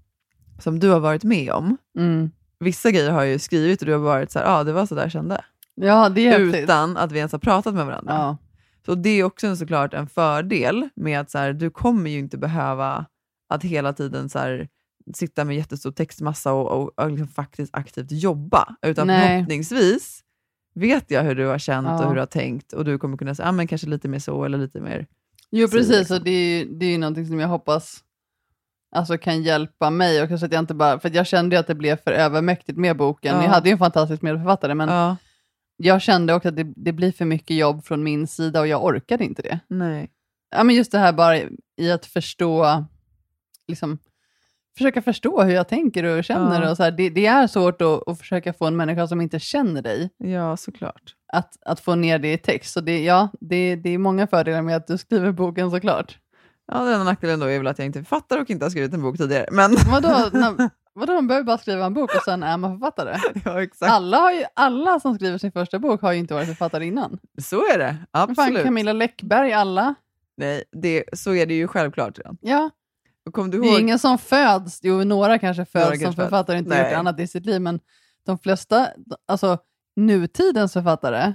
som 0.59 0.79
du 0.79 0.89
har 0.89 0.99
varit 0.99 1.23
med 1.23 1.51
om, 1.51 1.77
Mm. 1.97 2.31
vissa 2.59 2.91
grejer 2.91 3.11
har 3.11 3.21
jag 3.23 3.31
ju 3.31 3.39
skrivit 3.39 3.81
och 3.81 3.85
du 3.85 3.91
har 3.91 3.99
varit 3.99 4.31
så 4.31 4.39
här, 4.39 4.45
ja 4.45 4.51
ah, 4.59 4.63
det 4.63 4.73
var 4.73 4.85
så 4.85 4.95
där 4.95 5.01
jag 5.01 5.11
kände, 5.11 5.41
Ja, 5.75 6.09
det 6.09 6.27
är 6.27 6.39
häftigt. 6.39 6.63
utan 6.63 6.97
att 6.97 7.11
vi 7.11 7.17
ens 7.17 7.31
har 7.31 7.39
pratat 7.39 7.73
med 7.75 7.85
varandra. 7.85 8.13
Ja. 8.13 8.37
Så 8.89 8.95
det 8.95 9.09
är 9.09 9.23
också 9.23 9.55
såklart 9.55 9.93
en 9.93 10.07
fördel 10.07 10.89
med 10.95 11.19
att 11.19 11.31
så 11.31 11.37
här, 11.37 11.53
du 11.53 11.69
kommer 11.69 12.09
ju 12.09 12.19
inte 12.19 12.37
behöva 12.37 13.05
att 13.49 13.63
hela 13.63 13.93
tiden 13.93 14.29
så 14.29 14.39
här, 14.39 14.67
sitta 15.13 15.45
med 15.45 15.55
jättestor 15.55 15.91
textmassa 15.91 16.53
och, 16.53 16.71
och, 16.81 16.99
och 16.99 17.09
liksom 17.11 17.27
faktiskt 17.27 17.75
aktivt 17.75 18.11
jobba. 18.11 18.75
Utan 18.81 19.07
Nej. 19.07 19.27
förhoppningsvis 19.27 20.23
vet 20.75 21.11
jag 21.11 21.23
hur 21.23 21.35
du 21.35 21.45
har 21.47 21.57
känt 21.57 21.87
Ja. 21.87 21.99
och 21.99 22.07
hur 22.07 22.13
du 22.15 22.21
har 22.21 22.25
tänkt 22.25 22.73
och 22.73 22.85
du 22.85 22.97
kommer 22.97 23.17
kunna 23.17 23.35
säga 23.35 23.49
ah, 23.49 23.51
men 23.51 23.67
kanske 23.67 23.87
lite 23.87 24.07
mer 24.07 24.19
så 24.19 24.43
eller 24.43 24.57
lite 24.57 24.81
mer... 24.81 25.07
Jo, 25.51 25.67
Så 25.67 25.77
precis. 25.77 25.97
liksom. 25.97 26.17
Och 26.17 26.23
det 26.23 26.31
är 26.31 26.57
ju 26.59 26.65
det 26.65 26.85
är 26.85 26.97
någonting 26.97 27.25
som 27.27 27.39
jag 27.39 27.47
hoppas 27.47 28.03
alltså, 28.95 29.17
kan 29.17 29.43
hjälpa 29.43 29.89
mig. 29.89 30.21
Och 30.23 30.39
så 30.39 30.45
att 30.45 30.51
jag 30.51 30.59
inte 30.59 30.73
bara, 30.73 30.99
för 30.99 31.15
jag 31.15 31.27
kände 31.27 31.55
ju 31.55 31.59
att 31.59 31.67
det 31.67 31.75
blev 31.75 31.95
för 31.95 32.11
övermäktigt 32.11 32.77
med 32.77 32.97
boken. 32.97 33.35
Ja. 33.35 33.43
Jag 33.43 33.49
hade 33.49 33.69
ju 33.69 33.73
en 33.73 33.79
fantastisk 33.79 34.21
medförfattare, 34.21 34.75
men 34.75 34.89
Ja, 34.89 35.15
jag 35.81 36.01
kände 36.01 36.33
också 36.33 36.49
att 36.49 36.55
det, 36.55 36.73
det 36.75 36.91
blir 36.93 37.11
för 37.11 37.25
mycket 37.25 37.57
jobb 37.57 37.85
från 37.85 38.03
min 38.03 38.27
sida 38.27 38.59
och 38.59 38.67
jag 38.67 38.83
orkade 38.85 39.23
inte 39.25 39.41
det. 39.41 39.59
nej. 39.67 40.09
Ja, 40.51 40.63
men 40.63 40.75
just 40.75 40.91
det 40.91 40.99
här 40.99 41.13
bara 41.13 41.37
i 41.77 41.91
att 41.91 42.05
förstå, 42.05 42.85
liksom, 43.67 43.97
försöka 44.77 45.01
förstå 45.01 45.43
hur 45.43 45.53
jag 45.53 45.67
tänker 45.67 46.03
och 46.03 46.23
känner. 46.23 46.61
Ja. 46.61 46.71
Och 46.71 46.77
så 46.77 46.83
här, 46.83 46.91
det, 46.91 47.09
det 47.09 47.25
är 47.25 47.47
svårt 47.47 47.81
att, 47.81 48.07
att 48.07 48.19
försöka 48.19 48.53
få 48.53 48.65
en 48.65 48.75
människa 48.77 49.07
som 49.07 49.21
inte 49.21 49.39
känner 49.39 49.81
dig 49.81 50.09
Ja, 50.17 50.57
såklart. 50.57 51.15
att, 51.33 51.57
att 51.65 51.79
få 51.79 51.95
ner 51.95 52.19
det 52.19 52.33
i 52.33 52.37
text. 52.37 52.73
Så 52.73 52.81
det, 52.81 53.03
ja, 53.03 53.29
det, 53.41 53.75
det 53.75 53.89
är 53.89 53.97
många 53.97 54.27
fördelar 54.27 54.61
med 54.61 54.75
att 54.75 54.87
du 54.87 54.97
skriver 54.97 55.31
boken 55.31 55.71
såklart. 55.71 56.17
Ja, 56.71 56.77
den 56.83 56.93
enda 56.93 57.03
nackdelen 57.03 57.39
då 57.39 57.45
är 57.45 57.57
väl 57.57 57.67
att 57.67 57.79
jag 57.79 57.85
inte 57.85 57.99
är 57.99 58.03
författare 58.03 58.41
och 58.41 58.49
inte 58.49 58.65
har 58.65 58.69
skrivit 58.69 58.93
en 58.93 59.01
bok 59.01 59.17
tidigare. 59.17 59.45
Men 59.51 59.75
Vadå? 59.91 60.29
Vadå, 60.99 61.13
man 61.13 61.27
behöver 61.27 61.45
bara 61.45 61.57
skriva 61.57 61.85
en 61.85 61.93
bok 61.93 62.15
och 62.15 62.21
sen 62.23 62.43
är 62.43 62.57
man 62.57 62.79
författare? 62.79 63.17
ja, 63.45 63.63
exakt. 63.63 63.91
Alla, 63.91 64.17
har 64.17 64.31
ju, 64.31 64.43
alla 64.53 64.99
som 64.99 65.15
skriver 65.15 65.37
sin 65.37 65.51
första 65.51 65.79
bok 65.79 66.01
har 66.01 66.11
ju 66.11 66.19
inte 66.19 66.33
varit 66.33 66.47
författare 66.47 66.85
innan. 66.85 67.19
Så 67.41 67.55
är 67.73 67.77
det. 67.77 67.85
Men 68.13 68.35
fan, 68.35 68.35
Absolut. 68.45 68.63
Camilla 68.63 68.93
Läckberg, 68.93 69.53
alla. 69.53 69.95
Nej, 70.37 70.63
det, 70.71 71.03
så 71.13 71.33
är 71.33 71.45
det 71.45 71.53
ju 71.53 71.67
självklart 71.67 72.17
redan. 72.17 72.37
Ja, 72.41 72.69
Och 73.25 73.33
kom 73.33 73.51
du 73.51 73.61
det 73.61 73.67
är 73.67 73.71
ihåg? 73.71 73.79
ingen 73.79 73.99
som 73.99 74.17
föds, 74.17 74.79
jo 74.83 75.03
några 75.03 75.39
kanske 75.39 75.65
föds 75.65 75.83
Några 75.85 75.95
som 75.95 76.03
kanske 76.03 76.21
författare 76.21 76.55
och 76.55 76.59
inte 76.59 76.69
Nej. 76.69 76.89
gjort 76.89 76.99
annat 76.99 77.19
i 77.19 77.27
sitt 77.27 77.45
liv, 77.45 77.61
men 77.61 77.79
de 78.25 78.37
flesta, 78.39 78.87
alltså 79.27 79.57
nutidens 79.95 80.73
författare, 80.73 81.33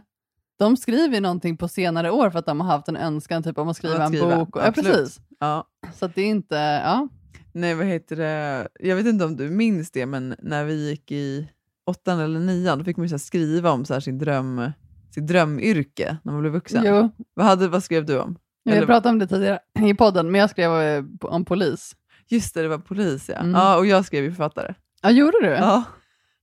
de 0.59 0.77
skriver 0.77 1.15
ju 1.15 1.21
någonting 1.21 1.57
på 1.57 1.69
senare 1.69 2.11
år 2.11 2.31
för 2.31 2.39
att 2.39 2.47
de 2.47 2.61
har 2.61 2.69
haft 2.69 2.89
en 2.89 2.97
önskan 2.97 3.43
typ 3.43 3.59
om 3.59 3.69
att 3.69 3.77
skriva 3.77 3.95
Att 3.95 4.01
en 4.01 4.07
skriva, 4.09 4.37
bok. 4.37 4.57
Och, 4.57 4.63
ja, 4.63 4.67
absolut. 4.67 4.93
precis. 4.93 5.21
Ja. 5.41 5.69
Så 5.95 6.07
det 6.07 6.23
är 6.23 6.27
inte, 6.27 6.57
ja. 6.85 7.09
Nej, 7.55 7.75
vad 7.75 7.87
heter 7.87 8.17
det? 8.17 8.69
Jag 8.81 8.97
vet 8.97 9.07
inte 9.07 9.25
om 9.25 9.37
du 9.37 9.51
minns 9.51 9.91
det, 9.91 10.07
men 10.07 10.37
när 10.39 10.65
vi 10.65 10.91
gick 10.91 11.11
i 11.13 11.49
åttan 11.87 12.21
eller 12.21 12.41
nian, 12.41 12.79
då 12.79 12.85
fick 12.85 12.97
man 12.97 13.05
ju 13.05 13.09
så 13.11 13.19
skriva 13.19 13.71
om 13.71 13.85
så 13.85 14.01
sin 14.01 14.19
dröm, 14.19 14.71
sitt 15.15 15.27
drömyrke 15.27 16.17
när 16.23 16.33
man 16.33 16.41
blev 16.41 16.53
vuxen. 16.53 16.83
Jo, 16.87 17.11
Vad, 17.35 17.47
hade, 17.47 17.69
vad 17.69 17.85
skrev 17.85 18.07
du 18.07 18.19
om? 18.21 18.37
jag 18.63 18.77
Eller- 18.77 18.87
pratade 18.87 19.09
om 19.09 19.19
det 19.19 19.27
tidigare 19.27 19.59
i 19.87 19.95
podden, 19.95 20.31
men 20.31 20.41
jag 20.41 20.51
skrev 20.51 20.81
eh, 20.81 21.05
om 21.21 21.45
polis. 21.45 21.97
Just 22.29 22.55
det, 22.55 22.63
det 22.63 22.69
var 22.69 22.79
polis 22.79 23.29
ja. 23.29 23.35
Mm. 23.37 23.53
ja 23.53 23.77
och 23.79 23.87
jag 23.87 24.05
skrev 24.05 24.25
ju 24.25 24.31
författare. 24.31 24.75
Ja, 25.03 25.11
gjorde 25.11 25.39
du? 25.41 25.47
Ja, 25.49 25.83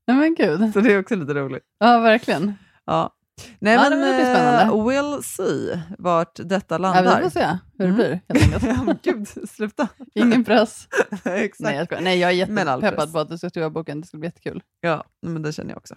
Nej 0.07 0.17
men 0.17 0.35
gud. 0.35 0.73
så 0.73 0.79
det 0.79 0.93
är 0.93 0.99
också 0.99 1.15
lite 1.15 1.33
roligt. 1.33 1.63
Ja, 1.79 1.99
verkligen. 1.99 2.53
Ja. 2.85 3.15
Nej, 3.59 3.73
Ja, 3.73 3.81
men 3.89 3.91
det 3.91 3.97
blir 3.97 4.25
spännande. 4.25 4.61
eh, 4.63 4.69
we'll 4.71 5.21
see 5.21 5.81
vart 5.97 6.39
detta 6.43 6.75
Ja, 6.75 6.77
landar. 6.77 7.17
vi 7.17 7.23
får 7.23 7.29
se 7.29 7.45
hur 7.45 7.57
det 7.77 7.83
Mm. 7.83 7.95
blir 7.95 8.21
helt 8.29 8.43
enkelt. 8.55 8.63
ja, 9.03 9.11
gud, 9.13 9.27
sluta. 9.49 9.87
Ingen 10.15 10.43
press. 10.43 10.87
Exakt. 11.25 11.59
Nej, 11.59 11.75
jag 11.75 11.85
skojar. 11.85 12.01
Nej, 12.03 12.19
jag 12.19 12.29
är 12.31 12.35
jättepeppad 12.35 13.13
på 13.13 13.19
att 13.19 13.29
du 13.29 13.37
ska 13.37 13.49
skriva 13.49 13.69
boken. 13.69 14.01
Det 14.01 14.07
ska 14.07 14.17
bli 14.17 14.27
jättekul. 14.27 14.63
Ja, 14.81 15.03
men 15.21 15.41
det 15.41 15.53
känner 15.53 15.69
jag 15.69 15.77
också. 15.77 15.95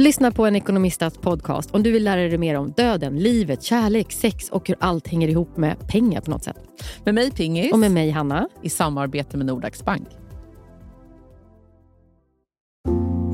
Lyssna 0.00 0.30
på 0.30 0.46
en 0.46 0.56
ekonomistats 0.56 1.18
podcast 1.18 1.70
om 1.70 1.82
du 1.82 1.90
vill 1.92 2.04
lära 2.04 2.20
dig 2.20 2.38
mer 2.38 2.54
om 2.54 2.72
döden, 2.76 3.18
livet, 3.18 3.62
kärlek, 3.62 4.12
sex 4.12 4.48
och 4.48 4.68
hur 4.68 4.76
allt 4.80 5.08
hänger 5.08 5.28
ihop 5.28 5.56
med 5.56 5.88
pengar 5.88 6.20
på 6.20 6.30
något 6.30 6.44
sätt. 6.44 6.56
Med 7.04 7.14
mig 7.14 7.30
Pingis 7.30 7.72
Och 7.72 7.78
med 7.78 7.90
mig 7.90 8.10
Hanna. 8.10 8.48
i 8.62 8.70
samarbete 8.70 9.36
med 9.36 9.46
Nordax 9.46 9.84
Bank. 9.84 10.08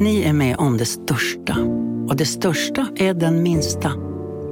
Ni 0.00 0.22
är 0.22 0.32
med 0.32 0.56
om 0.56 0.76
det 0.76 0.84
största. 0.84 1.56
Och 2.08 2.16
det 2.16 2.26
största 2.26 2.86
är 2.96 3.14
den 3.14 3.42
minsta. 3.42 3.92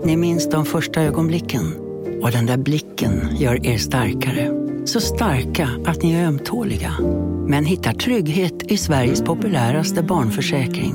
Ni 0.05 0.17
minns 0.17 0.51
de 0.51 0.65
första 0.65 1.03
ögonblicken. 1.03 1.75
Och 2.23 2.31
den 2.31 2.47
där 2.47 2.57
blicken 2.57 3.37
gör 3.37 3.67
er 3.67 3.79
starkare. 3.79 4.51
Så 4.87 5.01
starka 5.01 5.69
att 5.87 6.03
ni 6.03 6.15
är 6.15 6.27
ömtåliga. 6.27 6.95
Men 7.49 7.65
hittar 7.65 7.93
trygghet 7.93 8.63
i 8.73 8.77
Sveriges 8.77 9.23
populäraste 9.23 10.03
barnförsäkring. 10.03 10.95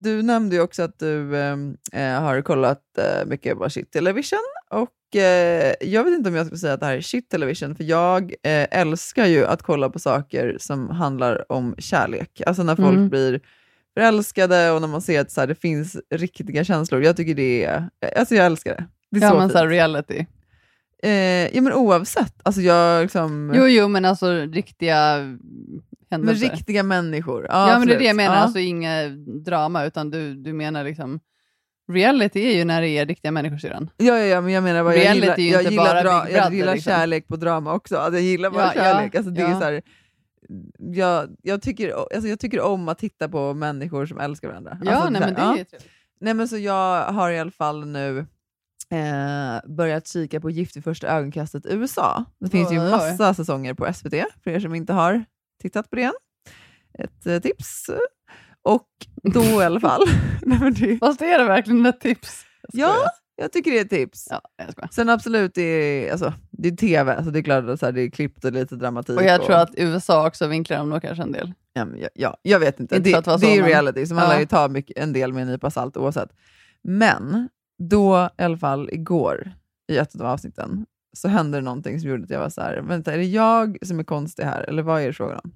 Du 0.00 0.22
nämnde 0.22 0.56
ju 0.56 0.62
också 0.62 0.82
att 0.82 0.98
du 0.98 1.36
eh, 1.36 2.20
har 2.20 2.42
kollat 2.42 2.82
eh, 2.98 3.26
mycket 3.26 3.58
på 3.58 3.70
Shit 3.70 3.90
Television. 3.92 4.38
Och 4.70 5.16
eh, 5.20 5.74
Jag 5.80 6.04
vet 6.04 6.14
inte 6.14 6.28
om 6.28 6.34
jag 6.34 6.46
ska 6.46 6.56
säga 6.56 6.72
att 6.72 6.80
det 6.80 6.86
här 6.86 6.96
är 6.96 7.00
Shit 7.00 7.28
Television, 7.30 7.74
för 7.76 7.84
jag 7.84 8.22
eh, 8.42 8.66
älskar 8.80 9.26
ju 9.26 9.46
att 9.46 9.62
kolla 9.62 9.90
på 9.90 9.98
saker 9.98 10.56
som 10.60 10.90
handlar 10.90 11.52
om 11.52 11.74
kärlek. 11.78 12.42
Alltså 12.46 12.62
när 12.62 12.76
folk 12.76 12.88
Mm. 12.96 13.08
blir 13.08 13.40
förälskade 13.94 14.70
och 14.70 14.80
när 14.80 14.88
man 14.88 15.02
ser 15.02 15.20
att 15.20 15.30
så 15.30 15.40
här, 15.40 15.48
det 15.48 15.54
finns 15.54 15.96
riktiga 16.14 16.64
känslor. 16.64 17.02
Jag 17.04 17.16
tycker 17.16 17.34
det 17.34 17.64
är... 17.64 17.88
Alltså 18.16 18.34
jag 18.34 18.46
älskar 18.46 18.74
det. 18.74 18.84
Det 19.10 19.18
är 19.18 19.22
Ja, 19.22 19.30
så 19.30 19.36
men 19.38 19.48
fint. 19.48 19.58
så 19.58 19.66
reality. 19.66 20.26
Eh, 21.02 21.56
ja, 21.56 21.62
men 21.62 21.72
oavsett. 21.72 22.34
Alltså 22.42 22.60
jag 22.60 23.02
liksom... 23.02 23.52
Jo, 23.54 23.66
jo, 23.66 23.88
men 23.88 24.04
alltså 24.04 24.32
riktiga 24.32 25.16
men 25.16 25.40
händelser. 26.10 26.50
riktiga 26.50 26.82
människor. 26.82 27.46
Ja, 27.48 27.78
men 27.78 27.88
det 27.88 27.94
är 27.94 27.98
det 27.98 28.04
jag 28.04 28.16
menar. 28.16 28.34
Ja. 28.34 28.40
Alltså 28.40 28.58
inget 28.58 29.26
drama, 29.44 29.84
utan 29.84 30.10
du, 30.10 30.34
du 30.34 30.52
menar 30.52 30.84
liksom... 30.84 31.20
Reality 31.92 32.40
är 32.40 32.56
ju 32.56 32.64
när 32.64 32.80
det 32.80 32.88
är 32.88 33.06
riktiga 33.06 33.32
människor 33.32 33.58
syrran. 33.58 33.90
Ja, 33.96 34.18
ja, 34.18 34.24
ja, 34.24 34.40
men 34.40 34.52
jag 34.52 34.62
menar 34.62 34.84
bara, 34.84 34.96
jag 34.96 35.04
Reality 35.04 35.42
gillar, 35.42 35.62
jag 35.62 35.70
gillar, 35.72 36.04
dra, 36.04 36.24
Big 36.24 36.34
jag 36.34 36.42
Brother, 36.42 36.56
gillar 36.56 36.74
liksom. 36.74 36.90
kärlek 36.90 37.28
på 37.28 37.36
drama 37.36 37.72
också. 37.72 37.96
Alltså, 37.96 38.18
jag 38.18 38.22
gillar 38.22 38.50
bara 38.50 38.62
Ja, 38.62 38.72
ja, 38.76 38.82
kärlek. 38.82 39.14
Alltså, 39.14 39.30
det 39.30 39.42
är 39.42 39.50
ja. 39.50 39.58
så 39.58 39.64
här, 39.64 39.82
jag, 40.78 41.28
jag, 41.42 41.62
tycker, 41.62 41.94
alltså, 42.14 42.28
jag 42.28 42.40
tycker 42.40 42.60
om 42.60 42.88
att 42.88 42.98
titta 42.98 43.28
på 43.28 43.54
människor 43.54 44.06
som 44.06 44.20
älskar 44.20 44.48
varandra. 44.48 44.78
Ja, 44.84 44.92
alltså, 44.92 45.10
nej, 45.10 45.20
men 45.20 45.34
det 45.34 45.40
är 45.40 45.44
ja. 45.44 45.58
ju 45.58 45.64
trevligt. 45.64 45.90
Nej, 46.20 46.34
men 46.34 46.48
så 46.48 46.58
jag 46.58 47.04
har 47.04 47.30
i 47.30 47.38
alla 47.38 47.50
fall 47.50 47.86
nu 47.86 48.26
eh, 48.92 49.70
börjat 49.76 50.08
kika 50.08 50.40
på 50.40 50.50
Gift 50.50 50.76
vid 50.76 50.84
första 50.84 51.08
ögonkastet 51.08 51.66
USA. 51.66 52.24
Det 52.40 52.48
finns 52.50 52.72
ju 52.72 52.76
massa 52.78 53.34
säsonger 53.34 53.74
på 53.74 53.92
SVT, 53.94 54.14
för 54.44 54.50
er 54.50 54.60
som 54.60 54.74
inte 54.74 54.92
har 54.92 55.24
tittat 55.62 55.90
på 55.90 55.96
det 55.96 56.02
än. 56.02 56.12
Ett 56.98 57.26
eh, 57.26 57.38
tips. 57.38 57.90
Och 58.62 58.88
då 59.22 59.42
i 59.42 59.64
alla 59.64 59.80
fall. 59.80 60.02
Nej, 60.42 60.58
men 60.60 60.74
det, 60.74 60.98
Fast 60.98 61.22
är 61.22 61.38
det 61.38 61.44
verkligen 61.44 61.86
ett 61.86 62.00
tips? 62.00 62.44
Jag 62.72 62.90
ja, 62.90 63.10
jag 63.36 63.52
tycker 63.52 63.70
det 63.70 63.78
är 63.78 63.84
ett 63.84 63.90
tips. 63.90 64.28
ja. 64.30 64.40
Sen 64.90 65.08
absolut, 65.08 65.54
det 65.54 65.62
är, 65.62 66.12
alltså, 66.12 66.32
det 66.50 66.68
är 66.68 66.76
tv, 66.76 67.14
alltså 67.14 67.30
det 67.30 67.38
är 67.38 67.42
klart 67.42 67.64
att 67.64 67.80
så 67.80 67.86
här, 67.86 67.92
det 67.92 68.00
är 68.02 68.10
klippt 68.10 68.44
och 68.44 68.52
lite 68.52 68.76
dramatik. 68.76 69.16
Och 69.18 69.24
jag 69.24 69.42
tror 69.44 69.56
att 69.56 69.70
USA 69.76 70.26
också 70.26 70.46
vinklar 70.46 70.76
dem 70.78 70.90
nog 70.90 71.02
kanske 71.02 71.22
en 71.22 71.32
del. 71.32 71.52
ja, 71.72 71.86
ja, 72.14 72.36
jag 72.42 72.60
vet 72.60 72.80
inte. 72.80 72.96
Inte 72.96 73.10
det 73.20 73.36
det 73.40 73.56
är 73.56 73.62
reality, 73.62 74.06
så 74.06 74.14
man 74.14 74.24
Ja. 74.24 74.30
lär 74.30 74.40
ju 74.40 74.46
ta 74.46 74.68
mycket, 74.68 74.98
en 74.98 75.12
del 75.12 75.32
med 75.32 75.42
en 75.42 75.48
nypa 75.48 75.70
salt 75.70 75.96
oavsett. 75.96 76.30
Men 76.82 77.48
då, 77.80 78.30
i 78.38 78.42
alla 78.42 78.58
fall 78.58 78.90
igår, 78.92 79.52
i 79.92 79.98
ett 79.98 80.14
av 80.14 80.26
avsnitten, 80.26 80.86
så 81.12 81.28
hände 81.28 81.58
det 81.58 81.62
någonting 81.62 82.00
som 82.00 82.10
gjorde 82.10 82.24
att 82.24 82.30
jag 82.30 82.40
var 82.40 82.48
så 82.48 82.60
här, 82.60 82.80
vänta, 82.80 83.12
är 83.12 83.18
det 83.18 83.24
jag 83.24 83.78
som 83.82 83.98
är 83.98 84.04
konstig 84.04 84.42
här, 84.42 84.62
eller 84.62 84.82
vad 84.82 85.02
är 85.02 85.06
det 85.06 85.12
frågan 85.12 85.40
om? 85.44 85.52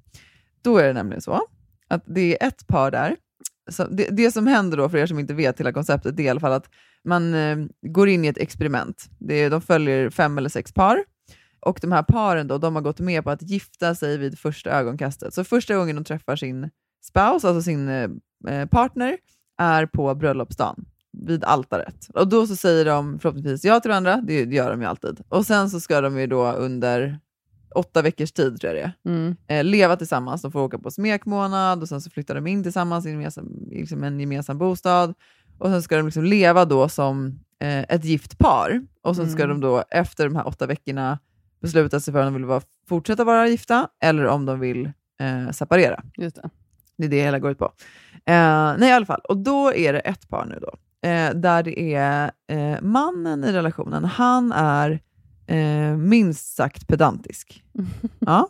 Då 0.62 0.78
är 0.78 0.86
det 0.86 0.92
nämligen 0.92 1.20
så 1.20 1.40
att 1.88 2.02
det 2.06 2.42
är 2.42 2.48
ett 2.48 2.66
par 2.66 2.90
där. 2.90 3.16
Så 3.70 3.86
det, 3.86 4.08
det 4.10 4.30
som 4.30 4.46
händer 4.46 4.76
då, 4.76 4.88
för 4.88 4.98
er 4.98 5.06
som 5.06 5.18
inte 5.18 5.34
vet 5.34 5.60
hela 5.60 5.72
konceptet, 5.72 6.16
det 6.16 6.22
är 6.22 6.24
i 6.24 6.28
alla 6.28 6.40
fall 6.40 6.52
att 6.52 6.70
man 7.04 7.34
eh, 7.34 7.56
går 7.82 8.08
in 8.08 8.24
i 8.24 8.28
ett 8.28 8.38
experiment. 8.38 9.10
Det 9.18 9.34
är, 9.34 9.50
de 9.50 9.60
följer 9.60 10.10
fem 10.10 10.38
eller 10.38 10.48
sex 10.48 10.72
par. 10.72 11.04
Och 11.60 11.78
de 11.82 11.92
här 11.92 12.02
paren 12.02 12.46
då, 12.46 12.58
de 12.58 12.74
har 12.74 12.82
gått 12.82 13.00
med 13.00 13.24
på 13.24 13.30
att 13.30 13.42
gifta 13.42 13.94
sig 13.94 14.18
vid 14.18 14.38
första 14.38 14.70
ögonkastet. 14.70 15.34
Så 15.34 15.44
första 15.44 15.76
gången 15.76 15.96
de 15.96 16.04
träffar 16.04 16.36
sin 16.36 16.70
spouse, 17.02 17.48
alltså 17.48 17.62
sin 17.62 17.88
eh, 17.88 18.10
eh 18.48 18.66
partner, 18.66 19.18
är 19.58 19.86
på 19.86 20.14
bröllopsdagen 20.14 20.84
vid 21.26 21.44
altaret. 21.44 22.08
Och 22.14 22.28
då 22.28 22.46
så 22.46 22.56
säger 22.56 22.84
de 22.84 23.18
förhoppningsvis 23.18 23.64
ja 23.64 23.80
till 23.80 23.88
varandra, 23.88 24.16
det, 24.16 24.44
det 24.44 24.54
gör 24.56 24.70
de 24.70 24.80
ju 24.80 24.86
alltid. 24.86 25.20
Och 25.28 25.46
sen 25.46 25.70
så 25.70 25.80
ska 25.80 26.00
de 26.00 26.18
ju 26.18 26.26
då 26.26 26.52
under 26.52 27.18
åtta 27.74 28.02
veckors 28.02 28.32
tid, 28.32 28.60
tror 28.60 28.72
jag 28.74 28.82
det 28.84 29.10
är, 29.10 29.12
Mm. 29.12 29.36
eh, 29.46 29.64
leva 29.64 29.96
tillsammans. 29.96 30.42
De 30.42 30.52
får 30.52 30.60
åka 30.60 30.78
på 30.78 30.90
smekmånad 30.90 31.82
och 31.82 31.88
sen 31.88 32.00
så 32.00 32.10
flyttar 32.10 32.34
de 32.34 32.46
in 32.46 32.62
tillsammans 32.62 33.06
i 33.06 33.08
en 33.08 33.14
gemensam, 33.14 33.48
liksom 33.70 34.04
en 34.04 34.20
gemensam 34.20 34.58
bostad. 34.58 35.14
Och 35.58 35.68
sen 35.70 35.82
ska 35.82 35.96
de 35.96 36.06
liksom 36.06 36.24
leva 36.24 36.64
då 36.64 36.88
som 36.88 37.38
eh, 37.60 37.78
ett 37.82 38.04
gift 38.04 38.38
par. 38.38 38.82
Och 39.02 39.16
sen 39.16 39.30
ska 39.30 39.42
Mm. 39.44 39.60
de 39.60 39.66
då 39.66 39.84
efter 39.90 40.24
de 40.24 40.36
här 40.36 40.46
åtta 40.46 40.66
veckorna 40.66 41.18
besluta 41.60 42.00
sig 42.00 42.12
för 42.12 42.18
om 42.20 42.24
de 42.24 42.34
vill 42.34 42.44
vara, 42.44 42.62
fortsätta 42.88 43.24
vara 43.24 43.48
gifta 43.48 43.88
eller 44.02 44.26
om 44.26 44.46
de 44.46 44.60
vill 44.60 44.84
eh, 45.20 45.50
separera. 45.50 46.02
Just 46.16 46.36
det. 46.36 46.50
Det 46.96 47.04
är 47.04 47.08
det 47.08 47.22
hela 47.22 47.38
går 47.38 47.50
ut 47.50 47.58
på. 47.58 47.72
Eh, 48.26 48.74
nej, 48.78 48.88
i 48.88 48.92
alla 48.92 49.06
fall. 49.06 49.20
Och 49.28 49.36
då 49.36 49.72
är 49.74 49.92
det 49.92 49.98
ett 50.00 50.28
par 50.28 50.46
nu 50.46 50.58
då, 50.62 50.70
eh, 51.04 51.34
där 51.34 51.62
det 51.62 51.94
är 51.94 52.30
eh, 52.48 52.80
mannen 52.82 53.44
i 53.44 53.52
relationen, 53.52 54.04
han 54.04 54.52
är 54.52 55.00
eh, 55.46 55.96
minst 55.96 56.56
sagt 56.56 56.86
pedantisk. 56.86 57.62
ja. 58.18 58.48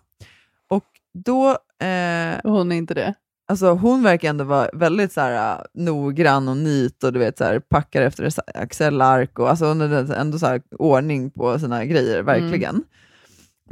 Och 0.69 0.85
då, 1.25 1.51
eh, 1.87 2.41
hon 2.43 2.73
är 2.73 2.77
inte 2.77 2.95
det. 2.95 3.15
alltså 3.49 3.71
hon 3.71 4.03
verkar 4.03 4.31
ändå 4.31 4.45
vara 4.45 4.71
väldigt 4.73 5.13
så 5.13 5.21
här, 5.21 5.59
uh, 5.59 5.65
noggrann 5.75 6.49
och 6.49 6.57
nit 6.57 7.05
och 7.05 7.13
du 7.13 7.19
vet, 7.19 7.39
så 7.39 7.45
här, 7.45 7.61
packar 7.61 8.03
efter 8.03 8.25
ett 8.25 8.39
Excel-ark 8.55 9.39
och 9.39 9.51
alltså, 9.51 9.67
hon 9.67 9.81
hade 9.81 10.17
ändå 10.17 10.39
så 10.39 10.47
här, 10.47 10.63
ordning 10.79 11.31
på 11.31 11.59
sina 11.59 11.85
grejer, 11.85 12.23
verkligen. 12.23 12.85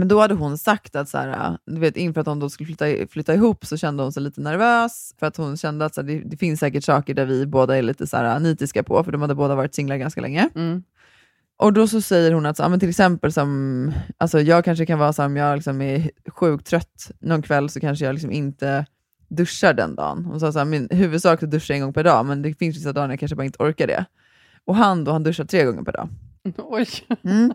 Men 0.03 0.09
då 0.09 0.21
hade 0.21 0.35
hon 0.35 0.59
sagt 0.59 0.97
att 0.97 1.09
så 1.09 1.19
här, 1.19 1.29
uh, 1.29 1.57
du 1.67 1.81
vet, 1.81 1.97
inför 1.97 2.21
att 2.21 2.25
de 2.25 2.41
då 2.41 2.51
skulle 2.51 2.67
flytta, 2.67 3.07
flytta 3.11 3.35
ihop 3.35 3.67
så 3.67 3.77
kände 3.77 4.03
hon 4.03 4.13
sig 4.13 4.23
lite 4.23 4.41
nervös 4.41 5.15
för 5.19 5.27
att 5.27 5.37
hon 5.37 5.57
kände 5.57 5.85
att 5.85 5.95
så 5.95 6.01
här, 6.01 6.09
det, 6.09 6.23
det 6.25 6.37
finns 6.37 6.61
säkert 6.61 6.85
saker 6.85 7.15
där 7.15 7.25
vi 7.25 7.47
båda 7.47 7.79
är 7.79 7.83
lite 7.83 8.07
så 8.07 8.17
här, 8.17 8.37
uh, 8.37 8.43
nitiska 8.43 8.83
på, 8.83 9.05
för 9.05 9.13
de 9.13 9.21
hade 9.21 9.35
båda 9.35 9.55
varit 9.55 9.75
singlar 9.75 9.97
ganska 9.97 10.21
länge. 10.21 10.49
Mm. 10.55 10.83
Och 11.57 11.73
då 11.73 11.89
så 11.89 12.01
säger 12.01 12.33
hon 12.33 12.47
att, 12.47 12.57
så, 12.57 12.69
men 12.69 12.81
till 12.81 12.89
exempel 12.89 13.33
som, 13.33 13.93
alltså 14.19 14.41
jag 14.41 14.65
kanske 14.65 14.87
kan 14.87 14.99
vara 14.99 15.13
så 15.13 15.23
här, 15.23 15.27
om 15.27 15.37
jag 15.37 15.57
liksom 15.57 15.83
är 15.83 16.11
sjukt 16.27 16.67
trött 16.67 17.11
någon 17.21 17.43
kväll 17.43 17.69
så 17.69 17.81
kanske 17.81 18.05
jag 18.05 18.13
liksom 18.13 18.33
inte 18.33 18.87
duschar 19.29 19.75
den 19.75 19.95
dagen. 19.95 20.25
Hon 20.25 20.41
sa 20.41 20.53
så 20.53 20.59
här, 20.59 20.67
min 20.67 20.89
huvudsak 20.91 21.43
är 21.43 21.47
att 21.47 21.51
duscha 21.51 21.75
en 21.75 21.81
gång 21.81 21.93
per 21.93 22.05
dag, 22.05 22.27
men 22.27 22.43
det 22.43 22.55
finns 22.55 22.77
vissa 22.77 22.93
dagar 22.93 23.07
när 23.07 23.13
jag 23.13 23.21
kanske 23.21 23.37
bara 23.37 23.47
inte 23.47 23.63
orkar 23.63 23.87
det. 23.87 24.05
Och 24.65 24.77
han 24.77 25.05
då, 25.05 25.13
han 25.13 25.23
duschar 25.23 25.45
tre 25.45 25.65
gånger 25.65 25.83
per 25.83 25.93
dag. 25.93 26.09
Oj. 26.57 26.89
Mm. 27.25 27.53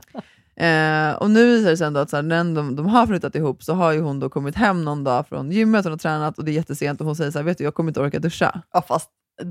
Eh, 0.59 1.13
och 1.15 1.29
nu 1.31 1.45
visar 1.45 1.69
det 1.69 1.77
sig 1.77 1.87
ändå 1.87 1.99
att 1.99 2.09
så 2.09 2.15
här, 2.15 2.23
när 2.23 2.37
de, 2.55 2.75
de 2.75 2.85
har 2.85 3.07
flyttat 3.07 3.35
ihop 3.35 3.63
så 3.63 3.73
har 3.73 3.91
ju 3.91 4.01
hon 4.01 4.19
då 4.19 4.29
kommit 4.29 4.55
hem 4.55 4.83
någon 4.85 5.03
dag 5.03 5.27
från 5.27 5.51
gymmet, 5.51 5.85
hon 5.85 5.91
har 5.91 5.97
tränat 5.97 6.37
och 6.37 6.45
det 6.45 6.51
är 6.51 6.53
jättesent 6.53 6.99
och 7.01 7.05
hon 7.07 7.15
säger 7.15 7.31
så 7.31 7.39
här, 7.39 7.43
vet 7.43 7.57
du 7.57 7.63
jag 7.63 7.73
kommer 7.75 7.89
inte 7.89 7.99
orka 8.01 8.19
duscha. 8.19 8.61
Ja, 8.73 8.81
fast 8.87 9.09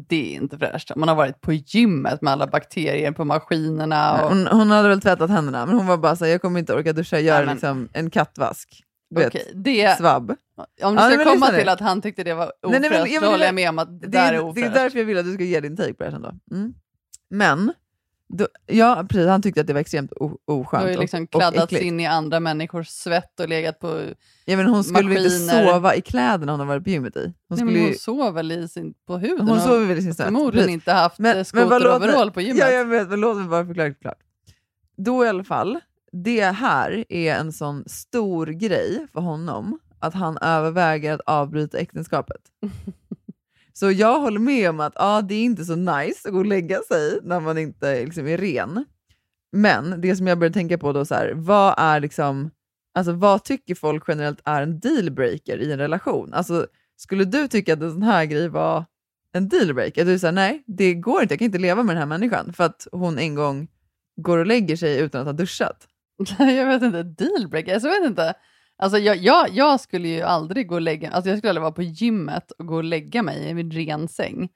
det 0.09 0.33
är 0.33 0.37
inte 0.37 0.59
fräscht. 0.59 0.93
Man 0.97 1.09
har 1.09 1.17
varit 1.17 1.41
på 1.41 1.53
gymmet 1.53 2.23
med 2.23 2.33
alla 2.33 2.47
bakterier 2.47 3.13
på 3.13 3.25
maskinerna. 3.25 4.23
Och... 4.25 4.29
Hon, 4.31 4.47
hon 4.47 4.71
hade 4.71 4.89
väl 4.89 5.01
tvättat 5.01 5.31
händerna, 5.31 5.67
men 5.67 5.75
hon 5.77 5.87
var 5.87 5.97
bara 5.97 6.17
så 6.17 6.25
här, 6.25 6.33
jag 6.33 6.43
kommer 6.43 6.61
inte 6.61 6.75
orka 6.75 6.93
duscha, 6.93 7.19
gör 7.21 7.37
Nej, 7.37 7.47
men- 7.47 7.55
liksom 7.55 7.89
en 7.93 8.11
kattvask. 8.11 8.83
Du 9.11 9.17
vet, 9.21 9.29
Okej, 9.29 9.53
det, 9.55 9.97
svabb. 9.99 10.35
om 10.85 10.97
du 10.97 11.03
ska 11.03 11.25
komma 11.25 11.47
till 11.47 11.69
att 11.69 11.81
han 11.81 12.03
tyckte 12.03 12.25
det 12.25 12.35
var 12.35 12.53
ofräscht, 12.63 13.15
så 13.21 13.25
håller 13.27 13.39
det- 13.39 13.45
jag 13.45 13.55
med 13.55 13.69
om 13.69 13.79
att 13.79 14.01
det, 14.01 14.07
Det 14.07 14.13
där 14.13 14.23
är 14.23 14.27
är, 14.29 14.33
det 14.33 14.39
är 14.39 14.45
ofräscht. 14.45 14.75
därför 14.75 14.99
jag 14.99 15.07
vill 15.07 15.19
att 15.19 15.25
du 15.25 15.35
ska 15.35 15.45
ge 15.45 15.61
din 15.61 15.77
take 15.77 15.95
på 15.95 16.05
det 16.05 16.05
här 16.05 16.11
sen 16.11 16.23
då. 16.23 16.57
Mm. 16.57 16.75
Men, 17.31 17.73
då, 18.29 18.49
ja 18.67 19.07
precis, 19.09 19.27
han 19.29 19.43
tyckte 19.43 19.61
att 19.61 19.67
det 19.67 19.73
var 19.73 19.81
extremt 19.81 20.13
o- 20.13 20.39
Du 20.47 20.53
oskönt 20.53 20.83
har 20.83 20.91
ju 20.91 20.99
liksom 20.99 21.27
kladdats 21.27 21.73
in 21.73 22.01
i 22.01 22.07
andra 22.07 22.41
människors 22.41 22.89
svett 22.89 23.41
och 23.41 23.49
legat 23.49 23.79
på... 23.81 24.03
Ja, 24.45 24.57
men 24.57 24.67
hon 24.67 24.85
skulle 24.85 25.09
väl 25.15 25.25
inte 25.25 25.31
sova 25.39 25.95
i 25.95 26.01
kläderna 26.01 26.53
hon 26.53 26.61
har 26.61 26.67
varit 26.67 26.85
på 26.85 26.91
gymmet 26.91 27.17
i? 27.17 27.21
Hon, 27.25 27.33
Nej, 27.49 27.59
skulle 27.59 27.71
men 27.73 27.81
ju, 27.81 27.87
hon 27.87 27.95
sov 27.95 28.35
väl 28.35 28.53
i 28.53 28.69
sin, 28.69 28.95
på 29.07 29.19
huden? 29.19 29.49
hon 29.49 29.61
sover 29.61 29.87
väl 29.87 29.99
i 29.99 30.03
sin 30.03 30.15
svett? 30.15 30.27
Förmodligen 30.27 30.69
inte 30.71 30.93
haft 30.93 31.19
Men- 31.19 31.45
skoteroverall 31.45 32.31
på 32.31 32.41
gymmet. 32.41 32.61
Ja, 32.61 32.71
jag 32.71 32.85
vet, 32.85 33.09
men 33.09 33.21
låt 33.21 33.37
mig 33.37 33.47
bara 33.47 33.67
förklara 33.67 33.95
klart. 33.95 34.19
Då 34.97 35.25
i 35.25 35.29
alla 35.29 35.45
fall, 35.45 35.81
det 36.13 36.45
här 36.45 37.05
är 37.09 37.35
en 37.35 37.53
sån 37.53 37.85
stor 37.87 38.47
grej 38.47 39.07
för 39.13 39.21
honom 39.21 39.79
att 39.99 40.15
han 40.15 40.39
överväger 40.39 41.15
att 41.15 41.21
avbryta 41.27 41.79
äktenskapet. 41.79 42.41
Så 43.79 43.91
jag 43.91 44.21
håller 44.21 44.41
med 44.41 44.71
om 44.71 44.81
att 44.81 44.93
ah, 44.97 45.23
det 45.23 45.35
är 45.35 45.45
inte 45.45 45.65
så 45.65 45.77
nice 45.77 46.29
att 46.29 46.33
gå 46.33 46.39
och 46.39 46.47
lägga 46.47 46.81
sig 46.81 47.19
när 47.23 47.41
man 47.41 47.59
inte 47.59 48.05
liksom, 48.05 48.27
är 48.27 48.39
ren. 48.39 48.85
Men 49.53 50.01
det 50.01 50.17
som 50.17 50.27
jag 50.27 50.39
började 50.39 50.55
tänka 50.55 50.79
på 50.79 50.93
då, 50.93 51.05
så 51.05 51.15
här, 51.15 51.33
vad 51.35 51.75
är 51.79 52.01
liksom, 52.01 52.51
alltså, 52.95 53.13
vad 53.13 53.45
tycker 53.45 53.75
folk 53.75 54.05
generellt 54.09 54.41
är 54.45 54.63
en 54.63 54.81
dealbreaker 54.81 55.59
i 55.59 55.73
en 55.73 55.79
relation? 55.79 56.35
Alltså, 56.35 56.67
skulle 56.97 57.25
du 57.25 57.49
tycka 57.49 57.73
att 57.73 57.83
en 57.83 57.93
sån 57.93 58.03
här 58.03 58.25
grej 58.25 58.49
var 58.49 58.85
en 59.33 59.49
dealbreaker? 59.49 60.05
Du 60.05 60.19
säger 60.19 60.33
nej, 60.33 60.65
det 60.67 60.95
går 60.95 61.23
inte, 61.23 61.33
jag 61.33 61.39
kan 61.39 61.47
inte 61.47 61.59
leva 61.59 61.83
med 61.83 61.97
den 61.97 62.01
här 62.01 62.19
människan 62.19 62.53
för 62.53 62.65
att 62.65 62.87
hon 62.93 63.19
en 63.19 63.35
gång 63.35 63.69
går 64.17 64.39
och 64.39 64.47
lägger 64.47 64.77
sig 64.77 64.99
utan 64.99 65.21
att 65.21 65.27
ha 65.27 65.33
duschat. 65.33 65.89
jag 66.39 66.67
vet 66.67 66.83
inte, 66.83 67.03
dealbreaker? 67.03 67.75
Alltså, 67.75 67.89
jag 67.89 68.01
vet 68.01 68.11
inte. 68.11 68.35
Alltså, 68.79 68.99
jag, 68.99 69.17
jag, 69.17 69.49
jag 69.53 69.81
skulle 69.81 70.09
ju 70.09 70.23
aldrig 70.23 70.69
gå 70.69 70.75
och 70.75 70.81
lägga 70.81 71.11
alltså, 71.11 71.29
jag 71.31 71.39
skulle 71.39 71.51
aldrig 71.51 71.63
vara 71.63 71.73
på 71.73 71.83
gymmet 71.83 72.51
och 72.51 72.67
gå 72.67 72.77
och 72.77 72.85
lägga 72.85 73.23
mig 73.23 73.49
i 73.49 73.55
min 73.55 73.71
ren 73.71 74.09
säng. 74.09 74.49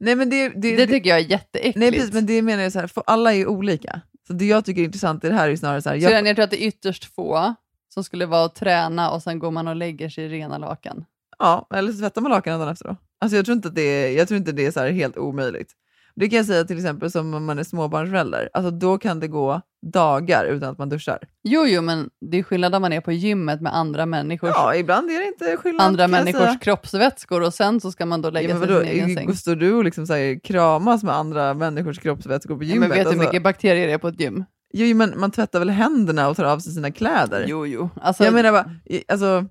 Nej, 0.00 0.16
men 0.16 0.30
det, 0.30 0.48
det, 0.48 0.76
Det 0.76 0.86
tycker 0.86 1.10
jag 1.10 1.18
är 1.18 1.24
jätteäckligt. 1.30 1.76
nej, 1.78 1.92
precis, 1.92 2.12
men 2.12 2.26
det 2.26 2.42
menar 2.42 2.62
jag 2.62 2.72
så 2.72 2.80
här, 2.80 2.86
för 2.86 3.02
alla 3.06 3.32
är 3.32 3.36
ju 3.36 3.46
olika. 3.46 4.00
Så 4.26 4.32
det 4.32 4.44
jag 4.44 4.64
tycker 4.64 4.80
är 4.80 4.84
intressant 4.84 5.24
i 5.24 5.28
det 5.28 5.34
här 5.34 5.48
är 5.48 5.56
snarare 5.56 5.82
så 5.82 5.88
här, 5.88 5.96
Så 6.00 6.04
jag, 6.04 6.12
jag, 6.12 6.26
jag 6.26 6.36
tror 6.36 6.44
att 6.44 6.50
det 6.50 6.62
är 6.64 6.68
ytterst 6.68 7.14
få 7.14 7.54
som 7.94 8.04
skulle 8.04 8.26
vara 8.26 8.44
att 8.44 8.54
träna 8.54 9.10
och 9.10 9.22
sen 9.22 9.38
går 9.38 9.50
man 9.50 9.68
och 9.68 9.76
lägger 9.76 10.08
sig 10.08 10.24
i 10.24 10.28
rena 10.28 10.58
lakan. 10.58 11.04
Ja, 11.38 11.66
eller 11.74 11.92
så 11.92 11.98
tvättar 11.98 12.20
man 12.20 12.30
lakanen 12.30 12.60
dagen 12.60 12.72
efter 12.72 12.88
då. 12.88 12.96
Alltså 13.20 13.36
jag 13.36 13.44
tror 13.44 13.56
inte 13.56 13.68
att 13.68 13.74
det 13.74 13.82
är, 13.82 14.18
jag 14.18 14.28
tror 14.28 14.38
inte 14.38 14.52
det 14.52 14.66
är 14.66 14.70
så 14.70 14.80
helt 14.84 15.16
omöjligt. 15.16 15.72
Det 16.14 16.28
kan 16.28 16.36
jag 16.36 16.46
säga 16.46 16.64
till 16.64 16.76
exempel 16.76 17.10
som 17.10 17.34
om 17.34 17.44
man 17.44 17.58
är 17.58 17.64
småbarnsförälder. 17.64 18.48
Alltså 18.52 18.70
då 18.70 18.98
kan 18.98 19.20
det 19.20 19.28
gå 19.28 19.60
dagar 19.82 20.44
utan 20.44 20.70
att 20.70 20.78
man 20.78 20.88
duschar. 20.88 21.18
Jo, 21.42 21.66
jo, 21.66 21.82
men 21.82 22.10
det 22.30 22.38
är 22.38 22.42
skillnad 22.42 22.74
om 22.74 22.82
man 22.82 22.92
är 22.92 23.00
på 23.00 23.12
gymmet 23.12 23.60
med 23.60 23.76
andra 23.76 24.06
människors, 24.06 24.50
Ja, 24.54 24.74
ibland 24.74 25.10
är 25.10 25.20
det 25.20 25.26
inte 25.26 25.56
skillnad. 25.56 25.86
andra 25.86 26.04
kan 26.04 26.12
jag 26.12 26.24
människors 26.24 26.42
säga. 26.48 26.58
kroppsvätskor 26.58 27.42
och 27.42 27.54
sen 27.54 27.80
så 27.80 27.92
ska 27.92 28.06
man 28.06 28.22
då 28.22 28.30
lägga 28.30 28.48
Ja, 28.48 28.54
men 28.54 28.68
sig 28.68 28.70
i 28.70 28.74
vadå, 28.78 28.86
sin 28.86 28.92
egen 29.04 29.14
säng. 29.16 29.34
står 29.36 29.56
du 29.56 29.72
och 29.74 29.84
liksom 29.84 30.06
så 30.06 30.12
här, 30.14 30.40
kramas 30.44 31.02
med 31.02 31.14
andra 31.14 31.54
människors 31.54 31.98
kroppsvätskor 31.98 32.56
på 32.56 32.64
gymmet? 32.64 32.80
men 32.80 32.88
vet 32.88 32.96
du 32.98 33.02
hur 33.02 33.08
alltså, 33.08 33.24
mycket 33.28 33.42
bakterier 33.42 33.86
det 33.86 33.92
är 33.92 33.98
på 33.98 34.08
ett 34.08 34.20
gym? 34.20 34.44
jo, 34.72 34.96
men 34.96 35.14
man 35.20 35.30
tvättar 35.30 35.58
väl 35.58 35.70
händerna 35.70 36.28
och 36.28 36.36
tar 36.36 36.44
av 36.44 36.58
sig 36.58 36.72
sina 36.72 36.90
kläder? 36.90 37.44
Jo, 37.48 37.66
jo. 37.66 37.90
Alltså, 38.00 38.24
jag 38.24 38.34
menar 38.34 38.52
bara, 38.52 38.70
i- 38.84 39.04
alltså, 39.08 39.44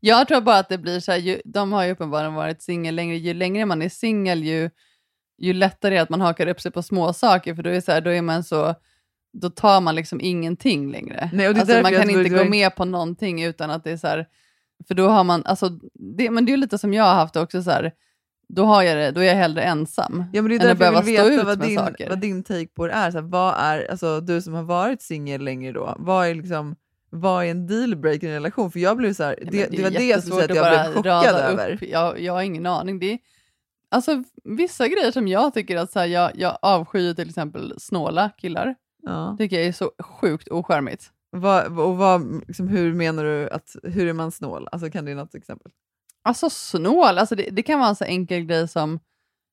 Jag 0.00 0.28
tror 0.28 0.40
bara 0.40 0.58
att 0.58 0.68
det 0.68 0.78
blir 0.78 1.00
så 1.00 1.12
här, 1.12 1.18
ju, 1.18 1.40
de 1.44 1.72
har 1.72 1.84
ju 1.84 1.92
uppenbarligen 1.92 2.34
varit 2.34 2.62
singel 2.62 2.94
längre, 2.94 3.16
ju 3.16 3.34
längre 3.34 3.66
man 3.66 3.82
är 3.82 3.88
singel 3.88 4.42
ju, 4.44 4.70
ju 5.38 5.52
lättare 5.52 5.94
är 5.94 5.96
det 5.96 6.02
att 6.02 6.08
man 6.10 6.20
hakar 6.20 6.46
upp 6.46 6.60
sig 6.60 6.70
på 6.72 6.82
små 6.82 7.12
saker 7.12 7.54
för 7.54 7.62
då 7.62 7.70
är, 7.70 7.80
så 7.80 7.92
här, 7.92 8.00
då 8.00 8.10
är 8.10 8.22
man 8.22 8.44
så, 8.44 8.74
då 9.32 9.50
tar 9.50 9.80
man 9.80 9.94
liksom 9.94 10.20
ingenting 10.20 10.92
längre. 10.92 11.30
Nej, 11.32 11.48
och 11.48 11.54
det 11.54 11.60
alltså, 11.60 11.82
man 11.82 11.92
kan 11.92 12.10
inte 12.10 12.22
det 12.22 12.28
gå 12.28 12.44
med 12.44 12.76
på 12.76 12.84
någonting 12.84 13.42
utan 13.42 13.70
att 13.70 13.84
det 13.84 13.90
är 13.90 13.96
så 13.96 14.06
här, 14.06 14.26
för 14.88 14.94
då 14.94 15.08
har 15.08 15.24
man, 15.24 15.42
alltså, 15.44 15.68
det, 16.16 16.30
men 16.30 16.44
det 16.44 16.50
är 16.50 16.54
ju 16.54 16.60
lite 16.60 16.78
som 16.78 16.94
jag 16.94 17.04
har 17.04 17.14
haft 17.14 17.34
det 17.34 17.40
också 17.40 17.62
så 17.62 17.70
här, 17.70 17.92
då, 18.48 18.64
har 18.64 18.82
jag 18.82 18.96
det, 18.96 19.10
då 19.10 19.20
är 19.20 19.24
jag 19.24 19.34
hellre 19.34 19.62
ensam 19.62 20.24
ja, 20.32 20.42
men 20.42 20.50
det 20.50 20.56
är 20.56 20.68
därför 20.68 20.84
jag 20.84 21.02
vill 21.02 21.16
stå 21.16 21.28
veta 21.28 21.44
vad 21.44 21.58
med 21.58 21.68
din, 21.68 21.78
saker. 21.78 22.08
vad 22.08 22.18
din 22.18 22.44
take 22.44 22.66
på 22.66 22.86
det 22.86 22.92
är. 22.92 23.10
Så 23.10 23.18
här, 23.18 23.24
vad 23.24 23.54
är 23.58 23.90
alltså, 23.90 24.20
du 24.20 24.42
som 24.42 24.54
har 24.54 24.62
varit 24.62 25.02
singel 25.02 25.44
länge 25.44 25.72
då, 25.72 25.96
vad 25.98 26.26
är, 26.26 26.34
liksom, 26.34 26.76
vad 27.10 27.44
är 27.44 27.50
en 27.50 27.66
dealbreaker 27.66 28.26
i 28.26 28.30
en 28.30 28.34
relation? 28.34 28.70
För 28.70 28.78
jag 28.78 28.96
blev 28.96 29.14
så 29.14 29.22
här, 29.24 29.38
Ja, 29.42 29.50
det, 29.50 29.58
men 29.58 29.76
det 29.76 29.82
var 29.82 29.90
det 29.90 30.04
jag 30.04 30.22
skulle 30.22 30.40
jättesvårt 30.40 30.40
säga 30.40 30.64
att 30.64 30.74
jag 30.74 30.92
blev 30.92 31.02
chockad 31.02 31.34
över. 31.34 31.78
Jag, 31.80 32.20
jag 32.20 32.32
har 32.32 32.42
ingen 32.42 32.66
aning. 32.66 32.98
Det 32.98 33.12
är, 33.12 33.18
alltså, 33.88 34.22
vissa 34.44 34.88
grejer 34.88 35.12
som 35.12 35.28
jag 35.28 35.54
tycker 35.54 35.76
att 35.76 35.92
så 35.92 35.98
här, 35.98 36.06
jag, 36.06 36.30
jag 36.34 36.58
avskyr 36.62 37.14
till 37.14 37.28
exempel 37.28 37.74
snåla 37.78 38.30
killar. 38.38 38.74
Ja. 39.02 39.36
tycker 39.38 39.56
jag 39.56 39.66
är 39.66 39.72
så 39.72 39.90
sjukt 39.98 40.48
ocharmigt. 40.50 41.10
Vad, 41.30 41.78
och 41.78 41.96
vad, 41.96 42.42
liksom, 42.48 42.68
hur 42.68 42.94
menar 42.94 43.24
du 43.24 43.50
att, 43.50 43.76
hur 43.82 44.06
är 44.08 44.12
man 44.12 44.30
snål? 44.32 44.68
Alltså, 44.72 44.90
kan 44.90 45.04
du 45.04 45.10
ge 45.10 45.16
något 45.16 45.34
exempel? 45.34 45.72
Alltså 46.24 46.50
snål, 46.50 47.18
alltså 47.18 47.34
det, 47.34 47.48
det 47.50 47.62
kan 47.62 47.78
vara 47.78 47.88
en 47.88 47.96
så 47.96 48.04
enkel 48.04 48.44
grej 48.44 48.68
som, 48.68 48.98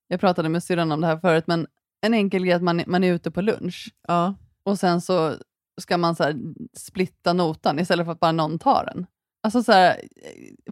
jag 0.07 0.19
pratade 0.19 0.49
med 0.49 0.63
syrran 0.63 0.91
om 0.91 1.01
det 1.01 1.07
här 1.07 1.17
förut, 1.17 1.43
men 1.47 1.67
en 2.01 2.13
enkel 2.13 2.43
grej 2.45 2.53
att 2.53 2.63
man, 2.63 2.83
man 2.87 3.03
är 3.03 3.13
ute 3.13 3.31
på 3.31 3.41
lunch 3.41 3.93
Ja. 4.07 4.35
och 4.63 4.79
sen 4.79 5.01
så 5.01 5.33
ska 5.81 5.97
man 5.97 6.15
så 6.15 6.23
här 6.23 6.35
splitta 6.77 7.33
notan 7.33 7.79
istället 7.79 8.05
för 8.05 8.11
att 8.11 8.19
bara 8.19 8.31
någon 8.31 8.59
tar 8.59 8.85
den. 8.93 9.05
Alltså 9.43 9.63
så 9.63 9.71
här, 9.71 10.01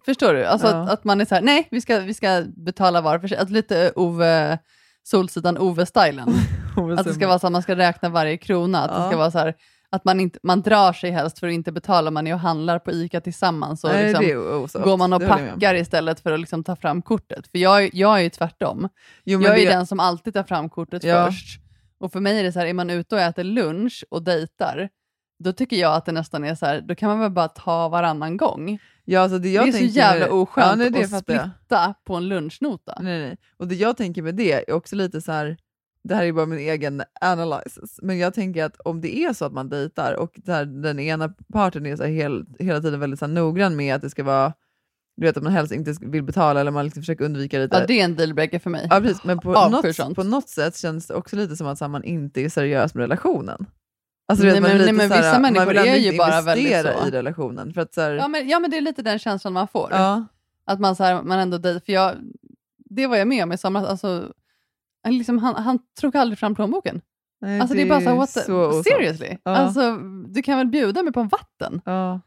förstår 0.05 0.33
du? 0.33 0.45
Alltså 0.45 0.67
Ja. 0.67 0.73
att, 0.83 0.89
att 0.89 1.03
man 1.03 1.21
är 1.21 1.25
så 1.25 1.35
här, 1.35 1.41
nej 1.41 1.67
vi 1.71 1.81
ska, 1.81 1.99
vi 1.99 2.13
ska 2.13 2.43
betala 2.55 3.01
var 3.01 3.19
för 3.19 3.27
sig. 3.27 3.37
Att 3.37 3.49
lite 3.49 3.91
Ove, 3.95 4.59
Solsidan 5.03 5.57
Ove-stylen. 5.57 6.29
att 6.77 7.03
det 7.05 7.13
ska 7.13 7.27
vara 7.27 7.39
så 7.39 7.47
att 7.47 7.53
man 7.53 7.61
ska 7.61 7.75
räkna 7.75 8.09
varje 8.09 8.37
krona. 8.37 8.83
Att 8.83 8.89
det 8.89 8.95
Ja. 9.03 9.07
ska 9.09 9.17
vara 9.17 9.31
så 9.31 9.37
här, 9.39 9.53
att 9.89 10.05
man, 10.05 10.19
inte, 10.19 10.39
man 10.43 10.61
drar 10.61 10.93
sig 10.93 11.11
helst 11.11 11.39
för 11.39 11.47
att 11.47 11.53
inte 11.53 11.71
betala, 11.71 12.11
man 12.11 12.27
är 12.27 12.33
och 12.33 12.39
handlar 12.39 12.79
på 12.79 12.91
ICA 12.91 13.21
tillsammans. 13.21 13.83
Och 13.83 13.89
Nej, 13.89 14.07
liksom, 14.07 14.25
det 14.73 14.83
går 14.85 14.97
man 14.97 15.13
och 15.13 15.19
Det 15.19 15.27
packar 15.27 15.75
istället 15.75 16.19
för 16.19 16.31
att 16.31 16.39
liksom 16.39 16.63
ta 16.63 16.75
fram 16.75 17.01
kortet. 17.01 17.47
För 17.47 17.57
jag, 17.57 17.89
jag 17.93 18.17
är 18.19 18.23
ju 18.23 18.29
tvärtom. 18.29 18.89
Jo, 19.23 19.41
jag 19.41 19.59
är 19.59 19.65
det- 19.65 19.71
den 19.71 19.85
som 19.87 19.99
alltid 19.99 20.33
tar 20.33 20.43
fram 20.43 20.69
kortet 20.69 21.03
Ja. 21.03 21.25
först. 21.25 21.59
Och 21.99 22.11
för 22.11 22.19
mig 22.19 22.39
är 22.39 22.43
det 22.43 22.51
så 22.51 22.59
här, 22.59 22.65
är 22.65 22.73
man 22.73 22.89
ute 22.89 23.15
och 23.15 23.21
äter 23.21 23.43
lunch 23.43 24.05
och 24.09 24.23
dejtar, 24.23 24.89
då 25.43 25.51
tycker 25.53 25.75
jag 25.77 25.93
att 25.95 26.05
det 26.05 26.11
nästan 26.11 26.43
är 26.43 26.55
så 26.55 26.65
här, 26.65 26.81
då 26.81 26.95
kan 26.95 27.09
man 27.09 27.19
väl 27.19 27.31
bara 27.31 27.47
ta 27.47 27.89
varannan 27.89 28.37
gång. 28.37 28.79
Ja, 29.05 29.21
alltså 29.21 29.37
det, 29.39 29.49
jag 29.49 29.65
det 29.65 29.69
är 29.69 29.71
så 29.71 29.77
tänker 29.77 29.95
jävla 29.95 30.25
med- 30.25 30.33
oskönt 30.33 30.67
ja, 30.67 30.75
nej, 30.75 30.89
det 30.89 31.03
att 31.15 31.19
splitta 31.23 31.93
på 32.05 32.15
en 32.15 32.27
lunchnota. 32.27 32.97
Nej, 33.01 33.19
nej. 33.19 33.37
Och 33.57 33.67
det 33.67 33.75
jag 33.75 33.97
tänker 33.97 34.21
med 34.21 34.35
det 34.35 34.53
är 34.69 34.73
också 34.73 34.95
lite 34.95 35.21
så 35.21 35.31
här, 35.31 35.57
det 36.07 36.15
här 36.15 36.25
är 36.25 36.31
bara 36.31 36.45
min 36.45 36.59
egen 36.59 37.03
analysis, 37.21 37.99
men 38.01 38.17
jag 38.17 38.33
tänker 38.33 38.63
att 38.63 38.79
om 38.79 39.01
det 39.01 39.17
är 39.17 39.33
så 39.33 39.45
att 39.45 39.53
man 39.53 39.69
dejtar 39.69 40.13
och 40.13 40.31
där 40.35 40.65
den 40.65 40.99
ena 40.99 41.33
parten 41.53 41.85
är 41.85 41.95
så 41.95 42.03
här 42.03 42.09
hel, 42.09 42.45
hela 42.59 42.81
tiden 42.81 42.99
väldigt 42.99 43.19
så 43.19 43.25
här 43.25 43.33
noggrann 43.33 43.75
med 43.75 43.95
att 43.95 44.01
det 44.01 44.09
ska 44.09 44.23
vara, 44.23 44.53
du 45.17 45.25
vet 45.25 45.37
att 45.37 45.43
man 45.43 45.53
helst 45.53 45.73
inte 45.73 45.95
vill 46.01 46.23
betala 46.23 46.59
eller 46.61 46.71
man 46.71 46.85
liksom 46.85 47.01
försöker 47.01 47.25
undvika 47.25 47.59
lite. 47.59 47.77
Ja, 47.77 47.85
det 47.87 47.99
är 47.99 48.03
en 48.05 48.15
dealbreaker 48.15 48.59
för 48.59 48.69
mig. 48.69 48.87
Ja, 48.89 48.99
precis. 48.99 49.23
Men 49.23 49.39
på 49.39 49.55
Avskyr 49.55 50.03
något, 50.03 50.15
på 50.15 50.23
något 50.23 50.49
sätt 50.49 50.77
känns 50.77 51.07
det 51.07 51.13
också 51.13 51.35
lite 51.35 51.55
som 51.55 51.67
att 51.67 51.79
här, 51.79 51.87
man 51.87 52.03
inte 52.03 52.41
är 52.41 52.49
seriös 52.49 52.93
med 52.93 53.01
relationen. 53.01 53.65
Alltså, 54.27 54.45
Nej, 54.45 54.53
vet, 54.53 54.61
men- 54.63 54.77
nej, 54.77 54.93
men 54.93 55.09
så 55.09 55.15
här, 55.15 55.21
vissa 55.21 55.39
människor 55.39 55.75
är 55.77 55.95
ju 55.95 56.17
bara 56.17 56.41
väldigt 56.41 56.81
så. 56.81 57.07
i 57.07 57.11
relationen. 57.11 57.73
För 57.73 57.81
att, 57.81 57.93
så 57.93 58.01
här, 58.01 58.11
Ja 58.13 58.27
men, 58.27 58.49
ja 58.49 58.59
men 58.59 58.71
det 58.71 58.77
är 58.77 58.81
lite 58.81 59.01
den 59.01 59.19
känslan 59.19 59.53
man 59.53 59.67
får. 59.67 59.89
Ja. 59.91 60.25
Att 60.65 60.79
man, 60.79 60.95
så 60.95 61.03
här, 61.03 61.23
man 61.23 61.39
ändå 61.39 61.57
dejtar, 61.57 61.85
för 61.85 61.93
jag, 61.93 62.15
det 62.89 63.07
var 63.07 63.17
jag 63.17 63.27
med 63.27 63.43
om 63.43 63.51
i 63.51 63.57
somras. 63.57 63.85
Alltså, 63.87 64.33
liksom, 65.13 65.37
han, 65.37 65.55
han 65.55 65.79
tog 66.01 66.17
aldrig 66.17 66.39
fram 66.39 66.55
plånboken. 66.55 67.01
nej, 67.41 67.59
Alltså 67.59 67.75
det 67.75 67.81
är 67.81 67.89
bara 67.89 68.01
så 68.01 68.15
what 68.15 68.33
the, 68.33 68.39
så 68.41 68.83
seriously? 68.83 69.37
Ja. 69.43 69.55
Alltså, 69.55 69.97
du 70.27 70.41
kan 70.41 70.57
väl 70.57 70.67
bjuda 70.67 71.03
mig 71.03 71.13
på 71.13 71.19
en 71.19 71.27
vatten? 71.27 71.81
Ja. 71.85 72.21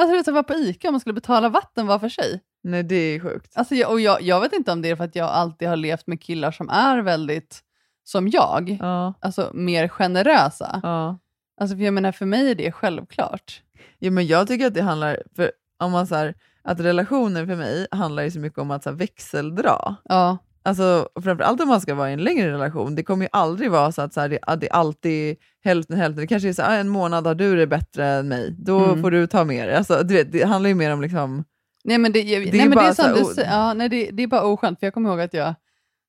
Alltså 0.00 0.18
att 0.30 0.34
vara 0.34 0.42
på 0.42 0.54
ICA 0.54 0.88
om 0.88 0.92
man 0.94 1.00
skulle 1.00 1.12
betala 1.14 1.48
vatten 1.48 1.86
var 1.86 1.98
för 1.98 2.08
sig. 2.08 2.40
Nej, 2.64 2.82
det 2.82 2.94
är 2.96 3.20
sjukt. 3.20 3.52
Alltså, 3.56 3.74
jag, 3.74 3.90
och 3.90 4.00
jag, 4.00 4.22
jag 4.22 4.40
vet 4.40 4.52
inte 4.52 4.72
om 4.72 4.82
det 4.82 4.88
är 4.90 4.96
för 4.96 5.04
att 5.04 5.16
jag 5.16 5.28
alltid 5.28 5.68
har 5.68 5.76
levt 5.76 6.06
med 6.06 6.20
killar 6.22 6.50
som 6.50 6.68
är 6.68 6.98
väldigt, 7.02 7.60
som 8.04 8.28
jag, 8.28 8.76
Ja. 8.80 9.14
alltså 9.20 9.50
mer 9.54 9.88
generösa. 9.88 10.80
Ja. 10.82 11.18
Alltså, 11.60 11.76
för 11.76 11.84
jag 11.84 11.94
menar, 11.94 12.12
för 12.12 12.26
mig 12.26 12.50
är 12.50 12.54
det 12.54 12.72
självklart. 12.72 13.62
Ja, 13.98 14.10
men 14.10 14.26
jag 14.26 14.48
tycker 14.48 14.66
att 14.66 14.74
det 14.74 14.82
handlar, 14.82 15.22
för 15.36 15.52
om 15.78 15.92
man 15.92 16.06
så 16.06 16.14
här, 16.14 16.34
att 16.62 16.80
relationer 16.80 17.46
för 17.46 17.56
mig 17.56 17.86
handlar 17.90 18.22
ju 18.22 18.30
så 18.30 18.38
mycket 18.38 18.58
om 18.58 18.70
att 18.70 18.82
så 18.82 18.90
här, 18.90 18.96
växeldra. 18.96 19.96
Ja. 20.04 20.38
Alltså, 20.64 21.08
framförallt 21.22 21.60
om 21.60 21.68
man 21.68 21.80
ska 21.80 21.94
vara 21.94 22.10
i 22.10 22.12
en 22.12 22.24
längre 22.24 22.52
relation, 22.52 22.94
det 22.94 23.02
kommer 23.02 23.24
ju 23.24 23.28
aldrig 23.32 23.70
vara 23.70 23.92
så 23.92 24.02
att, 24.02 24.14
så 24.14 24.20
här, 24.20 24.28
det, 24.28 24.38
att 24.42 24.60
det 24.60 24.68
är 24.68 24.72
alltid 24.74 25.36
hälften 25.64 25.96
hälften. 25.96 26.20
Det 26.20 26.26
kanske 26.26 26.48
är 26.48 26.52
så 26.52 26.62
här, 26.62 26.70
"Ah, 26.76 26.80
en 26.80 26.88
månad 26.88 27.26
har 27.26 27.34
du 27.34 27.56
det 27.56 27.66
bättre 27.66 28.06
än 28.06 28.28
mig, 28.28 28.54
då 28.58 28.84
Mm. 28.84 29.02
får 29.02 29.10
du 29.10 29.26
ta 29.26 29.44
mer. 29.44 29.68
Alltså, 29.68 30.02
du 30.02 30.14
vet, 30.14 30.32
det 30.32 30.42
handlar 30.42 30.68
ju 30.68 30.74
mer 30.74 30.92
om 30.92 31.00
liksom... 31.02 31.44
Nej 31.84 31.98
men 31.98 32.12
det, 32.12 32.22
Det 32.22 32.34
är 32.34 32.40
nej, 32.40 32.50
men 32.52 32.70
det 32.70 32.76
bara 32.76 32.86
är 32.88 32.92
så 32.92 33.02
som 33.02 33.14
här 33.14 33.34
du 33.36 33.42
ja, 33.42 33.74
nej, 33.74 33.88
det, 33.88 34.10
det 34.12 34.22
är 34.22 34.26
bara 34.26 34.42
oskönt, 34.44 34.78
för 34.78 34.86
jag 34.86 34.94
kommer 34.94 35.10
ihåg 35.10 35.20
att 35.20 35.34
jag, 35.34 35.54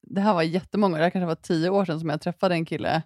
det 0.07 0.21
här 0.21 0.33
var 0.33 0.41
jättemånga, 0.43 0.97
det 0.97 1.03
här 1.03 1.09
kanske 1.09 1.25
var 1.27 1.35
tio 1.35 1.69
år 1.69 1.85
sedan 1.85 1.99
som 1.99 2.09
jag 2.09 2.21
träffade 2.21 2.55
en 2.55 2.65
kille, 2.65 3.01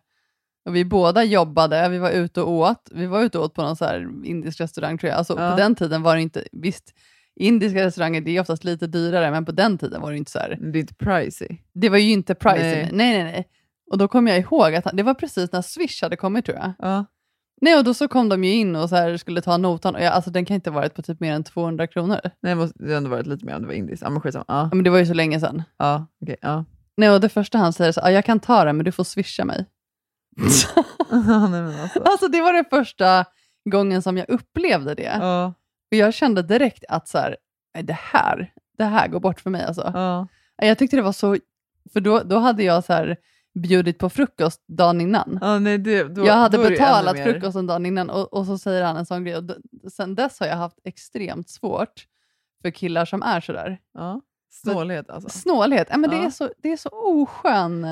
och 0.65 0.75
vi 0.75 0.85
båda 0.85 1.23
jobbade, 1.23 1.89
vi 1.89 1.97
var 1.97 2.11
ute 2.11 2.41
och 2.41 2.51
åt, 2.51 2.89
vi 2.91 3.05
var 3.05 3.21
ute 3.23 3.37
och 3.37 3.43
åt 3.43 3.53
på 3.53 3.61
någon 3.61 3.75
så 3.75 3.85
indisk 4.23 4.59
restaurang 4.61 4.97
tror 4.97 5.09
jag, 5.09 5.17
alltså 5.17 5.39
Ja. 5.39 5.51
på 5.51 5.57
den 5.57 5.75
tiden 5.75 6.01
var 6.03 6.15
det 6.15 6.21
inte, 6.21 6.43
visst, 6.51 6.93
indiska 7.39 7.85
restauranger 7.85 8.21
det 8.21 8.37
är 8.37 8.41
oftast 8.41 8.63
lite 8.63 8.87
dyrare, 8.87 9.31
men 9.31 9.45
på 9.45 9.51
den 9.51 9.77
tiden 9.77 10.01
var 10.01 10.11
det 10.11 10.17
inte 10.17 10.31
så 10.31 10.39
här, 10.39 10.57
Det 10.61 10.77
är 10.77 10.81
inte 10.81 10.93
pricey. 10.93 11.47
det 11.73 11.89
var 11.89 11.97
ju 11.97 12.11
inte 12.11 12.35
pricey, 12.35 12.61
Nej. 12.75 12.89
nej 12.93 13.13
nej 13.13 13.23
nej. 13.23 13.47
Och 13.91 13.97
då 13.97 14.07
kom 14.07 14.27
jag 14.27 14.37
ihåg 14.39 14.75
att 14.75 14.85
han, 14.85 14.95
det 14.95 15.03
var 15.03 15.13
precis 15.13 15.51
när 15.51 15.61
Swish 15.61 16.01
hade 16.01 16.15
kommit 16.15 16.45
tror 16.45 16.57
jag. 16.57 16.73
Ja. 16.79 17.05
Nej, 17.61 17.77
och 17.77 17.83
då 17.83 17.93
så 17.93 18.07
kom 18.07 18.29
de 18.29 18.43
ju 18.43 18.53
in 18.53 18.75
och 18.75 18.89
så 18.89 18.95
här 18.95 19.17
skulle 19.17 19.41
ta 19.41 19.57
notan, 19.57 19.95
och 19.95 20.01
jag, 20.01 20.13
alltså 20.13 20.31
den 20.31 20.45
kan 20.45 20.55
inte 20.55 20.69
ha 20.69 20.75
varit 20.75 20.93
på 20.93 21.01
typ 21.01 21.19
mer 21.19 21.33
än 21.33 21.43
200 21.43 21.87
kronor. 21.87 22.19
Nej, 22.23 22.31
det 22.41 22.55
måste 22.55 22.95
ändå 22.95 23.09
varit 23.09 23.27
lite 23.27 23.45
mer 23.45 23.55
om 23.55 23.61
det 23.61 23.67
var 23.67 23.73
indiskt. 23.73 24.03
Ja, 24.03 24.09
men 24.09 24.21
skitsamma. 24.21 24.45
Ja. 24.47 24.61
Ja, 24.61 24.69
Men 24.75 24.83
det 24.83 24.89
var 24.89 24.97
ju 24.99 25.05
så 25.05 25.13
länge 25.13 25.39
sedan. 25.39 25.63
Ja, 25.77 26.07
okej. 26.21 26.35
ja. 26.41 26.65
Nej, 26.97 27.09
och 27.09 27.21
det 27.21 27.29
första 27.29 27.57
han 27.57 27.73
säger 27.73 27.91
så 27.91 27.99
"Ja, 28.03 28.11
jag 28.11 28.25
kan 28.25 28.39
ta 28.39 28.63
den 28.65 28.77
men 28.77 28.85
du 28.85 28.91
får 28.91 29.03
swisha 29.03 29.45
mig. 29.45 29.65
Nej, 31.51 31.81
alltså. 31.81 31.99
alltså 31.99 32.27
det 32.27 32.41
var 32.41 32.53
den 32.53 32.65
första 32.69 33.25
gången 33.71 34.01
som 34.01 34.17
jag 34.17 34.29
upplevde 34.29 34.95
det. 34.95 35.17
Ja, 35.21 35.53
Och 35.91 35.97
jag 35.97 36.13
kände 36.13 36.41
direkt 36.41 36.83
att 36.89 37.07
så 37.07 37.17
här, 37.17 37.37
"Nej, 37.75 37.83
det 37.83 37.93
här, 37.93 38.53
det 38.77 38.83
här 38.85 39.07
går 39.07 39.19
bort 39.19 39.39
för 39.41 39.49
mig 39.49 39.63
alltså. 39.65 39.91
ja. 39.93 40.27
Jag 40.67 40.77
tyckte 40.77 40.95
det 40.95 41.01
var 41.01 41.11
så, 41.11 41.37
för 41.93 41.99
då, 41.99 42.19
då 42.23 42.37
hade 42.39 42.63
jag 42.63 42.83
så 42.83 42.93
här 42.93 43.17
bjudit 43.63 43.99
på 43.99 44.09
frukost 44.09 44.63
dagen 44.67 45.01
innan. 45.01 45.37
Ja, 45.41 45.59
nej, 45.59 45.77
det, 45.77 46.03
då, 46.03 46.25
jag 46.25 46.33
hade 46.33 46.57
betalat 46.69 47.15
frukosten 47.33 47.67
dagen 47.67 47.85
innan 47.85 48.09
och, 48.09 48.33
och 48.33 48.45
så 48.45 48.57
säger 48.57 48.83
han 48.83 48.97
en 48.97 49.05
sån 49.05 49.23
grej. 49.23 49.35
Och 49.35 49.91
sen 49.91 50.15
dess 50.15 50.39
har 50.39 50.47
jag 50.47 50.55
haft 50.55 50.79
extremt 50.83 51.49
svårt 51.49 52.05
för 52.61 52.69
killar 52.69 53.05
som 53.05 53.23
är 53.23 53.41
sådär. 53.41 53.79
Ja. 53.93 54.21
Snålhet 54.61 55.09
alltså. 55.09 55.29
Snålhet, 55.29 55.87
ja, 55.91 55.97
men 55.97 56.09
det, 56.09 56.15
Ja. 56.15 56.25
är 56.25 56.29
så, 56.29 56.49
det 56.63 56.71
är 56.71 56.77
så 56.77 56.89
oskön 56.89 57.85
eh, 57.85 57.89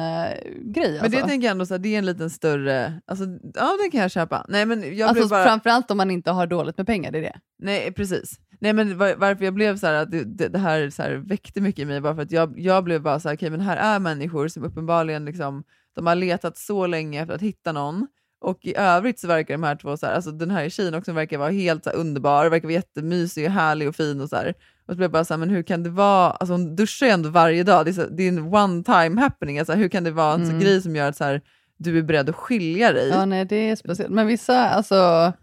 grej. 0.61 0.91
Men 0.91 1.01
Alltså. 1.03 1.19
det 1.19 1.27
tänker 1.27 1.47
jag 1.47 1.51
ändå 1.51 1.65
så 1.65 1.73
här, 1.73 1.79
det 1.79 1.89
är 1.95 1.97
en 1.99 2.05
liten 2.05 2.29
större, 2.29 3.01
alltså, 3.05 3.25
ja 3.53 3.77
den 3.81 3.91
kan 3.91 4.01
jag 4.01 4.11
köpa. 4.11 4.45
Nej 4.49 4.65
men 4.65 4.97
jag 4.97 5.09
alltså, 5.09 5.27
bara, 5.27 5.43
Framförallt 5.43 5.91
om 5.91 5.97
man 5.97 6.11
inte 6.11 6.31
har 6.31 6.47
dåligt 6.47 6.77
med 6.77 6.87
pengar, 6.87 7.11
det 7.11 7.17
är 7.17 7.21
det. 7.21 7.39
nej 7.59 7.91
precis. 7.93 8.39
Nej 8.59 8.73
men 8.73 8.97
var, 8.97 9.15
varför 9.15 9.45
jag 9.45 9.53
blev 9.53 9.77
så 9.77 9.87
här, 9.87 9.93
att 9.93 10.11
det, 10.11 10.23
det, 10.23 10.47
det 10.47 10.59
här 10.59 10.89
så 10.89 11.01
här, 11.03 11.11
väckte 11.11 11.61
mycket 11.61 11.81
i 11.81 11.85
mig, 11.85 12.01
bara 12.01 12.15
för 12.15 12.21
att 12.21 12.31
jag, 12.31 12.59
jag 12.59 12.83
blev 12.83 13.01
bara 13.01 13.19
så 13.19 13.29
här, 13.29 13.35
okej 13.35 13.49
men 13.49 13.61
här 13.61 13.77
är 13.77 13.99
människor 13.99 14.47
som 14.47 14.63
uppenbarligen 14.63 15.25
liksom, 15.25 15.63
de 15.95 16.07
har 16.07 16.15
letat 16.15 16.57
så 16.57 16.87
länge 16.87 17.21
efter 17.21 17.35
att 17.35 17.41
hitta 17.41 17.71
någon, 17.71 18.07
och 18.41 18.65
i 18.65 18.75
övrigt 18.77 19.19
så 19.19 19.27
verkar 19.27 19.53
de 19.53 19.63
här 19.63 19.75
två, 19.75 19.97
så 19.97 20.05
här, 20.05 20.13
alltså 20.13 20.31
den 20.31 20.51
här 20.51 20.69
tjejen 20.69 20.93
också 20.95 21.11
verkar 21.11 21.37
vara 21.37 21.49
helt 21.49 21.83
så 21.83 21.89
här, 21.89 21.97
underbar, 21.97 22.49
verkar 22.49 22.67
vara 22.67 22.73
jättemysig 22.73 23.45
och 23.45 23.51
härlig 23.51 23.87
och 23.87 23.95
fin 23.95 24.21
och 24.21 24.29
så 24.29 24.35
här. 24.35 24.53
Och 24.87 24.91
så 24.93 24.95
blev 24.97 25.03
jag 25.03 25.11
bara 25.11 25.25
så 25.25 25.33
här, 25.33 25.39
men 25.39 25.49
hur 25.49 25.63
kan 25.63 25.83
det 25.83 25.89
vara, 25.89 26.31
alltså 26.31 26.53
hon 26.53 26.75
duschar 26.75 27.05
ju 27.05 27.11
ändå 27.11 27.29
varje 27.29 27.63
dag, 27.63 27.85
det 27.85 27.91
är, 27.91 27.93
så, 27.93 28.05
det 28.09 28.23
är 28.23 28.27
en 28.27 28.53
one 28.53 28.83
time 28.83 29.21
happening, 29.21 29.59
alltså, 29.59 29.73
hur 29.73 29.89
kan 29.89 30.03
det 30.03 30.11
vara 30.11 30.33
en 30.33 30.43
Mm. 30.43 30.59
grej 30.59 30.81
som 30.81 30.95
gör 30.95 31.09
att 31.09 31.17
så 31.17 31.23
här, 31.23 31.41
du 31.77 31.97
är 31.97 32.01
beredd 32.03 32.29
att 32.29 32.35
skilja 32.35 32.91
dig? 32.93 33.09
Ja, 33.09 33.25
nej, 33.25 33.45
det 33.45 33.69
är 33.69 33.75
speciellt. 33.75 34.11
Men 34.11 34.27
vissa, 34.27 34.69
alltså, 34.69 35.33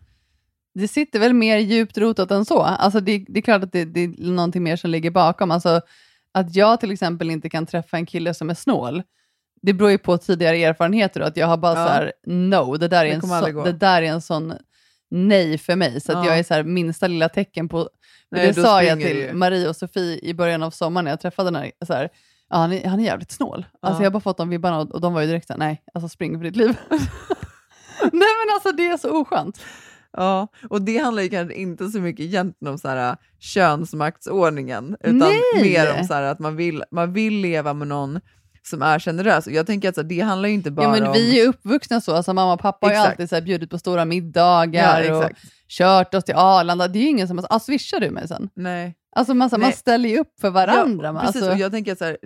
det 0.74 0.88
sitter 0.88 1.18
väl 1.18 1.34
mer 1.34 1.57
djupt 1.59 1.99
rotat 1.99 2.30
än 2.30 2.45
så. 2.45 2.62
Alltså 2.62 3.01
det, 3.01 3.24
det 3.28 3.40
är 3.40 3.43
klart 3.43 3.62
att 3.62 3.72
det, 3.72 3.84
det 3.84 4.01
är 4.05 4.09
någonting 4.30 4.62
mer 4.62 4.76
som 4.76 4.90
ligger 4.90 5.11
bakom. 5.11 5.51
Alltså 5.51 5.80
att 6.34 6.57
jag 6.57 6.80
till 6.80 6.90
exempel 6.90 7.30
inte 7.30 7.51
kan 7.51 7.66
träffa 7.66 7.97
en 7.97 8.07
kille 8.07 8.34
som 8.34 8.51
är 8.51 8.55
snål, 8.55 9.03
det 9.62 9.72
beror 9.72 9.90
ju 9.90 9.99
på 9.99 10.18
tidigare 10.18 10.57
erfarenheter 10.57 11.20
och 11.20 11.26
att 11.26 11.36
jag 11.36 11.47
har 11.47 11.57
bara 11.57 11.78
Ja. 11.78 11.86
så 11.86 11.93
här, 11.93 12.12
no, 12.26 12.76
det 12.76 12.88
där, 12.88 13.05
är 13.05 13.09
Det 13.09 13.14
en 13.14 13.22
så, 13.22 13.64
det 13.64 13.72
där 13.72 14.03
är 14.03 14.07
en 14.07 14.20
sån 14.20 14.53
nej 15.11 15.59
för 15.59 15.76
mig. 15.76 16.01
Så 16.01 16.12
att 16.12 16.24
Ja. 16.24 16.30
jag 16.30 16.38
är 16.38 16.43
så 16.43 16.55
här, 16.55 16.62
minsta 16.64 17.07
lilla 17.07 17.28
tecken 17.28 17.68
på, 17.68 17.88
Nej, 18.33 18.47
det 18.53 18.55
sa 18.62 18.83
jag 18.83 19.01
till 19.01 19.16
ju. 19.16 19.33
Marie 19.33 19.68
och 19.68 19.76
Sofie 19.76 20.18
i 20.22 20.35
början 20.35 20.62
av 20.62 20.70
sommaren 20.70 21.05
när 21.05 21.12
jag 21.12 21.20
träffade 21.20 21.59
henne. 21.59 21.70
Så 21.87 21.93
här, 21.93 22.09
ja, 22.51 22.57
han, 22.57 22.72
är, 22.72 22.89
han 22.89 23.01
är 23.01 23.05
jävligt 23.05 23.30
snål. 23.30 23.66
Alltså 23.83 24.01
Ja. 24.03 24.05
jag 24.05 24.11
har 24.11 24.12
bara 24.12 24.20
fått 24.20 24.37
de 24.37 24.49
vibbarna 24.49 24.78
och, 24.80 24.91
och 24.91 25.01
de 25.01 25.14
var 25.14 25.20
ju 25.20 25.26
direkt 25.26 25.47
så 25.47 25.53
här, 25.53 25.59
nej, 25.59 25.83
alltså 25.95 26.09
spring 26.09 26.39
för 26.39 26.45
ditt 26.45 26.57
liv. 26.57 26.76
nej 28.01 28.11
men 28.12 28.55
alltså 28.55 28.72
det 28.72 28.87
är 28.87 28.97
så 28.97 29.20
oskönt. 29.20 29.61
Ja, 30.16 30.49
och 30.70 30.83
det 30.83 30.99
handlar 30.99 31.22
ju 31.22 31.28
kanske 31.28 31.55
inte 31.55 31.89
så 31.89 31.99
mycket 32.01 32.24
egentligen 32.24 32.72
om 32.72 32.78
så 32.78 32.89
här, 32.89 33.16
könsmaktsordningen, 33.41 34.97
utan 35.01 35.18
Nej! 35.18 35.62
mer 35.62 35.99
om 36.01 36.05
så 36.07 36.14
här, 36.14 36.22
att 36.22 36.39
man 36.39 36.57
vill, 36.57 36.85
man 36.91 37.12
vill 37.12 37.35
leva 37.35 37.74
med 37.74 37.89
någon 37.89 38.20
som 38.62 38.83
är 38.83 38.99
generös. 38.99 39.47
Och 39.47 39.53
jag 39.53 39.66
tänker 39.66 39.89
att 39.89 39.95
så 39.95 40.01
här, 40.01 40.09
det 40.09 40.20
handlar 40.20 40.49
ju 40.49 40.55
inte 40.55 40.70
bara 40.70 40.87
Ja, 40.87 40.91
men 40.93 41.07
om... 41.07 41.12
vi 41.12 41.41
är 41.41 41.49
uppvuxna 41.49 42.01
så, 42.01 42.14
alltså 42.14 42.33
mamma 42.35 42.53
och 42.53 42.61
pappa 42.61 42.87
har 42.87 42.93
ju 42.93 42.97
Exakt. 42.97 43.11
alltid 43.11 43.28
så 43.28 43.35
här, 43.35 43.43
bjudit 43.43 43.70
på 43.70 43.78
stora 43.78 44.05
middagar 44.05 45.03
Ja, 45.03 45.16
och 45.16 45.24
exakt. 45.24 45.41
Kört 45.79 46.14
oss 46.14 46.25
till 46.25 46.35
Arlanda. 46.35 46.89
Det 46.89 46.99
är 46.99 47.03
ju 47.03 47.09
ingen 47.09 47.29
som 47.29 47.39
har 47.39 47.47
ah, 47.51 47.61
swishar 47.61 48.01
du 48.01 48.11
mig 48.11 48.29
sen? 48.29 48.49
Nej. 48.55 48.95
Alltså 49.16 49.35
man, 49.35 49.51
så, 49.51 49.59
man 49.59 49.73
ställer 49.73 50.09
ju 50.09 50.18
upp 50.18 50.41
för 50.41 50.51
varandra. 50.51 51.07
Ja, 51.07 51.12
man, 51.12 51.27
precis, 51.27 51.43
alltså, 51.43 51.53
och 51.53 51.59
jag 51.59 51.73
tänker 51.73 51.93
att 51.93 51.99
så 51.99 52.05
här, 52.05 52.16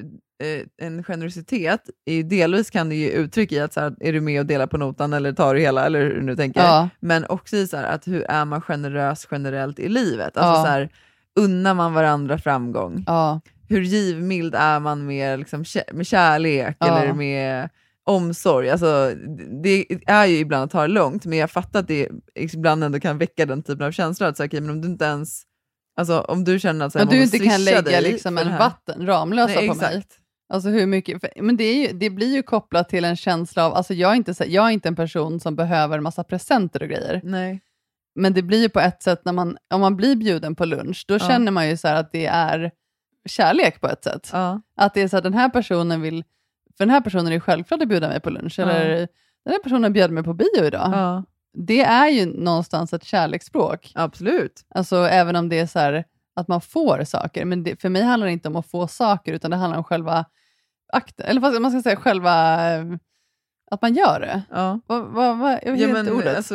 eh, 0.42 0.86
en 0.86 1.04
generositet, 1.04 1.80
är, 2.06 2.22
delvis 2.22 2.70
kan 2.70 2.88
det 2.88 2.94
ge 2.94 3.08
uttryck 3.08 3.52
i 3.52 3.60
att 3.60 3.72
så 3.72 3.80
här, 3.80 3.94
är 4.00 4.12
du 4.12 4.20
med 4.20 4.40
och 4.40 4.46
delar 4.46 4.66
på 4.66 4.78
notan 4.78 5.12
eller 5.12 5.32
tar 5.32 5.54
du 5.54 5.60
hela, 5.60 5.86
eller 5.86 6.00
hur 6.00 6.22
nu 6.22 6.36
tänker. 6.36 6.60
Ja. 6.60 6.88
Men 7.00 7.26
också 7.28 7.56
i 7.56 7.66
så 7.66 7.76
här, 7.76 7.84
att 7.84 8.06
hur 8.06 8.22
är 8.22 8.44
man 8.44 8.60
generös 8.60 9.26
generellt 9.30 9.78
i 9.78 9.88
livet? 9.88 10.36
Alltså 10.36 10.60
Ja. 10.60 10.64
så 10.64 10.70
här, 10.70 10.88
unnar 11.36 11.74
man 11.74 11.94
varandra 11.94 12.38
framgång? 12.38 13.04
ja. 13.06 13.40
Hur 13.68 13.80
givmild 13.82 14.54
är 14.54 14.80
man 14.80 15.06
med, 15.06 15.38
liksom, 15.38 15.64
med 15.92 16.06
kärlek 16.06 16.76
eller 16.80 17.12
med 17.12 17.68
omsorg? 18.06 18.70
Alltså, 18.70 19.14
det 19.62 19.86
är 20.06 20.26
ju 20.26 20.38
ibland 20.38 20.64
att 20.64 20.70
ta 20.70 20.82
det 20.82 20.88
långt, 20.88 21.26
men 21.26 21.38
jag 21.38 21.50
fattar 21.50 21.80
att 21.80 21.88
det 21.88 22.08
ibland 22.34 22.84
ändå 22.84 23.00
kan 23.00 23.18
väcka 23.18 23.46
den 23.46 23.62
typen 23.62 23.86
av 23.86 23.92
känslor. 23.92 24.28
Att, 24.28 24.36
så, 24.36 24.44
okej, 24.44 24.60
men 24.60 24.70
om 24.70 24.80
du 24.80 24.88
inte 24.88 25.04
ens 25.04 25.42
Alltså 25.98 26.20
om 26.20 26.44
du 26.44 26.60
känner 26.60 26.86
att 26.86 26.92
så 26.92 26.98
här, 26.98 27.06
du 27.06 27.22
inte 27.22 27.38
kan 27.38 27.64
lägga 27.64 28.00
liksom 28.00 28.38
en 28.38 28.58
vatten, 28.58 29.06
Ramlösa 29.06 29.54
Nej, 29.54 29.68
på 29.68 29.74
exakt. 29.74 29.94
mig. 29.94 30.04
Alltså 30.48 30.68
hur 30.68 30.86
mycket, 30.86 31.20
för, 31.20 31.42
men 31.42 31.56
det, 31.56 31.64
är 31.64 31.74
ju, 31.74 31.98
det 31.98 32.10
blir 32.10 32.34
ju 32.34 32.42
kopplat 32.42 32.88
till 32.88 33.04
en 33.04 33.16
känsla 33.16 33.66
av, 33.66 33.74
alltså 33.74 33.94
jag 33.94 34.10
är, 34.12 34.14
inte, 34.14 34.34
jag 34.46 34.66
är 34.66 34.70
inte 34.70 34.88
en 34.88 34.96
person 34.96 35.40
som 35.40 35.56
behöver 35.56 35.96
en 35.96 36.02
massa 36.02 36.24
presenter 36.24 36.82
och 36.82 36.88
grejer. 36.88 37.20
Nej. 37.24 37.60
Men 38.14 38.34
det 38.34 38.42
blir 38.42 38.62
ju 38.62 38.68
på 38.68 38.80
ett 38.80 39.02
sätt, 39.02 39.24
när 39.24 39.32
man, 39.32 39.56
om 39.74 39.80
man 39.80 39.96
blir 39.96 40.16
bjuden 40.16 40.54
på 40.56 40.64
lunch, 40.64 41.04
då 41.08 41.14
Ja. 41.14 41.18
känner 41.18 41.52
man 41.52 41.68
ju 41.68 41.76
så 41.76 41.88
att 41.88 42.12
det 42.12 42.26
är 42.26 42.70
kärlek 43.28 43.80
på 43.80 43.88
ett 43.88 44.04
sätt. 44.04 44.30
Ja. 44.32 44.60
Att 44.76 44.94
det 44.94 45.00
är 45.00 45.08
så 45.08 45.16
här, 45.16 45.22
den 45.22 45.34
här 45.34 45.48
personen 45.48 46.00
vill, 46.00 46.24
för 46.78 46.84
den 46.84 46.90
här 46.90 47.00
personen 47.00 47.32
är 47.32 47.40
självklart 47.40 47.82
att 47.82 47.88
bjuda 47.88 48.08
mig 48.08 48.20
på 48.20 48.30
lunch, 48.30 48.58
eller 48.58 48.96
den 49.44 49.52
här 49.52 49.58
personen 49.62 49.92
bjöd 49.92 50.10
mig 50.10 50.24
på 50.24 50.32
bio 50.34 50.64
idag. 50.64 51.22
Det 51.58 51.82
är 51.82 52.08
ju 52.08 52.26
någonstans 52.26 52.92
ett 52.92 53.04
kärleksspråk. 53.04 53.92
Absolut. 53.94 54.64
Alltså 54.74 54.96
även 54.96 55.36
om 55.36 55.48
det 55.48 55.58
är 55.58 55.66
så 55.66 55.78
här 55.78 56.04
att 56.36 56.48
man 56.48 56.60
får 56.60 57.04
saker, 57.04 57.44
men 57.44 57.62
det, 57.62 57.80
för 57.80 57.88
mig 57.88 58.02
handlar 58.02 58.26
det 58.26 58.32
inte 58.32 58.48
om 58.48 58.56
att 58.56 58.70
få 58.70 58.88
saker, 58.88 59.32
utan 59.32 59.50
det 59.50 59.56
handlar 59.56 59.78
om 59.78 59.84
själva 59.84 60.24
akten, 60.92 61.26
eller 61.26 61.40
vad 61.40 61.62
man 61.62 61.70
ska 61.70 61.82
säga, 61.82 61.96
själva, 61.96 62.64
eh, 62.74 62.84
att 63.70 63.82
man 63.82 63.94
gör 63.94 64.20
det. 64.20 64.42
Ja. 64.50 64.80
Vad, 64.86 65.02
vad, 65.04 65.38
vad, 65.38 65.52
jag 65.52 65.72
vet 65.72 65.80
Ja, 65.80 65.88
inte 65.88 66.02
men, 66.02 66.12
ordet. 66.12 66.36
alltså, 66.36 66.54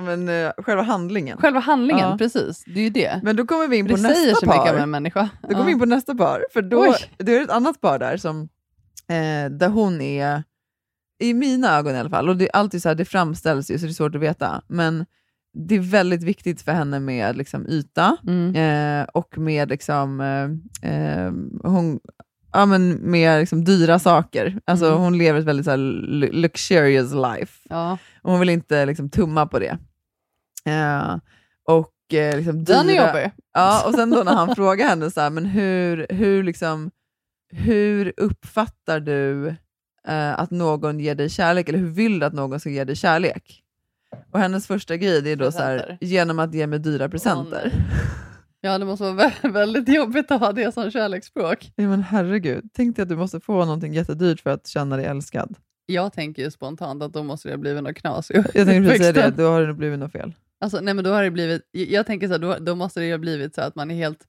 men, 0.00 0.28
eh, 0.28 0.52
själva 0.58 0.82
handlingen. 0.82 1.38
Själva 1.38 1.60
handlingen, 1.60 2.10
Ja. 2.10 2.18
precis. 2.18 2.64
Det 2.66 2.80
är 2.80 2.84
ju 2.84 2.90
det. 2.90 3.20
Men 3.22 3.36
då 3.36 3.46
kommer 3.46 3.68
vi 3.68 3.76
in 3.76 3.86
på 3.86 3.96
det 3.96 4.02
nästa 4.02 4.14
säger 4.14 4.34
så 4.34 4.46
par. 4.46 4.58
mycket 4.58 4.72
om 4.74 4.78
en 4.82 4.90
människa. 4.90 5.28
Då 5.42 5.48
kommer 5.48 5.64
vi 5.64 5.72
in 5.72 5.78
på 5.78 5.86
nästa 5.86 6.14
par, 6.14 6.44
för 6.52 6.62
då 6.62 6.94
det 7.18 7.36
är 7.36 7.42
ett 7.42 7.50
annat 7.50 7.80
par 7.80 7.98
där 7.98 8.16
som, 8.16 8.48
eh, 9.08 9.50
där 9.50 9.68
hon 9.68 10.00
är, 10.00 10.42
i 11.22 11.34
mina 11.34 11.76
ögon 11.78 11.94
i 11.94 11.98
alla 11.98 12.10
fall, 12.10 12.28
och 12.28 12.36
det 12.36 12.44
är 12.44 12.56
alltid 12.56 12.82
så 12.82 12.88
här, 12.88 12.96
det 12.96 13.04
framställs 13.04 13.70
ju 13.70 13.78
så 13.78 13.84
det 13.86 13.90
är 13.90 13.94
svårt 13.94 14.14
att 14.14 14.20
veta, 14.20 14.62
men 14.68 15.06
det 15.68 15.74
är 15.74 15.80
väldigt 15.80 16.22
viktigt 16.22 16.62
för 16.62 16.72
henne 16.72 17.00
med 17.00 17.36
liksom, 17.36 17.66
yta 17.68 18.16
Mm. 18.26 18.56
eh, 18.56 19.06
och 19.14 19.38
med 19.38 19.68
liksom, 19.68 20.20
eh, 20.20 20.90
eh, 20.92 21.32
hon, 21.70 22.00
ja, 22.52 22.66
men 22.66 22.90
med 22.94 23.40
liksom, 23.40 23.64
dyra 23.64 23.98
saker. 23.98 24.60
Alltså, 24.64 24.86
Mm. 24.86 24.98
Hon 24.98 25.18
lever 25.18 25.38
ett 25.40 25.44
väldigt 25.44 25.64
så 25.64 25.70
här, 25.70 25.78
lu- 25.78 26.32
luxurious 26.32 27.12
life. 27.12 27.60
Ja. 27.70 27.98
Och 28.22 28.30
hon 28.30 28.40
vill 28.40 28.48
inte 28.48 28.86
liksom, 28.86 29.10
tumma 29.10 29.46
på 29.46 29.58
det. 29.58 29.78
Eh, 30.64 31.16
och 31.68 32.14
eh, 32.14 32.36
liksom, 32.36 32.64
Den 32.64 32.88
är 32.88 32.92
dyra- 32.92 33.06
jobbig. 33.06 33.30
Ja, 33.54 33.86
och 33.86 33.94
sen 33.94 34.10
då 34.10 34.22
när 34.22 34.34
han 34.34 34.54
frågar 34.56 34.88
henne 34.88 35.10
så 35.10 35.20
här, 35.20 35.30
men 35.30 35.44
hur, 35.46 36.06
hur, 36.10 36.42
liksom, 36.42 36.90
hur 37.54 38.12
uppfattar 38.16 39.00
du 39.00 39.48
eh, 40.08 40.38
att 40.40 40.50
någon 40.50 41.00
ger 41.00 41.14
dig 41.14 41.30
kärlek, 41.30 41.68
eller 41.68 41.78
hur 41.78 41.90
vill 41.90 42.18
du 42.18 42.26
att 42.26 42.32
någon 42.32 42.60
ska 42.60 42.70
ge 42.70 42.84
dig 42.84 42.96
kärlek? 42.96 43.60
Och 44.30 44.38
hennes 44.38 44.66
första 44.66 44.96
grej 44.96 45.22
det 45.22 45.30
är 45.30 45.36
då 45.36 45.52
så 45.52 45.62
här, 45.62 45.98
genom 46.00 46.38
att 46.38 46.54
ge 46.54 46.66
mig 46.66 46.78
dyra 46.78 47.08
presenter. 47.08 47.72
Ja, 48.60 48.78
det 48.78 48.84
måste 48.84 49.04
vara 49.04 49.28
vä- 49.28 49.52
väldigt 49.52 49.88
jobbigt 49.88 50.30
att 50.30 50.40
ha 50.40 50.52
det 50.52 50.74
som 50.74 50.90
kärleksspråk. 50.90 51.72
Ja, 51.76 51.88
men 51.88 52.02
herregud, 52.02 52.64
tänk 52.74 52.96
dig 52.96 53.02
att 53.02 53.08
du 53.08 53.16
måste 53.16 53.40
få 53.40 53.64
någonting 53.64 53.94
jättedyrt 53.94 54.40
för 54.40 54.50
att 54.50 54.66
känna 54.66 54.96
dig 54.96 55.06
älskad. 55.06 55.56
Jag 55.86 56.12
tänker 56.12 56.42
ju 56.42 56.50
spontant 56.50 57.02
att 57.02 57.12
då 57.12 57.22
måste 57.22 57.48
det 57.48 57.52
ha 57.52 57.58
blivit 57.58 57.82
något 57.82 57.96
knas. 57.96 58.30
Jag 58.30 58.44
tänkte 58.52 58.82
precis 58.82 58.98
säga 58.98 59.12
det, 59.12 59.30
då 59.36 59.50
har 59.50 59.62
det 59.62 59.74
blivit 59.74 59.98
något 59.98 60.12
fel. 60.12 60.32
Alltså, 60.60 60.80
nej, 60.80 60.94
men 60.94 61.04
då 61.04 61.12
har 61.12 61.22
det 61.22 61.30
blivit, 61.30 61.62
jag 61.72 62.06
tänker 62.06 62.26
så 62.26 62.32
här, 62.32 62.38
då, 62.38 62.56
då 62.60 62.74
måste 62.74 63.00
det 63.00 63.06
ju 63.06 63.12
ha 63.12 63.18
blivit 63.18 63.54
så 63.54 63.60
att 63.60 63.74
man 63.74 63.90
är 63.90 63.94
helt 63.94 64.24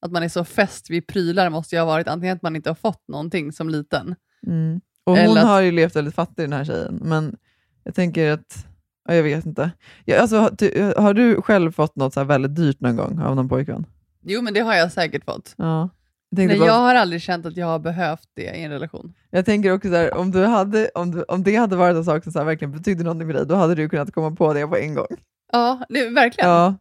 att 0.00 0.12
man 0.12 0.22
är 0.22 0.28
så 0.28 0.44
fäst 0.44 0.90
vid 0.90 1.06
prylar 1.06 1.50
måste 1.50 1.74
ju 1.76 1.80
ha 1.80 1.86
varit 1.86 2.08
antingen 2.08 2.36
att 2.36 2.42
man 2.42 2.56
inte 2.56 2.70
har 2.70 2.74
fått 2.74 3.08
någonting 3.08 3.52
som 3.52 3.68
liten. 3.70 4.14
Mm. 4.46 4.80
Och 5.04 5.18
hon 5.18 5.38
att- 5.38 5.44
har 5.44 5.60
ju 5.60 5.70
levt 5.72 5.96
väldigt 5.96 6.14
fattig 6.14 6.44
den 6.44 6.52
här 6.52 6.64
tjejen, 6.64 6.98
men 7.02 7.36
jag 7.84 7.94
tänker 7.94 8.30
att, 8.32 8.66
ja, 9.08 9.14
jag 9.14 9.22
vet 9.22 9.46
inte. 9.46 9.70
Ja, 10.04 10.20
alltså, 10.20 10.38
har, 10.38 10.50
du, 10.58 10.94
har 10.96 11.14
du 11.14 11.42
själv 11.42 11.72
fått 11.72 11.96
något 11.96 12.14
så 12.14 12.20
här 12.20 12.24
väldigt 12.24 12.56
dyrt 12.56 12.80
någon 12.80 12.96
gång 12.96 13.20
av 13.20 13.36
någon 13.36 13.48
pojkvän? 13.48 13.86
Jo, 14.22 14.42
men 14.42 14.54
det 14.54 14.60
har 14.60 14.74
jag 14.74 14.92
säkert 14.92 15.24
fått. 15.24 15.54
Ja. 15.56 15.88
Jag, 16.30 16.46
Men 16.46 16.58
bara, 16.58 16.66
jag 16.66 16.74
har 16.74 16.94
aldrig 16.94 17.22
känt 17.22 17.46
att 17.46 17.56
jag 17.56 17.66
har 17.66 17.78
behövt 17.78 18.28
det 18.34 18.42
i 18.42 18.62
en 18.64 18.70
relation. 18.70 19.14
jag 19.30 19.44
tänker 19.44 19.72
också 19.72 19.88
så 19.88 19.94
här, 19.94 20.14
om, 20.14 20.30
du 20.30 20.44
hade, 20.44 20.88
om, 20.94 21.10
du, 21.10 21.22
om 21.22 21.42
det 21.42 21.56
hade 21.56 21.76
varit 21.76 21.96
en 21.96 22.04
sak 22.04 22.22
som 22.22 22.32
så 22.32 22.44
verkligen 22.44 22.72
betydde 22.72 23.04
någonting 23.04 23.28
för 23.28 23.34
dig, 23.34 23.46
då 23.46 23.54
hade 23.54 23.74
du 23.74 23.88
kunnat 23.88 24.12
komma 24.14 24.30
på 24.36 24.54
det 24.54 24.66
på 24.66 24.76
en 24.76 24.94
gång. 24.94 25.06
Ja, 25.52 25.80
det, 25.88 26.08
verkligen. 26.08 26.50
Ja, 26.50 26.74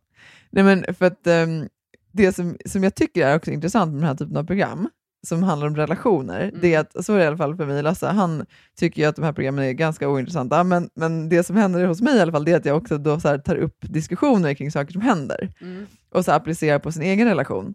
Nej, 0.49 0.63
men 0.63 0.93
för 0.95 1.05
att 1.05 1.27
ehm, 1.27 1.67
det 2.15 2.33
som, 2.35 2.57
som 2.65 2.83
jag 2.83 2.95
tycker 2.95 3.27
är 3.27 3.35
också 3.35 3.51
intressant 3.51 3.91
med 3.93 4.01
den 4.01 4.07
här 4.07 4.15
typen 4.15 4.37
av 4.37 4.43
program, 4.43 4.89
som 5.27 5.43
handlar 5.43 5.67
om 5.67 5.75
relationer, 5.75 6.41
Mm. 6.41 6.55
det 6.61 6.73
är 6.73 6.79
att, 6.79 7.05
så 7.05 7.13
är 7.13 7.17
det 7.17 7.23
i 7.23 7.27
alla 7.27 7.37
fall 7.37 7.55
för 7.57 7.65
mig 7.65 7.83
Lasse, 7.83 8.07
han 8.07 8.45
tycker 8.79 9.01
ju 9.01 9.07
att 9.07 9.15
de 9.15 9.25
här 9.25 9.33
programmen 9.33 9.65
är 9.65 9.71
ganska 9.71 10.09
ointressanta, 10.09 10.63
men, 10.63 10.89
men 10.95 11.29
det 11.29 11.43
som 11.43 11.55
händer 11.55 11.85
hos 11.87 12.01
mig 12.01 12.15
i 12.17 12.21
alla 12.21 12.31
fall, 12.31 12.45
det 12.45 12.51
är 12.51 12.57
att 12.57 12.65
jag 12.65 12.77
också 12.77 12.97
då 12.97 13.19
så 13.19 13.37
tar 13.37 13.55
upp 13.55 13.77
diskussioner 13.81 14.53
kring 14.53 14.71
saker 14.71 14.91
som 14.93 15.01
händer, 15.01 15.53
Mm. 15.61 15.85
och 16.11 16.25
så 16.25 16.31
applicerar 16.31 16.79
på 16.79 16.91
sin 16.91 17.01
egen 17.03 17.27
relation. 17.27 17.73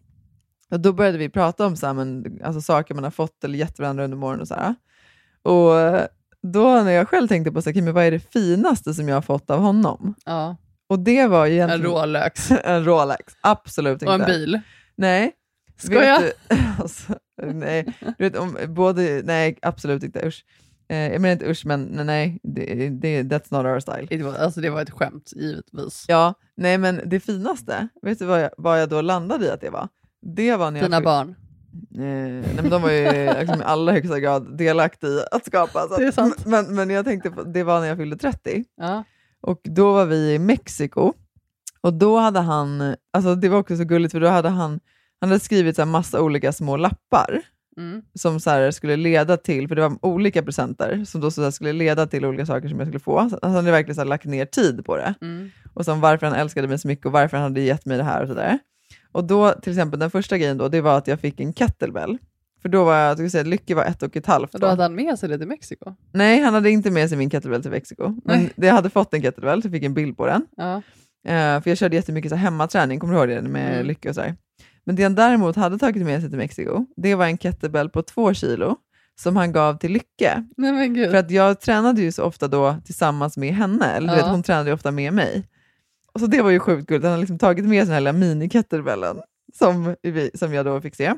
Och 0.71 0.81
då 0.81 0.93
började 0.93 1.19
vi 1.19 1.29
prata 1.29 1.67
om 1.67 1.77
så 1.77 1.87
här, 1.87 1.95
men, 1.95 2.39
alltså, 2.45 2.61
saker 2.61 2.95
man 2.95 3.05
har 3.05 3.11
fått 3.11 3.45
eller 3.45 3.59
gett 3.59 3.79
varandra 3.79 4.05
under 4.05 4.17
morgonen 4.17 4.41
och 4.41 4.49
så 4.49 4.55
här. 4.55 4.75
Och 5.43 6.09
då 6.43 6.83
när 6.83 6.91
jag 6.91 7.09
själv 7.09 7.29
tänkte 7.29 7.53
på 7.53 7.63
så 7.63 7.69
här, 7.71 7.73
"Okej, 7.73 7.83
men 7.83 7.95
vad 7.95 8.05
är 8.05 8.11
det 8.11 8.21
finaste 8.33 8.95
som 8.95 9.09
jag 9.09 9.17
har 9.17 9.23
fått 9.23 9.51
av 9.51 9.61
honom? 9.61 10.15
Ja. 10.25 10.57
Och 10.91 10.99
det 10.99 11.27
var 11.27 11.47
ju 11.47 11.59
En 11.61 11.69
egentligen... 11.71 11.97
Rolex. 11.97 12.51
en 12.65 12.85
Rolex, 12.85 13.35
absolut 13.41 14.03
Och 14.03 14.15
en 14.15 14.21
inte. 14.21 14.33
bil. 14.33 14.61
Nej. 14.97 15.33
Skoja? 15.79 16.19
Vet 16.21 16.35
du, 16.49 16.57
alltså, 16.83 17.13
nej, 17.43 17.95
du 18.19 18.25
vet, 18.25 18.37
om, 18.37 18.57
både, 18.69 19.23
nej, 19.25 19.59
absolut 19.63 20.03
inte. 20.03 20.27
Usch. 20.27 20.45
Eh, 20.89 21.13
jag 21.13 21.21
menar 21.21 21.33
inte 21.33 21.51
usch, 21.51 21.67
men 21.67 21.83
nej, 21.85 22.05
nej 22.05 22.41
det, 22.43 22.89
det, 22.89 23.23
that's 23.23 23.47
not 23.51 23.67
our 23.67 23.81
style. 23.81 24.07
Det 24.11 24.23
var, 24.23 24.35
alltså 24.35 24.61
det 24.61 24.71
var 24.71 24.83
ett 24.83 24.91
skämt, 24.91 25.33
givetvis. 25.37 26.05
Ja, 26.09 26.35
nej 26.57 26.79
men 26.79 27.01
det 27.07 27.21
finaste, 27.21 27.89
vet 28.03 28.19
du 28.19 28.25
vad 28.25 28.41
jag, 28.43 28.51
vad 28.57 28.81
jag 28.81 28.89
då 28.89 29.01
landade 29.01 29.47
i 29.47 29.51
att 29.51 29.61
det 29.61 29.71
var? 29.71 29.89
Det 30.37 30.57
var 30.57 30.71
när 30.71 30.81
jag 30.81 30.87
Dina 30.89 30.97
fick- 30.99 31.05
barn. 31.05 31.29
Eh, 31.95 32.01
nej, 32.01 32.55
men 32.63 32.71
de 32.71 32.83
var 32.83 32.91
ju 32.91 33.33
liksom, 33.41 33.61
i 33.61 33.65
allra 33.65 33.93
högsta 33.93 34.21
grad 34.21 34.57
delaktiga 34.59 35.11
i 35.11 35.23
att 35.33 35.47
skapa. 35.47 35.89
Så 35.89 35.97
Det 35.97 36.05
är 36.05 36.09
att- 36.09 36.15
sant. 36.15 36.47
Men, 36.47 36.75
men 36.75 36.91
jag 36.91 37.05
tänkte 37.05 37.31
på, 37.31 37.43
det 37.43 37.63
var 37.63 37.81
när 37.81 37.87
jag 37.89 37.97
fyllde 37.97 38.17
30. 38.17 38.65
Ja. 38.77 39.05
Och 39.43 39.61
då 39.65 39.93
var 39.93 40.07
vi 40.07 40.35
i 40.35 40.39
Mexiko 40.39 41.13
och 41.81 41.93
då 41.93 42.19
hade 42.19 42.41
han, 42.41 42.97
alltså 43.13 43.35
det 43.35 43.49
var 43.49 43.59
också 43.59 43.77
så 43.77 43.85
gulligt 43.85 44.13
för 44.13 44.21
då 44.21 44.29
hade 44.29 44.49
han, 44.49 44.81
han 45.21 45.31
hade 45.31 45.41
skrivit 45.41 45.77
så 45.77 45.87
massa 45.87 46.23
olika 46.23 46.53
små 46.53 46.77
lappar 46.77 47.43
Mm. 47.77 48.03
som 48.15 48.41
så 48.41 48.73
skulle 48.73 48.97
leda 48.97 49.37
till, 49.37 49.69
för 49.69 49.75
det 49.75 49.83
var 49.83 49.99
olika 50.03 50.43
presenter 50.43 51.05
som 51.05 51.21
då 51.21 51.31
så 51.31 51.53
skulle 51.53 51.73
leda 51.73 52.07
till 52.07 52.25
olika 52.25 52.47
saker 52.47 52.69
som 52.69 52.79
jag 52.79 52.89
skulle 52.89 53.01
få. 53.01 53.31
Så 53.31 53.39
Han 53.43 53.55
hade 53.55 53.71
verkligen 53.71 53.95
så 53.95 54.05
lagt 54.05 54.25
ner 54.25 54.45
tid 54.45 54.85
på 54.85 54.97
det. 54.97 55.15
Mm. 55.21 55.51
Och 55.75 55.85
som 55.85 56.01
varför 56.01 56.27
han 56.27 56.37
älskade 56.37 56.69
mig 56.69 56.79
så 56.79 56.89
mycket 56.89 57.07
och 57.07 57.13
varför 57.13 57.37
han 57.37 57.45
hade 57.45 57.61
gett 57.61 57.87
mig 57.87 57.97
det 57.97 58.05
här 58.05 58.23
och 58.23 58.29
sådär. 58.29 58.59
Och 59.13 59.25
då, 59.25 59.53
till 59.53 59.73
exempel 59.73 60.01
den 60.01 60.11
första 60.11 60.39
grejen 60.39 60.59
då, 60.59 60.69
det 60.69 60.81
var 60.81 60.99
att 60.99 61.07
jag 61.07 61.21
fick 61.21 61.41
en 61.41 61.53
kettlebell. 61.53 62.19
För 62.63 62.69
då 62.69 62.85
var 62.85 62.97
jag, 62.97 63.21
jag 63.21 63.31
säga, 63.31 63.45
Lycke 63.45 63.75
var 63.75 63.85
ett 63.85 64.03
och 64.03 64.17
ett 64.17 64.27
halvt. 64.27 64.53
Då. 64.53 64.59
då 64.59 64.67
hade 64.67 64.83
han 64.83 64.95
med 64.95 65.19
sig 65.19 65.29
det 65.29 65.39
till 65.39 65.49
Mexiko. 65.49 65.95
Nej, 66.13 66.41
han 66.41 66.55
hade 66.55 66.71
inte 66.71 66.91
med 66.91 67.09
sig 67.09 67.19
min 67.19 67.31
kettlebell 67.31 67.63
till 67.63 67.71
Mexiko. 67.71 68.15
Men 68.25 68.51
jag 68.57 68.75
hade 68.75 68.91
fått 68.91 69.15
en 69.15 69.23
kettlebell, 69.23 69.63
så 69.63 69.67
jag 69.67 69.73
fick 69.73 69.83
en 69.85 69.95
bild 69.95 70.17
på 70.17 70.27
den. 70.27 70.47
Ja. 70.57 70.77
Eh, 71.27 71.63
för 71.63 71.69
jag 71.71 71.79
körde 71.79 71.97
jättemycket 71.97 72.31
så 72.31 72.37
här 72.37 72.45
hemmaträning, 72.45 73.01
kommer 73.01 73.15
du 73.15 73.19
ihåg 73.21 73.29
det? 73.29 73.49
Med 73.49 73.73
Mm. 73.75 73.87
Lycka 73.87 74.09
och 74.09 74.15
så 74.15 74.21
här. 74.21 74.35
Men 74.85 74.97
det 74.97 75.03
han 75.03 75.15
däremot 75.15 75.57
hade 75.57 75.79
tagit 75.79 76.07
med 76.07 76.21
sig 76.21 76.31
till 76.31 76.39
Mexiko, 76.39 76.87
det 76.97 77.15
var 77.15 77.27
en 77.27 77.39
kettlebell 77.39 77.89
på 77.91 78.03
två 78.03 78.35
kilo 78.35 78.77
som 79.21 79.37
han 79.37 79.53
gav 79.53 79.79
till 79.79 79.93
Lycke. 79.93 80.45
Nej. 80.57 81.11
För 81.11 81.17
att 81.17 81.31
jag 81.31 81.61
tränade 81.61 82.01
ju 82.01 82.13
så 82.13 82.25
ofta 82.25 82.49
då 82.49 82.77
tillsammans 82.85 83.37
med 83.37 83.55
henne, 83.55 83.87
eller 83.87 84.09
du 84.13 84.19
Ja. 84.19 84.25
vet, 84.25 84.33
hon 84.33 84.43
tränade 84.43 84.71
ju 84.71 84.75
ofta 84.75 84.91
med 84.91 85.13
mig. 85.13 85.47
Och 86.13 86.21
så 86.21 86.27
det 86.27 86.43
var 86.43 86.51
ju 86.51 86.59
sjukt 86.59 86.87
gulligt, 86.89 87.05
han 87.05 87.11
hade 87.13 87.21
liksom 87.21 87.39
tagit 87.39 87.65
med 87.65 87.87
sig 87.87 87.95
den 87.95 88.07
här 88.07 88.13
lilla 88.13 88.13
mini-kettlebellen 88.27 89.21
som, 89.59 89.95
vi- 90.03 90.31
som 90.35 90.55
jag 90.55 90.65
då 90.67 90.81
fick 90.81 90.95
se. 90.97 91.15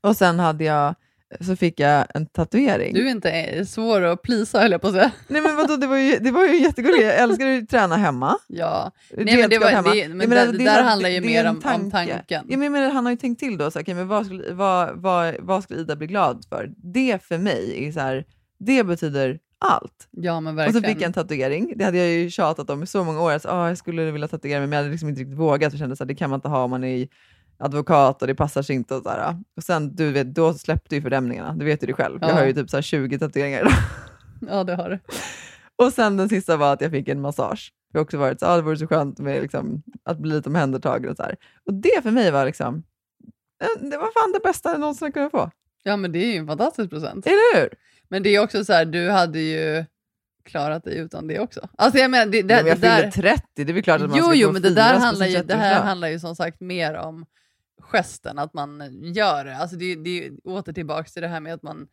Och 0.00 0.16
sen 0.16 0.38
hade 0.38 0.64
jag, 0.64 0.94
så 1.40 1.56
fick 1.56 1.80
jag 1.80 2.06
en 2.14 2.26
tatuering. 2.26 2.94
Du 2.94 3.06
är 3.06 3.10
inte 3.10 3.66
svår 3.66 4.02
att 4.02 4.22
plisa 4.22 4.60
höll 4.60 4.72
jag 4.72 4.80
på 4.80 4.86
att 4.88 4.92
säga. 4.94 5.10
Nej 5.28 5.42
men 5.42 5.56
vadå, 5.56 5.76
det 5.76 5.86
var 5.86 5.96
ju, 5.96 6.16
det 6.16 6.30
var 6.30 6.44
ju 6.44 6.60
jättegulligt. 6.62 7.02
Jag 7.04 7.18
älskar 7.18 7.58
att 7.58 7.68
träna 7.68 7.96
hemma. 7.96 8.36
Ja. 8.48 8.92
Nej, 9.16 9.36
men 9.36 9.50
det 9.50 9.58
var- 9.58 9.68
hemma. 9.70 9.94
det- 9.94 10.08
men 10.08 10.20
Jag 10.32 10.48
det- 10.52 10.58
det 10.58 10.64
är 10.64 10.74
där 10.76 10.82
handlar 10.82 11.08
ju 11.08 11.20
det 11.20 11.26
mer 11.26 11.44
om- 11.44 11.60
en 11.64 11.80
om 11.80 11.90
tanken. 11.90 12.18
Ja, 12.48 12.56
men 12.56 12.72
menar, 12.72 12.90
han 12.90 13.04
har 13.04 13.12
ju 13.12 13.16
tänkt 13.18 13.38
till 13.40 13.58
då, 13.58 13.70
så 13.70 13.80
okej, 13.80 13.94
men 13.94 14.08
vad, 14.08 14.26
skulle, 14.26 14.52
vad, 14.52 14.90
vad, 15.00 15.34
vad 15.40 15.62
skulle 15.64 15.80
Ida 15.80 15.96
bli 15.96 16.06
glad 16.06 16.44
för? 16.48 16.70
Det 16.76 17.22
för 17.22 17.38
mig 17.38 17.88
är 17.88 17.92
så 17.92 18.00
här, 18.00 18.24
det 18.58 18.84
betyder 18.84 19.38
allt. 19.58 20.08
Ja 20.10 20.40
men 20.40 20.52
Och 20.54 20.58
verkligen. 20.58 20.82
så 20.82 20.88
fick 20.88 20.96
jag 20.96 21.06
en 21.06 21.12
tatuering. 21.12 21.72
Det 21.76 21.84
hade 21.84 21.98
jag 21.98 22.08
ju 22.08 22.30
tjatat 22.30 22.70
om 22.70 22.82
i 22.82 22.86
så 22.86 23.04
många 23.04 23.20
år. 23.22 23.32
Alltså, 23.32 23.48
ah, 23.48 23.68
jag 23.68 23.78
skulle 23.78 24.10
vilja 24.10 24.28
tatuera 24.28 24.58
mig, 24.58 24.66
men 24.66 24.76
jag 24.76 24.82
hade 24.82 24.90
liksom 24.90 25.08
inte 25.08 25.20
riktigt 25.20 25.38
vågat. 25.38 25.72
För 25.72 25.78
jag 25.78 25.78
kände 25.78 25.96
att 26.02 26.08
det 26.08 26.14
kan 26.14 26.30
man 26.30 26.36
inte 26.36 26.48
ha 26.48 26.64
om 26.64 26.70
man 26.70 26.84
är 26.84 27.08
advokat 27.60 28.22
och 28.22 28.28
det 28.28 28.34
passar 28.34 28.62
sig 28.62 28.76
inte. 28.76 28.94
Och, 28.94 29.02
så 29.02 29.08
här. 29.10 29.36
och 29.56 29.62
sen, 29.62 29.94
du 29.96 30.12
vet, 30.12 30.34
då 30.34 30.54
släppte 30.54 30.94
ju 30.96 31.02
fördämningarna. 31.02 31.54
Du 31.54 31.64
vet 31.64 31.82
ju 31.82 31.86
det 31.86 31.92
själv. 31.92 32.18
Jag 32.20 32.30
Ja. 32.30 32.34
har 32.34 32.44
ju 32.46 32.52
typ 32.52 32.70
så 32.70 32.76
här 32.76 32.82
20 32.82 33.18
tatueringar 33.18 33.60
idag. 33.60 33.72
Ja 34.50 34.64
det 34.64 34.74
har 34.74 34.90
du. 34.90 34.98
Och 35.86 35.92
sen 35.92 36.16
den 36.16 36.28
sista 36.28 36.56
var 36.56 36.72
att 36.72 36.80
jag 36.80 36.90
fick 36.90 37.08
en 37.08 37.20
massage. 37.20 37.72
Det 37.92 37.98
har 37.98 38.04
också 38.04 38.18
varit 38.18 38.40
så, 38.40 38.46
ah, 38.46 38.56
det 38.56 38.62
vore 38.62 38.76
så 38.76 38.86
skönt 38.86 39.18
med 39.18 39.42
liksom, 39.42 39.82
att 40.04 40.18
bli 40.18 40.30
lite 40.34 40.48
omhändertagen 40.48 41.10
och 41.10 41.16
så 41.16 41.22
här. 41.22 41.36
Och 41.66 41.74
det 41.74 42.02
för 42.02 42.10
mig 42.10 42.30
var 42.30 42.44
liksom, 42.46 42.82
eh, 43.62 43.82
det 43.90 43.96
var 43.96 44.20
fan 44.20 44.32
det 44.32 44.40
bästa 44.48 44.70
jag 44.70 44.80
någonsin 44.80 45.12
kunde 45.12 45.30
få. 45.30 45.50
Ja 45.82 45.96
men 45.96 46.12
det 46.12 46.18
är 46.18 46.32
ju 46.32 46.36
en 46.38 46.46
fantastisk 46.46 46.90
present. 46.90 47.26
Eller 47.26 47.60
hur? 47.60 47.68
Men 48.08 48.22
det 48.22 48.34
är 48.36 48.40
också 48.42 48.64
så 48.64 48.72
här, 48.72 48.84
du 48.84 49.10
hade 49.10 49.38
ju 49.40 49.84
klarat 50.44 50.84
dig 50.84 50.98
utan 50.98 51.26
det 51.26 51.38
också. 51.40 51.68
Alltså 51.78 51.98
jag 51.98 52.10
menar, 52.10 52.26
det, 52.32 52.42
det, 52.42 52.54
Men 52.56 52.66
jag 52.66 52.76
det 52.80 52.88
där... 52.88 52.96
fyllde 53.10 53.10
30, 53.12 53.42
det 53.54 53.62
är 53.62 53.72
väl 53.74 53.82
klart 53.82 54.00
att 54.00 54.08
man 54.10 54.18
Jo, 54.18 54.24
ska 54.24 54.34
jo, 54.34 54.52
men 54.52 54.62
det 54.62 54.74
där, 54.74 54.94
handlar 54.98 55.26
ju, 55.26 55.42
det 55.42 55.54
här 55.54 55.74
30-årsdag. 55.74 55.82
handlar 55.84 56.08
ju 56.08 56.18
som 56.18 56.36
sagt 56.36 56.60
mer 56.60 56.94
om 56.94 57.26
gesten, 57.80 58.38
att 58.38 58.54
man 58.54 59.02
gör 59.14 59.44
det. 59.44 59.56
Alltså 59.56 59.76
det, 59.76 59.94
det 59.94 60.26
är 60.26 60.32
åter 60.44 60.72
tillbaka 60.72 61.08
till 61.08 61.22
det 61.22 61.28
här 61.28 61.40
med 61.40 61.54
att 61.54 61.62
man 61.62 61.86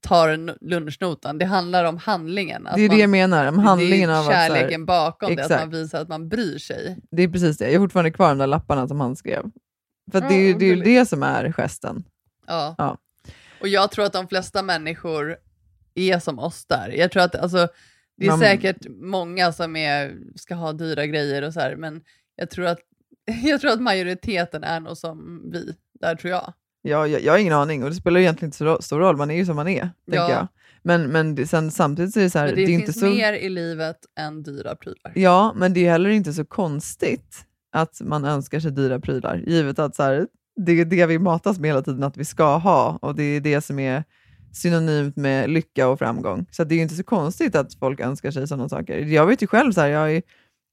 tar 0.00 0.28
en 0.28 0.52
lunchnotan. 0.60 1.38
Det 1.38 1.44
handlar 1.44 1.84
om 1.84 1.96
handlingen. 1.98 2.64
Det 2.74 2.80
är 2.84 2.88
man, 2.88 2.96
det 2.96 3.00
jag 3.00 3.10
menar, 3.10 3.46
om 3.46 3.58
handlingen 3.58 4.08
det 4.08 4.14
är 4.16 4.22
så 4.22 4.30
här- 4.30 4.48
kärleken 4.48 4.86
bakom 4.86 5.36
det, 5.36 5.42
att 5.44 5.50
Exakt. 5.50 5.62
man 5.62 5.70
visar 5.70 6.00
att 6.02 6.08
man 6.08 6.28
bryr 6.28 6.58
sig. 6.58 6.98
Det 7.10 7.22
är 7.22 7.28
precis 7.28 7.58
det. 7.58 7.70
Jag 7.70 7.80
har 7.80 7.86
fortfarande 7.86 8.10
kvar 8.10 8.28
de 8.28 8.38
där 8.38 8.46
lapparna 8.46 8.88
som 8.88 9.00
han 9.00 9.16
skrev. 9.16 9.42
För 10.12 10.20
det 10.20 10.26
är 10.34 10.38
ju 10.40 10.50
Ja, 10.52 10.58
det, 10.58 10.64
är 10.64 10.68
ju 10.68 10.74
gulligt. 10.74 10.84
det 10.84 11.06
som 11.06 11.22
är 11.22 11.52
gesten. 11.52 12.04
Ja. 12.46 12.74
Ja. 12.78 12.98
Och 13.60 13.68
jag 13.68 13.90
tror 13.90 14.04
att 14.04 14.12
de 14.12 14.28
flesta 14.28 14.62
människor 14.62 15.36
är 15.94 16.18
som 16.18 16.38
oss 16.38 16.66
där. 16.66 16.88
Jag 16.88 17.10
tror 17.10 17.22
att 17.22 17.34
alltså, 17.34 17.68
det 18.16 18.26
är 18.26 18.30
Man- 18.30 18.38
säkert 18.38 18.86
många 18.88 19.52
som 19.52 19.76
är, 19.76 20.14
ska 20.36 20.54
ha 20.54 20.72
dyra 20.72 21.06
grejer 21.06 21.42
och 21.42 21.52
så 21.52 21.60
här, 21.60 21.76
men 21.76 22.02
jag 22.36 22.50
tror 22.50 22.66
att, 22.66 22.78
jag 23.44 23.60
tror 23.60 23.70
att 23.70 23.80
majoriteten 23.80 24.64
är 24.64 24.80
nog 24.80 24.96
som 24.96 25.42
vi. 25.52 25.74
Där 26.00 26.14
tror 26.14 26.30
jag. 26.30 26.52
Ja, 26.82 27.06
jag, 27.06 27.22
jag 27.22 27.32
har 27.32 27.38
ingen 27.38 27.52
aning 27.52 27.84
och 27.84 27.90
det 27.90 27.96
spelar 27.96 28.20
egentligen 28.20 28.48
inte 28.48 28.56
så 28.56 28.82
stor 28.82 28.98
roll, 28.98 29.16
man 29.16 29.30
är 29.30 29.34
ju 29.34 29.46
som 29.46 29.56
man 29.56 29.68
är. 29.68 29.90
Ja. 30.04 30.30
jag. 30.30 30.48
Men, 30.82 31.06
men 31.06 31.34
det, 31.34 31.46
sen, 31.46 31.70
samtidigt 31.70 32.12
så 32.12 32.20
är 32.20 32.24
det 32.24 32.30
så 32.30 32.38
här, 32.38 32.46
Men 32.46 32.54
det, 32.54 32.62
är 32.62 32.66
finns 32.66 32.80
inte 32.80 32.92
så... 32.92 33.06
mer 33.06 33.32
i 33.32 33.48
livet 33.48 33.96
än 34.18 34.42
dyra 34.42 34.76
prylar. 34.76 35.12
Ja, 35.14 35.52
men 35.56 35.74
det 35.74 35.86
är 35.86 35.90
heller 35.90 36.10
inte 36.10 36.32
så 36.32 36.44
konstigt 36.44 37.46
att 37.72 38.00
man 38.00 38.24
önskar 38.24 38.60
sig 38.60 38.70
dyra 38.70 39.00
prylar, 39.00 39.36
givet 39.46 39.78
att 39.78 39.96
så 39.96 40.02
här, 40.02 40.26
det 40.56 40.72
är 40.72 40.84
det 40.84 41.06
vi 41.06 41.18
matas 41.18 41.58
med 41.58 41.70
hela 41.70 41.82
tiden 41.82 42.02
att 42.02 42.16
vi 42.16 42.24
ska 42.24 42.56
ha 42.56 42.98
och 43.02 43.14
det 43.14 43.22
är 43.22 43.40
det 43.40 43.60
som 43.60 43.78
är 43.78 44.04
synonymt 44.52 45.16
med 45.16 45.50
lycka 45.50 45.88
och 45.88 45.98
framgång. 45.98 46.46
Så 46.50 46.64
det 46.64 46.74
är 46.74 46.76
ju 46.76 46.82
inte 46.82 46.94
så 46.94 47.04
konstigt 47.04 47.54
att 47.54 47.74
folk 47.74 48.00
önskar 48.00 48.30
sig 48.30 48.48
sådana 48.48 48.68
saker. 48.68 48.98
Jag 48.98 49.26
vet 49.26 49.42
ju 49.42 49.46
själv, 49.46 49.72
så 49.72 49.80
här, 49.80 49.88
jag 49.88 50.00
har 50.00 50.08
ju 50.08 50.22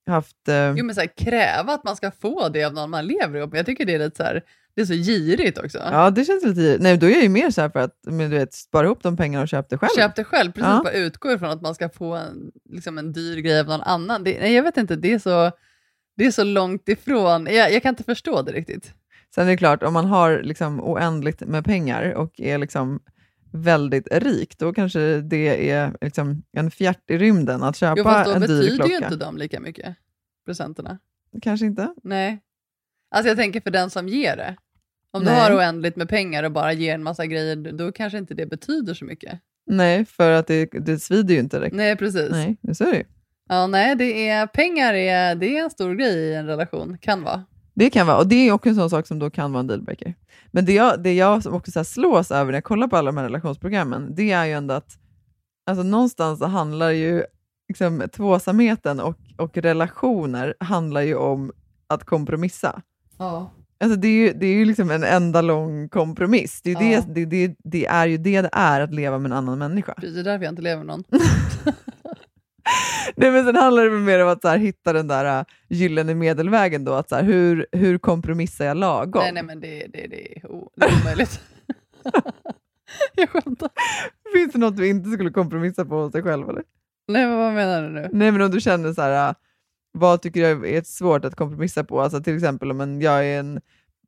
haft... 0.07 0.47
Eh, 0.47 0.73
Jo, 0.77 0.85
men 0.85 0.95
så 0.95 1.01
här, 1.01 1.17
kräva 1.17 1.73
att 1.73 1.83
man 1.83 1.95
ska 1.95 2.11
få 2.11 2.49
det 2.49 2.63
av 2.63 2.73
någon 2.73 2.89
man 2.89 3.05
lever 3.05 3.39
ihop 3.39 3.51
med. 3.51 3.59
Jag 3.59 3.65
tycker 3.65 3.85
det 3.85 3.93
är 3.95 3.99
lite 3.99 4.17
så 4.17 4.23
här, 4.23 4.41
det 4.75 4.81
är 4.81 4.85
så 4.85 4.93
girigt 4.93 5.57
också. 5.57 5.77
ja, 5.91 6.09
det 6.09 6.25
känns 6.25 6.43
lite... 6.43 6.77
Nej, 6.79 6.97
då 6.97 7.07
är 7.07 7.11
jag 7.11 7.23
ju 7.23 7.29
mer 7.29 7.51
så 7.51 7.61
här 7.61 7.69
för 7.69 7.79
att 7.79 7.95
men 8.05 8.29
du 8.29 8.37
vet, 8.37 8.53
spara 8.53 8.85
ihop 8.85 9.03
de 9.03 9.17
pengarna 9.17 9.41
och 9.41 9.47
köpa 9.47 9.67
det 9.69 9.77
själv. 9.77 9.89
Köp 9.95 10.15
det 10.15 10.23
själv, 10.23 10.51
precis. 10.51 10.67
Ja. 10.69 10.81
Bara 10.83 10.93
utgå 10.93 11.31
ifrån 11.31 11.49
att 11.49 11.61
man 11.61 11.75
ska 11.75 11.89
få 11.89 12.15
en, 12.15 12.51
liksom 12.69 12.97
en 12.97 13.13
dyr 13.13 13.37
grej 13.37 13.59
av 13.59 13.65
någon 13.65 13.81
annan. 13.81 14.23
Det, 14.23 14.39
nej, 14.39 14.53
jag 14.53 14.63
vet 14.63 14.77
inte, 14.77 14.95
det 14.95 15.13
är 15.13 15.19
så, 15.19 15.51
det 16.17 16.25
är 16.25 16.31
så 16.31 16.43
långt 16.43 16.89
ifrån. 16.89 17.47
Jag, 17.51 17.73
jag 17.73 17.81
kan 17.81 17.89
inte 17.89 18.03
förstå 18.03 18.41
det 18.41 18.51
riktigt. 18.51 18.93
Sen 19.35 19.47
är 19.47 19.51
det 19.51 19.57
klart, 19.57 19.83
om 19.83 19.93
man 19.93 20.05
har 20.05 20.41
liksom 20.43 20.81
oändligt 20.81 21.41
med 21.41 21.65
pengar 21.65 22.13
och 22.13 22.39
är 22.39 22.57
liksom 22.57 22.99
väldigt 23.51 24.07
rik, 24.11 24.57
då 24.57 24.73
kanske 24.73 25.21
det 25.21 25.69
är 25.69 25.95
liksom 26.01 26.43
en 26.51 26.71
fjärt 26.71 27.11
i 27.11 27.17
rymden 27.17 27.63
att 27.63 27.75
köpa 27.75 27.93
Jo, 27.97 28.03
fast 28.03 28.25
då 28.29 28.35
en 28.35 28.41
dyr 28.41 28.47
betyder 28.47 28.75
klocka. 28.75 28.91
ju 28.91 28.97
inte 28.97 29.15
de 29.15 29.37
lika 29.37 29.59
mycket, 29.59 29.95
presenterna. 30.45 30.99
Kanske 31.41 31.65
inte. 31.65 31.93
Nej. 32.03 32.39
Alltså 33.15 33.27
jag 33.27 33.37
tänker 33.37 33.61
för 33.61 33.71
den 33.71 33.89
som 33.89 34.07
ger 34.07 34.37
det. 34.37 34.55
Om 35.11 35.23
Nej. 35.23 35.35
du 35.35 35.41
har 35.41 35.57
oändligt 35.57 35.95
med 35.95 36.09
pengar 36.09 36.43
och 36.43 36.51
bara 36.51 36.73
ger 36.73 36.93
en 36.93 37.03
massa 37.03 37.25
grejer, 37.25 37.55
då 37.55 37.91
kanske 37.91 38.17
inte 38.17 38.33
det 38.33 38.45
betyder 38.45 38.93
så 38.93 39.05
mycket. 39.05 39.39
Nej, 39.65 40.05
för 40.05 40.31
att 40.31 40.47
det, 40.47 40.65
det 40.65 40.99
svider 40.99 41.33
ju 41.33 41.39
inte 41.39 41.59
direkt. 41.59 41.75
Nej, 41.75 41.95
precis. 41.95 42.31
Nej, 42.31 42.57
så 42.73 42.83
är 42.83 42.91
det 42.91 42.97
ju. 42.97 43.03
Ja, 43.49 43.67
nej, 43.67 43.95
det 43.95 44.29
är, 44.29 44.47
pengar 44.47 44.93
är, 44.93 45.35
det 45.35 45.57
är 45.57 45.63
en 45.63 45.69
stor 45.69 45.95
grej 45.95 46.15
i 46.15 46.33
en 46.33 46.47
relation, 46.47 46.97
kan 46.97 47.23
vara. 47.23 47.45
Det 47.81 47.89
kan 47.89 48.07
vara, 48.07 48.17
och 48.17 48.27
det 48.27 48.35
är 48.35 48.51
också 48.51 48.69
en 48.69 48.75
sån 48.75 48.89
sak 48.89 49.07
som 49.07 49.19
då 49.19 49.29
kan 49.29 49.51
vara 49.51 49.59
en 49.59 49.67
dealbreaker. 49.67 50.13
Men 50.51 50.65
det 50.65 50.73
jag, 50.73 51.03
det 51.03 51.13
jag 51.13 51.45
också 51.47 51.71
så 51.71 51.83
slås 51.83 52.31
över 52.31 52.45
när 52.45 52.57
jag 52.57 52.63
kollar 52.63 52.87
på 52.87 52.97
alla 52.97 53.11
de 53.11 53.17
här 53.17 53.23
relationsprogrammen, 53.23 54.15
det 54.15 54.31
är 54.31 54.45
ju 54.45 54.51
ändå 54.51 54.73
att 54.73 54.97
alltså 55.65 55.83
någonstans 55.83 56.39
så 56.39 56.45
handlar 56.45 56.89
ju 56.89 57.23
liksom, 57.67 58.03
tvåsamheten 58.13 58.99
och, 58.99 59.17
och 59.37 59.57
relationer 59.57 60.55
handlar 60.59 61.01
ju 61.01 61.15
om 61.15 61.51
att 61.87 62.03
kompromissa. 62.03 62.81
Ja. 63.17 63.51
Alltså 63.83 63.99
det 63.99 64.07
är 64.07 64.27
ju, 64.27 64.33
det 64.33 64.45
är 64.45 64.53
ju 64.53 64.65
liksom 64.65 64.91
en 64.91 65.03
enda 65.03 65.41
lång 65.41 65.89
kompromiss. 65.89 66.61
Det 66.61 66.71
är, 66.71 66.81
ju 66.81 66.91
Ja. 66.91 67.01
det, 67.07 67.25
det, 67.25 67.47
det, 67.47 67.55
det 67.63 67.85
är 67.85 68.07
ju 68.07 68.17
det 68.17 68.41
det 68.41 68.49
är 68.51 68.81
att 68.81 68.93
leva 68.93 69.17
med 69.17 69.31
en 69.31 69.37
annan 69.37 69.59
människa. 69.59 69.93
Det 70.01 70.07
är 70.07 70.23
därför 70.23 70.45
jag 70.45 70.51
inte 70.51 70.61
lever 70.61 70.83
med 70.83 70.87
någon. 70.87 71.03
Nej, 73.15 73.31
men 73.31 73.45
sen 73.45 73.55
handlar 73.55 73.83
det 73.83 73.91
mer 73.91 74.23
om 74.23 74.29
att 74.29 74.41
så 74.41 74.47
här, 74.47 74.57
hitta 74.57 74.93
den 74.93 75.07
där 75.07 75.39
uh, 75.39 75.45
gyllene 75.69 76.15
medelvägen. 76.15 76.85
Då, 76.85 76.93
att 76.93 77.09
så 77.09 77.15
här, 77.15 77.23
hur, 77.23 77.65
hur 77.71 77.97
kompromissar 77.97 78.65
jag 78.65 78.77
lagom? 78.77 79.21
Nej, 79.23 79.31
nej, 79.31 79.43
men 79.43 79.59
det, 79.59 79.87
det, 79.93 80.07
det, 80.07 80.37
är, 80.37 80.51
o, 80.51 80.71
det 80.75 80.85
är 80.85 81.01
omöjligt. 81.01 81.41
jag 83.15 83.29
skämtar. 83.29 83.69
Finns 84.33 84.53
det 84.53 84.59
något 84.59 84.77
du 84.77 84.87
inte 84.87 85.09
skulle 85.09 85.29
kompromissa 85.29 85.85
på 85.85 85.95
hos 85.95 86.11
dig 86.11 86.23
själv? 86.23 86.49
Eller? 86.49 86.63
Nej, 87.07 87.25
men 87.25 87.37
vad 87.37 87.53
menar 87.53 87.83
du 87.83 87.89
nu? 87.89 88.09
Nej, 88.11 88.31
men 88.31 88.41
om 88.41 88.51
du 88.51 88.61
känner 88.61 88.93
så 88.93 89.01
här, 89.01 89.29
uh, 89.29 89.35
vad 89.91 90.21
tycker 90.21 90.41
jag 90.41 90.69
är 90.69 90.81
svårt 90.81 91.25
att 91.25 91.35
kompromissa 91.35 91.83
på? 91.83 92.01
Alltså 92.01 92.23
till 92.23 92.35
exempel 92.35 92.71
om 92.71 92.81
en, 92.81 93.01
jag 93.01 93.25
är 93.25 93.39
en 93.39 93.61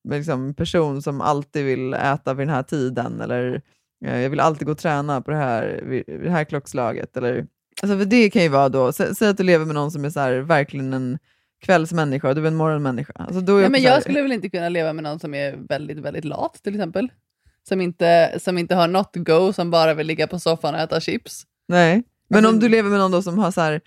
liksom, 0.09 0.53
person 0.53 1.01
som 1.01 1.21
alltid 1.21 1.65
vill 1.65 1.93
äta 1.93 2.33
vid 2.33 2.47
den 2.47 2.55
här 2.55 2.63
tiden, 2.63 3.21
eller 3.21 3.61
eh, 4.05 4.19
jag 4.19 4.29
vill 4.29 4.39
alltid 4.39 4.65
gå 4.65 4.71
och 4.71 4.77
träna 4.77 5.21
på 5.21 5.31
det 5.31 5.37
här, 5.37 5.81
vid, 5.83 6.03
vid 6.07 6.21
det 6.21 6.31
här 6.31 6.43
klockslaget. 6.43 7.17
Eller, 7.17 7.47
alltså 7.81 7.97
för 7.97 8.05
det 8.05 8.29
kan 8.29 8.41
ju 8.43 8.49
vara 8.49 8.69
då, 8.69 8.91
sä, 8.91 9.15
säg 9.15 9.27
att 9.29 9.37
du 9.37 9.43
lever 9.43 9.65
med 9.65 9.75
någon 9.75 9.91
som 9.91 10.05
är 10.05 10.09
så 10.09 10.19
här, 10.19 10.33
verkligen 10.33 10.93
en 10.93 11.19
kvällsmänniska 11.65 12.29
och 12.29 12.35
du 12.35 12.41
är 12.43 12.47
en 12.47 12.55
morgonmänniska. 12.55 13.13
Alltså 13.15 13.41
då 13.41 13.51
är 13.51 13.55
Nej, 13.55 13.63
jag 13.63 13.71
men 13.71 13.81
så 13.81 13.87
här- 13.87 13.95
jag 13.95 14.03
skulle 14.03 14.21
väl 14.21 14.31
inte 14.31 14.49
kunna 14.49 14.69
leva 14.69 14.93
med 14.93 15.03
någon 15.03 15.19
som 15.19 15.33
är 15.33 15.55
väldigt, 15.69 15.97
väldigt 15.97 16.25
lat 16.25 16.59
till 16.63 16.75
exempel. 16.75 17.09
Som 17.69 17.81
inte, 17.81 18.39
som 18.39 18.57
inte 18.57 18.75
har 18.75 18.87
något 18.87 19.11
go, 19.15 19.53
som 19.53 19.71
bara 19.71 19.93
vill 19.93 20.07
ligga 20.07 20.27
på 20.27 20.39
soffan 20.39 20.73
och 20.73 20.79
äta 20.79 20.99
chips. 20.99 21.43
Nej, 21.67 22.03
men 22.27 22.37
Alltså- 22.37 22.51
om 22.53 22.59
du 22.59 22.69
lever 22.69 22.89
med 22.89 22.99
någon 22.99 23.11
då 23.11 23.21
som 23.21 23.37
har 23.39 23.51
så 23.51 23.61
här, 23.61 23.81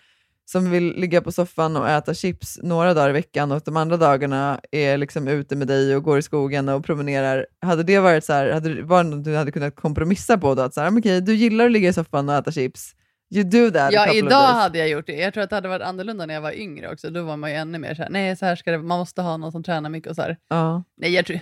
som 0.44 0.70
vill 0.70 0.94
ligga 0.96 1.20
på 1.22 1.32
soffan 1.32 1.76
och 1.76 1.88
äta 1.90 2.14
chips 2.14 2.58
några 2.62 2.94
dagar 2.94 3.10
i 3.10 3.12
veckan 3.12 3.52
och 3.52 3.62
de 3.64 3.76
andra 3.76 3.96
dagarna 3.96 4.60
är 4.72 4.96
liksom 4.98 5.28
ute 5.28 5.56
med 5.56 5.68
dig 5.68 5.96
och 5.96 6.02
går 6.02 6.18
i 6.18 6.22
skogen 6.22 6.68
och 6.68 6.84
promenerar. 6.84 7.46
Hade 7.60 7.82
det 7.82 7.98
varit 7.98 8.24
så 8.24 8.32
här, 8.32 8.50
hade 8.50 8.74
det 8.74 8.82
varit 8.82 9.06
något 9.06 9.24
du 9.24 9.36
hade 9.36 9.52
kunnat 9.52 9.76
kompromissa 9.76 10.38
på 10.38 10.54
då? 10.54 10.62
Att 10.62 10.74
så 10.74 10.80
här, 10.80 10.90
"Men 10.90 10.98
okej, 10.98 11.20
du 11.20 11.34
gillar 11.34 11.64
att 11.66 11.72
ligga 11.72 11.88
i 11.88 11.92
soffan 11.92 12.28
och 12.28 12.34
äta 12.34 12.52
chips. 12.52 12.94
You 13.34 13.44
do 13.44 13.70
that 13.70 13.92
Ja, 13.92 14.12
idag 14.12 14.30
days." 14.30 14.54
hade 14.54 14.78
jag 14.78 14.88
gjort 14.88 15.06
det. 15.06 15.16
Jag 15.16 15.34
tror 15.34 15.44
att 15.44 15.50
det 15.50 15.56
hade 15.56 15.68
varit 15.68 15.82
annorlunda 15.82 16.26
när 16.26 16.34
jag 16.34 16.40
var 16.40 16.52
yngre 16.52 16.92
också. 16.92 17.10
Då 17.10 17.22
var 17.22 17.36
man 17.36 17.50
ju 17.50 17.56
ännu 17.56 17.78
mer 17.78 17.94
så 17.94 18.02
här, 18.02 18.10
nej, 18.10 18.36
så 18.36 18.46
här 18.46 18.56
ska 18.56 18.70
det 18.70 18.78
man 18.78 18.98
måste 18.98 19.22
ha 19.22 19.36
någon 19.36 19.52
som 19.52 19.62
tränar 19.62 19.90
mycket 19.90 20.10
och 20.10 20.16
så 20.16 20.22
här. 20.22 20.36
Ja. 20.48 20.82
Nej, 20.96 21.14
jag, 21.14 21.26
tror, 21.26 21.40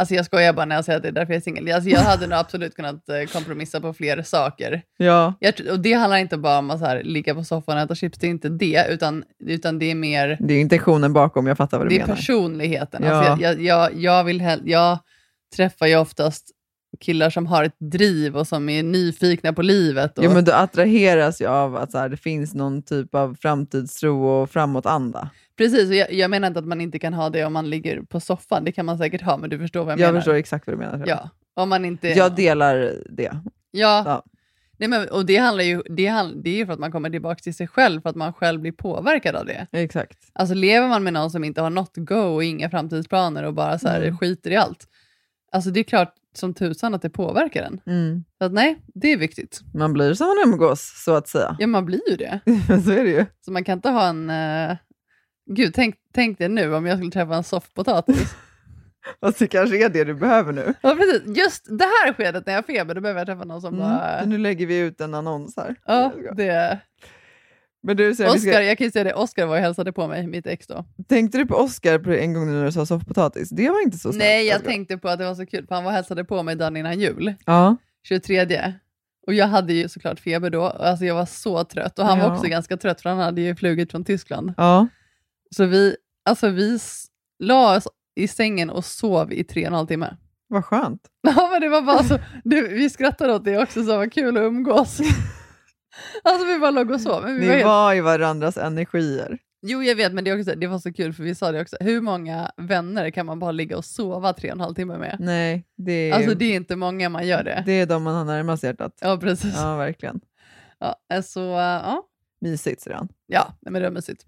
alltså 0.00 0.14
jag 0.14 0.24
skojar 0.24 0.52
bara 0.52 0.66
när 0.66 0.76
jag 0.76 0.84
säger 0.84 0.96
att 0.96 1.02
det 1.02 1.08
är 1.08 1.12
därför 1.12 1.32
jag 1.32 1.36
är 1.38 1.42
singel. 1.42 1.72
Alltså 1.72 1.90
jag 1.90 2.00
hade 2.00 2.26
nog 2.26 2.38
absolut 2.38 2.74
kunnat 2.74 3.08
eh, 3.08 3.24
kompromissa 3.32 3.80
på 3.80 3.92
fler 3.92 4.22
saker. 4.22 4.82
Ja. 4.96 5.34
Jag, 5.40 5.54
och 5.70 5.80
det 5.80 5.92
handlar 5.92 6.16
inte 6.18 6.36
bara 6.36 6.58
om 6.58 6.70
att 6.70 6.78
så 6.78 6.84
här, 6.86 7.02
ligga 7.02 7.34
på 7.34 7.44
soffan 7.44 7.76
och 7.76 7.82
äta 7.82 7.94
chips, 7.94 8.18
det 8.18 8.26
är 8.26 8.30
inte 8.30 8.48
det, 8.48 8.86
utan, 8.90 9.24
utan 9.44 9.78
det 9.78 9.90
är 9.90 9.94
mer 9.94 10.36
Det 10.40 10.54
är 10.54 10.60
intentionen 10.60 11.12
bakom, 11.12 11.46
jag 11.46 11.56
fattar 11.56 11.78
vad 11.78 11.86
du 11.86 11.88
det 11.88 11.96
är 11.96 12.00
menar. 12.00 12.14
personligheten. 12.16 13.02
Ja. 13.04 13.10
Alltså 13.12 13.42
jag, 13.42 13.52
jag, 13.54 13.62
jag, 13.62 13.94
jag, 14.02 14.24
vill 14.24 14.56
jag 14.64 14.98
träffar 15.56 15.86
ju 15.86 15.96
oftast 15.96 16.50
killar 17.00 17.30
som 17.30 17.46
har 17.46 17.64
ett 17.64 17.76
driv 17.78 18.36
och 18.36 18.46
som 18.46 18.68
är 18.68 18.82
nyfikna 18.82 19.52
på 19.52 19.62
livet. 19.62 20.18
Och... 20.18 20.24
Jo, 20.24 20.30
men 20.30 20.44
du 20.44 20.52
attraheras 20.52 21.40
ju 21.40 21.46
av 21.46 21.76
att 21.76 21.92
så 21.92 21.98
här, 21.98 22.08
det 22.08 22.16
finns 22.16 22.54
någon 22.54 22.82
typ 22.82 23.14
av 23.14 23.36
framtidstro 23.40 24.24
och 24.26 24.50
framåtanda. 24.50 25.30
Precis, 25.56 25.88
och 25.88 25.94
jag, 25.94 26.12
jag 26.12 26.30
menar 26.30 26.48
inte 26.48 26.58
att 26.60 26.66
man 26.66 26.80
inte 26.80 26.98
kan 26.98 27.14
ha 27.14 27.30
det 27.30 27.44
om 27.44 27.52
man 27.52 27.70
ligger 27.70 28.02
på 28.02 28.20
soffan. 28.20 28.64
Det 28.64 28.72
kan 28.72 28.86
man 28.86 28.98
säkert 28.98 29.22
ha, 29.22 29.36
men 29.36 29.50
du 29.50 29.58
förstår 29.58 29.84
vad 29.84 29.92
jag, 29.92 30.00
Jag 30.00 30.06
menar. 30.06 30.20
förstår 30.20 30.34
exakt 30.34 30.66
vad 30.66 30.74
du 30.76 30.78
menar. 30.78 31.04
Ja, 31.06 31.30
om 31.54 31.68
man 31.68 31.84
inte... 31.84 32.08
Jag 32.08 32.34
delar 32.36 32.94
det. 33.10 33.32
Ja. 33.70 34.02
Ja. 34.06 34.24
Nej, 34.76 34.88
men, 34.88 35.08
och 35.08 35.26
det 35.26 35.36
handlar 35.36 35.64
ju 35.64 35.82
det, 35.90 36.06
handl- 36.06 36.40
det 36.42 36.50
är 36.50 36.54
ju 36.56 36.66
för 36.66 36.72
att 36.72 36.78
man 36.78 36.92
kommer 36.92 37.10
tillbaka 37.10 37.40
till 37.42 37.54
sig 37.54 37.68
själv, 37.68 38.00
för 38.00 38.08
att 38.10 38.16
man 38.16 38.32
själv 38.32 38.60
blir 38.60 38.72
påverkad 38.72 39.36
av 39.36 39.46
det. 39.46 39.66
Exakt. 39.72 40.18
Alltså 40.32 40.54
lever 40.54 40.88
man 40.88 41.02
med 41.04 41.12
någon 41.12 41.30
som 41.30 41.44
inte 41.44 41.60
har 41.60 41.70
något 41.70 41.92
go 41.96 42.14
och 42.34 42.44
inga 42.44 42.70
framtidsplaner 42.70 43.42
och 43.44 43.54
bara 43.54 43.78
så 43.78 43.88
här, 43.88 44.02
Mm. 44.02 44.18
skiter 44.18 44.50
i 44.50 44.56
allt. 44.56 44.86
Alltså 45.52 45.70
det 45.70 45.80
är 45.80 45.84
klart 45.84 46.14
som 46.34 46.54
tusan 46.54 46.94
att 46.94 47.02
det 47.02 47.10
påverkar 47.10 47.62
en. 47.62 47.80
Mm. 47.86 48.24
Så 48.38 48.44
att 48.44 48.52
nej, 48.52 48.82
det 48.94 49.12
är 49.12 49.16
viktigt. 49.16 49.60
Man 49.74 49.92
blir 49.92 50.14
som 50.14 50.26
man 50.26 50.36
umgås, 50.52 51.02
så 51.04 51.14
att 51.14 51.28
säga. 51.28 51.56
Ja, 51.58 51.66
man 51.66 51.84
blir 51.84 52.10
ju 52.10 52.16
det. 52.16 52.40
så 52.84 52.90
är 52.90 53.04
det 53.04 53.10
ju. 53.10 53.26
Så 53.44 53.52
man 53.52 53.64
kan 53.64 53.78
inte 53.78 53.88
ha 53.90 54.06
en... 54.08 54.30
eh, 54.30 54.76
Gud, 55.50 55.74
tänk, 55.74 55.94
tänk 56.14 56.38
dig 56.38 56.48
nu 56.48 56.74
om 56.74 56.86
jag 56.86 56.98
skulle 56.98 57.10
träffa 57.12 57.34
en 57.34 57.44
soffpotatis. 57.44 58.34
Fast 59.20 59.38
det 59.38 59.46
kanske 59.46 59.84
är 59.84 59.88
det 59.88 60.04
du 60.04 60.14
behöver 60.14 60.52
nu. 60.52 60.74
ja, 60.82 60.96
precis. 60.96 61.38
Just 61.38 61.78
det 61.78 61.84
här 61.84 62.12
skedet 62.12 62.46
när 62.46 62.52
jag 62.52 62.58
har 62.62 62.66
feber, 62.66 62.94
då 62.94 63.00
behöver 63.00 63.20
jag 63.20 63.26
träffa 63.26 63.44
någon 63.44 63.60
som 63.60 63.74
Mm. 63.74 63.88
bara... 63.88 64.24
Nu 64.24 64.38
lägger 64.38 64.66
vi 64.66 64.78
ut 64.78 65.00
en 65.00 65.14
annons 65.14 65.56
här. 65.56 65.76
Ja, 65.86 66.12
det... 66.36 66.78
Men 67.82 67.96
du, 67.96 68.14
så 68.14 68.22
vi 68.22 68.28
Oscar, 68.28 68.38
ska, 68.52 68.62
jag 68.62 68.78
kan 68.78 68.84
ju 68.84 68.90
säga 68.90 69.04
det, 69.04 69.14
Oscar 69.14 69.46
var 69.46 69.56
och 69.56 69.62
hälsade 69.62 69.92
på 69.92 70.06
mig, 70.08 70.26
mitt 70.26 70.46
ex 70.46 70.66
då. 70.66 70.84
tänkte 71.08 71.38
du 71.38 71.46
på 71.46 71.54
Oscar 71.56 71.98
på 71.98 72.10
en 72.12 72.34
gång 72.34 72.46
när 72.52 72.64
du 72.64 72.72
sa 72.72 72.86
soffpotatis? 72.86 73.48
Det 73.50 73.70
var 73.70 73.82
inte 73.82 73.96
så 73.98 74.12
snällt. 74.12 74.18
Nej, 74.18 74.46
jag 74.46 74.56
Oscar. 74.56 74.70
tänkte 74.70 74.98
på 74.98 75.08
att 75.08 75.18
det 75.18 75.24
var 75.24 75.34
så 75.34 75.46
kul, 75.46 75.66
för 75.66 75.74
han 75.74 75.84
var 75.84 75.90
och 75.90 75.94
hälsade 75.94 76.24
på 76.24 76.42
mig 76.42 76.56
dagen 76.56 76.76
innan 76.76 77.00
jul, 77.00 77.34
Ja. 77.46 77.76
23. 78.08 78.74
Och 79.26 79.34
jag 79.34 79.46
hade 79.46 79.72
ju 79.72 79.88
såklart 79.88 80.20
feber 80.20 80.50
då, 80.50 80.62
alltså 80.64 81.04
jag 81.04 81.14
var 81.14 81.26
så 81.26 81.64
trött. 81.64 81.98
Och 81.98 82.04
han 82.06 82.18
Ja. 82.18 82.28
var 82.28 82.34
också 82.36 82.48
ganska 82.48 82.76
trött, 82.76 83.00
för 83.00 83.10
han 83.10 83.18
hade 83.18 83.40
ju 83.40 83.54
flugit 83.56 83.90
från 83.90 84.04
Tyskland. 84.04 84.52
ja. 84.56 84.86
Så 85.56 85.64
vi, 85.64 85.96
alltså 86.24 86.48
vi 86.48 86.78
la 87.38 87.76
oss 87.76 87.88
i 88.14 88.28
sängen 88.28 88.70
och 88.70 88.84
sov 88.84 89.32
i 89.32 89.44
tre 89.44 89.62
och 89.62 89.66
en 89.66 89.72
halv 89.74 89.86
timme. 89.86 90.16
Vad 90.48 90.64
skönt. 90.64 91.00
Ja, 91.22 91.48
men 91.52 91.60
det 91.60 91.68
var 91.68 91.82
bara 91.82 92.02
så, 92.04 92.18
det, 92.44 92.60
vi 92.62 92.90
skrattade 92.90 93.34
åt 93.34 93.44
det 93.44 93.58
också, 93.58 93.84
så 93.84 93.90
det 93.90 93.96
var 93.96 94.06
kul 94.10 94.36
att 94.36 94.42
umgås. 94.42 94.98
alltså 96.24 96.46
vi 96.46 96.58
bara 96.58 96.70
låg 96.70 96.90
och 96.90 97.00
sov. 97.00 97.22
Men 97.22 97.34
vi 97.34 97.40
Ni 97.40 97.46
var 97.48 97.54
helt, 97.54 97.66
var 97.66 97.94
i 97.94 98.00
varandras 98.00 98.56
energier. 98.56 99.38
Jo, 99.62 99.82
jag 99.82 99.94
vet, 99.96 100.12
men 100.12 100.24
det, 100.24 100.30
är 100.30 100.38
också, 100.40 100.54
det 100.54 100.66
var 100.66 100.78
så 100.78 100.92
kul, 100.92 101.12
för 101.12 101.22
vi 101.22 101.34
sa 101.34 101.52
det 101.52 101.60
också. 101.60 101.76
Hur 101.80 102.00
många 102.00 102.50
vänner 102.56 103.10
kan 103.10 103.26
man 103.26 103.38
bara 103.38 103.52
ligga 103.52 103.76
och 103.76 103.84
sova 103.84 104.32
tre 104.32 104.48
och 104.50 104.54
en 104.54 104.60
halv 104.60 104.74
timme 104.74 104.98
med? 104.98 105.16
Nej, 105.20 105.64
det 105.76 105.92
är, 105.92 106.12
Alltså 106.14 106.34
det 106.34 106.44
är 106.44 106.56
inte 106.56 106.76
många 106.76 107.08
man 107.08 107.26
gör 107.26 107.44
det. 107.44 107.62
det 107.66 107.72
är 107.72 107.86
de 107.86 108.02
man 108.02 108.14
har 108.14 108.24
närmast 108.24 108.62
hjärtat. 108.62 108.98
Ja, 109.00 109.16
precis. 109.16 109.54
Ja, 109.56 109.76
verkligen. 109.76 110.20
Ja, 110.78 111.22
så, 111.22 111.40
ja, 111.40 112.02
Mysigt, 112.40 112.80
säger 112.82 112.96
han. 112.96 113.08
ja 113.26 113.54
men 113.60 113.72
det 113.72 113.80
var 113.80 113.90
mysigt. 113.90 114.26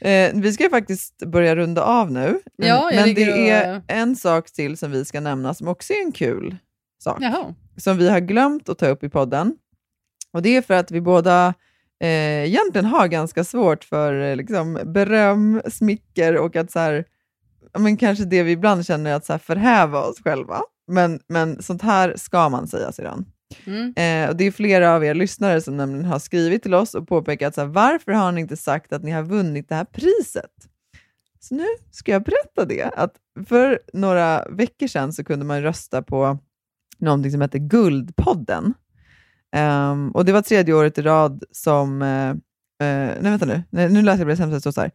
Eh, 0.00 0.30
vi 0.34 0.52
ska 0.52 0.70
faktiskt 0.70 1.18
börja 1.26 1.56
runda 1.56 1.82
av 1.82 2.10
nu. 2.12 2.40
Men, 2.58 2.68
Ja, 2.68 2.90
men 2.94 3.14
det 3.14 3.32
och- 3.32 3.38
är 3.38 3.82
en 3.88 4.16
sak 4.16 4.50
till 4.52 4.76
som 4.76 4.90
vi 4.90 5.04
ska 5.04 5.20
nämna 5.20 5.54
som 5.54 5.68
också 5.68 5.92
är 5.92 6.00
en 6.04 6.12
kul 6.12 6.56
sak. 7.02 7.18
Jaha. 7.20 7.54
Som 7.76 7.96
vi 7.98 8.08
har 8.10 8.20
glömt 8.20 8.68
att 8.68 8.78
ta 8.78 8.86
upp 8.86 9.04
i 9.04 9.08
podden. 9.08 9.56
Och 10.32 10.42
Det 10.42 10.56
är 10.56 10.62
för 10.62 10.74
att 10.74 10.90
vi 10.90 11.00
båda 11.00 11.54
eh, 12.00 12.44
egentligen 12.44 12.84
har 12.84 13.06
ganska 13.08 13.44
svårt 13.44 13.84
för 13.84 14.20
eh, 14.20 14.36
liksom, 14.36 14.78
beröm, 14.84 15.62
smicker 15.70 16.36
och 16.36 16.56
att 16.56 16.70
så 16.70 16.78
här, 16.78 17.04
men 17.78 17.96
kanske 17.96 18.24
det 18.24 18.42
vi 18.42 18.52
ibland 18.52 18.86
känner 18.86 19.10
är 19.10 19.14
att 19.14 19.26
så 19.26 19.32
här, 19.32 19.38
förhäva 19.38 20.00
oss 20.00 20.22
själva. 20.22 20.62
Men, 20.86 21.20
men 21.28 21.62
sånt 21.62 21.82
här 21.82 22.14
ska 22.16 22.48
man 22.48 22.68
säga, 22.68 22.92
säger 22.92 23.08
han. 23.08 23.24
Mm. 23.64 23.94
Eh, 23.96 24.30
och 24.30 24.36
det 24.36 24.44
är 24.44 24.50
flera 24.50 24.94
av 24.94 25.04
er 25.04 25.14
lyssnare 25.14 25.60
som 25.60 25.76
nämligen 25.76 26.04
har 26.04 26.18
skrivit 26.18 26.62
till 26.62 26.74
oss 26.74 26.94
och 26.94 27.08
påpekat 27.08 27.54
så 27.54 27.60
här, 27.60 27.68
varför 27.68 28.12
har 28.12 28.32
ni 28.32 28.40
inte 28.40 28.56
sagt 28.56 28.92
att 28.92 29.02
ni 29.02 29.10
har 29.10 29.22
vunnit 29.22 29.68
det 29.68 29.74
här 29.74 29.84
priset? 29.84 30.50
Så 31.40 31.54
nu 31.54 31.66
ska 31.90 32.12
jag 32.12 32.22
berätta 32.22 32.64
det. 32.64 32.82
Att 32.82 33.14
för 33.48 33.80
några 33.92 34.44
veckor 34.50 34.86
sedan 34.86 35.12
så 35.12 35.24
kunde 35.24 35.44
man 35.44 35.62
rösta 35.62 36.02
på 36.02 36.38
någonting 36.98 37.32
som 37.32 37.40
heter 37.40 37.58
Guldpodden. 37.58 38.74
Ehm, 39.52 40.10
och 40.10 40.24
det 40.24 40.32
var 40.32 40.42
tredje 40.42 40.74
året 40.74 40.98
i 40.98 41.02
rad 41.02 41.44
som... 41.50 42.02
eh, 42.02 42.34
nej, 42.80 43.16
vänta 43.30 43.46
nu. 43.46 43.62
Nej, 43.70 43.88
nu 43.88 44.02
läser 44.02 44.18
jag 44.18 44.28
det 44.28 44.38
hemsida. 44.42 44.60
Det 44.68 44.72
så 44.72 44.80
här. 44.80 44.90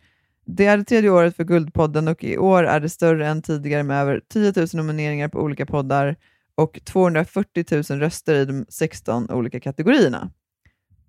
Det 0.45 0.65
är 0.65 0.77
det 0.77 0.83
tredje 0.83 1.09
året 1.09 1.35
för 1.35 1.43
Guldpodden 1.43 2.07
och 2.07 2.23
i 2.23 2.37
år 2.37 2.63
är 2.63 2.79
det 2.79 2.89
större 2.89 3.27
än 3.27 3.41
tidigare 3.41 3.83
med 3.83 4.01
över 4.01 4.21
10 4.33 4.53
000 4.55 4.67
nomineringar 4.73 5.27
på 5.27 5.39
olika 5.39 5.65
poddar 5.65 6.15
och 6.55 6.79
240 6.85 7.65
000 7.89 7.99
röster 7.99 8.35
i 8.35 8.45
de 8.45 8.65
16 8.69 9.31
olika 9.31 9.59
kategorierna. 9.59 10.31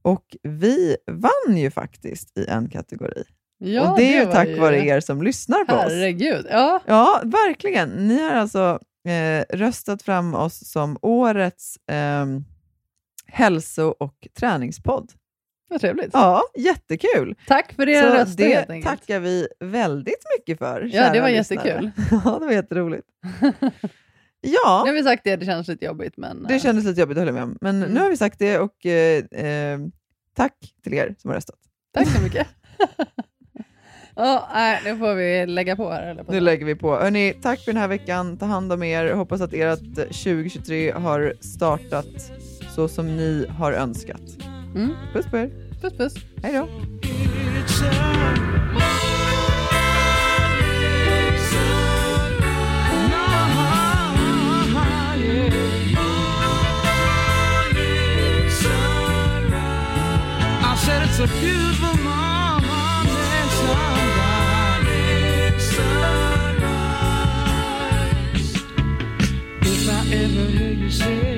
Och 0.03 0.36
vi 0.42 0.96
vann 1.11 1.57
ju 1.57 1.70
faktiskt 1.70 2.38
i 2.38 2.46
en 2.49 2.68
kategori. 2.68 3.22
Ja, 3.59 3.90
och 3.92 3.99
det 3.99 4.14
är 4.16 4.24
ju 4.26 4.32
tack 4.32 4.49
ju- 4.49 4.59
vare 4.61 4.78
er 4.86 5.01
som 5.01 5.22
lyssnar 5.22 5.64
på 5.64 5.74
oss. 5.74 5.82
Herregud. 5.92 6.46
Ja, 6.51 6.80
Ja, 6.86 7.20
verkligen. 7.24 7.88
Ni 7.88 8.22
har 8.22 8.30
alltså 8.30 8.78
eh, 9.09 9.57
röstat 9.57 10.03
fram 10.03 10.34
oss 10.34 10.70
som 10.70 10.99
årets 11.03 11.76
eh, 11.90 12.26
hälso 13.33 13.95
och 13.99 14.29
träningspodd. 14.39 15.12
vad 15.70 15.81
trevligt. 15.81 16.11
Ja, 16.12 16.43
jättekul. 16.57 17.35
Tack 17.47 17.72
för 17.72 17.89
era 17.89 18.11
Så 18.11 18.14
röster 18.16 18.45
det 18.45 18.55
helt 18.74 18.85
tackar 18.87 19.20
vi 19.20 19.49
väldigt 19.61 20.24
mycket 20.39 20.59
för. 20.59 20.91
Ja, 20.93 21.12
det 21.12 21.20
var 21.20 21.31
lyssnare. 21.31 21.68
jättekul. 21.68 21.91
ja, 22.24 22.39
det 22.41 22.47
var 22.47 22.53
jätteroligt. 22.53 23.07
Ja, 24.41 24.83
Nu 24.85 24.91
har 24.91 24.95
vi 24.97 25.03
sagt 25.03 25.24
det, 25.24 25.37
det 25.37 25.47
känns 25.47 25.68
lite 25.68 25.85
jobbigt, 25.85 26.16
men... 26.16 26.43
det 26.49 26.55
eh, 26.55 26.61
kändes 26.61 26.85
lite 26.85 27.01
jobbigt, 27.01 27.18
håller 27.18 27.29
jag 27.29 27.35
med 27.35 27.43
om. 27.45 27.59
Men 27.61 27.76
Mm. 27.83 27.95
nu 27.95 28.01
har 28.01 28.11
vi 28.11 28.16
sagt 28.16 28.39
det 28.39 28.59
och 28.59 28.87
eh, 28.87 29.24
eh, 29.24 29.79
tack 30.37 30.53
till 30.85 30.95
er 30.95 31.14
som 31.18 31.29
har 31.31 31.35
röstat. 31.35 31.57
Tack 31.95 32.09
så 32.09 32.22
mycket. 32.22 32.47
Ja, 34.16 34.49
nej, 34.55 34.81
nu 34.85 34.97
får 34.99 35.14
vi 35.14 35.47
lägga 35.47 35.76
på 35.76 35.91
här. 35.91 36.03
Eller 36.11 36.24
på 36.24 36.33
Nu 36.33 36.41
lägger 36.41 36.66
vi 36.66 36.74
på. 36.74 36.97
Hörrni, 36.97 37.35
tack 37.43 37.61
för 37.61 37.72
den 37.72 37.81
här 37.81 37.89
veckan. 37.89 38.39
Ta 38.39 38.47
hand 38.47 38.72
om 38.72 38.83
er. 38.83 39.12
Hoppas 39.12 39.41
att 39.41 39.53
ert 39.53 39.95
2023 39.95 40.91
har 40.93 41.33
startat 41.41 42.07
så 42.79 42.89
som 42.89 43.07
ni 43.16 43.47
har 43.59 43.72
önskat. 43.72 44.22
Mm. 44.74 44.91
Puss 45.12 45.26
på 45.26 45.37
er. 45.37 45.51
Puss 45.81 45.93
puss. 45.93 46.14
Hej 46.43 46.53
då. 46.53 46.68
Said 60.79 61.03
it's 61.03 61.18
a 61.18 61.26
beautiful 61.41 61.97
morning 62.03 63.49
sunrise. 63.59 64.85
Sunrise. 65.74 66.79
If 69.62 69.89
I 69.89 69.93
ever 70.14 70.47
hear 70.51 70.72
you 70.72 70.91
say. 70.91 71.38